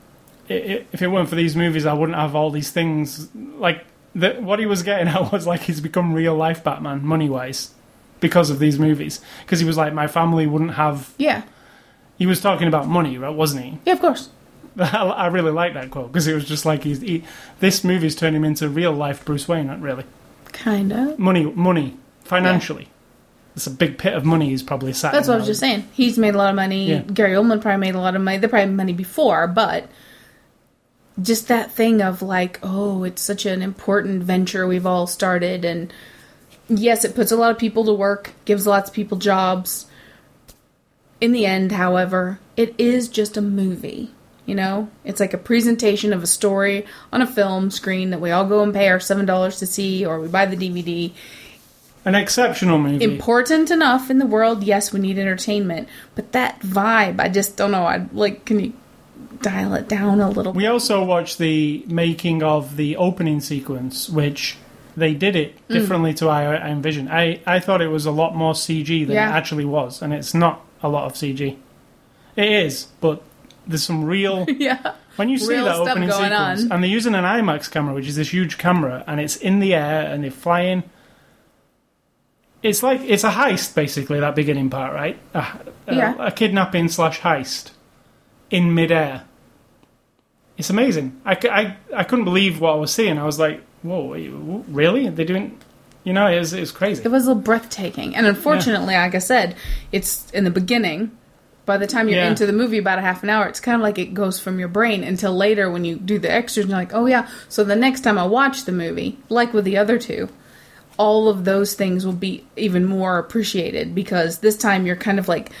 "If 0.49 1.01
it 1.01 1.07
weren't 1.07 1.29
for 1.29 1.35
these 1.35 1.55
movies, 1.55 1.85
I 1.85 1.93
wouldn't 1.93 2.17
have 2.17 2.35
all 2.35 2.49
these 2.49 2.71
things." 2.71 3.29
Like 3.35 3.85
the, 4.15 4.33
what 4.33 4.59
he 4.59 4.65
was 4.65 4.81
getting 4.83 5.07
at 5.13 5.31
was 5.31 5.45
like 5.45 5.61
he's 5.61 5.81
become 5.81 6.13
real 6.13 6.35
life 6.35 6.63
Batman, 6.63 7.05
money 7.05 7.29
wise, 7.29 7.71
because 8.19 8.49
of 8.49 8.59
these 8.59 8.79
movies. 8.79 9.21
Because 9.41 9.59
he 9.59 9.65
was 9.65 9.77
like, 9.77 9.93
"My 9.93 10.07
family 10.07 10.47
wouldn't 10.47 10.73
have." 10.75 11.13
yeah. 11.17 11.43
He 12.17 12.25
was 12.25 12.39
talking 12.39 12.69
about 12.69 12.87
money, 12.87 13.17
right? 13.17 13.35
Wasn't 13.35 13.61
he? 13.65 13.77
Yeah, 13.85 13.91
of 13.93 13.99
course. 13.99 14.29
I 14.79 15.03
I 15.05 15.27
really 15.27 15.51
like 15.51 15.73
that 15.73 15.91
quote 15.91 16.11
because 16.11 16.27
it 16.27 16.33
was 16.33 16.45
just 16.45 16.65
like 16.65 16.83
he's 16.83 17.01
he, 17.01 17.23
this 17.59 17.83
movie's 17.83 18.15
turned 18.15 18.35
him 18.35 18.43
into 18.45 18.67
real 18.69 18.93
life 18.93 19.23
Bruce 19.25 19.47
Wayne. 19.47 19.67
Not 19.67 19.81
really 19.81 20.05
Kind 20.53 20.91
of. 20.93 21.19
money, 21.19 21.43
money 21.43 21.97
financially. 22.25 22.89
It's 23.55 23.67
a 23.67 23.71
big 23.71 23.97
pit 23.97 24.13
of 24.13 24.25
money 24.25 24.49
he's 24.49 24.63
probably 24.63 24.91
sat. 24.91 25.13
That's 25.13 25.29
what 25.29 25.35
I 25.35 25.37
was 25.37 25.47
just 25.47 25.61
saying. 25.61 25.87
He's 25.93 26.17
made 26.17 26.35
a 26.35 26.37
lot 26.37 26.49
of 26.49 26.57
money. 26.57 26.89
Yeah. 26.89 27.01
Gary 27.01 27.31
Oldman 27.31 27.61
probably 27.61 27.79
made 27.79 27.95
a 27.95 28.01
lot 28.01 28.15
of 28.15 28.21
money. 28.21 28.37
They 28.37 28.49
probably 28.49 28.67
made 28.67 28.75
money 28.75 28.93
before, 28.93 29.47
but 29.47 29.87
just 31.21 31.47
that 31.47 31.71
thing 31.71 32.01
of 32.01 32.21
like, 32.21 32.59
oh, 32.61 33.03
it's 33.03 33.21
such 33.21 33.45
an 33.45 33.61
important 33.61 34.23
venture 34.23 34.67
we've 34.67 34.85
all 34.85 35.07
started, 35.07 35.63
and 35.63 35.93
yes, 36.67 37.05
it 37.05 37.15
puts 37.15 37.31
a 37.31 37.37
lot 37.37 37.51
of 37.51 37.57
people 37.57 37.85
to 37.85 37.93
work, 37.93 38.33
gives 38.43 38.67
lots 38.67 38.89
of 38.89 38.95
people 38.95 39.17
jobs. 39.17 39.85
In 41.21 41.31
the 41.31 41.45
end, 41.45 41.71
however, 41.71 42.39
it 42.57 42.75
is 42.77 43.07
just 43.07 43.37
a 43.37 43.41
movie. 43.41 44.11
You 44.45 44.53
know, 44.53 44.89
it's 45.03 45.19
like 45.19 45.33
a 45.33 45.39
presentation 45.39 46.13
of 46.13 46.21
a 46.21 46.27
story 46.27 46.85
on 47.11 47.21
a 47.21 47.27
film 47.27 47.71
screen 47.71 48.11
that 48.11 48.21
we 48.21 48.29
all 48.29 48.45
go 48.45 48.61
and 48.61 48.73
pay 48.73 48.89
our 48.89 48.99
seven 48.99 49.25
dollars 49.25 49.57
to 49.59 49.65
see, 49.65 50.05
or 50.05 50.19
we 50.19 50.27
buy 50.27 50.45
the 50.45 50.57
DVD. 50.57 51.13
An 52.05 52.13
exceptional 52.15 52.77
movie. 52.77 53.03
important 53.03 53.71
enough 53.71 54.09
in 54.11 54.19
the 54.19 54.25
world. 54.27 54.63
Yes, 54.63 54.93
we 54.93 54.99
need 54.99 55.17
entertainment, 55.17 55.89
but 56.13 56.31
that 56.33 56.59
vibe, 56.61 57.19
I 57.19 57.29
just 57.29 57.57
don't 57.57 57.71
know. 57.71 57.83
I 57.85 58.05
like. 58.13 58.45
Can 58.45 58.59
you 58.59 58.73
dial 59.41 59.73
it 59.73 59.87
down 59.89 60.21
a 60.21 60.29
little? 60.29 60.53
We 60.53 60.67
also 60.67 61.03
watched 61.03 61.39
the 61.39 61.83
making 61.87 62.43
of 62.43 62.77
the 62.77 62.95
opening 62.97 63.41
sequence, 63.41 64.07
which 64.07 64.57
they 64.95 65.13
did 65.15 65.35
it 65.35 65.55
Mm. 65.67 65.73
differently 65.73 66.13
to 66.15 66.29
I, 66.29 66.53
I 66.55 66.69
envisioned. 66.69 67.09
I, 67.09 67.39
I 67.45 67.59
thought 67.59 67.81
it 67.81 67.87
was 67.89 68.05
a 68.05 68.11
lot 68.11 68.35
more 68.35 68.53
CG 68.53 69.05
than 69.05 69.15
Yeah. 69.15 69.29
it 69.31 69.33
actually 69.33 69.65
was, 69.65 70.01
and 70.01 70.13
it's 70.13 70.33
not 70.33 70.61
a 70.83 70.87
lot 70.89 71.05
of 71.05 71.13
CG. 71.13 71.57
It 72.35 72.51
is, 72.51 72.87
but 73.01 73.21
there's 73.67 73.83
some 73.83 74.03
real. 74.05 74.45
yeah, 74.47 74.93
When 75.15 75.27
you 75.29 75.37
see 75.37 75.53
Real 75.55 75.65
that 75.65 75.75
opening 75.77 76.11
sequence, 76.11 76.63
on. 76.65 76.71
and 76.71 76.83
they're 76.83 76.89
using 76.91 77.15
an 77.15 77.23
IMAX 77.23 77.69
camera, 77.71 77.93
which 77.95 78.07
is 78.07 78.15
this 78.15 78.31
huge 78.31 78.57
camera, 78.57 79.03
and 79.07 79.19
it's 79.19 79.35
in 79.37 79.59
the 79.59 79.73
air 79.73 80.01
and 80.11 80.23
they're 80.23 80.31
flying. 80.31 80.83
It's 82.67 82.81
like 82.81 83.01
it's 83.01 83.23
a 83.23 83.29
heist, 83.29 83.75
basically. 83.75 84.19
That 84.19 84.35
beginning 84.35 84.69
part, 84.69 84.93
right? 84.93 85.17
A, 85.35 85.39
a- 85.87 85.95
Yeah. 85.95 86.15
a 86.19 86.31
kidnapping 86.31 86.87
slash 86.89 87.19
heist 87.21 87.71
in 88.49 88.73
midair. 88.73 89.23
It's 90.57 90.69
amazing. 90.69 91.19
I, 91.25 91.37
I, 91.51 91.77
I 91.95 92.03
couldn't 92.03 92.25
believe 92.25 92.61
what 92.61 92.71
I 92.73 92.75
was 92.75 92.93
seeing. 92.93 93.17
I 93.19 93.23
was 93.25 93.37
like, 93.39 93.61
"Whoa, 93.83 94.13
really? 94.69 95.09
They're 95.09 95.25
doing?" 95.25 95.59
You 96.05 96.13
know, 96.13 96.27
it 96.27 96.37
was, 96.39 96.53
it 96.53 96.59
was 96.59 96.71
crazy. 96.71 97.03
it 97.03 97.09
was 97.09 97.25
a 97.25 97.29
little 97.29 97.41
breathtaking, 97.43 98.15
and 98.15 98.25
unfortunately, 98.27 98.93
like 98.95 99.15
I 99.15 99.19
said, 99.19 99.55
it's 99.91 100.29
in 100.31 100.43
the 100.43 100.51
beginning. 100.51 101.11
By 101.65 101.77
the 101.77 101.87
time 101.87 102.07
you're 102.07 102.19
Yeah. 102.19 102.29
into 102.29 102.45
the 102.45 102.53
movie, 102.53 102.77
about 102.77 102.99
a 102.99 103.01
half 103.01 103.23
an 103.23 103.29
hour, 103.29 103.47
it's 103.47 103.59
kind 103.59 103.75
of 103.75 103.81
like 103.81 103.97
it 103.97 104.13
goes 104.13 104.39
from 104.39 104.59
your 104.59 104.67
brain 104.67 105.03
until 105.03 105.35
later 105.35 105.69
when 105.71 105.83
you 105.83 105.95
do 105.97 106.19
the 106.19 106.31
extras. 106.31 106.65
And 106.65 106.69
you're 106.71 106.79
like, 106.79 106.93
oh 106.93 107.07
yeah. 107.07 107.27
So 107.49 107.63
the 107.63 107.75
next 107.75 108.01
time 108.01 108.19
I 108.19 108.25
watch 108.25 108.65
the 108.65 108.71
movie, 108.71 109.17
like 109.29 109.51
with 109.51 109.65
the 109.65 109.77
other 109.77 109.97
two, 109.97 110.29
all 110.97 111.29
of 111.29 111.45
those 111.45 111.73
things 111.73 112.05
will 112.05 112.13
be 112.13 112.45
even 112.55 112.85
more 112.85 113.17
appreciated 113.17 113.93
because 113.93 114.39
this 114.39 114.57
time 114.57 114.85
you're 114.85 114.95
kind 114.95 115.19
of 115.19 115.27
like 115.27 115.51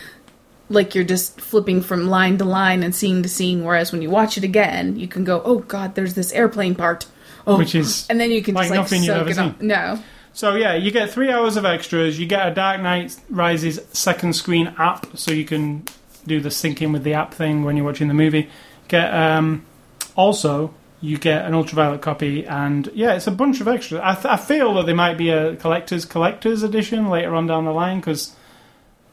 like 0.69 0.95
you're 0.95 1.03
just 1.03 1.39
flipping 1.39 1.81
from 1.81 2.07
line 2.07 2.37
to 2.37 2.45
line 2.45 2.81
and 2.81 2.95
scene 2.95 3.21
to 3.21 3.29
scene 3.29 3.63
whereas 3.63 3.91
when 3.91 4.01
you 4.01 4.09
watch 4.09 4.37
it 4.37 4.43
again 4.43 4.97
you 4.97 5.07
can 5.07 5.23
go 5.23 5.41
oh 5.45 5.59
god 5.59 5.93
there's 5.95 6.15
this 6.15 6.31
airplane 6.31 6.73
part 6.73 7.05
oh 7.45 7.57
Which 7.57 7.75
is 7.75 8.07
and 8.09 8.19
then 8.19 8.31
you 8.31 8.41
can 8.41 8.55
like 8.55 8.63
just 8.63 8.71
like 8.71 8.79
nothing 8.79 9.03
you've 9.03 9.07
soak 9.07 9.21
ever 9.21 9.29
it 9.29 9.35
seen. 9.35 9.67
no 9.67 10.01
So 10.35 10.55
yeah, 10.55 10.75
you 10.75 10.91
get 10.91 11.11
three 11.11 11.31
hours 11.31 11.55
of 11.55 11.63
extras. 11.63 12.19
You 12.19 12.27
get 12.27 12.45
a 12.45 12.53
Dark 12.53 12.81
Knight 12.81 13.17
Rises 13.29 13.79
second 13.93 14.35
screen 14.35 14.75
app, 14.77 15.17
so 15.17 15.31
you 15.31 15.45
can 15.45 15.85
do 16.27 16.41
the 16.41 16.49
syncing 16.49 16.91
with 16.91 17.05
the 17.05 17.13
app 17.13 17.33
thing 17.33 17.63
when 17.63 17.77
you're 17.77 17.85
watching 17.85 18.09
the 18.09 18.13
movie. 18.13 18.49
Get 18.89 19.13
um, 19.13 19.65
also 20.17 20.73
you 21.05 21.17
get 21.17 21.45
an 21.45 21.53
ultraviolet 21.53 22.01
copy, 22.01 22.45
and 22.45 22.89
yeah, 22.93 23.13
it's 23.13 23.27
a 23.27 23.31
bunch 23.31 23.61
of 23.61 23.67
extras. 23.67 24.01
I, 24.03 24.15
th- 24.15 24.25
I 24.25 24.37
feel 24.37 24.73
that 24.75 24.85
there 24.85 24.95
might 24.95 25.17
be 25.17 25.29
a 25.29 25.55
collector's 25.55 26.03
collector's 26.03 26.63
edition 26.63 27.09
later 27.09 27.35
on 27.35 27.47
down 27.47 27.65
the 27.65 27.71
line 27.71 27.99
because 27.99 28.35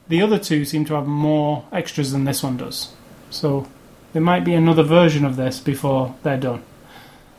the 0.09 0.23
other 0.23 0.39
two 0.39 0.65
seem 0.65 0.85
to 0.87 0.95
have 0.95 1.07
more 1.07 1.65
extras 1.71 2.13
than 2.13 2.25
this 2.25 2.43
one 2.43 2.57
does. 2.57 2.93
So 3.31 3.69
there 4.13 4.23
might 4.23 4.45
be 4.45 4.55
another 4.55 4.83
version 4.83 5.25
of 5.25 5.37
this 5.37 5.61
before 5.61 6.15
they're 6.23 6.39
done. 6.39 6.63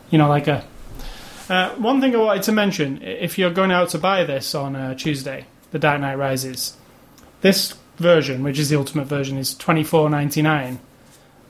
You 0.09 0.19
know, 0.19 0.29
like 0.29 0.47
a 0.47 0.65
uh, 1.49 1.69
one 1.75 1.99
thing 1.99 2.15
I 2.15 2.19
wanted 2.19 2.43
to 2.43 2.51
mention: 2.51 3.01
if 3.01 3.37
you're 3.37 3.51
going 3.51 3.71
out 3.71 3.89
to 3.89 3.97
buy 3.97 4.23
this 4.23 4.53
on 4.53 4.75
uh, 4.75 4.93
Tuesday, 4.93 5.45
The 5.71 5.79
Dark 5.79 5.99
Knight 5.99 6.17
Rises, 6.17 6.77
this 7.41 7.75
version, 7.97 8.43
which 8.43 8.59
is 8.59 8.69
the 8.69 8.77
ultimate 8.77 9.07
version, 9.07 9.37
is 9.37 9.55
twenty 9.55 9.83
four 9.83 10.09
ninety 10.09 10.41
nine. 10.41 10.79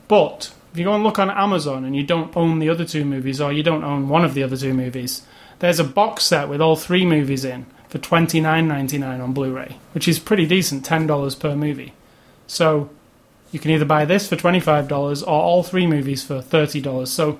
But 0.07 0.53
if 0.73 0.79
you 0.79 0.85
go 0.85 0.93
and 0.95 1.03
look 1.03 1.19
on 1.19 1.29
Amazon 1.31 1.85
and 1.85 1.95
you 1.95 2.03
don't 2.03 2.35
own 2.35 2.59
the 2.59 2.69
other 2.69 2.83
two 2.85 3.05
movies, 3.05 3.39
or 3.39 3.53
you 3.53 3.63
don't 3.63 3.83
own 3.83 4.09
one 4.09 4.25
of 4.25 4.33
the 4.33 4.43
other 4.43 4.57
two 4.57 4.73
movies, 4.73 5.21
there's 5.59 5.79
a 5.79 5.83
box 5.83 6.23
set 6.25 6.49
with 6.49 6.59
all 6.61 6.75
three 6.75 7.05
movies 7.05 7.45
in 7.45 7.65
for 7.89 7.99
twenty 7.99 8.41
nine 8.41 8.67
ninety 8.67 8.97
nine 8.97 9.21
on 9.21 9.33
Blu-ray, 9.33 9.77
which 9.93 10.07
is 10.07 10.19
pretty 10.19 10.45
decent, 10.45 10.83
ten 10.83 11.05
dollars 11.07 11.35
per 11.35 11.55
movie. 11.55 11.93
So 12.47 12.89
you 13.51 13.59
can 13.59 13.71
either 13.71 13.85
buy 13.85 14.03
this 14.05 14.27
for 14.27 14.35
twenty 14.35 14.59
five 14.59 14.87
dollars 14.87 15.21
or 15.23 15.29
all 15.41 15.63
three 15.63 15.85
movies 15.87 16.23
for 16.23 16.41
thirty 16.41 16.81
dollars. 16.81 17.11
So 17.11 17.39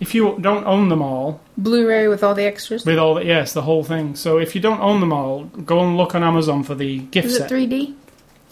if 0.00 0.14
you 0.14 0.36
don't 0.40 0.64
own 0.64 0.88
them 0.88 1.00
all, 1.02 1.40
blu-ray 1.58 2.08
with 2.08 2.24
all 2.24 2.34
the 2.34 2.44
extras 2.44 2.84
with 2.84 2.98
all 2.98 3.14
the, 3.14 3.24
yes, 3.24 3.52
the 3.52 3.62
whole 3.62 3.84
thing. 3.84 4.16
So 4.16 4.38
if 4.38 4.54
you 4.54 4.60
don't 4.60 4.80
own 4.80 5.00
them 5.00 5.12
all, 5.12 5.44
go 5.44 5.78
and 5.80 5.96
look 5.96 6.14
on 6.14 6.24
Amazon 6.24 6.62
for 6.64 6.74
the 6.74 6.98
gift 6.98 7.26
is 7.28 7.36
it 7.38 7.50
3d 7.50 7.94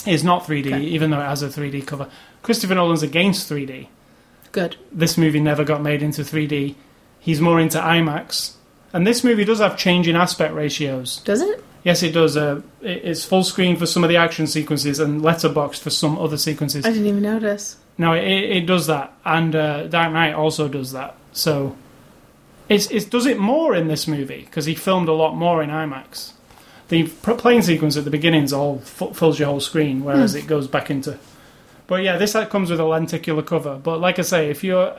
It's 0.07 0.23
not 0.23 0.45
3D, 0.45 0.67
Okay. 0.67 0.81
even 0.83 1.11
though 1.11 1.21
it 1.21 1.25
has 1.27 1.43
a 1.43 1.49
3D 1.49 1.87
cover. 1.87 2.09
Christopher 2.43 2.75
Nolan's 2.77 3.03
against 3.03 3.51
3D. 3.51 3.89
Good 4.53 4.77
This 4.93 5.17
movie 5.17 5.41
never 5.41 5.65
got 5.65 5.83
made 5.83 6.03
into 6.03 6.23
3D. 6.23 6.75
He's 7.21 7.41
more 7.41 7.61
into 7.61 7.79
IMAX. 7.79 8.55
And 8.93 9.07
this 9.07 9.23
movie 9.23 9.45
does 9.45 9.61
have 9.61 9.77
changing 9.77 10.17
aspect 10.17 10.55
ratios. 10.55 11.19
does 11.19 11.41
it 11.43 11.63
Yes, 11.83 12.03
it 12.03 12.13
does. 12.13 12.37
Uh, 12.37 12.61
it's 12.83 13.25
full 13.25 13.43
screen 13.43 13.77
for 13.77 13.87
some 13.87 14.05
of 14.05 14.11
the 14.11 14.17
action 14.17 14.47
sequences 14.47 14.99
and 14.99 15.23
letterbox 15.23 15.79
for 15.79 15.91
some 15.91 16.19
other 16.19 16.37
sequences. 16.37 16.85
i 16.85 16.91
didn't 16.91 17.07
even 17.07 17.23
notice 17.23 17.77
No, 17.97 18.13
it, 18.13 18.23
it 18.27 18.67
does 18.67 18.87
that, 18.87 19.13
and 19.25 19.57
uh, 19.57 19.87
Dark 19.87 20.13
Knight 20.13 20.35
also 20.35 20.69
does 20.69 20.93
that. 20.93 21.17
So 21.33 21.77
it's, 22.69 22.91
it 22.91 23.11
does 23.11 23.27
it 23.27 23.39
more 23.39 23.75
in 23.75 23.89
this 23.89 24.07
movie 24.07 24.43
because 24.43 24.67
he 24.67 24.75
filmed 24.75 25.09
a 25.09 25.13
lot 25.13 25.35
more 25.35 25.63
in 25.63 25.71
IMAX. 25.71 26.33
The 26.89 27.05
plane 27.05 27.63
sequence 27.63 27.97
at 27.97 28.05
the 28.05 28.11
beginning 28.11 28.45
is 28.45 28.53
all 28.53 28.83
f- 28.83 29.17
fills 29.17 29.39
your 29.39 29.49
whole 29.49 29.61
screen, 29.61 30.05
whereas 30.05 30.35
it 30.35 30.47
goes 30.47 30.67
back 30.67 30.91
into. 30.91 31.19
But 31.91 32.05
yeah, 32.05 32.17
this 32.17 32.33
comes 32.49 32.71
with 32.71 32.79
a 32.79 32.85
lenticular 32.85 33.43
cover. 33.43 33.75
But 33.75 33.99
like 34.01 34.21
I 34.21 34.23
say, 34.23 34.49
if 34.49 34.63
you're 34.63 34.95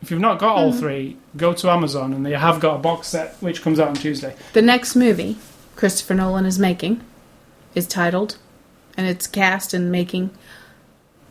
if 0.00 0.10
you've 0.10 0.20
not 0.20 0.38
got 0.38 0.56
all 0.56 0.72
three, 0.72 1.16
go 1.36 1.52
to 1.52 1.68
Amazon 1.68 2.14
and 2.14 2.24
they 2.24 2.32
have 2.32 2.60
got 2.60 2.76
a 2.76 2.78
box 2.78 3.08
set 3.08 3.34
which 3.40 3.60
comes 3.60 3.78
out 3.80 3.88
on 3.88 3.94
Tuesday. 3.94 4.34
the 4.54 4.62
next 4.62 4.94
movie 4.96 5.36
christopher 5.76 6.14
nolan 6.14 6.46
is 6.46 6.58
making 6.58 7.00
is 7.74 7.86
titled 7.86 8.38
and 8.96 9.06
it's 9.06 9.26
cast 9.26 9.74
and 9.74 9.90
making 9.90 10.30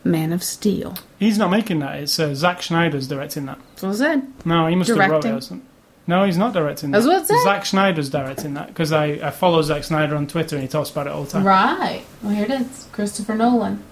man 0.03 0.32
of 0.34 0.43
steel 0.43 0.95
He's 1.20 1.38
not 1.38 1.49
making 1.51 1.80
that. 1.80 1.99
It's 2.01 2.20
uh, 2.20 2.34
Zack 2.36 2.62
Snyder's 2.62 3.07
directing 3.07 3.45
that. 3.47 3.60
that's 3.72 3.84
what 3.84 3.91
i 3.91 3.95
said 3.95 4.28
No, 4.45 4.68
he 4.68 4.76
must 4.76 4.89
have 4.89 4.97
wrote 4.97 5.26
it. 5.26 5.32
or 5.34 5.41
something. 5.41 5.66
No, 6.07 6.24
he's 6.26 6.38
not 6.38 6.53
directing 6.53 6.91
that. 6.91 6.97
That's 6.97 7.07
what 7.07 7.22
it 7.22 7.28
said. 7.28 7.43
Zack 7.43 7.66
Snyder's 7.66 8.10
directing 8.10 8.55
that 8.55 8.68
because 8.68 8.91
I, 8.91 9.05
I 9.28 9.32
follow 9.32 9.62
Zack 9.62 9.84
Snyder 9.84 10.16
on 10.16 10.28
Twitter 10.28 10.55
and 10.57 10.64
he 10.64 10.68
talks 10.70 10.89
about 10.89 11.07
it 11.07 11.14
all 11.14 11.24
the 11.24 11.32
time. 11.32 11.45
right 11.45 12.03
well 12.22 12.34
here 12.34 12.45
it 12.45 12.51
is 12.51 12.88
christopher 12.91 13.36
nolan 13.36 13.84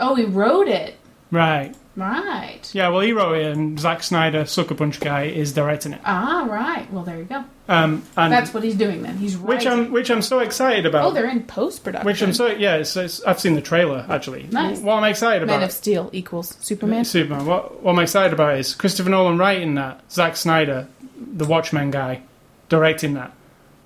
oh 0.00 0.14
he 0.14 0.24
wrote 0.24 0.68
it 0.68 0.96
Right. 1.30 1.74
Right. 1.96 2.60
Yeah, 2.72 2.90
well, 2.90 3.00
he 3.00 3.12
wrote 3.12 3.38
it, 3.38 3.56
and 3.56 3.78
Zack 3.78 4.04
Snyder, 4.04 4.46
Sucker 4.46 4.74
Punch 4.76 5.00
guy, 5.00 5.24
is 5.24 5.52
directing 5.52 5.92
it. 5.92 6.00
Ah, 6.04 6.46
right. 6.48 6.90
Well, 6.92 7.02
there 7.02 7.18
you 7.18 7.24
go. 7.24 7.44
Um, 7.68 8.04
and 8.16 8.32
That's 8.32 8.54
what 8.54 8.62
he's 8.62 8.76
doing 8.76 9.02
then. 9.02 9.16
He's 9.18 9.36
which 9.36 9.64
writing. 9.64 9.86
I'm 9.86 9.92
which 9.92 10.08
I'm 10.08 10.22
so 10.22 10.38
excited 10.38 10.86
about. 10.86 11.04
Oh, 11.06 11.10
they're 11.10 11.28
in 11.28 11.42
post 11.42 11.82
production. 11.82 12.06
which 12.06 12.22
I'm 12.22 12.32
so 12.32 12.46
yeah. 12.46 12.76
It's, 12.76 12.96
it's, 12.96 13.22
I've 13.24 13.40
seen 13.40 13.54
the 13.54 13.60
trailer 13.60 14.06
actually. 14.08 14.44
Nice. 14.44 14.78
What 14.78 14.94
I'm 14.94 15.10
excited 15.10 15.40
Man 15.40 15.48
about. 15.48 15.56
Man 15.56 15.62
of 15.64 15.72
Steel 15.72 16.08
equals 16.12 16.56
Superman. 16.60 17.04
Superman. 17.04 17.46
What, 17.46 17.82
what 17.82 17.92
I'm 17.92 17.98
excited 17.98 18.32
about 18.32 18.58
is 18.58 18.74
Christopher 18.76 19.10
Nolan 19.10 19.36
writing 19.36 19.74
that, 19.74 20.00
Zack 20.10 20.36
Snyder, 20.36 20.86
the 21.16 21.46
Watchmen 21.46 21.90
guy, 21.90 22.22
directing 22.68 23.14
that. 23.14 23.32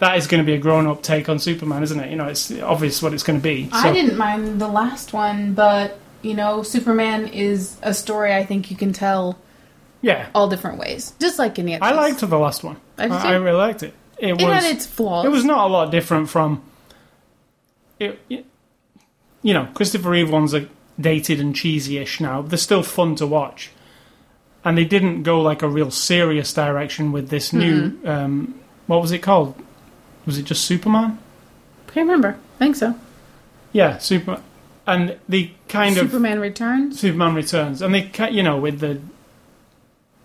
That 0.01 0.19
is 0.19 0.27
going 0.27 0.43
to 0.43 0.47
be 0.47 0.55
a 0.55 0.59
grown-up 0.59 1.03
take 1.03 1.29
on 1.29 1.39
Superman, 1.39 1.85
isn't 1.85 1.99
it? 1.99 2.11
You 2.11 2.17
know, 2.17 2.27
it's 2.27 2.51
obvious 2.61 3.01
what 3.01 3.15
it's 3.15 3.23
going 3.23 3.39
to 3.39 3.43
be. 3.43 3.69
I 3.73 3.93
didn't 3.93 4.19
mind 4.19 4.61
the 4.61 4.67
last 4.67 5.13
one, 5.13 5.55
but 5.55 5.99
you 6.23 6.35
know, 6.35 6.63
Superman 6.63 7.29
is 7.29 7.77
a 7.83 7.93
story 7.95 8.35
I 8.35 8.45
think 8.45 8.71
you 8.71 8.77
can 8.77 8.93
tell 8.93 9.39
Yeah, 10.01 10.29
all 10.35 10.49
different 10.49 10.79
ways, 10.79 11.13
just 11.19 11.39
like 11.39 11.59
any 11.59 11.75
other. 11.75 11.85
I 11.85 11.93
liked 11.93 12.21
the 12.21 12.39
last 12.39 12.63
one. 12.65 12.77
I 12.99 13.09
I. 13.09 13.33
I 13.33 13.35
really 13.37 13.57
liked 13.59 13.83
it. 13.83 13.95
It, 14.19 14.29
It 14.41 14.45
was. 14.45 14.65
had 14.65 14.65
its 14.65 14.87
flaws. 14.87 15.25
it 15.27 15.31
was 15.31 15.45
not 15.45 15.69
a 15.69 15.73
lot 15.73 15.91
different 15.91 16.29
from. 16.31 16.63
It, 17.99 18.19
it- 18.29 18.47
you 19.45 19.53
know, 19.55 19.67
Christopher 19.75 20.11
Reeve 20.11 20.31
ones 20.31 20.55
are 20.55 20.69
dated 21.01 21.41
and 21.41 21.53
cheesy-ish 21.57 22.21
now. 22.21 22.43
But 22.43 22.51
they're 22.51 22.59
still 22.59 22.85
fun 22.85 23.17
to 23.17 23.27
watch, 23.27 23.71
and 24.65 24.79
they 24.79 24.85
didn't 24.85 25.25
go 25.25 25.41
like 25.41 25.63
a 25.63 25.69
real 25.69 25.91
serious 25.91 26.53
direction 26.55 27.11
with 27.11 27.29
this 27.29 27.53
new. 27.53 27.91
Mm-hmm. 27.91 28.09
Um, 28.09 28.55
what 28.87 29.03
was 29.03 29.11
it 29.11 29.19
called? 29.19 29.57
Was 30.27 30.39
it 30.39 30.45
just 30.45 30.65
Superman? 30.65 31.19
I 31.89 31.91
Can't 31.91 32.07
remember. 32.09 32.39
I 32.55 32.59
think 32.59 32.77
so. 32.77 32.95
Yeah, 33.73 33.99
Super, 33.99 34.41
and 34.87 35.19
the 35.29 35.51
kind 35.69 35.97
of 35.97 36.07
Superman 36.11 36.41
Returns. 36.41 36.99
Superman 37.01 37.35
Returns, 37.35 37.83
and 37.83 37.95
they, 37.95 38.11
you 38.31 38.43
know, 38.43 38.59
with 38.59 38.81
the 38.81 39.01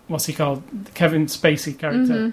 what's 0.08 0.26
he 0.26 0.32
called, 0.32 0.62
the 0.86 0.90
Kevin 0.92 1.26
Spacey 1.26 1.78
character. 1.78 2.32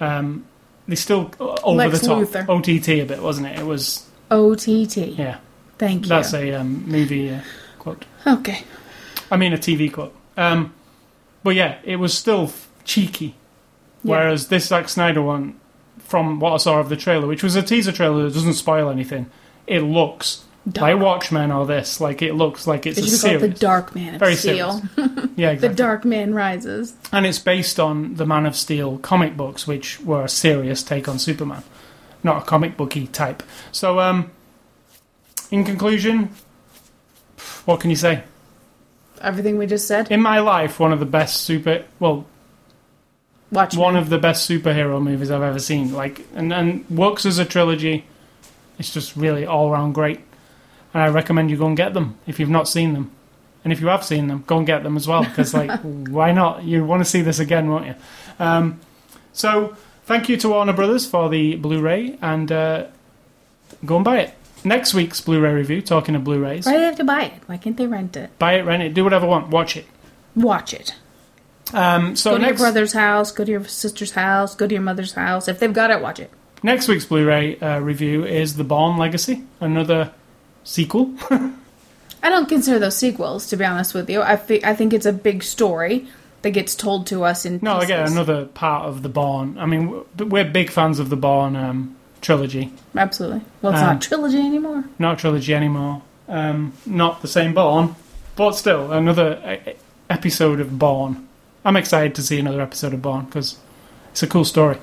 Um, 0.00 0.44
they 0.88 0.96
still 0.96 1.30
uh, 1.40 1.44
over 1.44 1.56
Mm-hmm. 1.62 1.76
Lex 1.78 2.00
the 2.00 2.06
top 2.06 2.18
Luthor. 2.22 2.48
OTT 2.48 2.88
a 2.88 3.04
bit, 3.04 3.22
wasn't 3.22 3.46
it? 3.48 3.58
It 3.58 3.66
was 3.66 4.08
OTT. 4.30 4.96
yeah. 5.18 5.38
Thank 5.78 6.04
you. 6.04 6.08
That's 6.08 6.32
a 6.34 6.52
um, 6.54 6.84
movie 6.88 7.30
uh, 7.30 7.40
quote. 7.78 8.04
okay. 8.26 8.64
I 9.30 9.36
mean 9.36 9.52
a 9.52 9.58
TV 9.58 9.92
quote. 9.92 10.14
Um, 10.36 10.72
but 11.42 11.54
yeah, 11.54 11.78
it 11.84 11.96
was 11.96 12.16
still 12.16 12.44
f- 12.44 12.68
cheeky, 12.84 13.34
Yeah. 14.04 14.10
whereas 14.12 14.48
this 14.48 14.66
Zack 14.68 14.88
Snyder 14.88 15.22
one, 15.22 15.58
from 15.98 16.38
what 16.40 16.52
I 16.52 16.56
saw 16.58 16.78
of 16.78 16.88
the 16.88 16.96
trailer, 16.96 17.26
which 17.26 17.42
was 17.42 17.56
a 17.56 17.62
teaser 17.62 17.90
trailer 17.92 18.24
that 18.24 18.34
doesn't 18.34 18.54
spoil 18.54 18.88
anything, 18.90 19.26
it 19.66 19.80
looks 19.80 20.44
Dark. 20.70 20.94
like 20.94 21.02
Watchmen 21.02 21.50
or 21.50 21.66
this. 21.66 22.00
Like 22.00 22.22
it 22.22 22.34
looks 22.34 22.66
like 22.66 22.86
it's 22.86 22.96
They 22.98 23.04
a 23.04 23.08
should 23.08 23.20
call 23.20 23.30
it 23.30 23.38
series. 23.40 23.54
the 23.54 23.58
Dark 23.60 23.94
Man 23.94 24.14
of 24.14 24.20
Very 24.20 24.36
Steel. 24.36 24.80
yeah, 25.36 25.50
exactly. 25.50 25.68
The. 25.68 25.74
Dark 25.74 26.04
Man 26.04 26.34
Rises. 26.34 26.94
and 27.12 27.26
it's 27.26 27.38
based 27.40 27.80
on 27.80 28.14
the 28.14 28.24
Man 28.26 28.46
of 28.46 28.54
Steel 28.54 28.98
comic 28.98 29.36
books, 29.36 29.66
which 29.66 30.00
were 30.00 30.22
a 30.24 30.28
serious 30.28 30.82
take 30.82 31.08
on 31.08 31.18
Superman, 31.18 31.64
not 32.22 32.42
a 32.42 32.46
comic 32.46 32.76
booky 32.76 33.08
type. 33.08 33.42
So, 33.72 33.98
um, 33.98 34.30
in 35.50 35.64
conclusion, 35.64 36.30
what 37.64 37.80
can 37.80 37.90
you 37.90 37.96
say? 37.96 38.22
Everything 39.20 39.58
we 39.58 39.66
just 39.66 39.86
said. 39.88 40.10
In 40.10 40.20
my 40.20 40.38
life, 40.40 40.78
one 40.80 40.92
of 40.92 41.00
the 41.00 41.06
best 41.06 41.40
super 41.42 41.84
well, 41.98 42.26
Watch 43.50 43.76
one 43.76 43.96
of 43.96 44.08
the 44.08 44.16
best 44.18 44.48
superhero 44.48 45.02
movies 45.02 45.30
I've 45.30 45.42
ever 45.42 45.58
seen. 45.58 45.92
Like, 45.92 46.22
and 46.34 46.52
and 46.54 46.88
works 46.88 47.26
as 47.26 47.38
a 47.38 47.44
trilogy. 47.44 48.06
It's 48.78 48.94
just 48.94 49.14
really 49.14 49.44
all 49.44 49.70
around 49.70 49.92
great, 49.92 50.20
and 50.94 51.02
I 51.02 51.08
recommend 51.08 51.50
you 51.50 51.56
go 51.56 51.66
and 51.66 51.76
get 51.76 51.94
them 51.94 52.18
if 52.26 52.38
you've 52.38 52.50
not 52.50 52.68
seen 52.68 52.92
them. 52.94 53.10
And 53.64 53.72
if 53.72 53.80
you 53.80 53.86
have 53.86 54.04
seen 54.04 54.26
them, 54.26 54.42
go 54.46 54.58
and 54.58 54.66
get 54.66 54.82
them 54.82 54.96
as 54.96 55.06
well 55.06 55.22
because, 55.22 55.54
like, 55.54 55.80
why 55.82 56.32
not? 56.32 56.64
You 56.64 56.84
want 56.84 57.00
to 57.04 57.08
see 57.08 57.20
this 57.22 57.38
again, 57.38 57.70
won't 57.70 57.86
you? 57.86 57.94
Um, 58.40 58.80
so, 59.32 59.76
thank 60.04 60.28
you 60.28 60.36
to 60.38 60.48
Warner 60.48 60.72
Brothers 60.72 61.06
for 61.06 61.28
the 61.28 61.54
Blu-ray, 61.54 62.18
and 62.20 62.50
uh, 62.50 62.86
go 63.84 63.96
and 63.96 64.04
buy 64.04 64.18
it. 64.18 64.34
Next 64.64 64.94
week's 64.94 65.20
Blu-ray 65.20 65.52
review, 65.54 65.80
talking 65.80 66.16
of 66.16 66.24
Blu-rays, 66.24 66.66
Why 66.66 66.72
do 66.72 66.78
they 66.78 66.84
have 66.86 66.96
to 66.96 67.04
buy 67.04 67.22
it? 67.24 67.34
Why 67.46 67.56
can't 67.56 67.76
they 67.76 67.86
rent 67.86 68.16
it? 68.16 68.36
buy 68.40 68.54
it, 68.54 68.62
rent 68.64 68.82
it, 68.82 68.94
do 68.94 69.04
whatever 69.04 69.26
you 69.26 69.30
want, 69.30 69.48
watch 69.48 69.76
it. 69.76 69.86
Watch 70.34 70.74
it. 70.74 70.94
Um, 71.72 72.16
so 72.16 72.32
go 72.32 72.38
to 72.38 72.42
next 72.42 72.58
your 72.58 72.66
brother's 72.66 72.92
house. 72.92 73.30
Go 73.32 73.44
to 73.44 73.50
your 73.50 73.64
sister's 73.64 74.10
house. 74.10 74.54
Go 74.56 74.66
to 74.66 74.74
your 74.74 74.82
mother's 74.82 75.12
house. 75.12 75.46
If 75.48 75.58
they've 75.60 75.72
got 75.72 75.90
it, 75.90 76.02
watch 76.02 76.18
it. 76.18 76.30
next 76.64 76.88
week's 76.88 77.04
Blu-ray 77.04 77.60
uh, 77.60 77.78
review 77.78 78.24
is 78.24 78.56
The 78.56 78.64
Bourne 78.64 78.98
Legacy, 78.98 79.44
another 79.60 80.12
sequel. 80.64 81.14
I 81.30 82.28
don't 82.28 82.48
consider 82.48 82.78
those 82.78 82.96
sequels, 82.96 83.46
to 83.48 83.56
be 83.56 83.64
honest 83.64 83.94
with 83.94 84.08
you. 84.08 84.20
I, 84.22 84.34
I 84.34 84.74
think 84.74 84.92
it's 84.92 85.06
a 85.06 85.12
big 85.12 85.42
story 85.42 86.06
that 86.42 86.50
gets 86.50 86.74
told 86.74 87.06
to 87.08 87.24
us 87.24 87.44
in 87.44 87.58
No, 87.62 87.74
pieces. 87.74 87.90
again, 87.90 88.06
another 88.12 88.46
part 88.46 88.84
of 88.86 89.02
the 89.02 89.08
Bourne. 89.08 89.58
I 89.58 89.66
mean, 89.66 90.04
we're 90.18 90.44
big 90.44 90.70
fans 90.70 90.98
of 90.98 91.08
the 91.10 91.16
Bourne 91.16 91.56
um, 91.56 91.96
trilogy. 92.20 92.72
Absolutely. 92.96 93.42
Well, 93.60 93.72
it's 93.72 93.80
Um, 93.82 93.88
not 93.88 94.02
trilogy 94.02 94.38
anymore. 94.38 94.84
Not 94.98 95.18
trilogy 95.18 95.54
anymore. 95.54 96.02
Um, 96.28 96.72
not 96.86 97.22
the 97.22 97.28
same 97.28 97.54
Bourne, 97.54 97.94
but 98.36 98.52
still 98.52 98.92
another 98.92 99.74
episode 100.08 100.60
of 100.60 100.78
Bourne. 100.78 101.26
I'm 101.64 101.76
excited 101.76 102.14
to 102.16 102.22
see 102.22 102.38
another 102.38 102.60
episode 102.60 102.92
of 102.94 103.02
Bourne 103.02 103.24
because 103.26 103.56
it's 104.12 104.22
a 104.22 104.26
cool 104.28 104.44
story. 104.44 104.78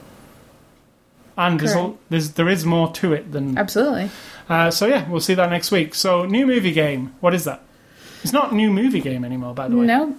And 1.38 1.58
there's, 1.60 1.94
there's 2.10 2.32
there 2.32 2.50
is 2.50 2.66
more 2.66 2.92
to 2.94 3.14
it 3.14 3.32
than 3.32 3.58
Absolutely. 3.58 4.10
Uh, 4.50 4.72
so. 4.72 4.88
Yeah, 4.88 5.08
we'll 5.10 5.22
see 5.22 5.36
that 5.36 5.50
next 5.50 5.72
week. 5.72 5.96
So 5.96 6.26
new 6.26 6.46
movie 6.46 6.72
game. 6.72 7.14
What 7.20 7.34
is 7.34 7.46
that? 7.46 7.62
It's 8.24 8.34
not 8.34 8.54
new 8.54 8.72
movie 8.72 9.00
game 9.00 9.24
anymore, 9.24 9.54
by 9.54 9.68
the 9.68 9.78
way. 9.78 9.86
No. 9.86 10.16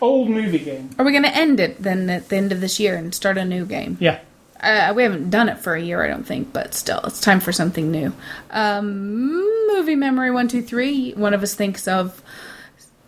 Old 0.00 0.28
movie 0.28 0.58
game. 0.58 0.90
Are 0.98 1.04
we 1.04 1.12
going 1.12 1.22
to 1.22 1.36
end 1.36 1.60
it 1.60 1.80
then 1.80 2.10
at 2.10 2.28
the 2.28 2.36
end 2.36 2.50
of 2.50 2.60
this 2.60 2.80
year 2.80 2.96
and 2.96 3.14
start 3.14 3.38
a 3.38 3.44
new 3.44 3.64
game? 3.64 3.96
Yeah. 4.00 4.20
Uh, 4.60 4.92
we 4.96 5.02
haven't 5.02 5.30
done 5.30 5.48
it 5.48 5.58
for 5.58 5.74
a 5.74 5.80
year, 5.80 6.02
I 6.02 6.08
don't 6.08 6.26
think, 6.26 6.52
but 6.52 6.74
still, 6.74 7.00
it's 7.04 7.20
time 7.20 7.38
for 7.38 7.52
something 7.52 7.90
new. 7.90 8.12
Um, 8.50 9.66
movie 9.68 9.94
memory 9.94 10.30
one, 10.30 10.48
two, 10.48 10.62
three. 10.62 11.12
One 11.12 11.34
of 11.34 11.42
us 11.42 11.54
thinks 11.54 11.86
of 11.86 12.22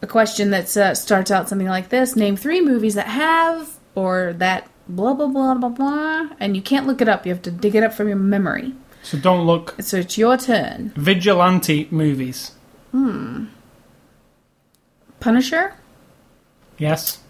a 0.03 0.07
question 0.07 0.51
that 0.51 0.77
uh, 0.77 0.95
starts 0.95 1.31
out 1.31 1.49
something 1.49 1.67
like 1.67 1.89
this: 1.89 2.15
Name 2.15 2.37
three 2.37 2.61
movies 2.61 2.95
that 2.95 3.07
have 3.07 3.79
or 3.95 4.35
that 4.35 4.69
blah 4.89 5.15
blah 5.15 5.29
blah 5.29 5.55
blah 5.55 5.71
blah, 5.71 6.29
and 6.39 6.55
you 6.55 6.63
can't 6.63 6.87
look 6.87 7.01
it 7.01 7.09
up. 7.09 7.25
You 7.25 7.33
have 7.33 7.43
to 7.43 7.51
dig 7.51 7.75
it 7.75 7.83
up 7.83 7.95
from 7.95 8.09
your 8.09 8.19
memory. 8.19 8.75
So 9.07 9.17
don't 9.19 9.47
look 9.47 9.77
So 9.81 9.99
it's 9.99 10.19
your 10.19 10.37
turn. 10.37 10.93
vigilante 10.97 11.87
movies. 11.93 12.51
Hmm. 12.91 13.45
Punisher. 15.21 15.75
Yes. 16.77 17.21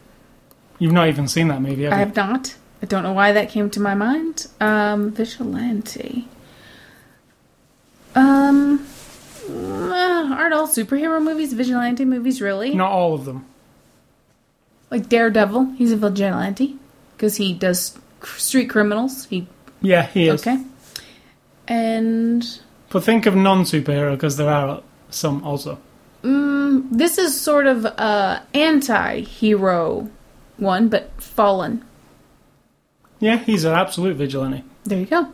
You've 0.79 0.93
not 0.95 1.09
even 1.09 1.29
seen 1.29 1.49
that 1.49 1.61
movie, 1.61 1.83
have 1.85 1.93
I 1.93 1.97
you? 1.97 2.05
have 2.07 2.17
not. 2.17 2.55
I 2.83 2.87
don't 2.87 3.03
know 3.03 3.13
why 3.13 3.33
that 3.33 3.51
came 3.51 3.69
to 3.71 3.81
my 3.81 3.95
mind. 3.95 4.47
Um, 4.59 5.11
Vigilante. 5.13 6.29
Um, 8.15 8.87
uh, 9.51 10.35
aren't 10.35 10.55
all 10.55 10.67
superhero 10.67 11.23
movies 11.23 11.53
vigilante 11.53 12.05
movies 12.07 12.41
really? 12.41 12.75
Not 12.75 12.91
all 12.91 13.13
of 13.15 13.27
them. 13.27 13.45
Like 14.91 15.11
Daredevil, 15.11 15.73
he's 15.77 15.93
a 15.93 15.97
vigilante 15.97 16.77
because 17.17 17.37
he 17.37 17.53
does 17.53 17.99
cr- 18.21 18.39
street 18.39 18.71
criminals. 18.71 19.27
He 19.27 19.47
Yeah, 19.83 20.07
he 20.07 20.29
is. 20.29 20.41
okay. 20.41 20.63
And 21.69 22.47
But 22.91 23.03
think 23.05 23.27
of 23.27 23.35
non-superhero 23.35 24.13
because 24.13 24.37
there 24.37 24.49
are 24.51 24.83
some 25.11 25.43
also. 25.45 25.79
mm, 26.23 26.87
this 26.91 27.19
is 27.19 27.39
sort 27.41 27.67
of 27.67 27.85
a 27.85 28.43
anti-hero 28.55 30.09
one, 30.59 30.89
but 30.89 31.11
Fallen. 31.21 31.85
Yeah, 33.21 33.39
he's 33.39 33.65
an 33.65 33.73
absolute 33.75 34.17
vigilante. 34.17 34.63
There 34.85 35.01
you 35.01 35.07
go. 35.07 35.29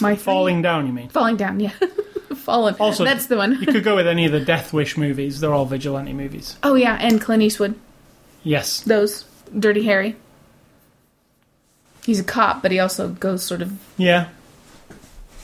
My 0.00 0.16
Falling 0.16 0.62
down, 0.62 0.86
you 0.86 0.92
mean? 0.92 1.08
falling 1.10 1.36
down. 1.36 1.60
Yeah, 1.60 1.72
Fallen. 2.34 2.74
Also- 2.80 3.04
that's 3.04 3.26
the 3.26 3.36
one. 3.36 3.52
You 3.60 3.66
could 3.66 3.84
go 3.84 3.94
with 3.96 4.06
any 4.06 4.24
of 4.26 4.32
the 4.32 4.40
Death 4.44 4.72
Wish 4.72 4.96
movies. 4.96 5.40
They're 5.40 5.52
all 5.54 5.66
vigilante 5.66 6.12
movies. 6.12 6.56
Oh 6.62 6.74
yeah, 6.74 6.96
and 7.00 7.20
Clint 7.20 7.42
Eastwood. 7.42 7.74
Yes. 8.44 8.80
Those 8.80 9.24
Dirty 9.58 9.84
Harry. 9.84 10.16
He's 12.04 12.18
a 12.18 12.24
cop, 12.24 12.62
but 12.62 12.72
he 12.72 12.80
also 12.80 13.08
goes 13.10 13.42
sort 13.44 13.62
of. 13.62 13.72
Yeah. 13.96 14.28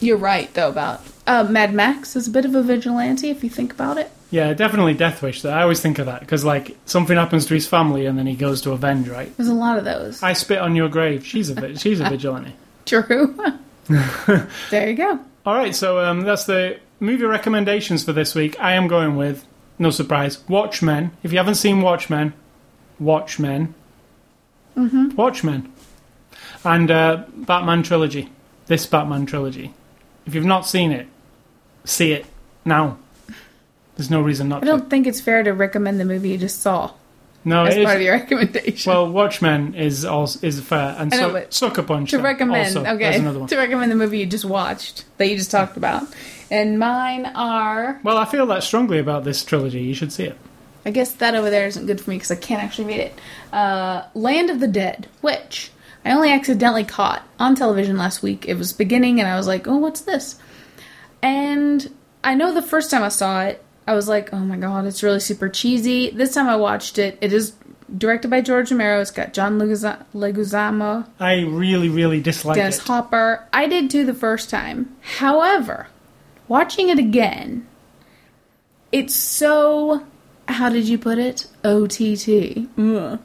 You're 0.01 0.17
right 0.17 0.53
though 0.55 0.69
about 0.69 1.03
uh, 1.27 1.45
Mad 1.45 1.75
Max 1.75 2.17
is 2.17 2.29
a 2.29 2.31
bit 2.31 2.45
of 2.45 2.55
a 2.55 2.63
vigilante 2.63 3.31
if 3.31 3.45
you 3.45 3.51
think 3.51 3.73
about 3.73 3.99
it. 3.99 4.11
Yeah, 4.31 4.53
definitely 4.53 4.95
Death 4.95 5.23
Wish. 5.23 5.43
Though. 5.43 5.51
I 5.51 5.63
always 5.63 5.81
think 5.81 5.99
of 5.99 6.07
that 6.07 6.21
because, 6.21 6.45
like, 6.45 6.77
something 6.85 7.17
happens 7.17 7.47
to 7.47 7.55
his 7.55 7.67
family 7.67 8.05
and 8.05 8.19
then 8.19 8.27
he 8.27 8.35
goes 8.35 8.61
to 8.63 8.73
avenge, 8.73 9.09
right? 9.09 9.35
There's 9.37 9.49
a 9.49 9.55
lot 9.55 9.79
of 9.79 9.85
those. 9.85 10.23
I 10.23 10.35
spit 10.35 10.59
on 10.59 10.77
your 10.77 10.89
grave. 10.89 11.27
She's 11.27 11.49
a 11.51 11.79
she's 11.79 12.01
a 12.01 12.05
vigilante. 12.11 12.55
True. 12.85 13.35
there 14.71 14.91
you 14.91 14.95
go. 14.95 15.21
All 15.47 15.55
right, 15.55 15.75
so 15.75 15.99
um, 15.99 16.23
that's 16.23 16.45
the 16.45 16.79
movie 17.01 17.25
recommendations 17.25 18.05
for 18.05 18.13
this 18.13 18.35
week. 18.35 18.61
I 18.61 18.73
am 18.73 18.87
going 18.87 19.17
with, 19.17 19.47
no 19.79 19.91
surprise, 19.91 20.47
Watchmen. 20.47 21.13
If 21.23 21.33
you 21.33 21.39
haven't 21.39 21.55
seen 21.55 21.81
Watchmen, 21.81 22.35
Watchmen, 22.99 23.75
mm-hmm. 24.77 25.15
Watchmen, 25.17 25.73
and 26.65 26.91
uh, 26.91 27.25
Batman 27.35 27.83
trilogy. 27.83 28.31
This 28.67 28.85
Batman 28.85 29.25
trilogy. 29.25 29.73
If 30.29 30.35
you've 30.35 30.45
not 30.45 30.67
seen 30.67 30.93
it, 30.93 31.07
see 31.85 32.13
it 32.13 32.27
now. 32.67 32.99
There's 33.97 34.11
no 34.11 34.21
reason 34.21 34.49
not 34.49 34.59
I 34.59 34.61
to. 34.61 34.67
don't 34.67 34.91
think 34.91 35.07
it's 35.07 35.23
fair 35.23 35.43
to 35.43 35.53
recommend 35.53 35.99
the 35.99 36.05
movie 36.05 36.29
you 36.29 36.39
just 36.39 36.61
saw. 36.61 36.93
No, 37.47 37.65
as 37.65 37.77
it 37.77 37.85
part 37.85 37.97
is. 37.97 38.01
of 38.01 38.05
your 38.05 38.15
recommendation. 38.19 38.93
Well, 38.93 39.11
Watchmen 39.11 39.75
is 39.75 40.05
also 40.05 40.47
is 40.47 40.61
fair, 40.61 40.95
and 40.99 41.13
I 41.15 41.17
know, 41.17 41.29
so, 41.29 41.33
but 41.33 41.55
Sucker 41.55 41.83
Punch 41.83 42.11
to 42.11 42.19
recommend, 42.19 42.77
also, 42.77 42.81
okay, 42.85 42.99
There's 42.99 43.17
another 43.21 43.39
one. 43.39 43.49
to 43.49 43.57
recommend 43.57 43.91
the 43.91 43.97
movie 43.97 44.19
you 44.19 44.27
just 44.27 44.45
watched 44.45 45.05
that 45.17 45.29
you 45.29 45.37
just 45.39 45.51
talked 45.51 45.79
about, 45.79 46.03
and 46.51 46.79
mine 46.79 47.25
are. 47.25 47.99
Well, 48.05 48.19
I 48.19 48.27
feel 48.27 48.45
that 48.49 48.63
strongly 48.63 48.99
about 48.99 49.25
this 49.25 49.43
trilogy. 49.43 49.81
You 49.81 49.95
should 49.95 50.13
see 50.13 50.25
it. 50.25 50.37
I 50.85 50.91
guess 50.91 51.13
that 51.13 51.35
over 51.35 51.49
there 51.49 51.67
isn't 51.67 51.87
good 51.87 52.01
for 52.03 52.11
me 52.11 52.17
because 52.17 52.31
I 52.31 52.37
can't 52.37 52.63
actually 52.63 52.85
read 52.89 53.01
it. 53.01 53.19
Uh, 53.53 54.03
Land 54.15 54.51
of 54.51 54.61
the 54.61 54.69
Dead, 54.69 55.09
which 55.23 55.71
I 56.05 56.13
only 56.13 56.33
accidentally 56.33 56.85
caught 56.85 57.27
on 57.39 57.55
television 57.55 57.97
last 57.97 58.23
week. 58.23 58.47
It 58.49 58.55
was 58.55 58.73
beginning, 58.73 59.21
and 59.21 59.29
I 59.29 59.37
was 59.37 59.47
like, 59.47 59.67
"Oh, 59.67 59.77
what's 59.77 60.01
this?" 60.01 60.37
And 61.23 61.93
I 62.25 62.35
know 62.35 62.53
the 62.53 62.63
first 62.63 62.91
time 62.91 63.03
I 63.03 63.09
saw 63.09 63.43
it, 63.43 63.63
I 63.87 63.95
was 63.95 64.09
like, 64.09 64.33
"Oh 64.33 64.39
my 64.39 64.57
god, 64.57 64.87
it's 64.87 65.03
really 65.03 65.21
super 65.21 65.49
cheesy." 65.49 66.11
This 66.11 66.35
time 66.35 66.49
I 66.49 66.57
watched 66.57 66.99
it. 66.99 67.19
It 67.21 67.33
is 67.33 67.55
directed 67.97 68.29
by 68.29 68.41
George 68.41 68.71
Romero. 68.71 69.01
It's 69.01 69.11
got 69.11 69.33
John 69.33 69.59
Leguiza- 69.59 70.05
Leguizamo, 70.15 71.07
I 71.19 71.41
really, 71.41 71.89
really 71.89 72.21
dislike 72.21 72.57
Dennis 72.57 72.79
it. 72.79 72.85
Hopper. 72.87 73.47
I 73.53 73.67
did 73.67 73.91
too 73.91 74.05
the 74.05 74.15
first 74.15 74.51
time. 74.51 74.95
However, 75.19 75.89
watching 76.49 76.91
it 76.91 76.99
again, 76.99 77.67
it's 78.93 79.15
so 79.15 80.05
how 80.49 80.69
did 80.69 80.89
you 80.89 80.99
put 80.99 81.19
it? 81.19 81.47
OTT. 81.65 82.69
Ugh. 82.79 83.19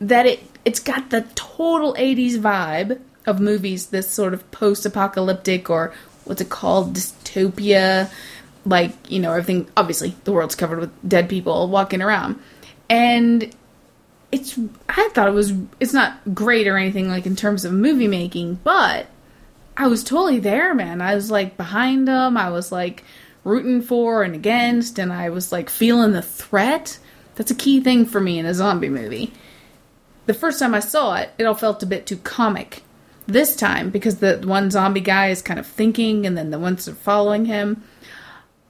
That 0.00 0.26
it 0.26 0.49
it's 0.64 0.80
got 0.80 1.10
the 1.10 1.22
total 1.34 1.94
80s 1.94 2.38
vibe 2.38 3.00
of 3.26 3.40
movies 3.40 3.86
this 3.86 4.10
sort 4.10 4.34
of 4.34 4.50
post-apocalyptic 4.50 5.70
or 5.70 5.92
what's 6.24 6.40
it 6.40 6.48
called 6.48 6.94
dystopia 6.94 8.10
like, 8.64 8.92
you 9.10 9.20
know, 9.20 9.32
everything 9.32 9.68
obviously 9.76 10.14
the 10.24 10.32
world's 10.32 10.54
covered 10.54 10.80
with 10.80 11.08
dead 11.08 11.28
people 11.28 11.68
walking 11.68 12.02
around. 12.02 12.40
And 12.88 13.54
it's 14.32 14.58
I 14.88 15.08
thought 15.12 15.28
it 15.28 15.34
was 15.34 15.52
it's 15.80 15.92
not 15.92 16.34
great 16.34 16.66
or 16.66 16.76
anything 16.76 17.08
like 17.08 17.26
in 17.26 17.36
terms 17.36 17.64
of 17.64 17.72
movie 17.72 18.08
making, 18.08 18.56
but 18.62 19.06
I 19.76 19.86
was 19.86 20.04
totally 20.04 20.40
there, 20.40 20.74
man. 20.74 21.00
I 21.00 21.14
was 21.14 21.30
like 21.30 21.56
behind 21.56 22.06
them. 22.06 22.36
I 22.36 22.50
was 22.50 22.70
like 22.70 23.02
rooting 23.44 23.80
for 23.82 24.22
and 24.22 24.34
against, 24.34 24.98
and 24.98 25.12
I 25.12 25.30
was 25.30 25.52
like 25.52 25.70
feeling 25.70 26.12
the 26.12 26.22
threat. 26.22 26.98
That's 27.36 27.50
a 27.50 27.56
key 27.56 27.80
thing 27.80 28.04
for 28.04 28.20
me 28.20 28.38
in 28.38 28.46
a 28.46 28.54
zombie 28.54 28.90
movie. 28.90 29.32
The 30.26 30.34
first 30.34 30.58
time 30.58 30.74
I 30.74 30.80
saw 30.80 31.16
it, 31.16 31.30
it 31.38 31.44
all 31.44 31.54
felt 31.54 31.82
a 31.82 31.86
bit 31.86 32.06
too 32.06 32.16
comic. 32.18 32.82
This 33.26 33.54
time, 33.54 33.90
because 33.90 34.16
the 34.16 34.42
one 34.44 34.70
zombie 34.70 35.00
guy 35.00 35.28
is 35.28 35.40
kind 35.40 35.60
of 35.60 35.66
thinking, 35.66 36.26
and 36.26 36.36
then 36.36 36.50
the 36.50 36.58
ones 36.58 36.88
are 36.88 36.94
following 36.94 37.44
him, 37.44 37.84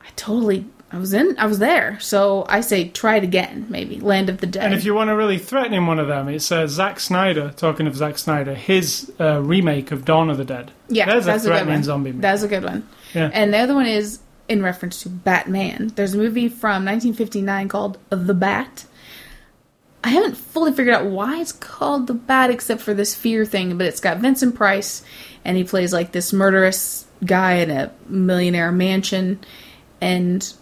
I 0.03 0.09
totally, 0.17 0.67
I 0.93 0.99
was 0.99 1.15
in, 1.15 1.35
I 1.39 1.47
was 1.47 1.61
there. 1.61 1.99
So 2.01 2.45
I 2.49 2.61
say, 2.61 2.89
try 2.89 3.17
it 3.17 3.25
again, 3.25 3.67
maybe 3.71 4.01
Land 4.01 4.29
of 4.29 4.39
the 4.39 4.47
Dead. 4.47 4.65
And 4.65 4.75
if 4.75 4.85
you 4.85 4.93
want 4.93 5.09
to 5.09 5.17
really 5.17 5.39
threaten 5.39 5.87
one 5.87 5.99
of 5.99 6.09
them, 6.09 6.29
it's 6.29 6.51
uh, 6.53 6.67
Zack 6.67 7.01
Snyder. 7.01 7.55
Talking 7.57 7.87
of 7.87 7.97
Zack 7.97 8.19
Snyder, 8.19 8.55
his 8.55 9.11
uh, 9.19 9.41
remake 9.41 9.93
of 9.93 10.05
Dawn 10.05 10.29
of 10.29 10.37
the 10.37 10.45
Dead. 10.45 10.73
Yeah, 10.89 11.07
there's 11.07 11.25
a 11.25 11.27
that's 11.27 11.45
a 11.47 11.49
good 11.49 11.67
one. 11.67 11.83
zombie 11.83 12.11
movie. 12.11 12.21
That's 12.21 12.43
a 12.43 12.49
good 12.49 12.65
one. 12.65 12.87
Yeah. 13.15 13.31
And 13.33 13.55
the 13.55 13.59
other 13.59 13.75
one 13.75 13.87
is 13.87 14.19
in 14.49 14.63
reference 14.63 15.03
to 15.03 15.09
Batman. 15.09 15.93
There's 15.95 16.13
a 16.15 16.19
movie 16.19 16.49
from 16.49 16.85
1959 16.85 17.69
called 17.69 17.99
The 18.11 18.35
Bat. 18.35 18.85
I 20.03 20.09
haven't 20.11 20.37
fully 20.37 20.73
figured 20.73 20.95
out 20.95 21.07
why 21.07 21.41
it's 21.41 21.53
called 21.53 22.07
The 22.07 22.15
Bat 22.15 22.51
except 22.51 22.81
for 22.81 22.95
this 22.95 23.15
fear 23.15 23.45
thing, 23.45 23.77
but 23.77 23.87
it's 23.87 24.01
got 24.01 24.19
Vincent 24.19 24.55
Price 24.55 25.03
and 25.45 25.57
he 25.57 25.65
plays 25.65 25.93
like 25.93 26.13
this 26.13 26.33
murderous 26.33 27.07
guy 27.25 27.55
in 27.57 27.71
a 27.71 27.93
millionaire 28.09 28.73
mansion 28.73 29.41
and 30.01 30.55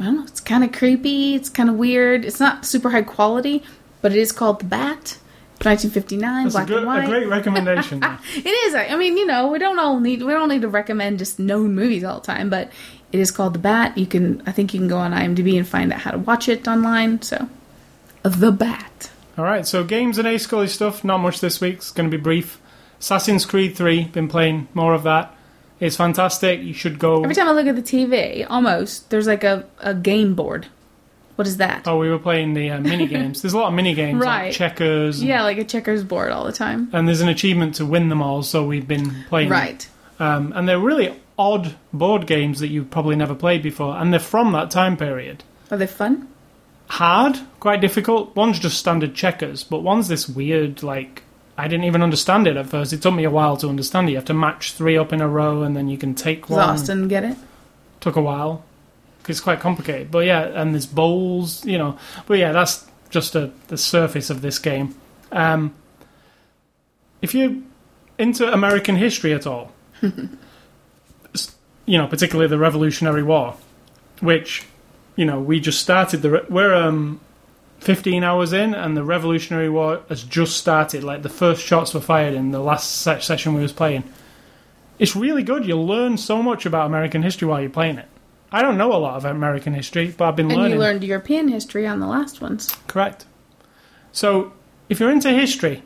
I 0.00 0.04
don't 0.04 0.16
know, 0.16 0.22
it's 0.24 0.40
kind 0.40 0.64
of 0.64 0.72
creepy, 0.72 1.34
it's 1.34 1.50
kind 1.50 1.68
of 1.68 1.74
weird. 1.74 2.24
It's 2.24 2.40
not 2.40 2.64
super 2.64 2.90
high 2.90 3.02
quality, 3.02 3.62
but 4.00 4.12
it 4.12 4.18
is 4.18 4.32
called 4.32 4.60
The 4.60 4.66
Bat. 4.66 5.18
1959, 5.60 6.44
That's 6.44 6.54
a, 6.54 6.58
black 6.58 6.68
good, 6.68 6.76
and 6.78 6.86
white. 6.86 7.04
a 7.04 7.06
great 7.08 7.26
recommendation. 7.26 8.00
It 8.36 8.46
is. 8.46 8.76
I 8.76 8.86
I 8.86 8.96
mean, 8.96 9.16
you 9.16 9.26
know, 9.26 9.48
we 9.48 9.58
don't 9.58 9.80
all 9.80 9.98
need 9.98 10.22
we 10.22 10.30
don't 10.32 10.48
need 10.48 10.62
to 10.62 10.68
recommend 10.68 11.18
just 11.18 11.40
known 11.40 11.74
movies 11.74 12.04
all 12.04 12.20
the 12.20 12.26
time, 12.26 12.48
but 12.48 12.70
it 13.10 13.18
is 13.18 13.32
called 13.32 13.54
The 13.54 13.58
Bat. 13.58 13.98
You 13.98 14.06
can 14.06 14.40
I 14.46 14.52
think 14.52 14.72
you 14.72 14.78
can 14.78 14.86
go 14.86 14.98
on 14.98 15.10
IMDb 15.10 15.58
and 15.58 15.66
find 15.66 15.92
out 15.92 15.98
how 16.02 16.12
to 16.12 16.18
watch 16.18 16.48
it 16.48 16.68
online. 16.68 17.22
So, 17.22 17.48
The 18.36 18.52
Bat. 18.52 19.10
All 19.36 19.44
right, 19.44 19.66
so 19.66 19.84
games 19.84 20.18
and 20.18 20.26
A 20.26 20.38
Scully 20.38 20.68
stuff. 20.68 21.04
Not 21.04 21.18
much 21.18 21.40
this 21.40 21.60
week. 21.60 21.76
It's 21.76 21.90
going 21.90 22.10
to 22.10 22.16
be 22.16 22.20
brief. 22.22 22.60
Assassin's 23.00 23.44
Creed 23.46 23.76
3. 23.76 24.04
Been 24.06 24.28
playing 24.28 24.68
more 24.74 24.94
of 24.94 25.04
that. 25.04 25.34
It's 25.80 25.96
fantastic. 25.96 26.60
You 26.60 26.74
should 26.74 26.98
go. 26.98 27.22
Every 27.22 27.34
time 27.36 27.46
I 27.48 27.52
look 27.52 27.66
at 27.68 27.76
the 27.76 27.82
TV, 27.82 28.44
almost 28.48 29.10
there's 29.10 29.28
like 29.28 29.44
a, 29.44 29.64
a 29.78 29.94
game 29.94 30.34
board. 30.34 30.66
What 31.36 31.46
is 31.46 31.58
that? 31.58 31.86
Oh, 31.86 31.98
we 31.98 32.10
were 32.10 32.18
playing 32.18 32.54
the 32.54 32.70
uh, 32.70 32.80
mini 32.80 33.06
games. 33.06 33.42
There's 33.42 33.54
a 33.54 33.58
lot 33.58 33.68
of 33.68 33.74
mini 33.74 33.94
games 33.94 34.20
Right. 34.20 34.46
like 34.46 34.52
checkers. 34.54 35.20
and- 35.20 35.28
Yeah, 35.28 35.44
like 35.44 35.58
a 35.58 35.62
checkers 35.64 36.02
board 36.02 36.32
all 36.32 36.44
the 36.44 36.50
time. 36.52 36.90
And 36.92 37.06
there's 37.06 37.20
an 37.20 37.28
achievement 37.28 37.76
to 37.76 37.86
win 37.86 38.08
them 38.08 38.20
all, 38.20 38.42
so 38.42 38.64
we've 38.66 38.88
been 38.88 39.14
playing. 39.28 39.48
Right. 39.50 39.88
Um, 40.18 40.52
and 40.56 40.68
they're 40.68 40.80
really 40.80 41.14
odd 41.38 41.76
board 41.92 42.26
games 42.26 42.58
that 42.58 42.66
you've 42.68 42.90
probably 42.90 43.14
never 43.14 43.36
played 43.36 43.62
before, 43.62 43.96
and 43.96 44.12
they're 44.12 44.18
from 44.18 44.50
that 44.50 44.72
time 44.72 44.96
period. 44.96 45.44
Are 45.70 45.76
they 45.76 45.86
fun? 45.86 46.26
Hard, 46.88 47.38
quite 47.60 47.80
difficult. 47.80 48.34
One's 48.34 48.58
just 48.58 48.78
standard 48.78 49.14
checkers, 49.14 49.62
but 49.62 49.82
one's 49.82 50.08
this 50.08 50.28
weird, 50.28 50.82
like, 50.82 51.22
I 51.56 51.68
didn't 51.68 51.84
even 51.84 52.02
understand 52.02 52.46
it 52.46 52.56
at 52.56 52.66
first. 52.66 52.92
It 52.92 53.02
took 53.02 53.14
me 53.14 53.24
a 53.24 53.30
while 53.30 53.56
to 53.58 53.68
understand 53.68 54.08
it. 54.08 54.12
You 54.12 54.16
have 54.16 54.24
to 54.26 54.34
match 54.34 54.72
three 54.72 54.96
up 54.96 55.12
in 55.12 55.20
a 55.20 55.28
row, 55.28 55.62
and 55.62 55.76
then 55.76 55.88
you 55.88 55.98
can 55.98 56.14
take 56.14 56.42
Does 56.42 56.56
one. 56.56 56.70
Austin 56.70 57.08
get 57.08 57.24
it? 57.24 57.36
Took 58.00 58.16
a 58.16 58.22
while. 58.22 58.64
it's 59.26 59.40
quite 59.40 59.60
complicated. 59.60 60.10
But 60.10 60.20
yeah, 60.20 60.44
and 60.44 60.72
there's 60.72 60.86
bowls, 60.86 61.64
you 61.66 61.76
know. 61.76 61.98
But 62.26 62.38
yeah, 62.38 62.52
that's 62.52 62.86
just 63.10 63.34
a, 63.34 63.50
the 63.66 63.76
surface 63.76 64.30
of 64.30 64.40
this 64.40 64.58
game. 64.58 64.94
Um, 65.32 65.74
if 67.20 67.34
you're 67.34 67.56
into 68.18 68.50
American 68.50 68.96
history 68.96 69.34
at 69.34 69.46
all, 69.46 69.72
you 70.02 71.98
know, 71.98 72.06
particularly 72.06 72.48
the 72.48 72.58
Revolutionary 72.58 73.22
War, 73.22 73.56
which, 74.20 74.64
you 75.18 75.24
know, 75.24 75.40
we 75.40 75.58
just 75.58 75.80
started 75.80 76.22
the. 76.22 76.30
Re- 76.30 76.46
we're 76.48 76.72
um, 76.72 77.20
15 77.80 78.22
hours 78.22 78.52
in, 78.52 78.72
and 78.72 78.96
the 78.96 79.02
Revolutionary 79.02 79.68
War 79.68 80.00
has 80.08 80.22
just 80.22 80.56
started. 80.56 81.02
Like 81.02 81.22
the 81.22 81.28
first 81.28 81.60
shots 81.60 81.92
were 81.92 82.00
fired 82.00 82.34
in 82.34 82.52
the 82.52 82.60
last 82.60 83.00
se- 83.02 83.22
session 83.22 83.52
we 83.54 83.60
was 83.62 83.72
playing. 83.72 84.04
It's 85.00 85.16
really 85.16 85.42
good. 85.42 85.66
You'll 85.66 85.86
learn 85.86 86.18
so 86.18 86.40
much 86.40 86.66
about 86.66 86.86
American 86.86 87.22
history 87.24 87.48
while 87.48 87.60
you're 87.60 87.68
playing 87.68 87.98
it. 87.98 88.06
I 88.52 88.62
don't 88.62 88.78
know 88.78 88.92
a 88.92 89.02
lot 89.02 89.16
of 89.16 89.24
American 89.24 89.74
history, 89.74 90.14
but 90.16 90.28
I've 90.28 90.36
been 90.36 90.50
And 90.52 90.56
learning. 90.56 90.72
you 90.74 90.78
learned 90.78 91.02
European 91.04 91.48
history 91.48 91.84
on 91.84 91.98
the 91.98 92.06
last 92.06 92.40
ones. 92.40 92.72
Correct. 92.86 93.26
So, 94.12 94.52
if 94.88 95.00
you're 95.00 95.10
into 95.10 95.30
history, 95.30 95.82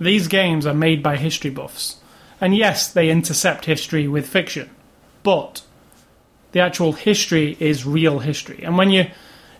these 0.00 0.28
games 0.28 0.64
are 0.66 0.74
made 0.74 1.02
by 1.02 1.18
history 1.18 1.50
buffs. 1.50 1.98
And 2.40 2.56
yes, 2.56 2.90
they 2.90 3.10
intercept 3.10 3.66
history 3.66 4.08
with 4.08 4.26
fiction, 4.26 4.70
but 5.22 5.62
the 6.52 6.60
actual 6.60 6.92
history 6.92 7.56
is 7.58 7.84
real 7.84 8.20
history. 8.20 8.62
And 8.62 8.78
when 8.78 8.90
you, 8.90 9.10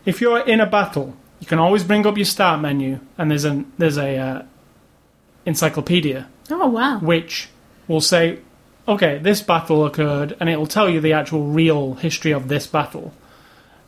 if 0.05 0.21
you're 0.21 0.41
in 0.41 0.61
a 0.61 0.67
battle, 0.67 1.17
you 1.41 1.47
can 1.47 1.59
always 1.59 1.83
bring 1.83 2.07
up 2.07 2.17
your 2.17 2.25
start 2.25 2.61
menu, 2.61 3.01
and 3.19 3.31
there's 3.31 3.45
an 3.45 3.73
there's 3.77 3.99
a 3.99 4.17
uh, 4.17 4.43
encyclopedia 5.45 6.29
Oh 6.51 6.69
wow. 6.69 6.99
which 7.01 7.49
will 7.89 8.01
say, 8.01 8.39
okay, 8.87 9.19
this 9.19 9.43
battle 9.43 9.85
occurred, 9.85 10.37
and 10.39 10.49
it 10.49 10.57
will 10.59 10.67
tell 10.67 10.89
you 10.89 11.01
the 11.01 11.13
actual 11.13 11.47
real 11.47 11.95
history 11.95 12.33
of 12.33 12.49
this 12.49 12.67
battle. 12.67 13.13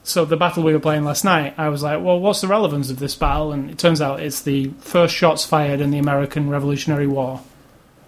So 0.02 0.24
the 0.24 0.36
battle 0.36 0.62
we 0.62 0.72
were 0.72 0.80
playing 0.80 1.04
last 1.04 1.24
night, 1.24 1.54
I 1.56 1.68
was 1.70 1.82
like, 1.82 2.02
well, 2.02 2.20
what's 2.20 2.42
the 2.42 2.48
relevance 2.48 2.90
of 2.90 2.98
this 2.98 3.14
battle? 3.14 3.52
And 3.52 3.70
it 3.70 3.78
turns 3.78 4.02
out 4.02 4.20
it's 4.20 4.42
the 4.42 4.68
first 4.80 5.14
shots 5.14 5.46
fired 5.46 5.80
in 5.80 5.90
the 5.90 5.98
American 5.98 6.50
Revolutionary 6.50 7.06
War, 7.06 7.40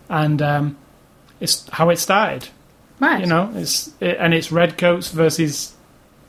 and 0.09 0.43
um, 0.43 0.77
it's 1.41 1.69
how 1.71 1.91
it 1.91 1.99
started. 1.99 2.49
Right. 3.01 3.21
You 3.21 3.27
know, 3.27 3.53
it's 3.55 3.93
it, 4.01 4.17
and 4.19 4.33
it's 4.35 4.51
redcoats 4.51 5.11
versus 5.11 5.75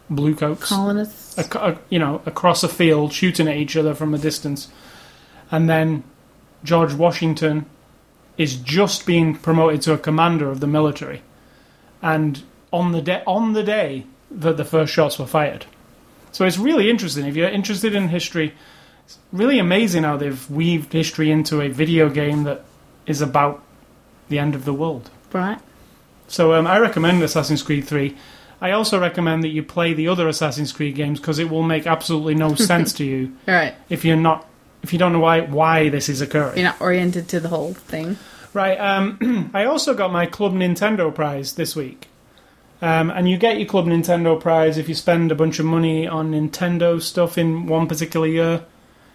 bluecoats 0.10 0.68
Colonists. 0.68 1.38
ac- 1.38 1.50
a- 1.58 1.78
you 1.90 2.00
know, 2.00 2.22
across 2.26 2.64
a 2.64 2.68
field, 2.70 3.14
shooting 3.14 3.48
at 3.48 3.56
each 3.58 3.76
other 3.78 3.94
from 3.94 4.14
a 4.14 4.18
distance, 4.18 4.70
and 5.52 5.70
then 5.70 6.04
George 6.64 6.94
Washington 6.94 7.66
is 8.38 8.56
just 8.58 9.06
being 9.06 9.36
promoted 9.36 9.82
to 9.84 9.94
a 9.94 9.98
commander 9.98 10.50
of 10.50 10.60
the 10.60 10.68
military, 10.68 11.22
and 12.02 12.44
on 12.74 12.92
the 12.92 13.02
day 13.02 13.24
on 13.26 13.54
the 13.54 13.64
day 13.64 14.06
that 14.30 14.58
the 14.58 14.66
first 14.66 14.94
shots 14.94 15.18
were 15.18 15.26
fired. 15.26 15.66
So 16.34 16.46
it's 16.46 16.58
really 16.58 16.90
interesting. 16.90 17.26
If 17.26 17.36
you're 17.38 17.48
interested 17.50 17.96
in 17.96 18.10
history, 18.10 18.54
it's 19.06 19.18
really 19.32 19.58
amazing 19.58 20.04
how 20.04 20.18
they've 20.18 20.50
weaved 20.52 20.92
history 20.92 21.32
into 21.32 21.62
a 21.62 21.70
video 21.70 22.10
game 22.10 22.44
that 22.44 22.64
is 23.06 23.22
about 23.22 23.64
the 24.28 24.38
end 24.38 24.54
of 24.54 24.66
the 24.66 24.74
world. 24.74 25.10
Right. 25.32 25.60
So 26.28 26.54
um, 26.54 26.68
I 26.68 26.80
recommend 26.80 27.24
Assassin's 27.24 27.64
Creed 27.64 27.88
3. 27.88 28.16
I 28.60 28.72
also 28.72 29.00
recommend 29.00 29.44
that 29.44 29.50
you 29.50 29.64
play 29.64 29.94
the 29.94 30.08
other 30.08 30.28
Assassin's 30.28 30.72
Creed 30.72 30.96
games 30.96 31.20
because 31.20 31.40
it 31.40 31.50
will 31.50 31.64
make 31.64 31.86
absolutely 31.86 32.36
no 32.36 32.56
sense 32.56 32.94
to 32.94 33.06
you 33.06 33.36
right. 33.48 33.76
if 33.90 34.04
you're 34.04 34.16
not 34.16 34.48
if 34.84 34.94
you 34.94 35.00
don't 35.00 35.14
know 35.14 35.20
why 35.20 35.42
why 35.42 35.90
this 35.90 36.10
is 36.10 36.22
occurring. 36.22 36.58
You're 36.58 36.70
not 36.70 36.82
oriented 36.82 37.28
to 37.30 37.40
the 37.40 37.50
whole 37.50 37.74
thing. 37.74 38.18
Right. 38.54 38.78
Um, 38.78 39.52
I 39.54 39.66
also 39.66 39.94
got 39.94 40.12
my 40.12 40.26
Club 40.26 40.54
Nintendo 40.54 41.14
prize 41.14 41.54
this 41.54 41.76
week. 41.76 42.08
Um, 42.82 43.10
and 43.10 43.28
you 43.28 43.38
get 43.38 43.58
your 43.58 43.68
Club 43.68 43.86
Nintendo 43.86 44.40
prize 44.40 44.78
if 44.78 44.88
you 44.88 44.96
spend 44.96 45.32
a 45.32 45.36
bunch 45.36 45.60
of 45.60 45.66
money 45.66 46.08
on 46.08 46.32
Nintendo 46.32 47.02
stuff 47.02 47.38
in 47.38 47.66
one 47.66 47.88
particular 47.88 48.28
year. 48.28 48.66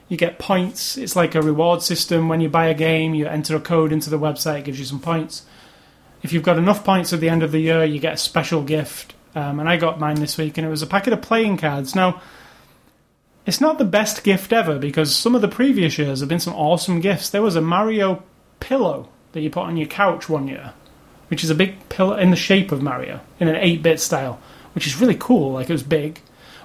You 0.08 0.16
get 0.16 0.38
points. 0.38 0.98
It's 0.98 1.16
like 1.16 1.34
a 1.34 1.42
reward 1.42 1.82
system. 1.82 2.28
When 2.28 2.40
you 2.40 2.48
buy 2.48 2.66
a 2.66 2.74
game, 2.74 3.14
you 3.14 3.26
enter 3.26 3.56
a 3.56 3.60
code 3.60 3.92
into 3.92 4.10
the 4.10 4.18
website, 4.18 4.60
it 4.60 4.64
gives 4.66 4.78
you 4.78 4.84
some 4.84 5.00
points. 5.00 5.44
If 6.22 6.32
you've 6.32 6.42
got 6.42 6.58
enough 6.58 6.84
points 6.84 7.12
at 7.12 7.20
the 7.20 7.28
end 7.28 7.42
of 7.42 7.52
the 7.52 7.60
year, 7.60 7.84
you 7.84 7.98
get 7.98 8.14
a 8.14 8.18
special 8.18 8.62
gift. 8.62 9.14
Um, 9.34 9.60
and 9.60 9.68
I 9.68 9.76
got 9.76 9.98
mine 9.98 10.16
this 10.16 10.36
week, 10.36 10.58
and 10.58 10.66
it 10.66 10.70
was 10.70 10.82
a 10.82 10.86
packet 10.86 11.12
of 11.12 11.22
playing 11.22 11.56
cards. 11.56 11.94
Now, 11.94 12.20
it's 13.46 13.60
not 13.60 13.78
the 13.78 13.84
best 13.84 14.22
gift 14.22 14.52
ever 14.52 14.78
because 14.78 15.14
some 15.14 15.34
of 15.34 15.40
the 15.40 15.48
previous 15.48 15.98
years 15.98 16.20
have 16.20 16.28
been 16.28 16.38
some 16.38 16.54
awesome 16.54 17.00
gifts. 17.00 17.30
There 17.30 17.42
was 17.42 17.56
a 17.56 17.60
Mario 17.60 18.22
pillow 18.60 19.08
that 19.32 19.40
you 19.40 19.50
put 19.50 19.64
on 19.64 19.76
your 19.76 19.88
couch 19.88 20.28
one 20.28 20.46
year, 20.48 20.74
which 21.28 21.42
is 21.42 21.50
a 21.50 21.54
big 21.54 21.88
pillow 21.88 22.16
in 22.16 22.30
the 22.30 22.36
shape 22.36 22.70
of 22.70 22.82
Mario 22.82 23.20
in 23.40 23.48
an 23.48 23.56
8 23.56 23.82
bit 23.82 24.00
style, 24.00 24.38
which 24.74 24.86
is 24.86 25.00
really 25.00 25.16
cool. 25.18 25.52
Like 25.52 25.68
it 25.68 25.72
was 25.72 25.82
big. 25.82 26.20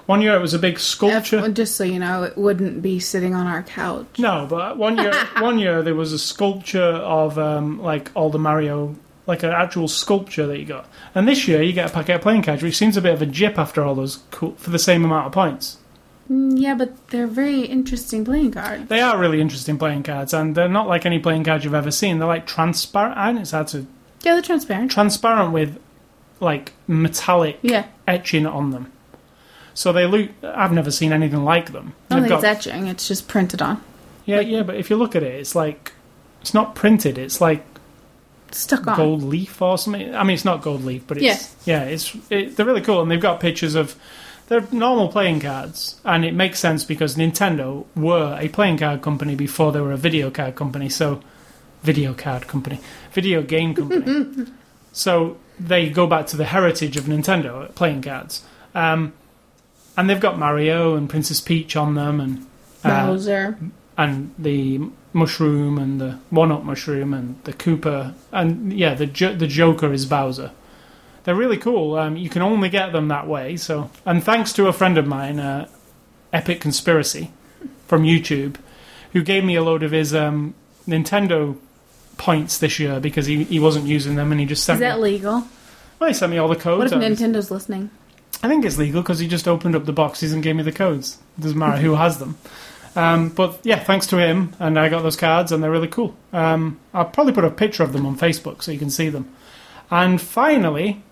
One 0.06 0.22
year 0.22 0.34
it 0.36 0.40
was 0.40 0.54
a 0.54 0.58
big 0.58 0.78
sculpture. 0.78 1.44
If- 1.44 1.54
just 1.54 1.74
so 1.76 1.84
you 1.84 1.98
know, 1.98 2.22
it 2.22 2.38
wouldn't 2.38 2.80
be 2.80 3.00
sitting 3.00 3.34
on 3.34 3.46
our 3.46 3.62
couch. 3.62 4.06
No, 4.18 4.46
but 4.48 4.78
one 4.78 4.96
year, 4.98 5.12
one 5.38 5.58
year 5.58 5.82
there 5.82 5.94
was 5.94 6.12
a 6.12 6.18
sculpture 6.18 6.80
of 6.82 7.38
um, 7.38 7.82
like 7.82 8.10
all 8.14 8.30
the 8.30 8.38
Mario, 8.38 8.94
like 9.28 9.44
an 9.44 9.50
actual 9.50 9.86
sculpture 9.86 10.46
that 10.48 10.58
you 10.58 10.64
got. 10.64 10.88
And 11.14 11.28
this 11.28 11.46
year 11.46 11.62
you 11.62 11.72
get 11.72 11.88
a 11.90 11.92
packet 11.92 12.16
of 12.16 12.22
playing 12.22 12.42
cards, 12.42 12.62
which 12.64 12.76
seems 12.76 12.96
a 12.96 13.00
bit 13.02 13.12
of 13.14 13.22
a 13.22 13.26
jip 13.26 13.56
after 13.58 13.84
all 13.84 13.94
those 13.94 14.18
cool 14.32 14.52
for 14.56 14.70
the 14.70 14.78
same 14.80 15.04
amount 15.04 15.26
of 15.26 15.32
points. 15.32 15.76
Mm, 16.28 16.58
Yeah, 16.58 16.74
but 16.74 17.08
they're 17.10 17.26
very 17.28 17.60
interesting 17.60 18.24
playing 18.24 18.50
cards. 18.52 18.88
They 18.88 19.00
are 19.00 19.16
really 19.18 19.40
interesting 19.40 19.78
playing 19.78 20.02
cards, 20.02 20.34
and 20.34 20.54
they're 20.56 20.68
not 20.68 20.88
like 20.88 21.06
any 21.06 21.18
playing 21.20 21.44
cards 21.44 21.64
you've 21.64 21.74
ever 21.74 21.90
seen. 21.90 22.18
They're 22.18 22.26
like 22.26 22.46
transparent. 22.46 23.16
And 23.16 23.38
it's 23.38 23.52
hard 23.52 23.68
to 23.68 23.86
Yeah, 24.22 24.32
they're 24.32 24.42
transparent. 24.42 24.90
transparent 24.90 25.52
with 25.52 25.78
like 26.40 26.72
metallic 26.86 27.58
Yeah. 27.62 27.84
etching 28.06 28.46
on 28.46 28.70
them. 28.70 28.90
So 29.74 29.92
they 29.92 30.06
look. 30.06 30.30
I've 30.42 30.72
never 30.72 30.90
seen 30.90 31.12
anything 31.12 31.44
like 31.44 31.72
them. 31.72 31.92
I 32.10 32.14
don't 32.14 32.22
They've 32.22 32.30
think 32.30 32.42
got- 32.42 32.52
it's 32.56 32.66
etching, 32.66 32.86
it's 32.88 33.06
just 33.06 33.28
printed 33.28 33.62
on. 33.62 33.80
yeah, 34.24 34.40
yeah, 34.40 34.62
but 34.62 34.74
if 34.76 34.90
you 34.90 34.96
look 34.96 35.14
at 35.14 35.22
it, 35.22 35.34
it's 35.34 35.54
like 35.54 35.92
it's 36.40 36.52
not 36.54 36.74
printed. 36.74 37.16
It's 37.18 37.40
like 37.40 37.67
Stuck 38.54 38.86
on. 38.86 38.96
gold 38.96 39.22
leaf 39.22 39.60
or 39.60 39.78
something. 39.78 40.14
I 40.14 40.22
mean, 40.24 40.34
it's 40.34 40.44
not 40.44 40.62
gold 40.62 40.84
leaf, 40.84 41.04
but 41.06 41.18
it's 41.18 41.56
yeah, 41.66 41.84
it's 41.84 42.16
it, 42.30 42.56
they're 42.56 42.66
really 42.66 42.80
cool, 42.80 43.02
and 43.02 43.10
they've 43.10 43.20
got 43.20 43.40
pictures 43.40 43.74
of 43.74 43.96
they're 44.48 44.66
normal 44.72 45.08
playing 45.08 45.40
cards, 45.40 46.00
and 46.04 46.24
it 46.24 46.32
makes 46.34 46.58
sense 46.58 46.84
because 46.84 47.16
Nintendo 47.16 47.84
were 47.94 48.36
a 48.40 48.48
playing 48.48 48.78
card 48.78 49.02
company 49.02 49.34
before 49.34 49.72
they 49.72 49.80
were 49.80 49.92
a 49.92 49.96
video 49.98 50.30
card 50.30 50.54
company. 50.54 50.88
So, 50.88 51.20
video 51.82 52.14
card 52.14 52.46
company, 52.48 52.80
video 53.12 53.42
game 53.42 53.74
company. 53.74 54.46
so 54.92 55.36
they 55.60 55.90
go 55.90 56.06
back 56.06 56.26
to 56.28 56.36
the 56.36 56.46
heritage 56.46 56.96
of 56.96 57.04
Nintendo 57.04 57.74
playing 57.74 58.02
cards, 58.02 58.42
um, 58.74 59.12
and 59.96 60.08
they've 60.08 60.20
got 60.20 60.38
Mario 60.38 60.96
and 60.96 61.10
Princess 61.10 61.40
Peach 61.42 61.76
on 61.76 61.94
them, 61.94 62.18
and 62.18 62.46
uh, 62.84 63.06
Bowser. 63.06 63.58
and 63.98 64.34
the 64.38 64.80
mushroom 65.12 65.78
and 65.78 66.00
the 66.00 66.18
one-up 66.30 66.64
mushroom 66.64 67.14
and 67.14 67.42
the 67.44 67.52
Koopa 67.52 68.14
and 68.32 68.72
yeah, 68.72 68.94
the 68.94 69.06
jo- 69.06 69.34
the 69.34 69.46
Joker 69.46 69.92
is 69.92 70.06
Bowser. 70.06 70.52
They're 71.24 71.34
really 71.34 71.58
cool. 71.58 71.96
Um, 71.96 72.16
you 72.16 72.30
can 72.30 72.42
only 72.42 72.68
get 72.68 72.92
them 72.92 73.08
that 73.08 73.26
way. 73.26 73.56
So, 73.56 73.90
and 74.06 74.22
thanks 74.22 74.52
to 74.54 74.66
a 74.66 74.72
friend 74.72 74.96
of 74.96 75.06
mine, 75.06 75.38
uh, 75.38 75.68
Epic 76.32 76.60
Conspiracy 76.60 77.32
from 77.86 78.04
YouTube, 78.04 78.56
who 79.12 79.22
gave 79.22 79.44
me 79.44 79.54
a 79.54 79.62
load 79.62 79.82
of 79.82 79.90
his 79.90 80.14
um, 80.14 80.54
Nintendo 80.86 81.58
points 82.16 82.58
this 82.58 82.78
year 82.78 83.00
because 83.00 83.26
he, 83.26 83.44
he 83.44 83.60
wasn't 83.60 83.86
using 83.86 84.16
them 84.16 84.32
and 84.32 84.40
he 84.40 84.46
just 84.46 84.64
sent. 84.64 84.76
Is 84.76 84.80
that 84.80 84.96
me. 84.96 85.02
legal? 85.02 85.46
Well, 85.98 86.08
he 86.08 86.14
sent 86.14 86.30
me 86.30 86.38
all 86.38 86.48
the 86.48 86.56
codes. 86.56 86.92
What 86.92 87.02
if 87.02 87.18
Nintendo's 87.18 87.50
listening? 87.50 87.90
I 88.42 88.48
think 88.48 88.64
it's 88.64 88.78
legal 88.78 89.02
because 89.02 89.18
he 89.18 89.26
just 89.26 89.48
opened 89.48 89.74
up 89.74 89.84
the 89.84 89.92
boxes 89.92 90.32
and 90.32 90.42
gave 90.42 90.54
me 90.56 90.62
the 90.62 90.72
codes. 90.72 91.18
It 91.38 91.42
doesn't 91.42 91.58
matter 91.58 91.78
who 91.78 91.94
has 91.96 92.18
them. 92.18 92.38
Um, 92.98 93.28
but 93.28 93.60
yeah, 93.62 93.78
thanks 93.78 94.08
to 94.08 94.18
him, 94.18 94.56
and 94.58 94.76
I 94.76 94.88
got 94.88 95.02
those 95.02 95.16
cards, 95.16 95.52
and 95.52 95.62
they're 95.62 95.70
really 95.70 95.86
cool. 95.88 96.16
Um, 96.32 96.80
I'll 96.92 97.04
probably 97.04 97.32
put 97.32 97.44
a 97.44 97.50
picture 97.50 97.84
of 97.84 97.92
them 97.92 98.04
on 98.04 98.18
Facebook 98.18 98.62
so 98.62 98.72
you 98.72 98.78
can 98.78 98.90
see 98.90 99.08
them. 99.08 99.32
And 99.88 100.20
finally, 100.20 101.02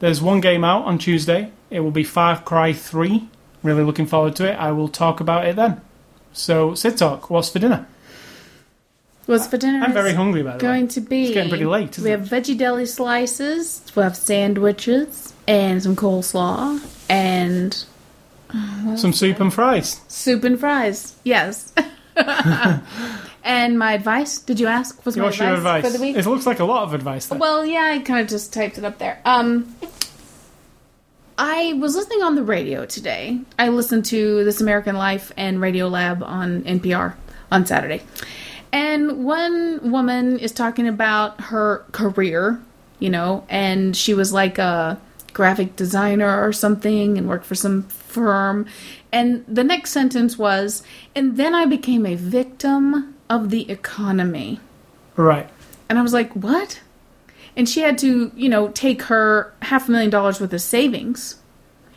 there's 0.00 0.20
one 0.20 0.40
game 0.40 0.62
out 0.62 0.84
on 0.84 0.98
Tuesday. 0.98 1.50
It 1.70 1.80
will 1.80 1.90
be 1.90 2.04
Far 2.04 2.40
Cry 2.42 2.74
3. 2.74 3.28
Really 3.62 3.82
looking 3.82 4.06
forward 4.06 4.36
to 4.36 4.52
it. 4.52 4.54
I 4.56 4.72
will 4.72 4.88
talk 4.88 5.20
about 5.20 5.46
it 5.46 5.56
then. 5.56 5.80
So, 6.34 6.74
Sid 6.74 6.98
Talk, 6.98 7.30
what's 7.30 7.48
for 7.48 7.60
dinner? 7.60 7.86
What's 9.24 9.46
for 9.46 9.56
dinner? 9.56 9.80
I'm 9.82 9.94
very 9.94 10.12
hungry, 10.12 10.42
by 10.42 10.50
the 10.50 10.56
way. 10.56 10.60
going 10.60 10.88
to 10.88 11.00
be. 11.00 11.24
It's 11.24 11.34
getting 11.34 11.48
pretty 11.48 11.64
late, 11.64 11.92
isn't 11.92 12.04
we 12.04 12.10
it? 12.12 12.18
have 12.18 12.28
veggie 12.28 12.58
deli 12.58 12.84
slices. 12.84 13.82
We'll 13.94 14.04
have 14.04 14.16
sandwiches 14.16 15.32
and 15.48 15.82
some 15.82 15.96
coleslaw 15.96 16.78
and 17.08 17.84
Some 18.96 19.12
soup 19.12 19.40
and 19.40 19.52
fries. 19.52 20.00
soup 20.08 20.44
and 20.44 20.58
fries. 20.58 21.16
Yes. 21.24 21.72
and 23.44 23.78
my 23.78 23.92
advice. 23.92 24.38
Did 24.38 24.60
you 24.60 24.66
ask? 24.66 25.04
Was 25.04 25.16
my 25.16 25.24
What's 25.24 25.38
your 25.38 25.54
advice? 25.54 25.84
for 25.84 25.90
the 25.90 26.00
week? 26.00 26.16
It 26.16 26.26
looks 26.26 26.46
like 26.46 26.60
a 26.60 26.64
lot 26.64 26.84
of 26.84 26.94
advice. 26.94 27.30
Well, 27.30 27.66
yeah, 27.66 27.92
I 27.94 27.98
kind 28.00 28.20
of 28.20 28.28
just 28.28 28.52
typed 28.52 28.78
it 28.78 28.84
up 28.84 28.98
there. 28.98 29.20
Um, 29.24 29.74
I 31.38 31.74
was 31.74 31.94
listening 31.94 32.22
on 32.22 32.34
the 32.34 32.42
radio 32.42 32.86
today. 32.86 33.40
I 33.58 33.68
listened 33.68 34.06
to 34.06 34.44
This 34.44 34.60
American 34.60 34.96
Life 34.96 35.32
and 35.36 35.58
Radiolab 35.58 36.22
on 36.22 36.62
NPR 36.62 37.14
on 37.52 37.66
Saturday. 37.66 38.02
And 38.72 39.24
one 39.24 39.90
woman 39.90 40.38
is 40.38 40.52
talking 40.52 40.88
about 40.88 41.40
her 41.42 41.84
career, 41.92 42.60
you 42.98 43.10
know, 43.10 43.44
and 43.48 43.96
she 43.96 44.14
was 44.14 44.32
like 44.32 44.58
a 44.58 44.98
graphic 45.36 45.76
designer 45.76 46.42
or 46.42 46.50
something 46.50 47.18
and 47.18 47.28
worked 47.28 47.44
for 47.44 47.54
some 47.54 47.82
firm. 47.82 48.64
And 49.12 49.44
the 49.46 49.62
next 49.62 49.92
sentence 49.92 50.38
was, 50.38 50.82
and 51.14 51.36
then 51.36 51.54
I 51.54 51.66
became 51.66 52.06
a 52.06 52.14
victim 52.14 53.14
of 53.28 53.50
the 53.50 53.70
economy. 53.70 54.60
right. 55.16 55.50
And 55.90 55.98
I 55.98 56.02
was 56.02 56.14
like, 56.14 56.32
what? 56.32 56.80
And 57.54 57.68
she 57.68 57.82
had 57.82 57.98
to, 57.98 58.32
you 58.34 58.48
know, 58.48 58.68
take 58.68 59.02
her 59.02 59.52
half 59.60 59.88
a 59.88 59.90
million 59.92 60.10
dollars 60.10 60.40
worth 60.40 60.54
of 60.54 60.62
savings 60.62 61.36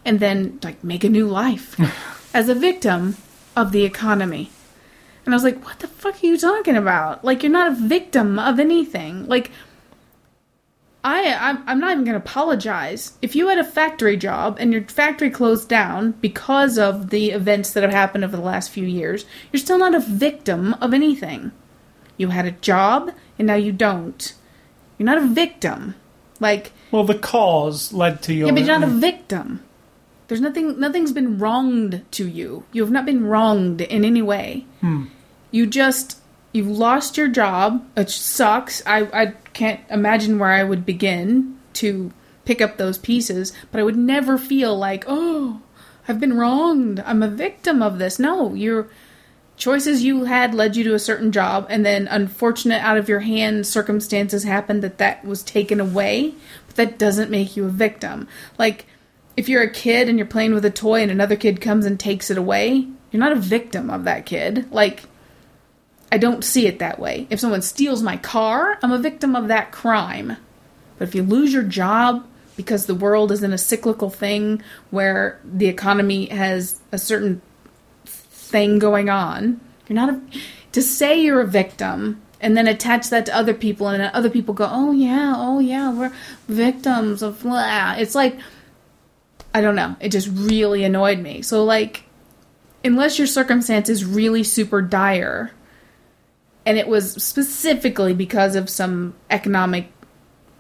and 0.04 0.20
then, 0.20 0.60
like, 0.62 0.84
make 0.84 1.06
a 1.06 1.10
new 1.10 1.26
life 1.26 1.80
as 2.34 2.50
a 2.50 2.56
victim 2.56 3.16
of 3.56 3.72
the 3.72 3.86
economy. 3.86 4.52
And 5.26 5.34
I 5.34 5.36
was 5.38 5.46
like, 5.46 5.64
what 5.64 5.80
the 5.80 5.88
fuck 5.88 6.22
are 6.22 6.28
you 6.28 6.38
talking 6.38 6.76
about? 6.76 7.24
Like, 7.24 7.42
you're 7.42 7.52
not 7.52 7.72
a 7.72 7.76
victim 7.76 8.38
of 8.38 8.60
anything. 8.60 9.28
Like, 9.28 9.50
I, 11.04 11.34
I'm, 11.34 11.64
I'm 11.68 11.80
not 11.80 11.92
even 11.94 12.04
going 12.04 12.20
to 12.20 12.26
apologize. 12.26 13.14
If 13.22 13.36
you 13.36 13.48
had 13.48 13.58
a 13.58 13.64
factory 13.64 14.18
job 14.18 14.58
and 14.60 14.74
your 14.74 14.84
factory 14.84 15.30
closed 15.30 15.70
down 15.70 16.12
because 16.20 16.78
of 16.78 17.10
the 17.10 17.32
events 17.32 17.72
that 17.72 17.84
have 17.84 17.92
happened 17.94 18.26
over 18.26 18.36
the 18.36 18.44
last 18.44 18.70
few 18.70 18.86
years, 18.86 19.26
you're 19.52 19.62
still 19.62 19.78
not 19.78 19.96
a 19.96 20.00
victim 20.00 20.74
of 20.82 20.94
anything. 20.94 21.52
You 22.18 22.30
had 22.30 22.46
a 22.46 22.52
job 22.52 23.12
and 23.38 23.48
now 23.48 23.56
you 23.56 23.72
don't. 23.72 24.34
You're 24.98 25.06
not 25.06 25.18
a 25.20 25.28
victim. 25.28 25.96
Like, 26.42 26.74
Well, 26.92 27.06
the 27.06 27.18
cause 27.18 27.94
led 27.94 28.22
to 28.24 28.34
your. 28.34 28.48
yeah, 28.48 28.54
but 28.54 28.64
you're 28.66 28.78
not 28.80 28.88
a 28.90 28.92
victim. 28.92 29.64
There's 30.28 30.42
nothing. 30.42 30.80
Nothing's 30.80 31.12
been 31.12 31.40
wronged 31.40 32.04
to 32.12 32.28
you. 32.28 32.64
You 32.72 32.84
have 32.84 32.92
not 32.92 33.06
been 33.06 33.26
wronged 33.26 33.82
in 33.82 34.06
any 34.06 34.22
way. 34.22 34.66
Hmm. 34.82 35.06
You 35.50 35.66
just 35.66 36.19
you've 36.52 36.68
lost 36.68 37.18
your 37.18 37.28
job, 37.28 37.86
It 37.96 38.10
sucks. 38.10 38.82
I 38.86 39.02
I 39.14 39.26
can't 39.54 39.82
imagine 39.90 40.40
where 40.40 40.52
I 40.52 40.64
would 40.64 40.86
begin 40.86 41.58
to 41.74 42.12
pick 42.46 42.62
up 42.62 42.78
those 42.78 42.98
pieces. 42.98 43.54
But 43.72 43.80
I 43.80 43.84
would 43.84 43.98
never 43.98 44.38
feel 44.38 44.78
like, 44.78 45.06
oh, 45.08 45.62
I've 46.08 46.20
been 46.20 46.38
wronged. 46.38 47.02
I'm 47.06 47.24
a 47.24 47.30
victim 47.30 47.82
of 47.82 48.00
this. 48.00 48.20
No, 48.20 48.54
your 48.54 48.88
choices 49.58 50.04
you 50.04 50.24
had 50.24 50.54
led 50.54 50.76
you 50.76 50.84
to 50.86 50.94
a 50.94 51.00
certain 51.00 51.32
job, 51.32 51.68
and 51.70 51.86
then 51.86 52.08
unfortunate 52.08 52.82
out 52.82 52.98
of 52.98 53.10
your 53.10 53.20
hand 53.20 53.68
circumstances 53.68 54.44
happened 54.44 54.82
that 54.82 54.98
that 54.98 55.26
was 55.26 55.44
taken 55.44 55.80
away. 55.80 56.34
But 56.68 56.76
that 56.78 56.98
doesn't 56.98 57.30
make 57.30 57.56
you 57.56 57.66
a 57.66 57.70
victim. 57.70 58.28
Like 58.58 58.86
if 59.40 59.48
you're 59.48 59.64
a 59.64 59.72
kid 59.72 60.10
and 60.10 60.18
you're 60.18 60.28
playing 60.28 60.54
with 60.54 60.66
a 60.66 60.70
toy 60.70 61.02
and 61.02 61.10
another 61.10 61.38
kid 61.38 61.62
comes 61.62 61.86
and 61.86 61.98
takes 61.98 62.30
it 62.30 62.38
away, 62.38 62.86
you're 63.10 63.22
not 63.22 63.32
a 63.32 63.36
victim 63.40 63.90
of 63.90 64.04
that 64.04 64.26
kid. 64.26 64.70
Like, 64.70 65.04
I 66.12 66.18
don't 66.18 66.44
see 66.44 66.68
it 66.68 66.80
that 66.80 67.00
way. 67.00 67.28
If 67.30 67.40
someone 67.40 67.62
steals 67.62 68.02
my 68.02 68.18
car, 68.18 68.80
I'm 68.82 68.92
a 68.92 69.00
victim 69.00 69.36
of 69.36 69.48
that 69.48 69.72
crime. 69.72 70.38
But 70.98 71.08
if 71.08 71.16
you 71.16 71.24
lose 71.24 71.54
your 71.54 71.64
job 71.64 72.26
because 72.56 72.86
the 72.86 72.96
world 72.96 73.32
is 73.32 73.44
in 73.44 73.54
a 73.54 73.58
cyclical 73.58 74.10
thing 74.10 74.62
where 74.90 75.40
the 75.44 75.68
economy 75.68 76.26
has 76.28 76.80
a 76.92 76.98
certain 76.98 77.42
thing 78.06 78.80
going 78.80 79.10
on, 79.10 79.62
you're 79.88 79.96
not 79.96 80.10
a. 80.10 80.22
To 80.74 80.84
say 80.84 81.20
you're 81.20 81.42
a 81.42 81.48
victim 81.48 82.22
and 82.42 82.56
then 82.56 82.68
attach 82.68 83.10
that 83.10 83.26
to 83.26 83.36
other 83.36 83.54
people 83.54 83.88
and 83.88 84.02
then 84.02 84.12
other 84.14 84.30
people 84.30 84.54
go, 84.54 84.68
oh 84.70 84.92
yeah, 84.92 85.34
oh 85.36 85.60
yeah, 85.60 85.92
we're 85.92 86.14
victims 86.48 87.24
of 87.24 87.42
blah. 87.42 87.96
It's 87.98 88.14
like, 88.14 88.40
I 89.54 89.62
don't 89.62 89.76
know. 89.76 89.96
It 90.00 90.10
just 90.10 90.28
really 90.32 90.84
annoyed 90.84 91.20
me. 91.20 91.42
So, 91.42 91.64
like, 91.64 92.04
unless 92.84 93.18
your 93.18 93.28
circumstance 93.28 93.90
is 93.90 94.06
really 94.06 94.44
super 94.44 94.82
dire, 94.82 95.52
and 96.66 96.78
it 96.78 96.88
was 96.88 97.14
specifically 97.24 98.14
because 98.14 98.56
of 98.56 98.70
some 98.70 99.16
economic 99.30 99.92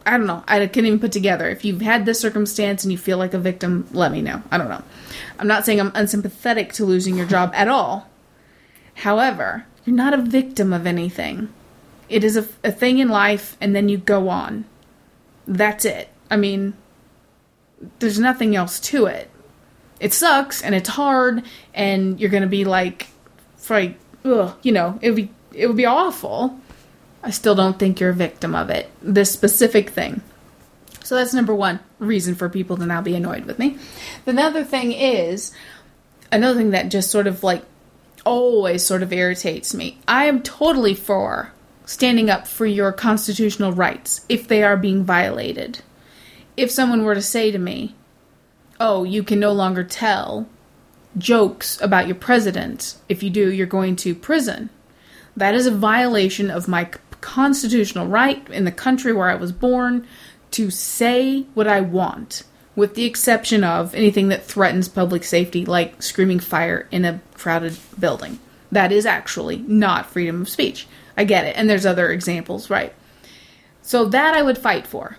I 0.05 0.17
don't 0.17 0.25
know. 0.25 0.43
I 0.47 0.65
couldn't 0.65 0.87
even 0.87 0.99
put 0.99 1.11
together. 1.11 1.49
If 1.49 1.63
you've 1.63 1.81
had 1.81 2.05
this 2.05 2.19
circumstance 2.19 2.83
and 2.83 2.91
you 2.91 2.97
feel 2.97 3.19
like 3.19 3.35
a 3.35 3.37
victim, 3.37 3.87
let 3.91 4.11
me 4.11 4.21
know. 4.21 4.41
I 4.49 4.57
don't 4.57 4.69
know. 4.69 4.81
I'm 5.37 5.45
not 5.45 5.65
saying 5.65 5.79
I'm 5.79 5.91
unsympathetic 5.93 6.73
to 6.73 6.85
losing 6.85 7.15
your 7.15 7.27
job 7.27 7.51
at 7.53 7.67
all. 7.67 8.09
However, 8.95 9.65
you're 9.85 9.95
not 9.95 10.15
a 10.15 10.21
victim 10.21 10.73
of 10.73 10.87
anything. 10.87 11.53
It 12.07 12.23
is 12.23 12.37
a, 12.37 12.47
a 12.63 12.71
thing 12.71 12.97
in 12.97 13.09
life, 13.09 13.55
and 13.61 13.75
then 13.75 13.87
you 13.87 13.97
go 13.97 14.29
on. 14.29 14.65
That's 15.47 15.85
it. 15.85 16.09
I 16.31 16.37
mean, 16.37 16.73
there's 17.99 18.19
nothing 18.19 18.55
else 18.55 18.79
to 18.79 19.05
it. 19.05 19.29
It 19.99 20.13
sucks 20.13 20.63
and 20.63 20.73
it's 20.73 20.89
hard, 20.89 21.43
and 21.73 22.19
you're 22.19 22.29
gonna 22.29 22.47
be 22.47 22.65
like, 22.65 23.07
like, 23.69 23.99
ugh, 24.25 24.57
you 24.63 24.71
know, 24.71 24.97
it 25.01 25.09
would 25.09 25.15
be 25.15 25.31
it 25.53 25.67
would 25.67 25.77
be 25.77 25.85
awful. 25.85 26.59
I 27.23 27.31
still 27.31 27.55
don't 27.55 27.77
think 27.77 27.99
you're 27.99 28.11
a 28.11 28.13
victim 28.13 28.55
of 28.55 28.69
it. 28.69 28.89
This 29.01 29.31
specific 29.31 29.89
thing. 29.89 30.21
So 31.03 31.15
that's 31.15 31.33
number 31.33 31.55
one 31.55 31.79
reason 31.97 32.35
for 32.35 32.49
people 32.49 32.77
to 32.77 32.85
now 32.85 33.01
be 33.01 33.15
annoyed 33.15 33.45
with 33.45 33.59
me. 33.59 33.77
The 34.25 34.39
other 34.39 34.63
thing 34.63 34.91
is 34.91 35.51
another 36.31 36.59
thing 36.59 36.71
that 36.71 36.89
just 36.89 37.09
sort 37.09 37.27
of 37.27 37.43
like 37.43 37.63
always 38.25 38.85
sort 38.85 39.03
of 39.03 39.11
irritates 39.11 39.73
me. 39.73 39.97
I 40.07 40.25
am 40.25 40.43
totally 40.43 40.93
for 40.93 41.51
standing 41.85 42.29
up 42.29 42.47
for 42.47 42.65
your 42.65 42.91
constitutional 42.91 43.71
rights 43.71 44.25
if 44.29 44.47
they 44.47 44.61
are 44.63 44.77
being 44.77 45.03
violated. 45.03 45.79
If 46.55 46.69
someone 46.69 47.03
were 47.03 47.15
to 47.15 47.21
say 47.21 47.51
to 47.51 47.57
me, 47.57 47.95
"Oh, 48.79 49.03
you 49.03 49.23
can 49.23 49.39
no 49.39 49.51
longer 49.51 49.83
tell 49.83 50.47
jokes 51.17 51.81
about 51.81 52.05
your 52.05 52.15
president. 52.15 52.95
If 53.07 53.23
you 53.23 53.29
do, 53.29 53.51
you're 53.51 53.65
going 53.65 53.95
to 53.97 54.13
prison." 54.13 54.69
That 55.39 55.55
is 55.55 55.67
a 55.67 55.71
violation 55.71 56.51
of 56.51 56.67
my 56.67 56.89
constitutional 57.21 58.07
right 58.07 58.45
in 58.49 58.65
the 58.65 58.73
country 58.73 59.13
where 59.13 59.29
I 59.29 59.35
was 59.35 59.53
born 59.53 60.05
to 60.51 60.69
say 60.69 61.43
what 61.53 61.65
I 61.65 61.79
want, 61.79 62.43
with 62.75 62.95
the 62.95 63.05
exception 63.05 63.63
of 63.63 63.95
anything 63.95 64.27
that 64.27 64.43
threatens 64.43 64.89
public 64.89 65.23
safety, 65.23 65.65
like 65.65 66.03
screaming 66.03 66.41
fire 66.41 66.89
in 66.91 67.05
a 67.05 67.21
crowded 67.35 67.77
building. 67.97 68.39
That 68.69 68.91
is 68.91 69.05
actually 69.05 69.59
not 69.59 70.07
freedom 70.07 70.41
of 70.41 70.49
speech. 70.49 70.87
I 71.15 71.23
get 71.23 71.45
it. 71.45 71.55
And 71.55 71.69
there's 71.69 71.85
other 71.85 72.11
examples, 72.11 72.69
right? 72.69 72.93
So 73.81 74.03
that 74.05 74.33
I 74.33 74.41
would 74.41 74.57
fight 74.57 74.85
for. 74.85 75.15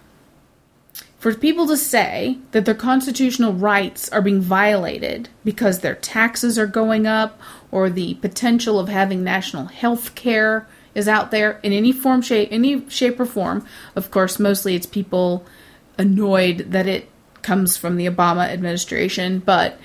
For 1.20 1.34
people 1.34 1.66
to 1.66 1.76
say 1.76 2.38
that 2.52 2.64
their 2.64 2.74
constitutional 2.74 3.52
rights 3.52 4.09
are 4.09 4.22
being 4.22 4.40
violated 4.40 5.28
because 5.44 5.80
their 5.80 5.94
taxes 5.94 6.59
are 6.59 6.66
going 6.66 7.06
up 7.06 7.38
or 7.70 7.90
the 7.90 8.14
potential 8.14 8.80
of 8.80 8.88
having 8.88 9.22
national 9.22 9.66
health 9.66 10.14
care 10.14 10.66
is 10.94 11.09
out 11.09 11.30
there 11.30 11.60
in 11.62 11.74
any 11.74 11.92
form 11.92 12.22
shape 12.22 12.48
any 12.51 12.88
shape 12.88 13.20
or 13.20 13.26
form. 13.26 13.66
Of 13.94 14.10
course 14.10 14.38
mostly 14.38 14.74
it's 14.74 14.86
people 14.86 15.44
annoyed 15.98 16.70
that 16.70 16.86
it 16.86 17.06
comes 17.42 17.76
from 17.76 17.98
the 17.98 18.06
Obama 18.06 18.48
administration 18.48 19.40
but 19.40 19.78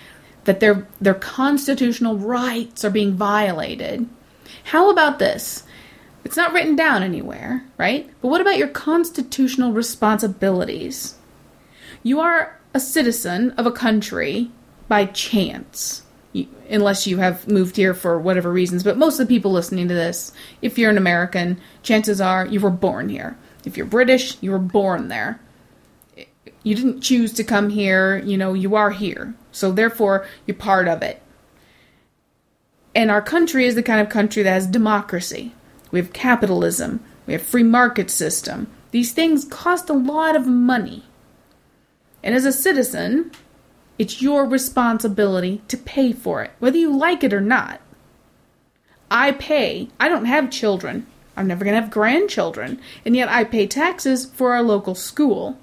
that 0.45 0.61
their 0.61 0.87
their 1.01 1.13
constitutional 1.13 2.15
rights 2.15 2.85
are 2.85 2.89
being 2.89 3.13
violated. 3.13 4.07
How 4.63 4.89
about 4.89 5.19
this? 5.19 5.63
It's 6.23 6.37
not 6.37 6.53
written 6.53 6.77
down 6.77 7.03
anywhere 7.03 7.65
right? 7.77 8.09
But 8.21 8.29
what 8.29 8.39
about 8.39 8.57
your 8.57 8.69
constitutional 8.69 9.73
responsibilities 9.73 11.14
you 12.05 12.19
are 12.19 12.55
a 12.75 12.79
citizen 12.79 13.49
of 13.57 13.65
a 13.65 13.71
country 13.71 14.51
by 14.87 15.05
chance 15.05 16.03
unless 16.69 17.07
you 17.07 17.17
have 17.17 17.47
moved 17.47 17.75
here 17.75 17.95
for 17.95 18.19
whatever 18.19 18.51
reasons. 18.51 18.83
But 18.83 18.97
most 18.97 19.19
of 19.19 19.27
the 19.27 19.33
people 19.33 19.51
listening 19.51 19.87
to 19.87 19.93
this, 19.95 20.31
if 20.61 20.77
you're 20.77 20.91
an 20.91 20.99
American, 20.99 21.59
chances 21.81 22.21
are 22.21 22.45
you 22.45 22.59
were 22.59 22.69
born 22.69 23.09
here. 23.09 23.35
If 23.65 23.75
you're 23.75 23.87
British, 23.87 24.37
you 24.39 24.51
were 24.51 24.59
born 24.59 25.07
there. 25.07 25.39
You 26.61 26.75
didn't 26.75 27.01
choose 27.01 27.33
to 27.33 27.43
come 27.43 27.71
here, 27.71 28.17
you 28.17 28.37
know, 28.37 28.53
you 28.53 28.75
are 28.75 28.91
here. 28.91 29.33
So 29.51 29.71
therefore, 29.71 30.27
you're 30.45 30.55
part 30.55 30.87
of 30.87 31.01
it. 31.01 31.23
And 32.93 33.09
our 33.09 33.21
country 33.21 33.65
is 33.65 33.73
the 33.73 33.81
kind 33.81 33.99
of 33.99 34.09
country 34.09 34.43
that 34.43 34.51
has 34.51 34.67
democracy. 34.67 35.55
We 35.89 35.99
have 35.99 36.13
capitalism. 36.13 37.03
We 37.25 37.33
have 37.33 37.41
free 37.41 37.63
market 37.63 38.11
system. 38.11 38.67
These 38.91 39.11
things 39.11 39.43
cost 39.45 39.89
a 39.89 39.93
lot 39.93 40.35
of 40.35 40.45
money. 40.45 41.05
And 42.25 42.33
as 42.33 42.43
a 42.43 42.51
citizen, 42.51 43.31
it's 43.99 44.21
your 44.21 44.45
responsibility 44.45 45.61
to 45.67 45.77
pay 45.77 46.11
for 46.11 46.43
it, 46.43 46.51
whether 46.57 46.77
you 46.77 46.93
like 46.93 47.23
it 47.23 47.33
or 47.33 47.39
not. 47.39 47.79
I 49.11 49.31
pay. 49.31 49.89
I 49.99 50.09
don't 50.09 50.25
have 50.25 50.49
children. 50.49 51.05
I'm 51.37 51.47
never 51.47 51.63
going 51.63 51.75
to 51.75 51.81
have 51.81 51.91
grandchildren. 51.91 52.81
And 53.05 53.15
yet 53.15 53.29
I 53.29 53.43
pay 53.43 53.67
taxes 53.67 54.25
for 54.25 54.53
our 54.53 54.63
local 54.63 54.95
school. 54.95 55.59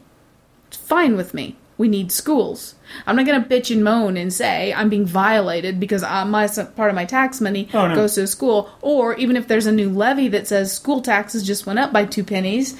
It's 0.69 0.77
fine 0.77 1.17
with 1.17 1.35
me. 1.35 1.57
We 1.77 1.89
need 1.89 2.13
schools. 2.13 2.77
I'm 3.07 3.17
not 3.17 3.27
going 3.27 3.43
to 3.43 3.49
bitch 3.49 3.75
and 3.75 3.83
moan 3.83 4.17
and 4.17 4.33
say 4.33 4.73
I'm 4.73 4.89
being 4.89 5.07
violated 5.07 5.81
because 5.81 6.05
uh, 6.05 6.25
my 6.25 6.47
part 6.47 6.91
of 6.91 6.95
my 6.95 7.07
tax 7.07 7.41
money 7.41 7.69
oh, 7.75 7.89
no. 7.89 7.95
goes 7.97 8.15
to 8.15 8.23
a 8.23 8.27
school. 8.29 8.71
Or 8.83 9.17
even 9.17 9.37
if 9.37 9.49
there's 9.49 9.67
a 9.67 9.73
new 9.73 9.91
levy 9.91 10.29
that 10.29 10.47
says 10.47 10.73
school 10.73 11.03
taxes 11.03 11.45
just 11.45 11.67
went 11.67 11.81
up 11.81 11.93
by 11.93 12.05
two 12.05 12.23
pennies, 12.23 12.79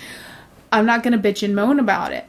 I'm 0.71 0.87
not 0.87 1.03
going 1.03 1.21
to 1.21 1.29
bitch 1.29 1.43
and 1.43 1.57
moan 1.57 1.81
about 1.81 2.13
it 2.13 2.27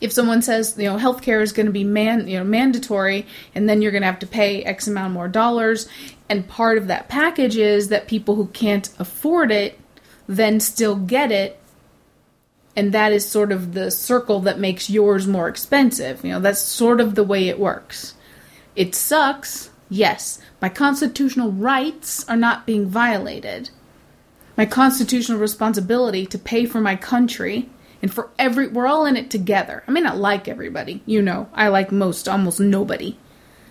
if 0.00 0.12
someone 0.12 0.42
says 0.42 0.76
you 0.78 0.84
know 0.84 0.96
healthcare 0.96 1.42
is 1.42 1.52
going 1.52 1.66
to 1.66 1.72
be 1.72 1.84
man 1.84 2.26
you 2.26 2.38
know 2.38 2.44
mandatory 2.44 3.26
and 3.54 3.68
then 3.68 3.82
you're 3.82 3.92
going 3.92 4.02
to 4.02 4.06
have 4.06 4.18
to 4.18 4.26
pay 4.26 4.62
x 4.64 4.86
amount 4.86 5.12
more 5.12 5.28
dollars 5.28 5.88
and 6.28 6.48
part 6.48 6.78
of 6.78 6.86
that 6.86 7.08
package 7.08 7.56
is 7.56 7.88
that 7.88 8.08
people 8.08 8.36
who 8.36 8.46
can't 8.48 8.90
afford 8.98 9.50
it 9.50 9.78
then 10.26 10.60
still 10.60 10.96
get 10.96 11.32
it 11.32 11.60
and 12.76 12.92
that 12.92 13.12
is 13.12 13.28
sort 13.28 13.52
of 13.52 13.74
the 13.74 13.90
circle 13.90 14.40
that 14.40 14.58
makes 14.58 14.88
yours 14.88 15.26
more 15.26 15.48
expensive. 15.48 16.24
You 16.24 16.32
know 16.32 16.40
that's 16.40 16.60
sort 16.60 17.00
of 17.00 17.14
the 17.14 17.24
way 17.24 17.48
it 17.48 17.58
works. 17.58 18.14
It 18.76 18.94
sucks 18.94 19.70
yes. 19.88 20.40
My 20.60 20.68
constitutional 20.68 21.50
rights 21.50 22.26
are 22.28 22.36
not 22.36 22.66
being 22.66 22.86
violated. 22.86 23.70
My 24.56 24.66
constitutional 24.66 25.38
responsibility 25.38 26.26
to 26.26 26.38
pay 26.38 26.66
for 26.66 26.80
my 26.80 26.96
country 26.96 27.68
and 28.02 28.12
for 28.12 28.30
every 28.38 28.68
we're 28.68 28.86
all 28.86 29.06
in 29.06 29.16
it 29.16 29.30
together. 29.30 29.82
I 29.86 29.90
may 29.90 30.00
not 30.00 30.18
like 30.18 30.48
everybody, 30.48 31.02
you 31.06 31.22
know. 31.22 31.48
I 31.54 31.68
like 31.68 31.92
most 31.92 32.28
almost 32.28 32.60
nobody. 32.60 33.16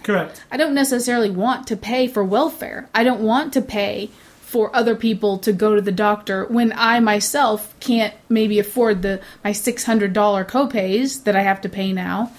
Correct. 0.03 0.43
I 0.51 0.57
don't 0.57 0.73
necessarily 0.73 1.30
want 1.30 1.68
to 1.68 1.77
pay 1.77 2.07
for 2.07 2.23
welfare. 2.23 2.89
I 2.93 3.03
don't 3.03 3.22
want 3.22 3.53
to 3.53 3.61
pay 3.61 4.10
for 4.41 4.76
other 4.76 4.95
people 4.95 5.38
to 5.38 5.53
go 5.53 5.76
to 5.76 5.81
the 5.81 5.91
doctor 5.91 6.45
when 6.45 6.73
I 6.76 6.99
myself 6.99 7.76
can't 7.80 8.15
maybe 8.30 8.57
afford 8.57 9.01
the 9.03 9.22
my 9.43 9.51
$600 9.51 10.11
copays 10.14 11.23
that 11.26 11.35
I 11.35 11.41
have 11.41 11.61
to 11.61 11.69
pay 11.69 11.93
now 11.93 12.31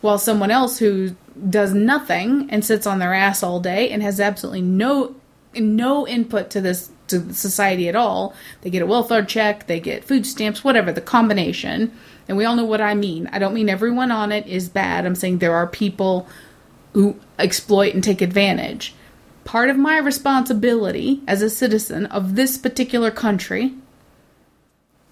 while 0.00 0.18
someone 0.18 0.52
else 0.52 0.78
who 0.78 1.16
does 1.50 1.74
nothing 1.74 2.48
and 2.50 2.64
sits 2.64 2.86
on 2.86 2.98
their 2.98 3.14
ass 3.14 3.42
all 3.42 3.58
day 3.60 3.90
and 3.90 4.02
has 4.02 4.20
absolutely 4.20 4.62
no 4.62 5.16
no 5.54 6.06
input 6.06 6.50
to 6.50 6.60
this 6.60 6.90
to 7.08 7.32
society 7.32 7.88
at 7.88 7.96
all. 7.96 8.34
They 8.60 8.70
get 8.70 8.82
a 8.82 8.86
welfare 8.86 9.24
check, 9.24 9.66
they 9.66 9.80
get 9.80 10.04
food 10.04 10.26
stamps, 10.26 10.62
whatever, 10.62 10.92
the 10.92 11.00
combination. 11.00 11.92
And 12.28 12.36
we 12.36 12.44
all 12.44 12.56
know 12.56 12.64
what 12.64 12.80
I 12.80 12.94
mean. 12.94 13.28
I 13.32 13.38
don't 13.38 13.54
mean 13.54 13.68
everyone 13.68 14.10
on 14.10 14.32
it 14.32 14.46
is 14.46 14.68
bad. 14.68 15.06
I'm 15.06 15.14
saying 15.14 15.38
there 15.38 15.54
are 15.54 15.66
people 15.66 16.28
who 16.92 17.16
exploit 17.38 17.94
and 17.94 18.04
take 18.04 18.20
advantage. 18.20 18.94
Part 19.44 19.70
of 19.70 19.78
my 19.78 19.98
responsibility 19.98 21.22
as 21.26 21.40
a 21.40 21.48
citizen 21.48 22.06
of 22.06 22.34
this 22.34 22.58
particular 22.58 23.10
country 23.10 23.74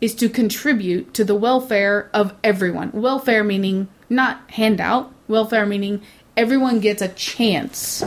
is 0.00 0.14
to 0.16 0.28
contribute 0.28 1.14
to 1.14 1.24
the 1.24 1.34
welfare 1.34 2.10
of 2.12 2.34
everyone. 2.44 2.92
Welfare 2.92 3.42
meaning 3.42 3.88
not 4.10 4.42
handout, 4.50 5.12
welfare 5.26 5.66
meaning 5.66 6.02
everyone 6.36 6.80
gets 6.80 7.00
a 7.00 7.08
chance. 7.08 8.04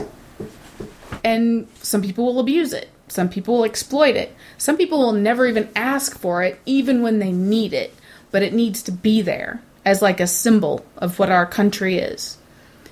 And 1.24 1.66
some 1.82 2.00
people 2.00 2.24
will 2.24 2.40
abuse 2.40 2.72
it. 2.72 2.88
Some 3.10 3.28
people 3.28 3.56
will 3.56 3.64
exploit 3.64 4.16
it. 4.16 4.34
Some 4.56 4.76
people 4.76 5.00
will 5.00 5.12
never 5.12 5.46
even 5.46 5.68
ask 5.74 6.18
for 6.18 6.42
it, 6.42 6.60
even 6.64 7.02
when 7.02 7.18
they 7.18 7.32
need 7.32 7.72
it. 7.72 7.94
But 8.30 8.42
it 8.42 8.54
needs 8.54 8.82
to 8.84 8.92
be 8.92 9.20
there 9.20 9.62
as 9.84 10.00
like 10.00 10.20
a 10.20 10.26
symbol 10.26 10.84
of 10.96 11.18
what 11.18 11.30
our 11.30 11.46
country 11.46 11.98
is. 11.98 12.36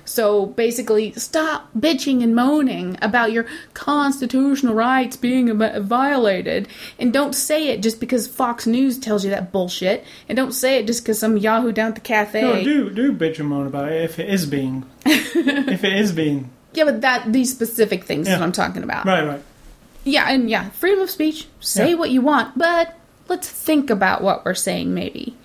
So 0.09 0.47
basically, 0.47 1.13
stop 1.13 1.69
bitching 1.77 2.23
and 2.23 2.35
moaning 2.35 2.97
about 2.99 3.31
your 3.31 3.45
constitutional 3.75 4.73
rights 4.73 5.15
being 5.15 5.55
violated. 5.55 6.67
And 6.97 7.13
don't 7.13 7.33
say 7.33 7.67
it 7.67 7.83
just 7.83 7.99
because 7.99 8.27
Fox 8.27 8.65
News 8.65 8.97
tells 8.97 9.23
you 9.23 9.29
that 9.29 9.51
bullshit. 9.51 10.03
And 10.27 10.35
don't 10.35 10.51
say 10.51 10.79
it 10.79 10.87
just 10.87 11.03
because 11.03 11.19
some 11.19 11.37
Yahoo 11.37 11.71
down 11.71 11.89
at 11.89 11.95
the 11.95 12.01
cafe. 12.01 12.41
No, 12.41 12.63
do 12.63 12.89
do 12.89 13.13
bitch 13.13 13.39
and 13.39 13.49
moan 13.49 13.67
about 13.67 13.91
it 13.91 14.01
if 14.03 14.17
it 14.17 14.29
is 14.29 14.47
being 14.47 14.83
if 15.05 15.83
it 15.83 15.93
is 15.93 16.11
being. 16.11 16.49
Yeah, 16.73 16.85
but 16.85 17.01
that 17.01 17.31
these 17.31 17.51
specific 17.51 18.03
things 18.03 18.27
yeah. 18.27 18.35
that 18.35 18.43
I'm 18.43 18.51
talking 18.51 18.81
about. 18.81 19.05
Right, 19.05 19.25
right. 19.25 19.41
Yeah, 20.03 20.29
and 20.29 20.49
yeah, 20.49 20.69
freedom 20.69 21.01
of 21.01 21.09
speech. 21.09 21.47
Say 21.59 21.89
yeah. 21.89 21.95
what 21.95 22.09
you 22.09 22.21
want, 22.21 22.57
but 22.57 22.95
let's 23.27 23.49
think 23.49 23.89
about 23.89 24.21
what 24.21 24.45
we're 24.45 24.55
saying. 24.55 24.93
Maybe 24.93 25.35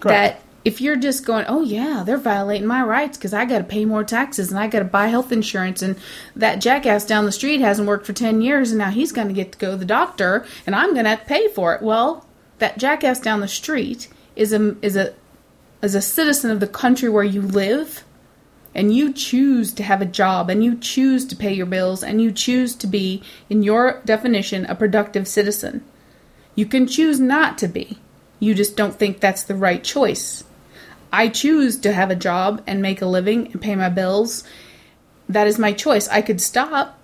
Correct. 0.00 0.40
that 0.40 0.48
if 0.64 0.80
you're 0.80 0.96
just 0.96 1.24
going, 1.24 1.46
oh 1.48 1.62
yeah, 1.62 2.02
they're 2.04 2.18
violating 2.18 2.66
my 2.66 2.82
rights 2.82 3.16
because 3.16 3.32
I 3.32 3.44
got 3.44 3.58
to 3.58 3.64
pay 3.64 3.84
more 3.84 4.04
taxes 4.04 4.50
and 4.50 4.58
I 4.58 4.66
got 4.66 4.80
to 4.80 4.84
buy 4.84 5.06
health 5.06 5.32
insurance, 5.32 5.82
and 5.82 5.96
that 6.36 6.60
jackass 6.60 7.06
down 7.06 7.24
the 7.24 7.32
street 7.32 7.60
hasn't 7.60 7.88
worked 7.88 8.06
for 8.06 8.12
ten 8.12 8.42
years, 8.42 8.70
and 8.70 8.78
now 8.78 8.90
he's 8.90 9.12
going 9.12 9.28
to 9.28 9.34
get 9.34 9.52
to 9.52 9.58
go 9.58 9.70
to 9.72 9.76
the 9.76 9.84
doctor, 9.84 10.44
and 10.66 10.74
I'm 10.74 10.92
going 10.92 11.04
to 11.04 11.10
have 11.10 11.20
to 11.20 11.26
pay 11.26 11.48
for 11.48 11.74
it. 11.74 11.82
Well, 11.82 12.26
that 12.58 12.78
jackass 12.78 13.20
down 13.20 13.40
the 13.40 13.48
street 13.48 14.08
is 14.36 14.52
a 14.52 14.76
is 14.82 14.96
a 14.96 15.14
as 15.80 15.94
a 15.94 16.02
citizen 16.02 16.50
of 16.50 16.60
the 16.60 16.66
country 16.66 17.08
where 17.08 17.24
you 17.24 17.40
live 17.40 18.04
and 18.74 18.94
you 18.94 19.12
choose 19.12 19.72
to 19.72 19.82
have 19.82 20.00
a 20.00 20.06
job 20.06 20.50
and 20.50 20.64
you 20.64 20.76
choose 20.76 21.24
to 21.26 21.36
pay 21.36 21.52
your 21.52 21.66
bills 21.66 22.02
and 22.02 22.20
you 22.20 22.30
choose 22.30 22.74
to 22.76 22.86
be 22.86 23.22
in 23.48 23.62
your 23.62 24.00
definition 24.04 24.66
a 24.66 24.74
productive 24.74 25.26
citizen. 25.26 25.84
You 26.54 26.66
can 26.66 26.86
choose 26.86 27.18
not 27.18 27.58
to 27.58 27.68
be. 27.68 27.98
You 28.40 28.54
just 28.54 28.76
don't 28.76 28.94
think 28.94 29.20
that's 29.20 29.42
the 29.42 29.54
right 29.54 29.82
choice. 29.82 30.44
I 31.12 31.28
choose 31.28 31.78
to 31.78 31.92
have 31.92 32.10
a 32.10 32.16
job 32.16 32.62
and 32.66 32.82
make 32.82 33.00
a 33.00 33.06
living 33.06 33.52
and 33.52 33.62
pay 33.62 33.74
my 33.74 33.88
bills. 33.88 34.44
That 35.28 35.46
is 35.46 35.58
my 35.58 35.72
choice. 35.72 36.08
I 36.08 36.22
could 36.22 36.40
stop. 36.40 36.98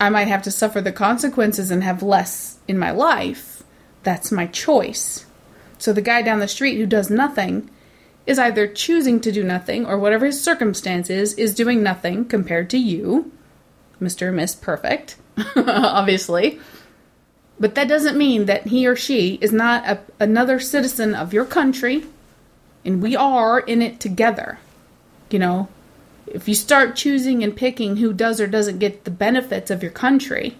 I 0.00 0.10
might 0.10 0.28
have 0.28 0.42
to 0.42 0.50
suffer 0.50 0.80
the 0.80 0.92
consequences 0.92 1.70
and 1.70 1.82
have 1.82 2.02
less 2.02 2.58
in 2.66 2.78
my 2.78 2.90
life. 2.90 3.62
That's 4.02 4.32
my 4.32 4.46
choice. 4.46 5.26
So 5.78 5.92
the 5.92 6.00
guy 6.00 6.22
down 6.22 6.40
the 6.40 6.48
street 6.48 6.78
who 6.78 6.86
does 6.86 7.10
nothing 7.10 7.70
is 8.26 8.38
either 8.38 8.66
choosing 8.66 9.20
to 9.20 9.32
do 9.32 9.44
nothing 9.44 9.86
or 9.86 9.98
whatever 9.98 10.26
his 10.26 10.42
circumstance 10.42 11.08
is, 11.08 11.34
is 11.34 11.54
doing 11.54 11.82
nothing 11.82 12.24
compared 12.24 12.68
to 12.70 12.78
you, 12.78 13.32
Mr. 14.00 14.28
and 14.28 14.36
Miss 14.36 14.54
Perfect, 14.54 15.16
obviously. 15.56 16.58
But 17.58 17.74
that 17.76 17.88
doesn't 17.88 18.18
mean 18.18 18.46
that 18.46 18.66
he 18.66 18.86
or 18.86 18.96
she 18.96 19.38
is 19.40 19.52
not 19.52 19.86
a, 19.86 20.00
another 20.20 20.58
citizen 20.58 21.14
of 21.14 21.32
your 21.32 21.44
country, 21.44 22.04
and 22.84 23.00
we 23.00 23.16
are 23.16 23.60
in 23.60 23.80
it 23.80 24.00
together. 24.00 24.58
You 25.30 25.38
know, 25.38 25.68
if 26.26 26.48
you 26.48 26.54
start 26.54 26.96
choosing 26.96 27.42
and 27.42 27.56
picking 27.56 27.96
who 27.96 28.12
does 28.12 28.40
or 28.40 28.46
doesn't 28.46 28.78
get 28.78 29.04
the 29.04 29.10
benefits 29.10 29.70
of 29.70 29.82
your 29.82 29.92
country, 29.92 30.56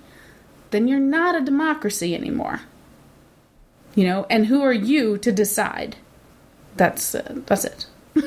then 0.70 0.88
you're 0.88 1.01
not 1.01 1.34
a 1.34 1.44
democracy 1.44 2.14
anymore. 2.14 2.62
You 3.94 4.05
know, 4.05 4.26
and 4.30 4.47
who 4.47 4.62
are 4.62 4.72
you 4.72 5.18
to 5.18 5.32
decide? 5.32 5.97
That's 6.77 7.15
uh, 7.15 7.40
that's 7.47 7.65
it. 7.65 7.86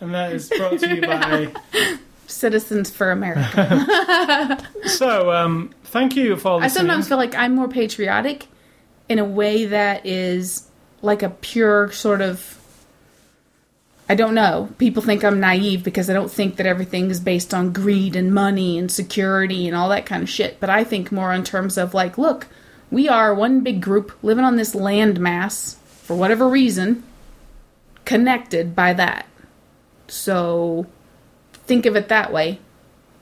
And 0.00 0.14
that 0.14 0.32
is 0.32 0.50
brought 0.50 0.78
to 0.80 0.94
you 0.94 1.00
by. 1.00 1.52
Citizens 2.26 2.90
for 2.90 3.10
America. 3.10 4.62
So, 4.86 5.32
um, 5.32 5.74
thank 5.84 6.14
you 6.16 6.36
for 6.36 6.62
I 6.62 6.68
sometimes 6.68 7.08
feel 7.08 7.16
like 7.16 7.34
I'm 7.34 7.54
more 7.54 7.66
patriotic 7.66 8.46
in 9.08 9.18
a 9.18 9.24
way 9.24 9.66
that 9.66 10.06
is 10.06 10.68
like 11.02 11.22
a 11.22 11.30
pure 11.30 11.90
sort 11.92 12.20
of. 12.20 12.58
I 14.08 14.14
don't 14.14 14.34
know. 14.34 14.68
People 14.78 15.02
think 15.02 15.24
I'm 15.24 15.40
naive 15.40 15.82
because 15.82 16.08
I 16.08 16.12
don't 16.12 16.30
think 16.30 16.56
that 16.56 16.66
everything 16.66 17.10
is 17.10 17.18
based 17.18 17.52
on 17.52 17.72
greed 17.72 18.14
and 18.14 18.32
money 18.32 18.78
and 18.78 18.90
security 18.90 19.66
and 19.66 19.76
all 19.76 19.88
that 19.88 20.06
kind 20.06 20.22
of 20.22 20.28
shit. 20.28 20.60
But 20.60 20.70
I 20.70 20.84
think 20.84 21.10
more 21.10 21.32
in 21.32 21.42
terms 21.42 21.76
of 21.76 21.94
like, 21.94 22.16
look, 22.16 22.46
we 22.90 23.08
are 23.08 23.34
one 23.34 23.60
big 23.60 23.80
group 23.80 24.12
living 24.22 24.44
on 24.44 24.54
this 24.54 24.74
landmass 24.74 25.76
for 26.02 26.14
whatever 26.16 26.48
reason, 26.48 27.02
connected 28.06 28.74
by 28.74 28.94
that. 28.94 29.26
So 30.08 30.86
think 31.52 31.84
of 31.84 31.94
it 31.96 32.08
that 32.08 32.32
way 32.32 32.58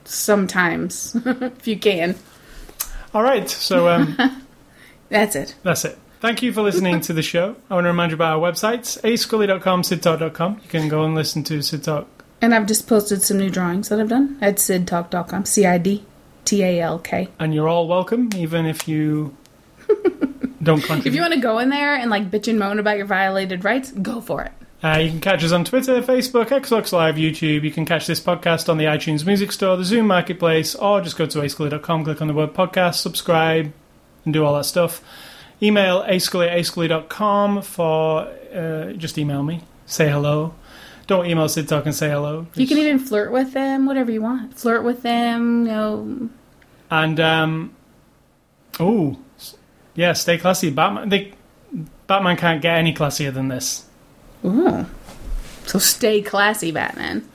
sometimes, 0.05 1.15
if 1.25 1.67
you 1.67 1.77
can. 1.77 2.15
All 3.13 3.23
right, 3.23 3.49
so 3.49 3.89
um, 3.89 4.17
That's 5.09 5.35
it. 5.35 5.55
that's 5.63 5.85
it. 5.85 5.97
Thank 6.19 6.41
you 6.41 6.51
for 6.51 6.61
listening 6.61 7.01
to 7.01 7.13
the 7.13 7.21
show. 7.21 7.55
I 7.69 7.75
want 7.75 7.85
to 7.85 7.89
remind 7.89 8.11
you 8.11 8.15
about 8.15 8.39
our 8.39 8.51
websites, 8.51 8.99
ascully.com, 9.01 9.83
sidtalk.com. 9.83 10.61
You 10.63 10.69
can 10.69 10.87
go 10.87 11.03
and 11.03 11.13
listen 11.13 11.43
to 11.43 11.61
Sid 11.61 11.83
Talk. 11.83 12.07
And 12.41 12.55
I've 12.55 12.65
just 12.65 12.87
posted 12.87 13.21
some 13.21 13.37
new 13.37 13.49
drawings 13.49 13.89
that 13.89 13.99
I've 13.99 14.09
done 14.09 14.37
at 14.41 14.55
sidtalk.com. 14.55 15.45
C 15.45 15.65
I 15.65 15.77
D 15.77 16.03
T 16.43 16.63
A 16.63 16.81
L 16.81 16.97
K. 16.99 17.27
And 17.37 17.53
you're 17.53 17.67
all 17.67 17.87
welcome, 17.87 18.29
even 18.35 18.65
if 18.65 18.87
you 18.87 19.35
don't 20.63 20.81
contribute. 20.81 21.05
If 21.05 21.13
you 21.15 21.21
want 21.21 21.33
to 21.35 21.39
go 21.39 21.59
in 21.59 21.69
there 21.69 21.95
and 21.95 22.09
like 22.09 22.31
bitch 22.31 22.47
and 22.47 22.57
moan 22.57 22.79
about 22.79 22.97
your 22.97 23.05
violated 23.05 23.63
rights, 23.63 23.91
go 23.91 24.19
for 24.19 24.41
it. 24.43 24.51
Uh, 24.85 24.99
you 24.99 25.09
can 25.09 25.19
catch 25.19 25.43
us 25.43 25.51
on 25.51 25.65
Twitter, 25.65 25.99
Facebook, 26.03 26.49
Xbox 26.49 26.91
Live, 26.91 27.15
YouTube. 27.15 27.63
You 27.63 27.71
can 27.71 27.87
catch 27.87 28.05
this 28.05 28.19
podcast 28.19 28.69
on 28.69 28.77
the 28.77 28.83
iTunes 28.83 29.25
Music 29.25 29.51
Store, 29.51 29.75
the 29.75 29.81
Zune 29.81 30.05
Marketplace, 30.05 30.75
or 30.75 31.01
just 31.01 31.17
go 31.17 31.25
to 31.25 31.39
ascully.com, 31.39 32.03
click 32.03 32.21
on 32.21 32.27
the 32.27 32.35
word 32.35 32.53
podcast, 32.53 32.95
subscribe, 32.95 33.73
and 34.25 34.33
do 34.33 34.45
all 34.45 34.53
that 34.55 34.65
stuff. 34.65 35.01
Email 35.59 36.03
ascully 36.03 36.51
at 36.51 36.59
ascully.com 36.59 37.63
for 37.63 38.27
uh, 38.53 38.93
just 38.93 39.17
email 39.17 39.41
me, 39.41 39.61
say 39.87 40.07
hello. 40.07 40.53
Don't 41.07 41.25
email 41.25 41.49
Sid 41.49 41.67
Talk 41.67 41.87
and 41.87 41.95
say 41.95 42.11
hello. 42.11 42.45
You 42.53 42.67
can 42.67 42.77
even 42.77 42.99
flirt 42.99 43.31
with 43.31 43.53
them, 43.53 43.87
whatever 43.87 44.11
you 44.11 44.21
want. 44.21 44.55
Flirt 44.55 44.83
with 44.83 45.01
them, 45.01 45.65
you 45.65 45.71
know. 45.71 46.29
And 46.91 47.19
um, 47.19 47.75
oh, 48.79 49.17
yeah, 49.95 50.13
stay 50.13 50.37
classy. 50.37 50.69
Batman. 50.69 51.09
They, 51.09 51.33
Batman 52.05 52.37
can't 52.37 52.61
get 52.61 52.77
any 52.77 52.93
classier 52.93 53.33
than 53.33 53.47
this. 53.47 53.84
Ooh. 54.45 54.85
So 55.65 55.79
stay 55.79 56.21
classy, 56.21 56.71
Batman. 56.71 57.27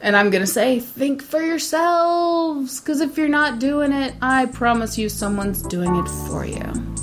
And 0.00 0.16
I'm 0.16 0.30
gonna 0.30 0.46
say, 0.46 0.80
think 0.80 1.22
for 1.22 1.42
yourselves, 1.42 2.80
because 2.80 3.02
if 3.02 3.18
you're 3.18 3.28
not 3.28 3.58
doing 3.58 3.92
it, 3.92 4.14
I 4.22 4.46
promise 4.46 4.96
you 4.96 5.10
someone's 5.10 5.62
doing 5.62 5.94
it 5.94 6.08
for 6.26 6.46
you. 6.46 6.96